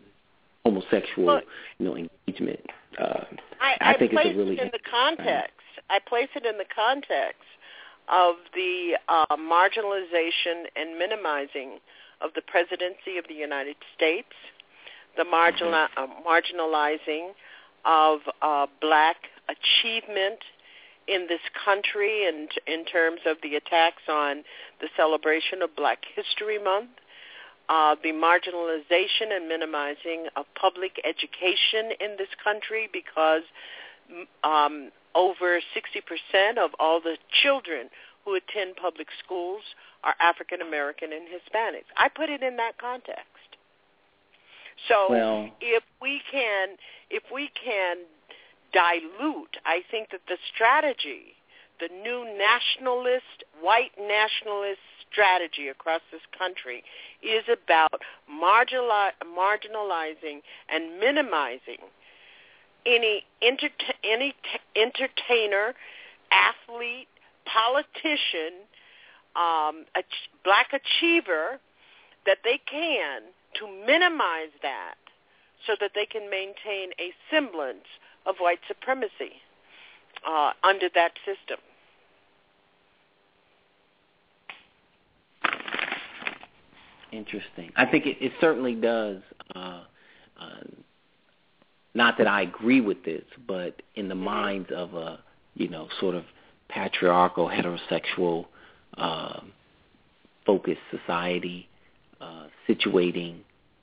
homosexual, 0.66 1.26
well, 1.26 1.42
you 1.80 1.86
know, 1.86 1.96
engagement. 1.96 2.60
Uh, 3.00 3.24
I, 3.62 3.76
I, 3.82 3.94
I 3.94 3.98
think 3.98 4.14
it's 4.14 4.34
a 4.34 4.38
really 4.38 4.58
it 4.58 4.62
in 4.62 4.70
the 4.72 4.80
context. 4.90 5.54
I 5.90 6.00
place 6.00 6.30
it 6.36 6.46
in 6.46 6.58
the 6.58 6.66
context 6.74 7.44
of 8.10 8.36
the 8.54 8.98
uh, 9.08 9.36
marginalization 9.38 10.66
and 10.76 10.98
minimizing 10.98 11.80
of 12.22 12.32
the 12.36 12.42
presidency 12.42 13.18
of 13.18 13.26
the 13.28 13.34
United 13.34 13.76
States, 13.96 14.34
the 15.18 15.26
marginal, 15.26 15.72
Mm-hmm. 15.72 16.00
uh, 16.00 16.30
marginalizing 16.30 17.32
of 17.86 18.20
uh, 18.42 18.68
black 18.82 19.18
achievement 19.48 20.40
in 21.08 21.28
this 21.28 21.42
country 21.64 22.28
and 22.28 22.50
in 22.66 22.86
terms 22.86 23.20
of 23.26 23.38
the 23.44 23.56
attacks 23.56 24.02
on 24.10 24.44
the 24.82 24.88
celebration 24.98 25.62
of 25.62 25.76
Black 25.76 26.00
History 26.16 26.58
Month, 26.58 26.90
uh, 27.70 27.96
the 28.04 28.10
marginalization 28.10 29.36
and 29.36 29.48
minimizing 29.48 30.28
of 30.36 30.46
public 30.60 31.02
education 31.04 31.92
in 32.00 32.16
this 32.18 32.30
country 32.44 32.90
because 32.92 33.44
um, 34.44 34.92
over 35.16 35.60
60% 35.60 36.58
of 36.58 36.72
all 36.80 37.02
the 37.02 37.18
children 37.44 37.90
who 38.24 38.36
attend 38.36 38.76
public 38.76 39.08
schools 39.24 39.62
are 40.04 40.16
African 40.20 40.62
American 40.62 41.12
and 41.14 41.24
Hispanics. 41.24 41.90
I 41.98 42.10
put 42.10 42.30
it 42.30 42.44
in 42.44 42.58
that 42.58 42.78
context. 42.78 43.22
So 44.90 45.08
well, 45.10 45.50
if 45.62 45.84
we 46.02 46.22
can 46.32 46.76
if 47.10 47.24
we 47.34 47.50
can 47.64 47.98
dilute, 48.74 49.58
I 49.66 49.82
think 49.90 50.12
that 50.12 50.22
the 50.28 50.38
strategy, 50.54 51.35
the 51.80 51.90
new 51.90 52.26
nationalist, 52.38 53.44
white 53.62 53.92
nationalist 54.00 54.80
strategy 55.12 55.68
across 55.70 56.02
this 56.12 56.22
country 56.38 56.84
is 57.22 57.44
about 57.48 58.02
marginali- 58.30 59.16
marginalizing 59.24 60.42
and 60.70 61.00
minimizing 61.00 61.80
any 62.86 63.24
any 63.42 64.32
t- 64.32 64.82
entertainer, 64.82 65.74
athlete, 66.32 67.08
politician, 67.46 68.66
um, 69.36 69.86
a 69.96 70.02
ch- 70.02 70.30
black 70.44 70.68
achiever 70.74 71.60
that 72.26 72.40
they 72.44 72.60
can 72.70 73.22
to 73.60 73.68
minimize 73.86 74.52
that 74.62 74.96
so 75.66 75.74
that 75.80 75.92
they 75.96 76.06
can 76.06 76.30
maintain 76.30 76.92
a 77.00 77.14
semblance 77.32 77.88
of 78.26 78.36
white 78.38 78.60
supremacy 78.68 79.42
uh, 80.28 80.52
under 80.64 80.90
that 80.96 81.12
system. 81.26 81.60
Interesting. 87.12 87.72
I 87.76 87.86
think 87.86 88.06
it, 88.06 88.18
it 88.20 88.34
certainly 88.42 88.76
does. 88.76 89.22
Uh, 89.56 89.84
uh, 90.40 90.64
not 91.94 92.18
that 92.18 92.28
I 92.28 92.42
agree 92.42 92.82
with 92.82 93.06
this, 93.06 93.24
but 93.48 93.82
in 93.96 94.10
the 94.10 94.16
minds 94.16 94.70
of 94.76 94.94
a 94.96 95.20
you 95.54 95.70
know 95.70 95.88
sort 96.00 96.16
of 96.16 96.26
patriarchal 96.68 97.48
heterosexual 97.48 98.46
uh, 98.98 99.40
focused 100.46 100.82
society, 100.92 101.70
uh, 102.20 102.48
situating 102.68 103.38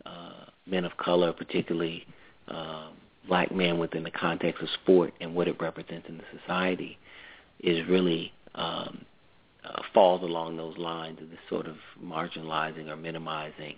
uh, 0.04 0.44
men 0.66 0.84
of 0.84 0.96
color, 0.98 1.32
particularly 1.32 2.06
uh, 2.48 2.88
black 3.28 3.52
man 3.52 3.78
within 3.78 4.02
the 4.02 4.10
context 4.10 4.62
of 4.62 4.68
sport 4.82 5.12
and 5.20 5.34
what 5.34 5.48
it 5.48 5.60
represents 5.60 6.08
in 6.08 6.18
the 6.18 6.24
society, 6.40 6.98
is 7.60 7.86
really 7.88 8.32
um, 8.54 9.04
uh, 9.64 9.82
falls 9.94 10.22
along 10.22 10.56
those 10.56 10.76
lines 10.76 11.20
of 11.20 11.30
this 11.30 11.38
sort 11.48 11.66
of 11.66 11.76
marginalizing 12.02 12.88
or 12.88 12.96
minimizing 12.96 13.76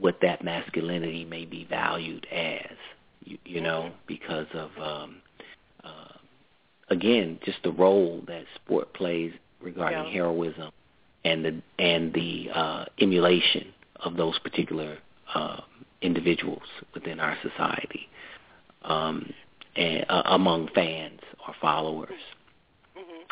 what 0.00 0.16
that 0.22 0.42
masculinity 0.42 1.24
may 1.24 1.44
be 1.44 1.64
valued 1.68 2.26
as, 2.32 2.76
you, 3.24 3.38
you 3.44 3.60
know, 3.60 3.92
because 4.06 4.46
of 4.54 4.70
um, 4.80 5.16
uh, 5.84 6.14
again 6.88 7.38
just 7.44 7.58
the 7.62 7.70
role 7.72 8.22
that 8.26 8.44
sport 8.54 8.92
plays 8.94 9.32
regarding 9.60 10.06
Yeah. 10.06 10.12
heroism 10.12 10.70
and 11.24 11.44
the 11.44 11.62
and 11.78 12.12
the 12.12 12.48
uh, 12.52 12.84
emulation 13.00 13.66
of 14.00 14.16
those 14.16 14.38
particular 14.40 14.98
uh, 15.34 15.60
individuals 16.02 16.62
within 16.94 17.20
our 17.20 17.36
society 17.42 18.08
um, 18.84 19.32
and 19.76 20.04
uh, 20.08 20.22
among 20.26 20.68
fans 20.74 21.20
or 21.46 21.54
followers. 21.60 22.12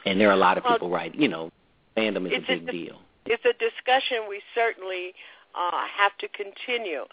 And 0.04 0.20
there 0.20 0.28
are 0.28 0.32
a 0.32 0.36
lot 0.36 0.58
of 0.58 0.64
Well, 0.64 0.74
people, 0.74 0.90
right? 0.90 1.14
You 1.14 1.28
know, 1.28 1.50
fandom 1.96 2.26
is 2.26 2.32
a 2.32 2.36
a 2.36 2.40
big 2.40 2.66
dis- 2.66 2.74
deal. 2.74 2.98
It's 3.26 3.44
a 3.44 3.52
discussion 3.52 4.26
we 4.28 4.42
certainly 4.54 5.14
uh, 5.54 5.84
have 5.96 6.16
to 6.18 6.28
continue. 6.28 7.04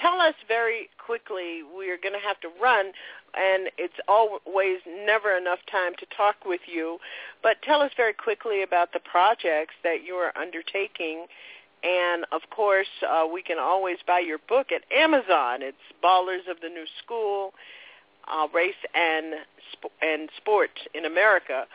Tell 0.00 0.20
us 0.20 0.34
very 0.46 0.88
quickly, 1.04 1.62
we're 1.74 1.98
going 1.98 2.14
to 2.14 2.24
have 2.24 2.38
to 2.40 2.48
run, 2.62 2.92
and 3.34 3.68
it's 3.76 3.98
always 4.06 4.78
never 4.86 5.36
enough 5.36 5.58
time 5.70 5.94
to 5.98 6.06
talk 6.16 6.36
with 6.46 6.60
you, 6.66 6.98
but 7.42 7.56
tell 7.62 7.80
us 7.80 7.90
very 7.96 8.12
quickly 8.12 8.62
about 8.62 8.92
the 8.92 9.00
projects 9.00 9.74
that 9.82 10.04
you 10.06 10.14
are 10.14 10.32
undertaking. 10.38 11.26
And 11.82 12.24
of 12.32 12.42
course, 12.50 12.88
uh, 13.08 13.26
we 13.32 13.42
can 13.42 13.58
always 13.58 13.98
buy 14.06 14.20
your 14.20 14.38
book 14.48 14.68
at 14.72 14.82
Amazon. 14.96 15.62
It's 15.62 15.76
Ballers 16.02 16.50
of 16.50 16.60
the 16.60 16.68
New 16.68 16.86
School, 17.04 17.52
uh, 18.26 18.48
Race 18.52 18.74
and 18.94 19.34
Sp- 19.72 19.94
and 20.02 20.28
Sports 20.36 20.80
in 20.94 21.04
America. 21.04 21.66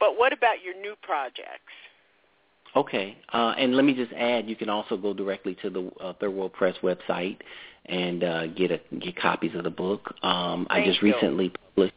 But 0.00 0.18
what 0.18 0.32
about 0.32 0.62
your 0.64 0.74
new 0.74 0.94
projects? 1.02 1.72
Okay, 2.74 3.18
uh, 3.32 3.54
and 3.58 3.76
let 3.76 3.84
me 3.84 3.92
just 3.92 4.12
add, 4.14 4.48
you 4.48 4.56
can 4.56 4.70
also 4.70 4.96
go 4.96 5.12
directly 5.12 5.54
to 5.62 5.68
the 5.68 5.90
uh, 6.00 6.14
Third 6.14 6.30
World 6.30 6.54
Press 6.54 6.74
website 6.82 7.36
and 7.86 8.24
uh, 8.24 8.46
get 8.46 8.70
a, 8.70 8.80
get 8.98 9.14
copies 9.16 9.54
of 9.54 9.64
the 9.64 9.70
book. 9.70 10.14
Um, 10.22 10.66
I 10.70 10.82
just 10.84 11.02
you. 11.02 11.12
recently 11.12 11.50
published. 11.50 11.94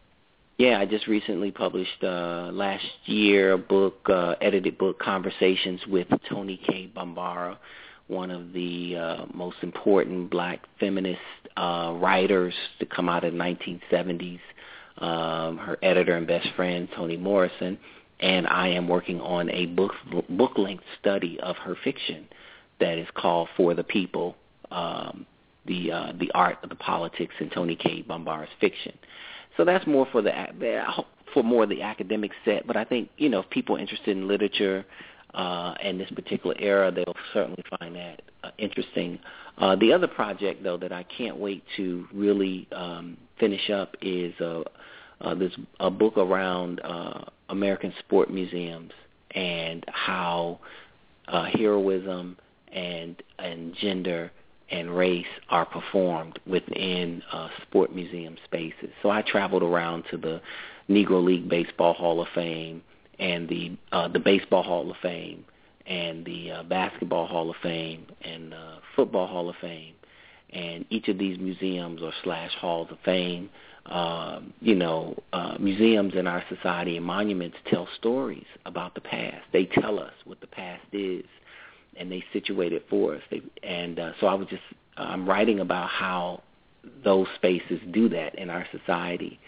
Yeah, 0.57 0.79
I 0.79 0.85
just 0.85 1.07
recently 1.07 1.51
published 1.51 2.01
uh, 2.01 2.49
last 2.53 2.85
year 3.05 3.53
a 3.53 3.57
book, 3.57 4.07
uh, 4.07 4.35
edited 4.39 4.77
book, 4.77 4.99
Conversations 4.99 5.81
with 5.85 6.07
Toni 6.29 6.61
Cade 6.65 6.95
Bambara, 6.95 7.57
one 8.07 8.31
of 8.31 8.53
the 8.53 8.95
uh, 8.95 9.25
most 9.33 9.57
important 9.63 10.29
black 10.29 10.61
feminist 10.79 11.19
uh, 11.57 11.93
writers 11.97 12.53
to 12.79 12.85
come 12.85 13.09
out 13.09 13.25
of 13.25 13.33
the 13.33 13.39
1970s. 13.39 14.39
Um, 14.97 15.57
her 15.57 15.77
editor 15.83 16.15
and 16.15 16.25
best 16.25 16.47
friend, 16.55 16.87
Toni 16.95 17.17
Morrison, 17.17 17.77
and 18.21 18.47
I 18.47 18.69
am 18.69 18.87
working 18.87 19.19
on 19.19 19.49
a 19.49 19.65
book 19.65 19.91
book 20.29 20.57
length 20.57 20.85
study 21.01 21.37
of 21.41 21.57
her 21.57 21.75
fiction 21.83 22.29
that 22.79 22.97
is 22.97 23.07
called 23.13 23.49
For 23.57 23.73
the 23.73 23.83
People, 23.83 24.37
um, 24.71 25.25
the 25.65 25.91
uh, 25.91 26.13
the 26.17 26.31
art 26.33 26.59
of 26.63 26.69
the 26.69 26.75
politics 26.75 27.33
in 27.41 27.49
Toni 27.49 27.75
Cade 27.75 28.07
Bambara's 28.07 28.47
fiction. 28.61 28.97
So 29.57 29.65
that's 29.65 29.85
more 29.87 30.07
for 30.11 30.21
the 30.21 30.31
for 31.33 31.43
more 31.43 31.65
the 31.65 31.81
academic 31.81 32.31
set. 32.43 32.65
But 32.67 32.77
I 32.77 32.83
think 32.83 33.09
you 33.17 33.29
know 33.29 33.39
if 33.41 33.49
people 33.49 33.77
are 33.77 33.79
interested 33.79 34.15
in 34.15 34.27
literature, 34.27 34.85
uh, 35.35 35.73
and 35.83 35.99
this 35.99 36.09
particular 36.11 36.55
era, 36.59 36.91
they'll 36.91 37.15
certainly 37.33 37.63
find 37.79 37.95
that 37.95 38.21
uh, 38.43 38.51
interesting. 38.57 39.19
Uh, 39.57 39.75
the 39.75 39.91
other 39.93 40.07
project, 40.07 40.63
though, 40.63 40.77
that 40.77 40.91
I 40.91 41.03
can't 41.03 41.37
wait 41.37 41.63
to 41.77 42.07
really 42.13 42.67
um, 42.71 43.17
finish 43.39 43.69
up 43.69 43.95
is 44.01 44.33
uh, 44.39 44.63
uh, 45.21 45.35
this 45.35 45.51
a 45.79 45.89
book 45.89 46.17
around 46.17 46.81
uh, 46.83 47.25
American 47.49 47.93
sport 47.99 48.31
museums 48.31 48.91
and 49.31 49.85
how 49.87 50.59
uh, 51.27 51.45
heroism 51.53 52.37
and 52.71 53.21
and 53.39 53.75
gender 53.75 54.31
and 54.69 54.95
race 54.95 55.25
are 55.49 55.65
performed 55.65 56.39
within 56.47 57.21
uh, 57.31 57.49
sport 57.61 57.93
museum 57.93 58.35
spaces. 58.45 58.89
So 59.01 59.09
I 59.09 59.21
traveled 59.21 59.63
around 59.63 60.05
to 60.11 60.17
the 60.17 60.41
Negro 60.89 61.23
League 61.23 61.47
Baseball 61.47 61.93
Hall 61.93 62.21
of 62.21 62.27
Fame 62.33 62.81
and 63.19 63.47
the 63.47 63.77
uh, 63.91 64.07
the 64.07 64.19
Baseball 64.19 64.63
Hall 64.63 64.89
of 64.89 64.97
Fame 65.01 65.45
and 65.85 66.25
the 66.25 66.51
uh, 66.51 66.63
Basketball 66.63 67.27
Hall 67.27 67.49
of 67.49 67.55
Fame 67.61 68.05
and 68.21 68.53
uh, 68.53 68.77
Football 68.95 69.27
Hall 69.27 69.49
of 69.49 69.55
Fame. 69.61 69.93
And 70.51 70.85
each 70.89 71.07
of 71.09 71.17
these 71.17 71.37
museums 71.37 72.01
or 72.01 72.13
slash 72.23 72.51
halls 72.59 72.87
of 72.89 72.97
fame, 73.03 73.49
um, 73.87 74.53
you 74.61 74.75
know, 74.75 75.17
uh, 75.33 75.57
museums 75.59 76.13
in 76.15 76.27
our 76.27 76.43
society 76.49 76.95
and 76.97 77.05
monuments 77.05 77.57
tell 77.69 77.87
stories 77.97 78.45
about 78.65 78.95
the 78.95 79.01
past. 79.01 79.43
They 79.51 79.65
tell 79.65 79.99
us 79.99 80.13
what 80.23 80.39
the 80.39 80.47
past 80.47 80.85
is 80.93 81.25
and 81.97 82.11
they 82.11 82.23
situate 82.33 82.73
it 82.73 82.85
for 82.89 83.15
us. 83.15 83.21
They, 83.29 83.41
and 83.63 83.99
uh, 83.99 84.11
so 84.19 84.27
I 84.27 84.33
was 84.33 84.47
just 84.47 84.63
I'm 84.97 85.27
writing 85.27 85.59
about 85.59 85.89
how 85.89 86.43
those 87.03 87.27
spaces 87.35 87.79
do 87.91 88.09
that 88.09 88.35
in 88.35 88.49
our 88.49 88.65
society 88.71 89.39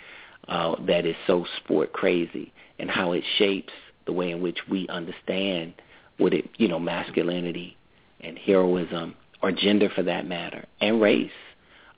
uh, 0.47 0.75
that 0.85 1.05
is 1.05 1.15
so 1.25 1.45
sport 1.57 1.93
crazy, 1.93 2.51
and 2.79 2.89
how 2.89 3.11
it 3.11 3.23
shapes 3.37 3.73
the 4.05 4.13
way 4.13 4.31
in 4.31 4.41
which 4.41 4.59
we 4.69 4.87
understand 4.87 5.73
what 6.17 6.33
it 6.33 6.49
you 6.57 6.67
know 6.67 6.79
masculinity 6.79 7.77
and 8.21 8.37
heroism 8.37 9.15
or 9.41 9.51
gender 9.51 9.89
for 9.93 10.03
that 10.03 10.27
matter 10.27 10.65
and 10.81 10.99
race 10.99 11.29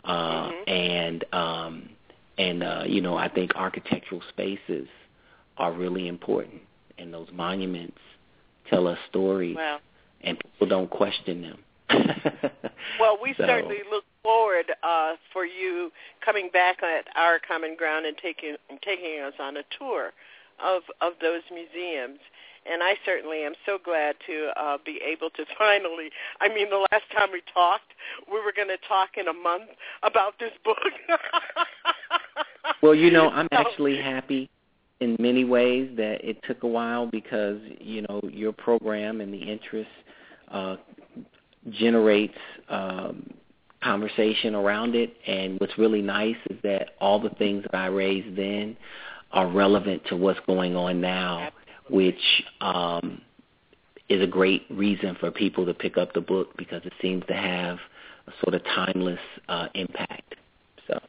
uh, 0.03 0.49
mm-hmm. 0.49 0.69
and 0.69 1.25
um, 1.33 1.89
and 2.37 2.63
uh, 2.63 2.83
you 2.85 3.01
know 3.01 3.15
I 3.15 3.29
think 3.29 3.55
architectural 3.55 4.21
spaces 4.29 4.87
are 5.57 5.71
really 5.71 6.07
important, 6.07 6.61
and 6.97 7.13
those 7.13 7.27
monuments 7.33 7.97
tell 8.69 8.87
us 8.87 8.97
stories 9.09 9.57
and 10.21 10.37
people 10.39 10.67
don't 10.67 10.89
question 10.89 11.41
them. 11.41 11.59
well, 12.99 13.17
we 13.21 13.33
so. 13.37 13.45
certainly 13.45 13.79
look 13.89 14.03
forward 14.21 14.65
uh, 14.83 15.13
for 15.33 15.45
you 15.45 15.91
coming 16.23 16.49
back 16.51 16.83
at 16.83 17.05
our 17.15 17.39
common 17.45 17.75
ground 17.75 18.05
and 18.05 18.15
taking 18.17 18.55
taking 18.83 19.21
us 19.25 19.33
on 19.39 19.57
a 19.57 19.63
tour 19.77 20.11
of 20.63 20.83
of 21.01 21.13
those 21.21 21.41
museums. 21.51 22.19
And 22.69 22.83
I 22.83 22.95
certainly 23.05 23.43
am 23.43 23.53
so 23.65 23.79
glad 23.83 24.15
to 24.27 24.49
uh, 24.55 24.77
be 24.85 24.99
able 25.03 25.29
to 25.31 25.45
finally. 25.57 26.09
I 26.41 26.49
mean, 26.49 26.69
the 26.69 26.85
last 26.91 27.05
time 27.17 27.29
we 27.31 27.41
talked, 27.53 27.91
we 28.31 28.39
were 28.39 28.53
going 28.55 28.67
to 28.67 28.77
talk 28.87 29.11
in 29.17 29.27
a 29.27 29.33
month 29.33 29.69
about 30.03 30.33
this 30.39 30.51
book. 30.63 30.77
well, 32.83 32.93
you 32.93 33.09
know, 33.09 33.29
I'm 33.29 33.47
actually 33.51 33.97
happy 33.97 34.49
in 34.99 35.15
many 35.19 35.45
ways 35.45 35.89
that 35.95 36.23
it 36.23 36.37
took 36.43 36.63
a 36.63 36.67
while 36.67 37.07
because 37.07 37.59
you 37.79 38.01
know 38.03 38.21
your 38.31 38.51
program 38.51 39.21
and 39.21 39.33
the 39.33 39.41
interest 39.41 39.89
uh, 40.51 40.75
generates 41.69 42.37
um, 42.69 43.33
conversation 43.83 44.55
around 44.55 44.95
it. 44.95 45.15
And 45.27 45.59
what's 45.59 45.77
really 45.77 46.01
nice 46.01 46.37
is 46.49 46.57
that 46.63 46.95
all 46.99 47.19
the 47.19 47.29
things 47.31 47.63
that 47.63 47.75
I 47.75 47.87
raised 47.87 48.35
then 48.37 48.77
are 49.31 49.47
relevant 49.47 50.03
to 50.07 50.15
what's 50.15 50.39
going 50.47 50.75
on 50.75 51.01
now, 51.01 51.49
which 51.89 52.43
um, 52.61 53.21
is 54.09 54.21
a 54.21 54.27
great 54.27 54.65
reason 54.69 55.15
for 55.19 55.31
people 55.31 55.65
to 55.65 55.73
pick 55.73 55.97
up 55.97 56.13
the 56.13 56.21
book 56.21 56.57
because 56.57 56.81
it 56.85 56.93
seems 57.01 57.23
to 57.27 57.33
have 57.33 57.77
a 58.27 58.31
sort 58.43 58.55
of 58.55 58.63
timeless 58.63 59.19
uh, 59.47 59.67
impact. 59.75 60.35
So. 60.87 60.99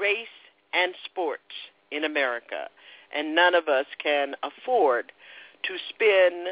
Race 0.00 0.26
and 0.72 0.94
Sports 1.04 1.42
in 1.90 2.04
America 2.04 2.68
and 3.14 3.34
none 3.34 3.54
of 3.54 3.68
us 3.68 3.86
can 4.02 4.34
afford 4.42 5.12
to 5.64 5.76
spend 5.88 6.48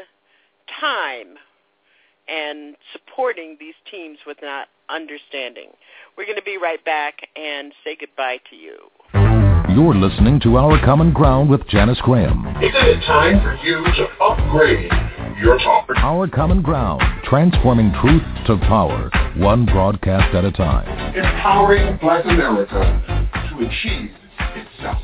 time 0.79 1.37
and 2.27 2.75
supporting 2.91 3.57
these 3.59 3.75
teams 3.89 4.19
with 4.27 4.37
not 4.41 4.67
understanding. 4.89 5.69
We're 6.17 6.25
going 6.25 6.37
to 6.37 6.43
be 6.43 6.57
right 6.57 6.83
back 6.83 7.27
and 7.35 7.73
say 7.83 7.95
goodbye 7.99 8.39
to 8.49 8.55
you. 8.55 8.77
You're 9.69 9.95
listening 9.95 10.39
to 10.41 10.57
Our 10.57 10.83
Common 10.83 11.13
Ground 11.13 11.49
with 11.49 11.67
Janice 11.67 11.99
Graham. 12.01 12.47
Isn't 12.57 12.75
it 12.75 13.01
time 13.05 13.41
for 13.41 13.55
you 13.63 13.83
to 13.83 14.07
upgrade 14.23 14.91
your 15.39 15.57
talk? 15.59 15.87
Our 15.97 16.27
Common 16.27 16.61
Ground, 16.61 17.03
transforming 17.25 17.93
truth 18.01 18.23
to 18.47 18.57
power, 18.67 19.11
one 19.35 19.65
broadcast 19.65 20.33
at 20.33 20.45
a 20.45 20.51
time. 20.51 21.15
Empowering 21.15 21.97
Black 21.97 22.25
America 22.25 23.27
to 23.49 23.67
achieve 23.67 24.11
itself. 24.55 24.97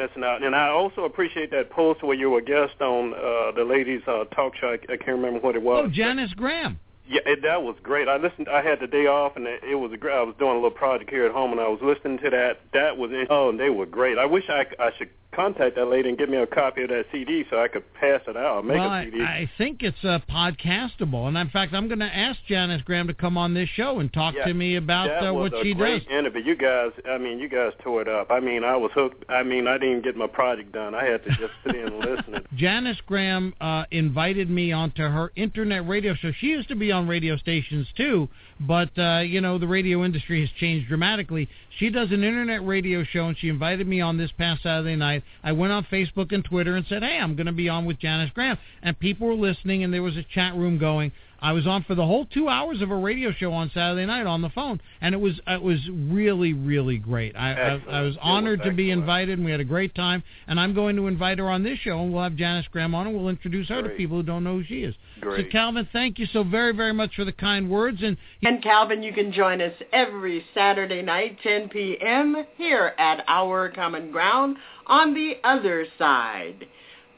Missing 0.00 0.24
out. 0.24 0.42
And 0.42 0.54
I 0.54 0.68
also 0.68 1.04
appreciate 1.04 1.50
that 1.50 1.70
post 1.70 2.02
where 2.02 2.16
you 2.16 2.30
were 2.30 2.38
a 2.38 2.44
guest 2.44 2.80
on 2.80 3.14
uh, 3.14 3.52
the 3.52 3.64
ladies' 3.64 4.02
uh, 4.06 4.24
talk 4.34 4.56
show. 4.56 4.68
I, 4.68 4.92
I 4.92 4.96
can't 4.96 5.18
remember 5.18 5.40
what 5.40 5.56
it 5.56 5.62
was. 5.62 5.84
Oh, 5.86 5.90
Janice 5.90 6.32
Graham. 6.34 6.78
Yeah, 7.06 7.20
it, 7.26 7.42
that 7.42 7.62
was 7.62 7.74
great. 7.82 8.06
I 8.06 8.18
listened. 8.18 8.48
I 8.48 8.62
had 8.62 8.78
the 8.80 8.86
day 8.86 9.06
off, 9.06 9.34
and 9.34 9.46
it, 9.46 9.64
it 9.68 9.74
was 9.74 9.92
a 9.92 9.96
great. 9.96 10.14
I 10.14 10.22
was 10.22 10.34
doing 10.38 10.52
a 10.52 10.54
little 10.54 10.70
project 10.70 11.10
here 11.10 11.26
at 11.26 11.32
home, 11.32 11.50
and 11.50 11.60
I 11.60 11.68
was 11.68 11.80
listening 11.82 12.18
to 12.18 12.30
that. 12.30 12.60
That 12.72 12.96
was 12.96 13.10
oh, 13.28 13.48
and 13.48 13.58
they 13.58 13.68
were 13.68 13.86
great. 13.86 14.16
I 14.16 14.26
wish 14.26 14.44
I 14.48 14.64
I 14.78 14.90
should 14.96 15.10
contact 15.32 15.76
that 15.76 15.86
lady 15.86 16.08
and 16.08 16.18
get 16.18 16.28
me 16.28 16.36
a 16.36 16.46
copy 16.46 16.82
of 16.82 16.88
that 16.88 17.04
CD 17.12 17.44
so 17.50 17.60
I 17.60 17.68
could 17.68 17.84
pass 17.94 18.20
it 18.26 18.36
out. 18.36 18.64
Make 18.64 18.78
well, 18.78 18.92
a 18.92 19.04
CD. 19.04 19.20
I, 19.22 19.24
I 19.24 19.50
think 19.58 19.82
it's 19.82 20.04
uh, 20.04 20.18
podcastable, 20.28 21.28
and 21.28 21.36
in 21.36 21.48
fact, 21.50 21.72
I'm 21.72 21.88
going 21.88 22.00
to 22.00 22.16
ask 22.16 22.38
Janice 22.48 22.82
Graham 22.82 23.06
to 23.06 23.14
come 23.14 23.38
on 23.38 23.54
this 23.54 23.68
show 23.68 24.00
and 24.00 24.12
talk 24.12 24.34
yeah, 24.34 24.44
to 24.46 24.54
me 24.54 24.76
about 24.76 25.24
uh, 25.24 25.32
what 25.32 25.52
she 25.62 25.74
great 25.74 26.06
does. 26.06 26.18
Interview. 26.18 26.42
You 26.42 26.56
guys, 26.56 26.90
I 27.08 27.18
mean, 27.18 27.38
you 27.38 27.48
guys 27.48 27.72
tore 27.82 28.02
it 28.02 28.08
up. 28.08 28.30
I 28.30 28.40
mean, 28.40 28.64
I 28.64 28.76
was 28.76 28.90
hooked. 28.94 29.24
I 29.30 29.42
mean, 29.42 29.66
I 29.68 29.78
didn't 29.78 30.02
get 30.02 30.16
my 30.16 30.26
project 30.26 30.72
done. 30.72 30.94
I 30.94 31.04
had 31.04 31.22
to 31.24 31.30
just 31.30 31.52
sit 31.64 31.76
in 31.76 31.86
and 31.88 31.98
listen. 31.98 32.46
Janice 32.56 32.98
Graham 33.06 33.54
uh, 33.60 33.84
invited 33.90 34.50
me 34.50 34.72
onto 34.72 35.02
her 35.02 35.32
internet 35.36 35.86
radio 35.86 36.14
show. 36.14 36.32
She 36.40 36.46
used 36.46 36.68
to 36.68 36.76
be 36.76 36.90
on 36.90 37.06
radio 37.06 37.36
stations 37.36 37.86
too, 37.96 38.28
but 38.58 38.90
uh, 38.98 39.20
you 39.20 39.40
know 39.40 39.58
the 39.58 39.68
radio 39.68 40.04
industry 40.04 40.40
has 40.40 40.50
changed 40.58 40.88
dramatically. 40.88 41.48
She 41.80 41.88
does 41.88 42.12
an 42.12 42.22
internet 42.22 42.66
radio 42.66 43.04
show, 43.04 43.28
and 43.28 43.38
she 43.38 43.48
invited 43.48 43.88
me 43.88 44.02
on 44.02 44.18
this 44.18 44.30
past 44.32 44.62
Saturday 44.62 44.96
night. 44.96 45.24
I 45.42 45.52
went 45.52 45.72
on 45.72 45.84
Facebook 45.84 46.30
and 46.30 46.44
Twitter 46.44 46.76
and 46.76 46.84
said, 46.86 47.02
"Hey, 47.02 47.18
I'm 47.18 47.36
going 47.36 47.46
to 47.46 47.52
be 47.52 47.70
on 47.70 47.86
with 47.86 47.98
Janice 47.98 48.30
Graham," 48.34 48.58
and 48.82 48.98
people 48.98 49.26
were 49.26 49.32
listening, 49.32 49.82
and 49.82 49.90
there 49.90 50.02
was 50.02 50.18
a 50.18 50.22
chat 50.22 50.54
room 50.54 50.76
going. 50.76 51.10
I 51.42 51.52
was 51.52 51.66
on 51.66 51.84
for 51.84 51.94
the 51.94 52.04
whole 52.04 52.26
two 52.26 52.48
hours 52.48 52.82
of 52.82 52.90
a 52.90 52.96
radio 52.96 53.32
show 53.32 53.52
on 53.52 53.70
Saturday 53.72 54.06
night 54.06 54.26
on 54.26 54.42
the 54.42 54.50
phone, 54.50 54.80
and 55.00 55.14
it 55.14 55.18
was 55.18 55.40
it 55.46 55.62
was 55.62 55.78
really 55.88 56.52
really 56.52 56.98
great. 56.98 57.36
I 57.36 57.52
I, 57.52 57.82
I 57.90 58.00
was 58.02 58.16
honored 58.20 58.60
was 58.60 58.68
to 58.68 58.74
be 58.74 58.90
invited, 58.90 59.38
and 59.38 59.44
we 59.44 59.50
had 59.50 59.60
a 59.60 59.64
great 59.64 59.94
time. 59.94 60.22
And 60.46 60.60
I'm 60.60 60.74
going 60.74 60.96
to 60.96 61.06
invite 61.06 61.38
her 61.38 61.48
on 61.48 61.62
this 61.62 61.78
show, 61.78 62.00
and 62.02 62.12
we'll 62.12 62.22
have 62.22 62.36
Janice 62.36 62.66
Graham 62.70 62.94
on, 62.94 63.06
and 63.06 63.16
we'll 63.16 63.28
introduce 63.28 63.68
her 63.68 63.82
to 63.82 63.88
people 63.90 64.18
who 64.18 64.22
don't 64.22 64.44
know 64.44 64.58
who 64.58 64.64
she 64.64 64.82
is. 64.82 64.94
Great. 65.20 65.46
So 65.46 65.50
Calvin, 65.50 65.88
thank 65.92 66.18
you 66.18 66.26
so 66.32 66.44
very 66.44 66.74
very 66.74 66.92
much 66.92 67.16
for 67.16 67.24
the 67.24 67.32
kind 67.32 67.70
words, 67.70 67.98
and 68.02 68.16
And 68.42 68.62
Calvin, 68.62 69.02
you 69.02 69.12
can 69.12 69.32
join 69.32 69.60
us 69.60 69.74
every 69.92 70.44
Saturday 70.54 71.02
night, 71.02 71.38
10 71.42 71.68
p.m. 71.68 72.44
here 72.56 72.94
at 72.98 73.24
Our 73.26 73.70
Common 73.70 74.10
Ground 74.10 74.56
on 74.86 75.14
the 75.14 75.34
other 75.44 75.86
side. 75.98 76.66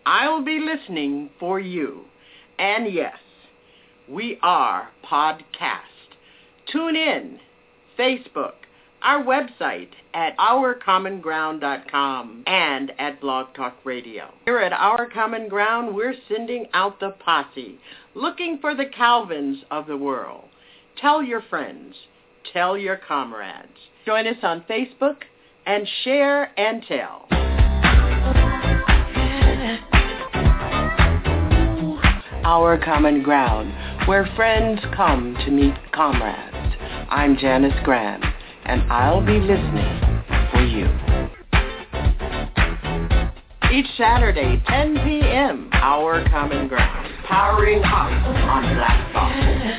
I'll 0.05 0.45
be 0.45 0.59
listening 0.59 1.31
for 1.39 1.61
you. 1.61 2.05
And 2.59 2.93
yes, 2.93 3.15
we 4.13 4.39
are 4.43 4.91
podcast. 5.11 5.79
Tune 6.71 6.95
in, 6.97 7.41
Facebook, 7.99 8.53
our 9.01 9.25
website 9.25 9.89
at 10.13 10.37
ourcommonground.com 10.37 12.43
and 12.47 12.93
at 12.99 13.23
Blog 13.23 13.55
Talk 13.55 13.79
Radio. 13.85 14.29
Here 14.45 14.59
at 14.59 14.75
Our 14.75 15.09
Common 15.09 15.49
Ground, 15.49 15.95
we're 15.95 16.13
sending 16.29 16.67
out 16.75 17.01
the 17.01 17.15
posse, 17.25 17.79
looking 18.15 18.59
for 18.61 18.75
the 18.75 18.85
Calvins 18.87 19.65
of 19.71 19.87
the 19.87 19.97
world. 19.97 20.45
Tell 21.01 21.23
your 21.23 21.41
friends. 21.49 21.95
Tell 22.53 22.77
your 22.77 22.99
comrades. 22.99 23.71
Join 24.05 24.27
us 24.27 24.37
on 24.43 24.63
Facebook 24.69 25.23
and 25.65 25.89
share 26.05 26.53
and 26.61 26.85
tell. 26.87 27.29
Our 32.45 32.77
Common 32.77 33.23
Ground, 33.23 33.73
where 34.07 34.27
friends 34.35 34.81
come 34.97 35.37
to 35.45 35.51
meet 35.51 35.75
comrades. 35.93 36.77
I'm 37.09 37.37
Janice 37.37 37.79
Graham, 37.85 38.21
and 38.65 38.83
I'll 38.91 39.25
be 39.25 39.39
listening 39.39 40.01
for 40.51 40.65
you. 40.65 40.89
Each 43.73 43.87
Saturday, 43.97 44.61
10 44.67 44.95
p.m., 45.05 45.71
Our 45.75 46.29
Common 46.29 46.67
Ground, 46.69 47.15
powering 47.27 47.83
up 47.85 48.11
on 48.11 48.75
Black 48.75 49.13
Thought. 49.13 49.73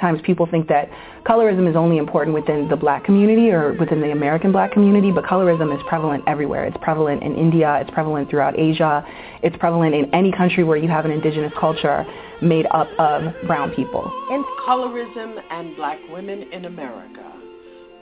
Times 0.00 0.20
people 0.22 0.46
think 0.46 0.68
that 0.68 0.88
colorism 1.24 1.68
is 1.68 1.76
only 1.76 1.98
important 1.98 2.34
within 2.34 2.68
the 2.68 2.76
black 2.76 3.04
community 3.04 3.50
or 3.50 3.72
within 3.74 4.00
the 4.00 4.12
American 4.12 4.52
black 4.52 4.72
community, 4.72 5.10
but 5.10 5.24
colorism 5.24 5.74
is 5.74 5.82
prevalent 5.88 6.24
everywhere. 6.26 6.64
It's 6.64 6.76
prevalent 6.80 7.22
in 7.22 7.34
India, 7.34 7.78
it's 7.80 7.90
prevalent 7.90 8.30
throughout 8.30 8.58
Asia, 8.58 9.04
it's 9.42 9.56
prevalent 9.56 9.94
in 9.94 10.12
any 10.14 10.32
country 10.32 10.64
where 10.64 10.76
you 10.76 10.88
have 10.88 11.04
an 11.04 11.10
indigenous 11.10 11.52
culture 11.58 12.06
made 12.42 12.66
up 12.70 12.88
of 12.98 13.34
brown 13.46 13.70
people. 13.74 14.10
In 14.30 14.44
Colorism 14.66 15.40
and 15.50 15.76
Black 15.76 15.98
Women 16.10 16.52
in 16.52 16.66
America, 16.66 17.32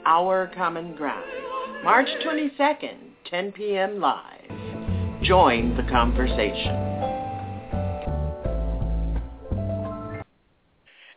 Our 0.05 0.51
Common 0.55 0.95
Ground, 0.95 1.25
March 1.83 2.07
22nd, 2.25 2.97
10 3.29 3.51
p.m. 3.51 3.99
live. 3.99 4.51
Join 5.23 5.75
the 5.75 5.83
conversation. 5.83 7.06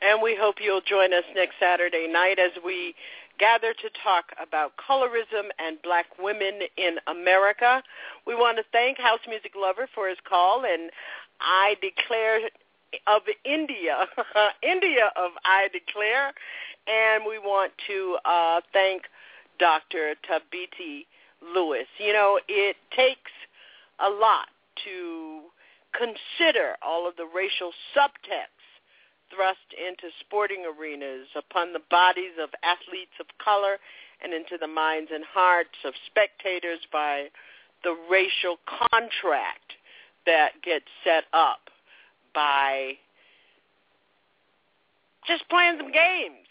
And 0.02 0.22
we 0.22 0.36
hope 0.38 0.56
you'll 0.60 0.80
join 0.80 1.12
us 1.12 1.24
next 1.34 1.54
Saturday 1.60 2.06
night 2.08 2.38
as 2.38 2.52
we 2.64 2.94
gather 3.38 3.72
to 3.72 3.88
talk 4.02 4.26
about 4.40 4.72
colorism 4.76 5.48
and 5.58 5.80
black 5.82 6.06
women 6.18 6.60
in 6.76 6.96
America. 7.06 7.82
We 8.26 8.34
want 8.34 8.58
to 8.58 8.64
thank 8.70 8.98
House 8.98 9.20
Music 9.28 9.52
Lover 9.56 9.88
for 9.94 10.08
his 10.08 10.18
call, 10.28 10.64
and 10.64 10.90
I 11.40 11.74
declare 11.80 12.48
of 13.06 13.22
India, 13.44 14.06
India 14.62 15.10
of 15.16 15.32
I 15.44 15.68
declare, 15.72 16.32
and 16.86 17.24
we 17.26 17.38
want 17.38 17.72
to 17.86 18.18
uh, 18.24 18.60
thank 18.72 19.02
Dr. 19.58 20.14
Thabiti 20.28 21.06
Lewis. 21.54 21.86
You 21.98 22.12
know, 22.12 22.40
it 22.48 22.76
takes 22.94 23.32
a 23.98 24.10
lot 24.10 24.48
to 24.84 25.42
consider 25.96 26.76
all 26.82 27.08
of 27.08 27.16
the 27.16 27.26
racial 27.34 27.72
subtext 27.96 28.59
thrust 29.34 29.70
into 29.78 30.12
sporting 30.20 30.64
arenas 30.66 31.28
upon 31.36 31.72
the 31.72 31.82
bodies 31.90 32.36
of 32.42 32.50
athletes 32.62 33.14
of 33.20 33.26
color 33.42 33.78
and 34.22 34.34
into 34.34 34.58
the 34.58 34.66
minds 34.66 35.10
and 35.14 35.24
hearts 35.24 35.78
of 35.84 35.94
spectators 36.06 36.80
by 36.92 37.28
the 37.84 37.96
racial 38.10 38.58
contract 38.66 39.78
that 40.26 40.60
gets 40.62 40.84
set 41.04 41.24
up 41.32 41.70
by 42.34 42.92
just 45.26 45.48
playing 45.48 45.76
some 45.78 45.92
games. 45.92 46.49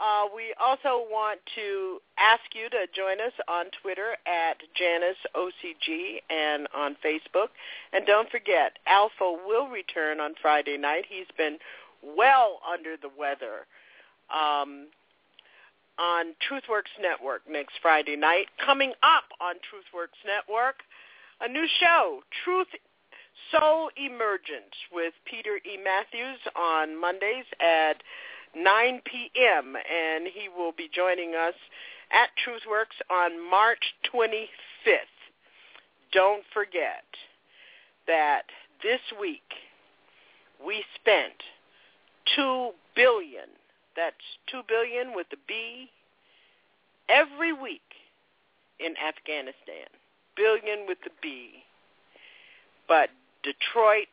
Uh, 0.00 0.24
we 0.34 0.54
also 0.58 1.04
want 1.10 1.40
to 1.54 1.98
ask 2.18 2.40
you 2.54 2.70
to 2.70 2.86
join 2.96 3.20
us 3.20 3.34
on 3.48 3.66
Twitter 3.82 4.16
at 4.26 4.56
JaniceOCG 4.80 6.22
and 6.30 6.66
on 6.74 6.96
Facebook. 7.04 7.48
And 7.92 8.06
don't 8.06 8.30
forget, 8.30 8.78
Alpha 8.86 9.36
will 9.46 9.68
return 9.68 10.18
on 10.18 10.34
Friday 10.40 10.78
night. 10.78 11.04
He's 11.06 11.26
been 11.36 11.58
well 12.02 12.60
under 12.70 12.96
the 12.96 13.10
weather 13.18 13.66
um, 14.32 14.86
on 15.98 16.32
TruthWorks 16.48 16.96
Network 16.98 17.42
next 17.48 17.74
Friday 17.82 18.16
night. 18.16 18.46
Coming 18.64 18.92
up 19.02 19.24
on 19.38 19.56
TruthWorks 19.56 20.16
Network, 20.26 20.76
a 21.42 21.48
new 21.48 21.66
show, 21.78 22.20
Truth 22.42 22.68
Soul 23.52 23.90
Emergence 23.96 24.74
with 24.92 25.12
Peter 25.24 25.58
E. 25.58 25.76
Matthews 25.82 26.40
on 26.56 26.98
Mondays 26.98 27.44
at 27.60 28.02
9 28.56 29.00
p.m. 29.04 29.76
and 29.76 30.26
he 30.26 30.48
will 30.48 30.72
be 30.72 30.88
joining 30.92 31.34
us 31.34 31.54
at 32.12 32.30
TruthWorks 32.44 32.98
on 33.10 33.50
March 33.50 33.94
25th. 34.12 34.48
Don't 36.12 36.42
forget 36.52 37.04
that 38.06 38.42
this 38.82 39.00
week 39.20 39.42
we 40.64 40.84
spent 41.00 41.34
2 42.36 42.70
billion, 42.96 43.48
that's 43.96 44.16
2 44.50 44.62
billion 44.68 45.14
with 45.14 45.28
the 45.30 45.36
B, 45.46 45.90
every 47.08 47.52
week 47.52 47.80
in 48.78 48.94
Afghanistan. 48.96 49.86
Billion 50.36 50.86
with 50.88 50.98
the 51.04 51.10
B. 51.22 51.64
But 52.88 53.10
Detroit 53.42 54.08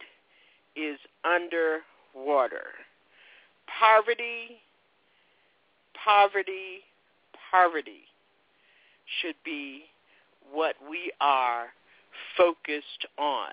is 0.75 0.99
underwater 1.23 2.65
poverty, 3.79 4.61
poverty, 6.03 6.81
poverty 7.51 8.03
should 9.21 9.35
be 9.43 9.83
what 10.51 10.75
we 10.89 11.11
are 11.21 11.67
focused 12.37 13.05
on. 13.17 13.51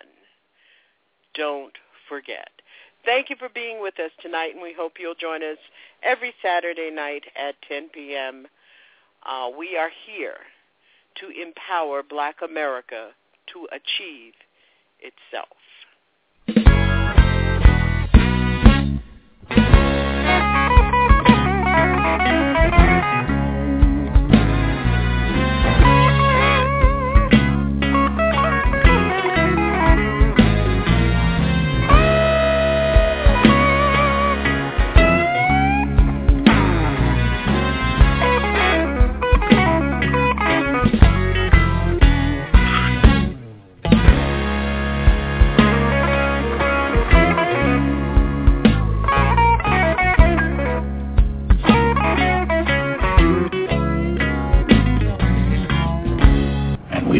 Don't 1.34 1.72
forget. 2.08 2.48
Thank 3.04 3.28
you 3.28 3.36
for 3.36 3.48
being 3.48 3.82
with 3.82 3.98
us 4.00 4.10
tonight, 4.22 4.54
and 4.54 4.62
we 4.62 4.72
hope 4.72 4.94
you'll 4.98 5.14
join 5.14 5.42
us 5.42 5.58
every 6.02 6.32
Saturday 6.42 6.90
night 6.90 7.24
at 7.36 7.54
10 7.68 7.90
p.m. 7.90 8.46
Uh, 9.26 9.50
we 9.56 9.76
are 9.76 9.90
here 10.06 10.38
to 11.16 11.28
empower 11.28 12.02
Black 12.02 12.36
America 12.42 13.10
to 13.52 13.68
achieve 13.72 14.32
itself. 15.00 15.48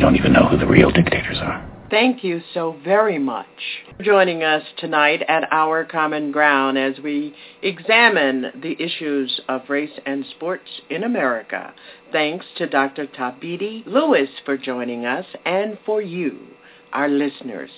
Don't 0.04 0.16
even 0.16 0.34
know 0.34 0.46
who 0.46 0.58
the 0.58 0.66
real 0.66 0.90
dictators 0.90 1.38
are. 1.40 1.66
Thank 1.88 2.22
you 2.22 2.42
so 2.52 2.76
very 2.84 3.18
much 3.18 3.46
for 3.96 4.02
joining 4.02 4.42
us 4.42 4.62
tonight 4.76 5.22
at 5.28 5.50
Our 5.50 5.86
Common 5.86 6.30
Ground 6.30 6.76
as 6.76 6.98
we 7.02 7.34
examine 7.62 8.52
the 8.62 8.76
issues 8.78 9.40
of 9.48 9.62
race 9.70 9.98
and 10.04 10.26
sports 10.36 10.68
in 10.90 11.04
America. 11.04 11.72
Thanks 12.12 12.44
to 12.58 12.68
Dr. 12.68 13.06
Thabiti 13.06 13.86
Lewis 13.86 14.28
for 14.44 14.58
joining 14.58 15.06
us 15.06 15.24
and 15.46 15.78
for 15.86 16.02
you, 16.02 16.48
our 16.92 17.08
listeners. 17.08 17.70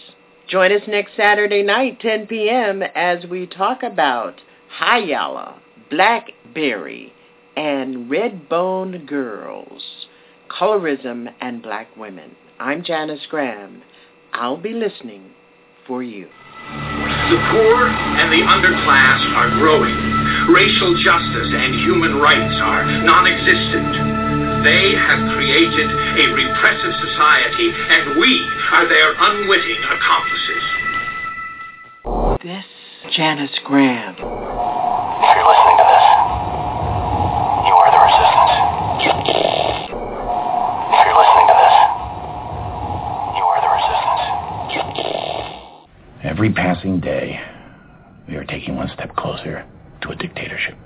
Join 0.48 0.72
us 0.72 0.82
next 0.88 1.12
Saturday 1.16 1.62
night, 1.62 2.00
10 2.00 2.26
p.m., 2.26 2.82
as 2.96 3.24
we 3.30 3.46
talk 3.46 3.84
about 3.84 4.34
Hayala, 4.80 5.60
Blackberry, 5.90 7.12
and 7.56 8.10
Redbone 8.10 9.06
Girls, 9.06 10.06
Colorism 10.50 11.28
and 11.40 11.62
Black 11.62 11.88
Women. 11.96 12.36
I'm 12.58 12.82
Janice 12.82 13.26
Graham. 13.28 13.82
I'll 14.32 14.56
be 14.56 14.72
listening 14.72 15.30
for 15.86 16.02
you. 16.02 16.26
The 16.26 17.40
poor 17.50 17.88
and 17.88 18.32
the 18.32 18.42
underclass 18.46 19.22
are 19.34 19.50
growing. 19.58 19.96
Racial 20.52 20.94
justice 21.02 21.52
and 21.54 21.74
human 21.74 22.16
rights 22.16 22.54
are 22.62 22.84
non-existent. 23.02 24.64
They 24.64 24.94
have 24.94 25.34
created 25.34 25.90
a 25.90 26.26
repressive 26.34 26.94
society, 27.02 27.70
and 27.70 28.18
we 28.18 28.46
are 28.72 28.88
their 28.88 29.14
unwitting 29.18 29.82
accomplices. 29.90 30.64
This 32.42 32.64
Janice 33.14 33.58
Graham. 33.64 34.14
If 34.14 34.20
you're 34.20 35.46
listening 35.46 35.78
to 35.78 35.85
Every 46.26 46.52
passing 46.52 46.98
day, 46.98 47.40
we 48.28 48.34
are 48.34 48.44
taking 48.44 48.74
one 48.74 48.88
step 48.94 49.14
closer 49.14 49.64
to 50.02 50.08
a 50.08 50.16
dictatorship. 50.16 50.76